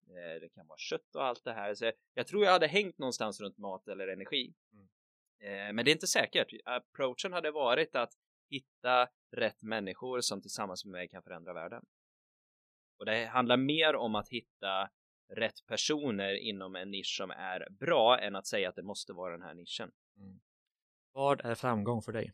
Vara 0.73 0.79
kött 0.79 1.15
och 1.15 1.25
allt 1.25 1.43
det 1.43 1.53
här. 1.53 1.75
Så 1.75 1.91
jag 2.13 2.27
tror 2.27 2.45
jag 2.45 2.51
hade 2.51 2.67
hängt 2.67 2.97
någonstans 2.97 3.41
runt 3.41 3.57
mat 3.57 3.87
eller 3.87 4.07
energi. 4.07 4.53
Mm. 4.73 4.87
Eh, 5.39 5.73
men 5.73 5.85
det 5.85 5.91
är 5.91 5.93
inte 5.93 6.07
säkert. 6.07 6.47
Approachen 6.65 7.33
hade 7.33 7.51
varit 7.51 7.95
att 7.95 8.13
hitta 8.49 9.09
rätt 9.31 9.63
människor 9.63 10.21
som 10.21 10.41
tillsammans 10.41 10.85
med 10.85 10.91
mig 10.91 11.07
kan 11.07 11.23
förändra 11.23 11.53
världen. 11.53 11.85
Och 12.99 13.05
det 13.05 13.25
handlar 13.25 13.57
mer 13.57 13.95
om 13.95 14.15
att 14.15 14.29
hitta 14.29 14.89
rätt 15.29 15.65
personer 15.67 16.33
inom 16.33 16.75
en 16.75 16.91
nisch 16.91 17.15
som 17.17 17.31
är 17.31 17.67
bra 17.69 18.19
än 18.19 18.35
att 18.35 18.47
säga 18.47 18.69
att 18.69 18.75
det 18.75 18.83
måste 18.83 19.13
vara 19.13 19.31
den 19.31 19.41
här 19.41 19.53
nischen. 19.53 19.91
Mm. 20.17 20.39
Vad 21.11 21.45
är 21.45 21.55
framgång 21.55 22.01
för 22.01 22.11
dig? 22.11 22.33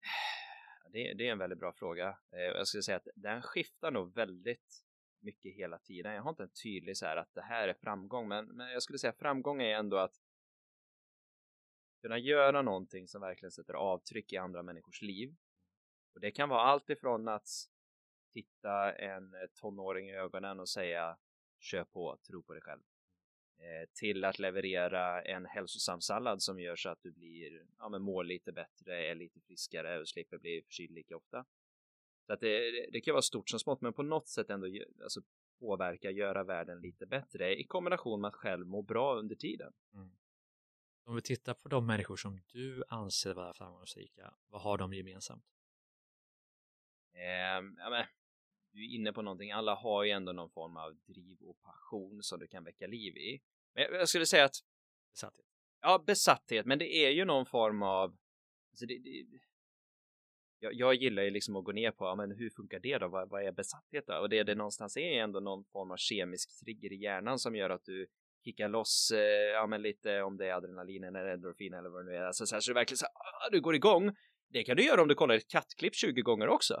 Det, 0.92 1.14
det 1.14 1.28
är 1.28 1.32
en 1.32 1.38
väldigt 1.38 1.58
bra 1.58 1.72
fråga. 1.72 2.18
Eh, 2.32 2.40
Jag 2.40 2.66
skulle 2.66 2.82
säga 2.82 2.96
att 2.96 3.08
den 3.14 3.42
skiftar 3.42 3.90
nog 3.90 4.14
väldigt 4.14 4.85
mycket 5.26 5.54
hela 5.54 5.78
tiden. 5.78 6.14
Jag 6.14 6.22
har 6.22 6.30
inte 6.30 6.42
en 6.42 6.48
tydlig 6.62 6.96
så 6.96 7.06
här 7.06 7.16
att 7.16 7.34
det 7.34 7.42
här 7.42 7.68
är 7.68 7.74
framgång, 7.74 8.28
men, 8.28 8.46
men 8.46 8.70
jag 8.70 8.82
skulle 8.82 8.98
säga 8.98 9.12
framgång 9.12 9.62
är 9.62 9.74
ändå 9.74 9.96
att 9.96 10.20
kunna 12.02 12.18
göra 12.18 12.62
någonting 12.62 13.08
som 13.08 13.20
verkligen 13.20 13.52
sätter 13.52 13.74
avtryck 13.74 14.32
i 14.32 14.36
andra 14.36 14.62
människors 14.62 15.02
liv. 15.02 15.36
Och 16.14 16.20
det 16.20 16.30
kan 16.30 16.48
vara 16.48 16.62
allt 16.62 16.90
ifrån 16.90 17.28
att 17.28 17.48
titta 18.32 18.92
en 18.92 19.34
eh, 19.34 19.46
tonåring 19.54 20.10
i 20.10 20.16
ögonen 20.16 20.60
och 20.60 20.68
säga 20.68 21.16
kör 21.60 21.84
på, 21.84 22.18
tro 22.26 22.42
på 22.42 22.52
dig 22.52 22.62
själv. 22.62 22.82
Eh, 23.58 23.88
till 23.92 24.24
att 24.24 24.38
leverera 24.38 25.22
en 25.22 25.46
hälsosam 25.46 26.00
sallad 26.00 26.42
som 26.42 26.60
gör 26.60 26.76
så 26.76 26.88
att 26.88 27.02
du 27.02 27.12
blir, 27.12 27.66
ja 27.78 27.88
men 27.88 28.02
mår 28.02 28.24
lite 28.24 28.52
bättre, 28.52 29.06
är 29.06 29.14
lite 29.14 29.40
friskare 29.40 30.00
och 30.00 30.08
slipper 30.08 30.38
bli 30.38 30.62
förkyld 30.62 30.90
lika 30.90 31.16
ofta. 31.16 31.44
Så 32.26 32.32
att 32.32 32.40
det, 32.40 32.86
det- 32.92 33.00
kan 33.00 33.12
vara 33.12 33.22
stort 33.22 33.50
som 33.50 33.58
smått, 33.60 33.80
men 33.80 33.92
på 33.92 34.02
något 34.02 34.28
sätt 34.28 34.50
ändå 34.50 34.66
alltså, 35.02 35.20
påverka, 35.60 36.10
göra 36.10 36.44
världen 36.44 36.80
lite 36.80 37.06
bättre 37.06 37.56
i 37.60 37.64
kombination 37.64 38.20
med 38.20 38.28
att 38.28 38.34
själv 38.34 38.66
må 38.66 38.82
bra 38.82 39.16
under 39.18 39.36
tiden. 39.36 39.72
Om 41.04 41.14
vi 41.14 41.22
tittar 41.22 41.54
på 41.54 41.68
de 41.68 41.86
människor 41.86 42.16
som 42.16 42.40
du 42.52 42.84
anser 42.88 43.34
vara 43.34 43.54
framgångsrika, 43.54 44.34
vad 44.48 44.62
har 44.62 44.78
de 44.78 44.94
gemensamt? 44.94 45.44
Eh, 47.14 47.62
ja, 47.78 47.90
men, 47.90 48.04
du 48.72 48.84
är 48.84 48.94
inne 48.94 49.12
på 49.12 49.22
någonting, 49.22 49.52
alla 49.52 49.74
har 49.74 50.04
ju 50.04 50.10
ändå 50.10 50.32
någon 50.32 50.50
form 50.50 50.76
av 50.76 50.94
driv 51.06 51.38
och 51.42 51.60
passion 51.62 52.22
som 52.22 52.38
du 52.38 52.46
kan 52.46 52.64
väcka 52.64 52.86
liv 52.86 53.16
i. 53.16 53.42
Men 53.74 53.82
jag, 53.82 53.94
jag 53.94 54.08
skulle 54.08 54.26
säga 54.26 54.44
att 54.44 54.56
Besatthet. 55.12 55.46
Ja, 55.80 56.04
besatthet, 56.06 56.66
men 56.66 56.78
det 56.78 56.94
är 57.06 57.10
ju 57.10 57.24
någon 57.24 57.46
form 57.46 57.82
av... 57.82 58.16
Alltså 58.70 58.86
det, 58.86 58.98
det, 58.98 59.26
jag, 60.66 60.74
jag 60.74 60.94
gillar 60.94 61.22
ju 61.22 61.30
liksom 61.30 61.56
att 61.56 61.64
gå 61.64 61.72
ner 61.72 61.90
på, 61.90 62.04
ja, 62.04 62.14
men 62.14 62.30
hur 62.30 62.50
funkar 62.50 62.78
det 62.78 62.98
då? 62.98 63.08
Vad, 63.08 63.30
vad 63.30 63.42
är 63.42 63.52
besatthet 63.52 64.06
då? 64.06 64.14
Och 64.14 64.28
det 64.28 64.42
det 64.42 64.54
någonstans 64.54 64.96
är 64.96 65.22
ändå 65.22 65.40
någon 65.40 65.64
form 65.64 65.90
av 65.90 65.96
kemisk 65.96 66.64
trigger 66.64 66.92
i 66.92 66.96
hjärnan 66.96 67.38
som 67.38 67.56
gör 67.56 67.70
att 67.70 67.84
du 67.84 68.06
kickar 68.44 68.68
loss, 68.68 69.10
eh, 69.14 69.52
ja 69.52 69.66
men 69.66 69.82
lite 69.82 70.22
om 70.22 70.36
det 70.36 70.46
är 70.46 70.52
adrenalin 70.52 71.04
eller 71.04 71.26
endorfin 71.26 71.74
eller 71.74 71.88
vad 71.88 72.06
det 72.06 72.10
nu 72.10 72.16
är. 72.16 72.22
Alltså 72.22 72.46
så, 72.46 72.54
här, 72.54 72.60
så 72.60 72.70
det 72.70 72.74
verkligen 72.74 72.98
så 72.98 73.04
här, 73.04 73.46
ah, 73.46 73.50
du 73.50 73.60
går 73.60 73.74
igång. 73.74 74.16
Det 74.48 74.64
kan 74.64 74.76
du 74.76 74.84
göra 74.84 75.02
om 75.02 75.08
du 75.08 75.14
kollar 75.14 75.34
ett 75.34 75.48
kattklipp 75.48 75.94
20 75.94 76.22
gånger 76.22 76.48
också. 76.48 76.74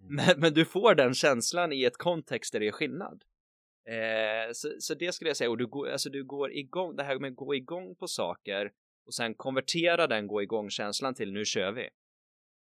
Mm. 0.00 0.14
Men, 0.14 0.40
men 0.40 0.54
du 0.54 0.64
får 0.64 0.94
den 0.94 1.14
känslan 1.14 1.72
i 1.72 1.84
ett 1.84 1.96
kontext 1.96 2.52
där 2.52 2.60
det 2.60 2.68
är 2.68 2.72
skillnad. 2.72 3.24
Eh, 3.88 4.52
så, 4.52 4.68
så 4.78 4.94
det 4.94 5.12
skulle 5.12 5.30
jag 5.30 5.36
säga, 5.36 5.50
och 5.50 5.58
du 5.58 5.66
går, 5.66 5.88
alltså 5.88 6.10
du 6.10 6.24
går 6.24 6.52
igång, 6.52 6.96
det 6.96 7.02
här 7.02 7.18
med 7.18 7.30
att 7.30 7.36
gå 7.36 7.54
igång 7.54 7.94
på 7.94 8.06
saker 8.06 8.72
och 9.06 9.14
sen 9.14 9.34
konvertera 9.34 10.06
den 10.06 10.26
gå 10.26 10.42
igång-känslan 10.42 11.14
till 11.14 11.32
nu 11.32 11.44
kör 11.44 11.72
vi 11.72 11.88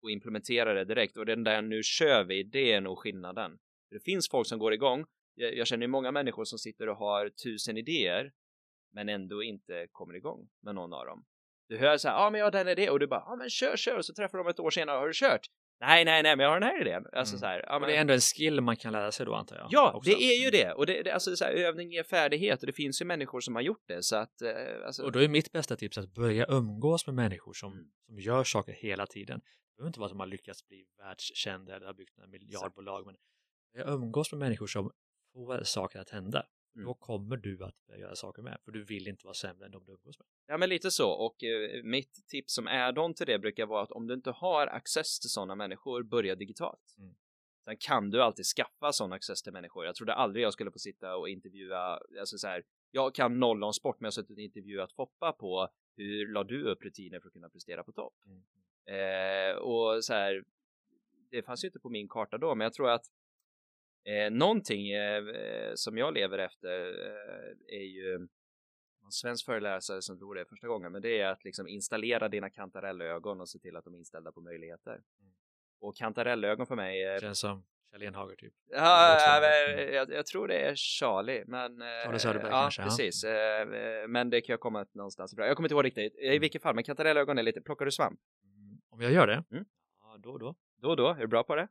och 0.04 0.12
implementera 0.12 0.74
det 0.74 0.86
direkt 0.86 1.18
och 1.18 1.26
den 1.26 1.44
där 1.44 1.62
nu 1.62 1.84
kör 1.84 2.24
vi, 2.24 2.44
det 2.44 2.72
är 2.74 2.82
nog 2.82 2.98
skillnaden. 3.00 3.58
Det 3.92 4.00
finns 4.00 4.30
folk 4.30 4.48
som 4.48 4.60
går 4.60 4.74
igång. 4.74 5.06
Jag, 5.36 5.58
jag 5.58 5.68
känner 5.68 5.84
ju 5.84 5.88
många 5.88 6.12
människor 6.12 6.46
som 6.46 6.60
sitter 6.60 6.90
och 6.90 6.98
har 6.98 7.30
tusen 7.30 7.78
idéer 7.78 8.32
men 8.94 9.10
ändå 9.10 9.44
inte 9.44 9.88
kommer 9.92 10.14
igång 10.16 10.50
med 10.64 10.76
någon 10.76 10.94
av 10.94 11.06
dem. 11.06 11.26
Du 11.70 11.78
hör 11.78 11.98
så 11.98 12.08
här, 12.08 12.16
ja 12.16 12.26
ah, 12.26 12.30
men 12.30 12.40
jag 12.40 12.46
har 12.46 12.52
den 12.52 12.68
idén 12.68 12.90
och 12.90 13.00
du 13.00 13.08
bara, 13.08 13.20
ja 13.26 13.34
ah, 13.34 13.36
men 13.36 13.50
kör, 13.50 13.78
kör 13.78 13.98
och 13.98 14.06
så 14.06 14.14
träffar 14.14 14.38
de 14.38 14.48
ett 14.48 14.60
år 14.60 14.70
senare, 14.70 14.98
har 14.98 15.08
du 15.08 15.14
kört? 15.14 15.42
Nej, 15.80 16.06
nej, 16.06 16.24
nej, 16.24 16.36
men 16.36 16.44
jag 16.44 16.52
har 16.52 16.60
den 16.60 16.70
här 16.70 16.82
idén. 16.82 17.06
Alltså 17.14 17.34
Mm. 17.34 17.40
så 17.40 17.46
här, 17.46 17.64
ja, 17.68 17.80
Men 17.80 17.90
det 17.90 17.96
är 17.96 18.02
ändå 18.02 18.14
en 18.14 18.20
skill 18.20 18.62
man 18.62 18.76
kan 18.78 18.94
lära 18.94 19.12
sig 19.12 19.26
då 19.26 19.36
antar 19.36 19.56
jag. 19.56 19.68
Ja, 19.72 19.94
också. 19.94 20.10
det 20.10 20.24
är 20.24 20.44
ju 20.44 20.50
det. 20.50 20.72
Och 20.74 20.86
det, 20.86 21.04
det 21.04 21.12
alltså 21.12 21.36
så 21.36 21.46
här, 21.46 21.52
övning 21.52 21.92
ger 21.92 22.04
färdighet 22.04 22.60
och 22.60 22.68
det 22.68 22.74
finns 22.74 23.02
ju 23.02 23.06
människor 23.06 23.40
som 23.42 23.56
har 23.56 23.62
gjort 23.62 23.84
det 23.88 24.04
så 24.04 24.16
att 24.16 24.42
eh, 24.42 24.52
alltså, 24.86 25.04
Och 25.04 25.12
då 25.12 25.20
är 25.20 25.28
mitt 25.28 25.52
bästa 25.52 25.76
tips 25.76 25.98
att 25.98 26.14
börja 26.14 26.46
umgås 26.50 27.08
med 27.08 27.16
människor 27.16 27.54
som, 27.54 27.74
Mm. 27.74 27.86
som 28.06 28.20
gör 28.20 28.44
saker 28.44 28.74
hela 28.74 29.06
tiden. 29.06 29.42
Behöver 29.78 29.90
inte 29.90 30.00
vara 30.00 30.10
de 30.10 30.20
har 30.20 30.28
lyckats 30.28 30.68
bli 30.68 30.86
världskända 30.98 31.76
eller 31.76 31.86
har 31.86 31.94
byggt 31.94 32.18
några 32.18 32.30
miljardbolag, 32.30 33.06
men 33.06 33.16
börja 33.74 33.88
umgås 33.88 34.32
med 34.32 34.40
människor 34.40 34.68
som 34.68 34.92
får 35.34 35.64
saker 35.64 36.00
att 36.00 36.10
hända. 36.10 36.48
Mm. 36.76 36.86
Då 36.86 36.94
kommer 36.94 37.38
du 37.38 37.64
att 37.64 37.76
göra 38.00 38.16
saker 38.16 38.42
med, 38.42 38.58
för 38.66 38.72
du 38.72 38.84
vill 38.84 39.08
inte 39.08 39.26
vara 39.26 39.34
sämre 39.34 39.66
än 39.66 39.72
de 39.72 39.86
du 39.86 39.92
umgås 39.92 40.20
med. 40.20 40.28
Ja, 40.48 40.58
men 40.58 40.70
lite 40.70 40.92
så. 40.92 41.12
Och 41.12 41.44
eh, 41.44 41.84
mitt 41.84 42.28
tips 42.28 42.54
som 42.54 42.68
add-on 42.68 43.14
till 43.14 43.26
det 43.26 43.40
brukar 43.40 43.66
vara 43.66 43.84
att 43.84 43.92
om 43.92 44.08
du 44.08 44.14
inte 44.14 44.32
har 44.32 44.68
access 44.68 45.20
till 45.20 45.30
sådana 45.30 45.56
människor, 45.56 46.04
börja 46.04 46.36
digitalt. 46.36 46.96
Mm. 46.98 47.16
Sen 47.66 47.78
kan 47.80 48.10
du 48.10 48.24
alltid 48.24 48.46
skaffa 48.46 48.94
sån 48.94 49.14
access 49.14 49.44
till 49.44 49.54
människor. 49.54 49.86
Jag 49.86 49.96
trodde 49.96 50.14
aldrig 50.14 50.46
jag 50.46 50.54
skulle 50.54 50.72
få 50.72 50.80
sitta 50.80 51.18
och 51.18 51.30
intervjua, 51.30 52.00
alltså 52.20 52.38
så 52.38 52.48
här, 52.48 52.64
jag 52.92 53.16
kan 53.16 53.40
noll 53.40 53.64
om 53.64 53.74
sport, 53.74 54.00
men 54.00 54.06
jag 54.06 54.08
har 54.08 54.12
suttit 54.12 54.38
och 54.38 54.44
intervjuat 54.44 54.94
Foppa 54.94 55.32
på 55.32 55.70
hur 55.98 56.34
la 56.34 56.44
du 56.44 56.64
upp 56.64 56.84
rutiner 56.84 57.20
för 57.20 57.28
att 57.28 57.34
kunna 57.34 57.50
prestera 57.50 57.84
på 57.84 57.92
topp? 57.92 58.14
Mm. 58.26 58.44
Eh, 58.88 59.56
och 59.56 60.04
så 60.04 60.14
här, 60.14 60.44
det 61.32 61.44
fanns 61.44 61.64
ju 61.64 61.68
inte 61.68 61.80
på 61.80 61.90
min 61.90 62.08
karta 62.08 62.38
då, 62.38 62.56
men 62.56 62.66
jag 62.66 62.74
tror 62.74 62.90
att 62.90 63.06
eh, 64.06 64.32
någonting 64.32 64.92
eh, 64.92 65.28
eh, 65.28 65.72
som 65.76 65.98
jag 65.98 66.14
lever 66.14 66.38
efter 66.38 66.80
eh, 67.08 67.80
är 67.80 67.84
ju 67.86 68.14
en 69.06 69.12
svensk 69.12 69.46
föreläsare 69.46 70.02
som 70.02 70.18
drog 70.18 70.36
det 70.36 70.46
första 70.46 70.68
gången, 70.68 70.92
men 70.92 71.02
det 71.02 71.22
är 71.22 71.28
att 71.28 71.44
liksom 71.44 71.68
installera 71.68 72.30
dina 72.30 72.50
kantarellögon 72.50 73.42
och 73.42 73.50
se 73.50 73.60
till 73.60 73.76
att 73.76 73.84
de 73.84 73.94
är 73.94 73.98
inställda 73.98 74.32
på 74.32 74.42
möjligheter. 74.42 75.02
Och 75.80 75.96
kantarellögon 75.96 76.68
för 76.68 76.76
mig 76.76 77.04
är... 77.04 77.20
Känns 77.20 77.40
som 77.40 77.66
Kjell 77.92 78.04
Enhager 78.04 78.36
typ. 78.36 78.54
Ja, 78.70 79.14
också- 79.14 79.26
ja, 79.26 79.40
men 79.42 79.94
jag, 79.94 80.12
jag 80.14 80.26
tror 80.26 80.48
det 80.48 80.60
är 80.60 80.76
Charlie, 80.76 81.44
men... 81.48 81.82
eh, 81.82 81.88
Charlie 81.88 82.20
Söderberg 82.20 82.52
ja, 82.52 82.62
kanske, 82.62 82.82
ja. 82.82 82.86
precis. 82.86 83.24
Eh, 83.24 83.68
Men 84.08 84.30
det 84.30 84.42
kan 84.42 84.54
jag 84.54 84.60
komma 84.60 84.86
någonstans 84.94 85.34
ifrån. 85.34 85.48
Jag 85.48 85.56
kommer 85.56 85.68
inte 85.68 85.74
ihåg 85.76 85.86
riktigt. 85.86 86.16
I 86.16 86.40
vilket 86.40 86.62
fall, 86.62 86.76
men 86.76 86.84
kantarellögon 86.84 87.38
är 87.38 87.44
lite... 87.44 87.62
Plockar 87.62 87.86
du 87.86 87.92
svamp? 87.92 88.20
Om 88.98 89.04
jag 89.04 89.12
gör 89.12 89.28
det? 89.28 89.44
Mm. 89.52 89.66
Ja, 90.02 90.18
då 90.24 90.32
och 90.32 90.40
då. 90.40 90.56
Då 90.82 90.90
och 90.90 90.98
då, 90.98 91.08
är 91.08 91.20
du 91.20 91.28
bra 91.28 91.44
på 91.44 91.56
det? 91.56 91.68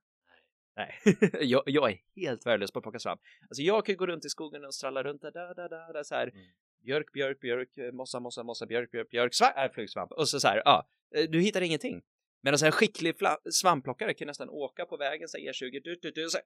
Nej. 0.77 0.99
jag, 1.41 1.63
jag 1.67 1.91
är 1.91 1.99
helt 2.17 2.47
värdelös 2.47 2.71
på 2.71 2.79
att 2.79 2.83
plocka 2.83 2.99
svamp. 2.99 3.21
Alltså 3.51 3.63
jag 3.63 3.87
kan 3.87 3.93
ju 3.93 3.97
gå 3.97 4.07
runt 4.07 4.25
i 4.25 4.29
skogen 4.29 4.65
och 4.65 4.75
stralla 4.75 5.03
runt 5.03 5.23
där, 5.23 5.33
där, 5.33 5.55
där, 5.55 5.93
där, 5.93 6.03
så 6.03 6.15
här. 6.15 6.29
Mm. 6.29 6.47
Björk, 6.85 7.13
björk, 7.13 7.41
björk, 7.41 7.79
eh, 7.79 7.93
mossa, 7.93 8.21
mossa, 8.21 8.43
mossa, 8.43 8.67
björk, 8.67 8.91
björk, 8.91 9.11
björk, 9.11 9.35
svamp, 9.35 9.57
äh, 9.57 9.73
flygsvamp. 9.73 10.13
Och 10.13 10.29
så 10.29 10.41
så 10.41 10.49
här, 10.49 10.63
ja, 10.65 10.89
eh, 11.17 11.31
du 11.31 11.41
hittar 11.41 11.61
ingenting. 11.61 12.03
Medan 12.43 12.59
en 12.65 12.73
skicklig 12.73 13.15
svampplockare 13.51 14.15
kan 14.15 14.27
nästan 14.27 14.49
åka 14.49 14.85
på 14.85 14.97
vägen, 14.97 15.29
så 15.29 15.39
E20, 15.39 15.81
du, 15.85 15.99
du, 16.03 16.11
du, 16.11 16.25
och 16.25 16.31
så 16.31 16.39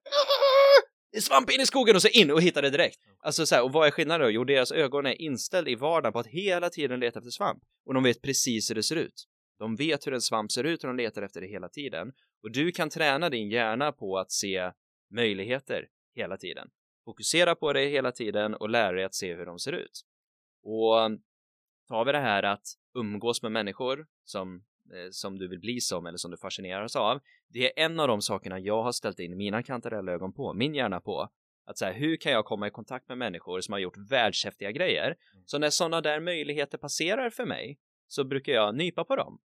det 1.12 1.16
är 1.16 1.22
svamp 1.22 1.51
in 1.51 1.61
i 1.61 1.66
skogen 1.66 1.97
och 1.97 2.03
så 2.03 2.09
in 2.09 2.31
och 2.31 2.43
hitta 2.43 2.61
det 2.61 2.70
direkt. 2.70 2.99
Alltså 3.18 3.47
så 3.47 3.55
här, 3.55 3.62
och 3.62 3.72
vad 3.72 3.87
är 3.87 3.91
skillnaden 3.91 4.26
då? 4.26 4.31
Jo, 4.31 4.45
deras 4.45 4.72
ögon 4.72 5.07
är 5.07 5.20
inställda 5.20 5.70
i 5.70 5.74
vardagen 5.74 6.12
på 6.12 6.18
att 6.18 6.26
hela 6.26 6.70
tiden 6.70 7.01
leta 7.01 7.18
efter 7.18 7.31
svamp 7.31 7.62
och 7.87 7.95
de 7.95 8.03
vet 8.03 8.22
precis 8.22 8.70
hur 8.70 8.74
det 8.74 8.83
ser 8.83 8.97
ut. 8.97 9.26
De 9.61 9.77
vet 9.77 10.07
hur 10.07 10.13
en 10.13 10.21
svamp 10.21 10.53
ser 10.53 10.65
ut 10.65 10.85
och 10.85 10.89
de 10.89 10.97
letar 10.97 11.23
efter 11.23 11.41
det 11.41 11.47
hela 11.47 11.69
tiden. 11.69 12.13
Och 12.43 12.53
du 12.53 12.73
kan 12.73 12.91
träna 12.91 13.31
din 13.31 13.51
hjärna 13.51 13.93
på 13.93 14.19
att 14.19 14.33
se 14.33 14.73
möjligheter 15.11 15.89
hela 16.15 16.37
tiden. 16.37 16.71
Fokusera 17.05 17.55
på 17.55 17.73
det 17.73 17.87
hela 17.87 18.13
tiden 18.13 18.55
och 18.55 18.71
lära 18.71 18.93
dig 18.93 19.05
att 19.05 19.15
se 19.15 19.35
hur 19.35 19.47
de 19.47 19.59
ser 19.59 19.73
ut. 19.73 20.01
Och 20.63 20.95
tar 21.89 22.05
vi 22.05 22.13
det 22.13 22.19
här 22.19 22.43
att 22.43 22.63
umgås 22.95 23.43
med 23.43 23.53
människor 23.53 24.07
som, 24.25 24.57
eh, 24.93 25.11
som 25.11 25.39
du 25.39 25.49
vill 25.49 25.61
bli 25.61 25.81
som 25.81 26.07
eller 26.07 26.19
som 26.19 26.31
du 26.31 26.37
fascineras 26.37 26.97
av. 26.97 27.21
Det 27.49 27.67
är 27.67 27.85
en 27.85 28.01
av 28.01 28.09
de 28.09 28.23
sakerna 28.23 28.59
jag 28.59 28.83
har 28.83 28.93
ställt 28.93 29.19
in 29.19 29.37
mina 29.37 29.63
kantarellögon 29.63 30.33
på, 30.33 30.53
min 30.55 30.75
hjärna 30.75 31.01
på. 31.01 31.29
Att 31.65 31.79
säga, 31.79 31.93
hur 31.93 32.17
kan 32.17 32.33
jag 32.33 32.45
komma 32.45 32.67
i 32.67 32.71
kontakt 32.71 33.09
med 33.09 33.19
människor 33.19 33.61
som 33.61 33.73
har 33.73 33.79
gjort 33.79 33.97
världshäftiga 34.11 34.71
grejer? 34.71 35.07
Mm. 35.07 35.45
Så 35.47 35.59
när 35.59 35.71
sådana 35.71 36.01
där 36.01 36.21
möjligheter 36.21 36.79
passerar 36.79 37.31
för 37.31 37.47
mig 37.47 37.79
så 38.09 38.25
brukar 38.25 38.53
jag 38.53 38.75
nypa 38.75 39.05
på 39.05 39.17
dem. 39.17 39.41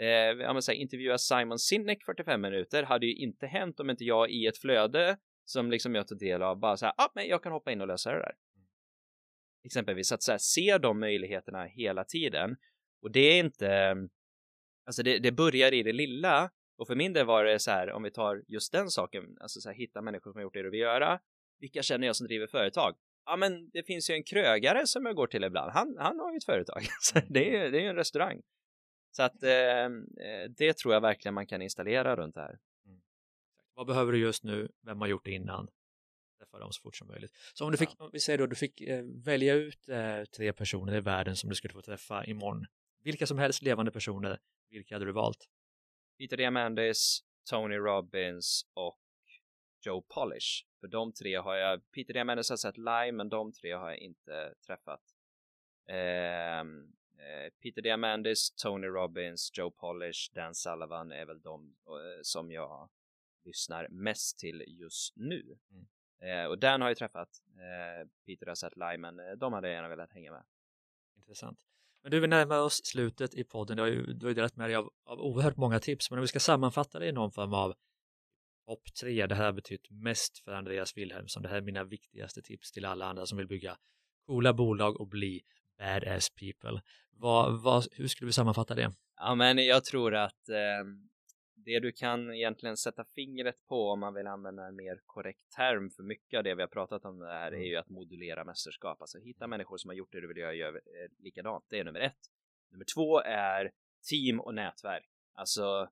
Eh, 0.00 0.06
jag 0.08 0.64
säga, 0.64 0.80
intervjua 0.80 1.18
Simon 1.18 1.58
Sinek 1.58 2.04
45 2.04 2.40
minuter 2.40 2.82
hade 2.82 3.06
ju 3.06 3.14
inte 3.14 3.46
hänt 3.46 3.80
om 3.80 3.90
inte 3.90 4.04
jag 4.04 4.30
i 4.30 4.46
ett 4.46 4.58
flöde 4.58 5.16
som 5.44 5.70
liksom 5.70 5.94
jag 5.94 6.08
tar 6.08 6.16
del 6.16 6.42
av 6.42 6.58
bara 6.58 6.76
så 6.76 6.86
här, 6.86 6.94
ah, 6.98 7.08
men 7.14 7.28
jag 7.28 7.42
kan 7.42 7.52
hoppa 7.52 7.72
in 7.72 7.80
och 7.80 7.86
lösa 7.86 8.12
det 8.12 8.18
där. 8.18 8.32
Exempelvis 9.64 10.12
att 10.12 10.22
så 10.22 10.30
här, 10.30 10.38
se 10.38 10.78
de 10.78 11.00
möjligheterna 11.00 11.64
hela 11.64 12.04
tiden 12.04 12.56
och 13.02 13.12
det 13.12 13.20
är 13.20 13.38
inte, 13.38 13.96
alltså 14.86 15.02
det, 15.02 15.18
det 15.18 15.32
börjar 15.32 15.74
i 15.74 15.82
det 15.82 15.92
lilla 15.92 16.50
och 16.78 16.86
för 16.86 16.94
min 16.94 17.12
del 17.12 17.26
var 17.26 17.44
det 17.44 17.58
så 17.58 17.70
här, 17.70 17.92
om 17.92 18.02
vi 18.02 18.10
tar 18.10 18.42
just 18.48 18.72
den 18.72 18.90
saken, 18.90 19.36
alltså 19.40 19.60
så 19.60 19.68
här, 19.68 19.76
hitta 19.76 20.02
människor 20.02 20.32
som 20.32 20.38
har 20.38 20.42
gjort 20.42 20.54
det 20.54 20.62
du 20.62 20.70
vill 20.70 20.80
göra. 20.80 21.20
Vilka 21.58 21.82
känner 21.82 22.06
jag 22.06 22.16
som 22.16 22.26
driver 22.26 22.46
företag? 22.46 22.96
Ja, 23.26 23.36
men 23.36 23.70
det 23.70 23.82
finns 23.82 24.10
ju 24.10 24.14
en 24.14 24.24
krögare 24.24 24.86
som 24.86 25.06
jag 25.06 25.16
går 25.16 25.26
till 25.26 25.44
ibland. 25.44 25.72
Han, 25.72 25.96
han 25.98 26.18
har 26.18 26.32
ju 26.32 26.36
ett 26.36 26.44
företag. 26.44 26.82
Så 27.00 27.20
det 27.28 27.56
är 27.56 27.64
ju 27.64 27.70
det 27.70 27.84
är 27.84 27.90
en 27.90 27.96
restaurang. 27.96 28.40
Så 29.10 29.22
att 29.22 29.42
eh, 29.42 29.50
eh, 29.50 30.50
det 30.56 30.76
tror 30.76 30.94
jag 30.94 31.00
verkligen 31.00 31.34
man 31.34 31.46
kan 31.46 31.62
installera 31.62 32.16
runt 32.16 32.34
det 32.34 32.40
här. 32.40 32.58
Mm. 32.86 33.00
Vad 33.74 33.86
behöver 33.86 34.12
du 34.12 34.18
just 34.18 34.44
nu? 34.44 34.68
Vem 34.82 35.00
har 35.00 35.08
gjort 35.08 35.24
det 35.24 35.30
innan? 35.30 35.68
Träffa 36.38 36.58
dem 36.58 36.72
så 36.72 36.80
fort 36.80 36.96
som 36.96 37.08
möjligt. 37.08 37.32
Så 37.54 37.64
om 37.64 37.70
du 37.70 37.76
fick, 37.76 37.88
om 37.98 38.10
vi 38.12 38.20
säger 38.20 38.38
då, 38.38 38.46
du 38.46 38.56
fick 38.56 38.80
eh, 38.80 39.04
välja 39.24 39.54
ut 39.54 39.88
eh, 39.88 40.24
tre 40.24 40.52
personer 40.52 40.96
i 40.96 41.00
världen 41.00 41.36
som 41.36 41.50
du 41.50 41.56
skulle 41.56 41.74
få 41.74 41.82
träffa 41.82 42.24
imorgon. 42.24 42.66
Vilka 43.02 43.26
som 43.26 43.38
helst 43.38 43.62
levande 43.62 43.90
personer, 43.90 44.38
vilka 44.70 44.94
hade 44.94 45.04
du 45.04 45.12
valt? 45.12 45.48
Peter 46.18 46.36
Diamandis, 46.36 47.24
Tony 47.50 47.76
Robbins 47.76 48.66
och 48.74 49.00
Joe 49.86 50.02
Polish. 50.02 50.66
För 50.80 50.88
de 50.88 51.12
tre 51.12 51.36
har 51.36 51.56
jag, 51.56 51.90
Peter 51.92 52.14
Diamandis 52.14 52.50
har 52.50 52.56
sett 52.56 52.76
live, 52.76 53.12
men 53.12 53.28
de 53.28 53.52
tre 53.52 53.72
har 53.72 53.88
jag 53.88 53.98
inte 53.98 54.54
träffat. 54.66 55.02
Eh, 55.88 56.64
Peter 57.62 57.82
Diamandis, 57.82 58.50
Tony 58.50 58.86
Robbins, 58.86 59.50
Joe 59.58 59.70
Polish, 59.70 60.30
Dan 60.34 60.54
Sullivan 60.54 61.12
är 61.12 61.26
väl 61.26 61.40
de 61.40 61.76
eh, 61.86 62.20
som 62.22 62.50
jag 62.50 62.90
lyssnar 63.44 63.88
mest 63.88 64.38
till 64.38 64.64
just 64.66 65.16
nu. 65.16 65.58
Mm. 65.70 65.86
Eh, 66.20 66.50
och 66.50 66.58
Dan 66.58 66.80
har 66.80 66.88
jag 66.88 66.96
träffat, 66.96 67.28
Peter 68.26 68.46
har 68.46 68.54
sett 68.54 68.76
live, 68.76 68.98
men 68.98 69.38
de 69.38 69.52
hade 69.52 69.68
jag 69.68 69.74
gärna 69.74 69.88
velat 69.88 70.12
hänga 70.12 70.32
med. 70.32 70.44
Intressant. 71.16 71.58
Men 72.02 72.10
du, 72.10 72.20
vi 72.20 72.26
närmar 72.26 72.58
oss 72.58 72.80
slutet 72.84 73.34
i 73.34 73.44
podden. 73.44 73.76
Du 73.76 73.82
har 73.82 73.88
ju, 73.88 74.02
du 74.06 74.26
har 74.26 74.30
ju 74.30 74.34
delat 74.34 74.56
med 74.56 74.68
dig 74.68 74.76
av, 74.76 74.92
av 75.04 75.20
oerhört 75.20 75.56
många 75.56 75.80
tips, 75.80 76.10
men 76.10 76.18
om 76.18 76.20
vi 76.20 76.28
ska 76.28 76.40
sammanfatta 76.40 76.98
det 76.98 77.06
i 77.06 77.12
någon 77.12 77.32
form 77.32 77.54
av 77.54 77.74
topp 78.66 78.94
tre, 79.00 79.26
det 79.26 79.34
här 79.34 79.44
har 79.44 79.52
betytt 79.52 79.90
mest 79.90 80.38
för 80.38 80.52
Andreas 80.52 80.96
Wilhelmsson. 80.96 81.42
Det 81.42 81.48
här 81.48 81.56
är 81.56 81.60
mina 81.60 81.84
viktigaste 81.84 82.42
tips 82.42 82.72
till 82.72 82.84
alla 82.84 83.06
andra 83.06 83.26
som 83.26 83.38
vill 83.38 83.46
bygga 83.46 83.78
coola 84.26 84.52
bolag 84.52 85.00
och 85.00 85.08
bli 85.08 85.42
badass 85.80 86.30
people. 86.30 86.80
Vad, 87.10 87.62
vad, 87.62 87.86
hur 87.92 88.08
skulle 88.08 88.28
du 88.28 88.32
sammanfatta 88.32 88.74
det? 88.74 88.92
Ja, 89.16 89.34
men 89.34 89.58
jag 89.58 89.84
tror 89.84 90.14
att 90.14 90.48
eh, 90.48 90.84
det 91.64 91.80
du 91.80 91.92
kan 91.92 92.34
egentligen 92.34 92.76
sätta 92.76 93.04
fingret 93.04 93.66
på 93.68 93.90
om 93.90 94.00
man 94.00 94.14
vill 94.14 94.26
använda 94.26 94.66
en 94.66 94.76
mer 94.76 95.00
korrekt 95.06 95.50
term 95.56 95.90
för 95.90 96.02
mycket 96.02 96.38
av 96.38 96.44
det 96.44 96.54
vi 96.54 96.62
har 96.62 96.68
pratat 96.68 97.04
om 97.04 97.18
det 97.18 97.32
här 97.32 97.48
mm. 97.48 97.60
är 97.60 97.66
ju 97.66 97.76
att 97.76 97.88
modulera 97.88 98.44
mästerskap, 98.44 99.00
alltså 99.00 99.18
hitta 99.18 99.46
människor 99.46 99.76
som 99.76 99.88
har 99.88 99.94
gjort 99.94 100.12
det 100.12 100.20
du 100.20 100.28
vill 100.28 100.36
göra 100.36 100.54
gör 100.54 100.74
eh, 100.74 101.10
likadant. 101.18 101.64
Det 101.68 101.78
är 101.78 101.84
nummer 101.84 102.00
ett. 102.00 102.18
Nummer 102.70 102.84
två 102.94 103.20
är 103.20 103.70
team 104.10 104.40
och 104.40 104.54
nätverk. 104.54 105.08
Alltså, 105.34 105.88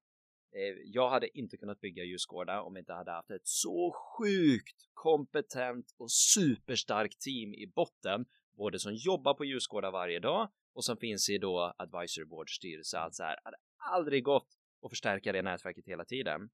eh, 0.54 0.76
jag 0.84 1.10
hade 1.10 1.38
inte 1.38 1.56
kunnat 1.56 1.80
bygga 1.80 2.04
ljusgårda 2.04 2.62
om 2.62 2.76
jag 2.76 2.82
inte 2.82 2.92
hade 2.92 3.12
haft 3.12 3.30
ett 3.30 3.46
så 3.46 3.92
sjukt 3.92 4.88
kompetent 4.94 5.94
och 5.98 6.10
superstarkt 6.10 7.20
team 7.20 7.54
i 7.54 7.72
botten 7.74 8.24
både 8.58 8.78
som 8.78 8.94
jobbar 8.94 9.34
på 9.34 9.44
ljusgårdar 9.44 9.90
varje 9.90 10.18
dag 10.18 10.48
och 10.74 10.84
som 10.84 10.96
finns 10.96 11.30
i 11.30 11.38
då 11.38 11.74
advisory 11.78 12.24
board 12.24 12.56
styrelse. 12.56 12.98
Alltså 12.98 13.22
här, 13.22 13.36
hade 13.44 13.56
aldrig 13.76 14.24
gått 14.24 14.48
att 14.82 14.90
förstärka 14.90 15.32
det 15.32 15.42
nätverket 15.42 15.86
hela 15.86 16.04
tiden. 16.04 16.50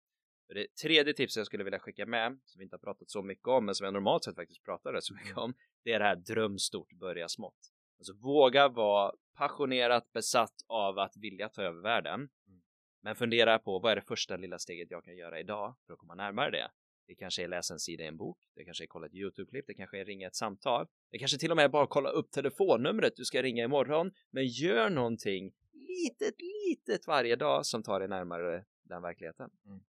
Det 0.49 0.75
tredje 0.83 1.15
tipset 1.15 1.37
jag 1.41 1.47
skulle 1.47 1.65
vilja 1.65 1.79
skicka 1.79 2.07
med, 2.07 2.39
som 2.45 2.59
vi 2.59 2.65
inte 2.65 2.77
har 2.77 2.81
pratat 2.81 3.11
så 3.11 3.23
mycket 3.23 3.49
om, 3.49 3.67
men 3.67 3.75
som 3.75 3.85
jag 3.85 3.95
normalt 3.95 4.25
sett 4.25 4.37
faktiskt 4.37 4.65
pratar 4.65 4.93
rätt 4.93 5.05
så 5.05 5.15
mycket 5.15 5.37
om, 5.37 5.55
det 5.85 5.93
är 5.93 5.99
det 5.99 6.05
här 6.05 6.17
dröm 6.17 6.59
stort, 6.59 6.93
börja 6.93 7.29
smått. 7.29 7.73
Alltså 7.99 8.13
våga 8.13 8.69
vara 8.69 9.13
passionerat 9.37 10.13
besatt 10.13 10.55
av 10.67 10.99
att 10.99 11.17
vilja 11.17 11.49
ta 11.49 11.63
över 11.63 11.83
världen. 11.83 12.21
Mm. 12.21 12.63
Men 13.03 13.17
fundera 13.17 13.59
på 13.59 13.79
vad 13.79 13.93
är 13.93 13.97
det 13.97 14.03
första 14.03 14.37
lilla 14.37 14.59
steget 14.59 14.91
jag 14.91 15.05
kan 15.05 15.17
göra 15.17 15.41
idag 15.41 15.77
för 15.87 15.93
att 15.93 15.99
komma 15.99 16.15
närmare 16.15 16.51
det? 16.51 16.71
Det 17.07 17.15
kanske 17.15 17.43
är 17.45 17.49
läsa 17.49 17.75
en 17.75 17.81
sida 17.81 18.05
i 18.05 18.07
en 18.07 18.17
bok. 18.17 18.39
Det 18.55 18.65
kanske 18.65 18.85
är 18.85 18.87
kolla 18.87 19.07
ett 19.07 19.15
Youtube-klipp. 19.15 19.65
Det 19.67 19.75
kanske 19.75 20.01
är 20.01 20.05
ringa 20.05 20.27
ett 20.27 20.37
samtal. 20.37 20.87
Det 21.11 21.19
kanske 21.19 21.39
till 21.39 21.51
och 21.51 21.57
med 21.57 21.65
är 21.65 21.69
bara 21.69 21.87
kolla 21.87 22.11
upp 22.11 22.31
telefonnumret 22.31 23.17
du 23.17 23.25
ska 23.25 23.43
ringa 23.43 23.65
imorgon. 23.65 24.13
Men 24.31 24.47
gör 24.47 24.91
någonting 24.91 25.53
litet, 25.73 26.35
litet 26.41 27.07
varje 27.07 27.37
dag 27.37 27.67
som 27.67 27.83
tar 27.83 28.01
dig 28.01 28.09
närmare 28.09 28.65
den 28.83 29.03
verkligheten. 29.03 29.51
Mm. 29.67 29.81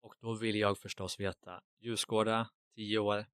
Och 0.00 0.14
då 0.20 0.34
vill 0.34 0.56
jag 0.56 0.78
förstås 0.78 1.20
veta, 1.20 1.62
Ljusgårda, 1.78 2.50
tio 2.74 2.98
år, 2.98 3.26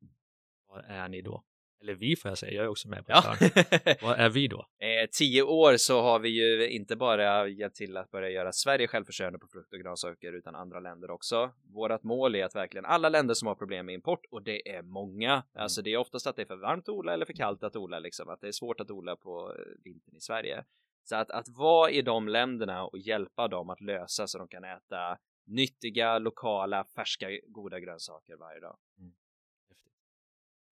var 0.67 0.83
är 0.83 1.09
ni 1.09 1.23
då? 1.23 1.45
Eller 1.81 1.95
vi 1.95 2.17
får 2.17 2.29
jag 2.29 2.39
säga, 2.39 2.53
jag 2.53 2.65
är 2.65 2.69
också 2.69 2.89
med 2.89 3.07
på 3.07 3.13
ja. 3.13 3.23
Vad 4.03 4.19
är 4.19 4.29
vi 4.29 4.49
då? 4.49 4.59
Eh, 4.59 5.09
tio 5.13 5.43
år 5.43 5.77
så 5.77 6.03
har 6.03 6.19
vi 6.19 6.29
ju 6.29 6.69
inte 6.69 6.97
bara 6.97 7.49
hjälpt 7.49 7.77
till 7.77 7.97
att 7.97 8.11
börja 8.11 8.31
göra 8.31 8.53
Sverige 8.53 8.89
självförsörjande 8.89 9.39
på 9.39 9.47
frukt 9.47 9.73
och 9.73 9.79
grönsaker 9.81 10.33
utan 10.33 10.55
andra 10.55 10.81
länder 10.81 11.11
också. 11.11 11.53
Vårat 11.75 12.03
mål 12.03 12.35
är 12.35 12.45
att 12.45 12.55
verkligen 12.55 12.85
alla 12.85 13.09
länder 13.09 13.35
som 13.35 13.49
har 13.49 13.55
problem 13.55 13.87
med 13.87 13.95
import 13.95 14.27
och 14.31 14.43
det 14.43 14.69
är 14.69 14.83
många. 14.83 15.33
Mm. 15.33 15.45
Alltså 15.55 15.83
det 15.83 15.93
är 15.93 15.97
oftast 15.97 16.27
att 16.27 16.37
det 16.37 16.43
är 16.43 16.47
för 16.47 16.57
varmt 16.57 16.89
att 16.89 16.95
odla 16.95 17.15
eller 17.15 17.27
för 17.27 17.33
kallt 17.33 17.65
att 17.65 17.77
odla 17.77 17.99
liksom, 17.99 18.29
att 18.29 18.41
det 18.41 18.49
är 18.49 18.53
svårt 18.53 18.81
att 18.81 18.91
odla 18.91 19.17
på 19.17 19.55
eh, 19.59 19.85
vintern 19.85 20.17
i 20.17 20.21
Sverige. 20.21 20.65
Så 21.05 21.17
att, 21.17 21.31
att 21.31 21.49
vara 21.49 21.91
i 21.91 22.03
de 22.03 22.29
länderna 22.29 22.85
och 22.85 22.99
hjälpa 22.99 23.49
dem 23.49 23.71
att 23.71 23.81
lösa 23.81 24.27
så 24.27 24.39
de 24.39 24.49
kan 24.49 24.65
äta 24.65 25.19
nyttiga, 25.47 26.19
lokala, 26.19 26.85
färska, 26.85 27.27
goda 27.49 27.81
grönsaker 27.81 28.37
varje 28.37 28.61
dag. 28.61 28.77
Mm. 28.99 29.13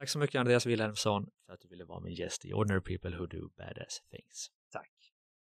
Tack 0.04 0.10
så 0.10 0.18
mycket 0.18 0.38
Andreas 0.38 0.66
Wilhelmsson 0.66 1.26
för 1.46 1.52
att 1.52 1.60
du 1.60 1.68
ville 1.68 1.84
vara 1.84 2.00
min 2.00 2.14
gäst 2.14 2.44
i 2.44 2.52
Ordinary 2.52 2.80
People 2.80 3.16
Who 3.16 3.26
Do 3.26 3.48
Badass 3.48 4.02
Things. 4.10 4.50
Tack. 4.72 4.90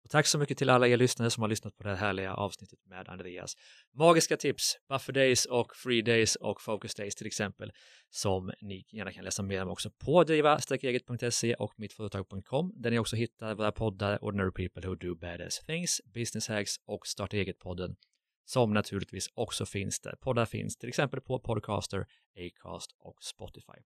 Och 0.04 0.10
tack 0.10 0.26
så 0.26 0.38
mycket 0.38 0.58
till 0.58 0.70
alla 0.70 0.88
er 0.88 0.96
lyssnare 0.96 1.30
som 1.30 1.42
har 1.42 1.48
lyssnat 1.48 1.76
på 1.76 1.82
det 1.82 1.88
här 1.88 1.96
härliga 1.96 2.34
avsnittet 2.34 2.78
med 2.86 3.08
Andreas. 3.08 3.56
Magiska 3.92 4.36
tips, 4.36 4.78
buffer 4.88 5.12
days 5.12 5.44
och 5.44 5.76
free 5.76 6.02
days 6.02 6.36
och 6.36 6.60
focus 6.60 6.94
days 6.94 7.14
till 7.14 7.26
exempel 7.26 7.72
som 8.08 8.52
ni 8.60 8.84
gärna 8.92 9.12
kan 9.12 9.24
läsa 9.24 9.42
mer 9.42 9.62
om 9.62 9.68
också 9.68 9.90
på 9.90 10.24
driva-eget.se 10.24 11.54
och 11.54 11.72
mittföretag.com 11.76 12.72
där 12.76 12.90
ni 12.90 12.98
också 12.98 13.16
hittar 13.16 13.54
våra 13.54 13.72
poddar 13.72 14.24
Ordinary 14.24 14.52
People 14.52 14.88
Who 14.88 14.94
Do 14.94 15.14
Badass 15.14 15.58
Things, 15.66 16.00
Business 16.14 16.48
Hacks 16.48 16.76
och 16.86 17.06
Starta 17.06 17.36
Eget-podden 17.36 17.96
som 18.44 18.72
naturligtvis 18.72 19.28
också 19.34 19.66
finns 19.66 20.00
där. 20.00 20.14
Poddar 20.20 20.46
finns 20.46 20.76
till 20.76 20.88
exempel 20.88 21.20
på 21.20 21.38
Podcaster, 21.38 22.06
Acast 22.36 22.94
och 22.98 23.22
Spotify. 23.22 23.80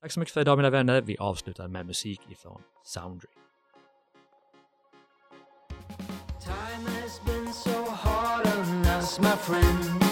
Tack 0.00 0.12
så 0.12 0.20
mycket 0.20 0.34
för 0.34 0.40
idag 0.40 0.58
mina 0.58 0.70
vänner. 0.70 1.00
Vi 1.00 1.16
avslutar 1.16 1.68
med 1.68 1.86
musik 1.86 2.20
ifrån 2.28 2.62
Soundry. 2.84 3.28
Time 6.40 7.00
has 7.02 7.20
been 7.26 7.52
so 7.52 7.90
hard 7.90 8.46
on 8.46 8.86
us, 8.86 9.18
my 9.18 9.36
friend. 9.36 10.09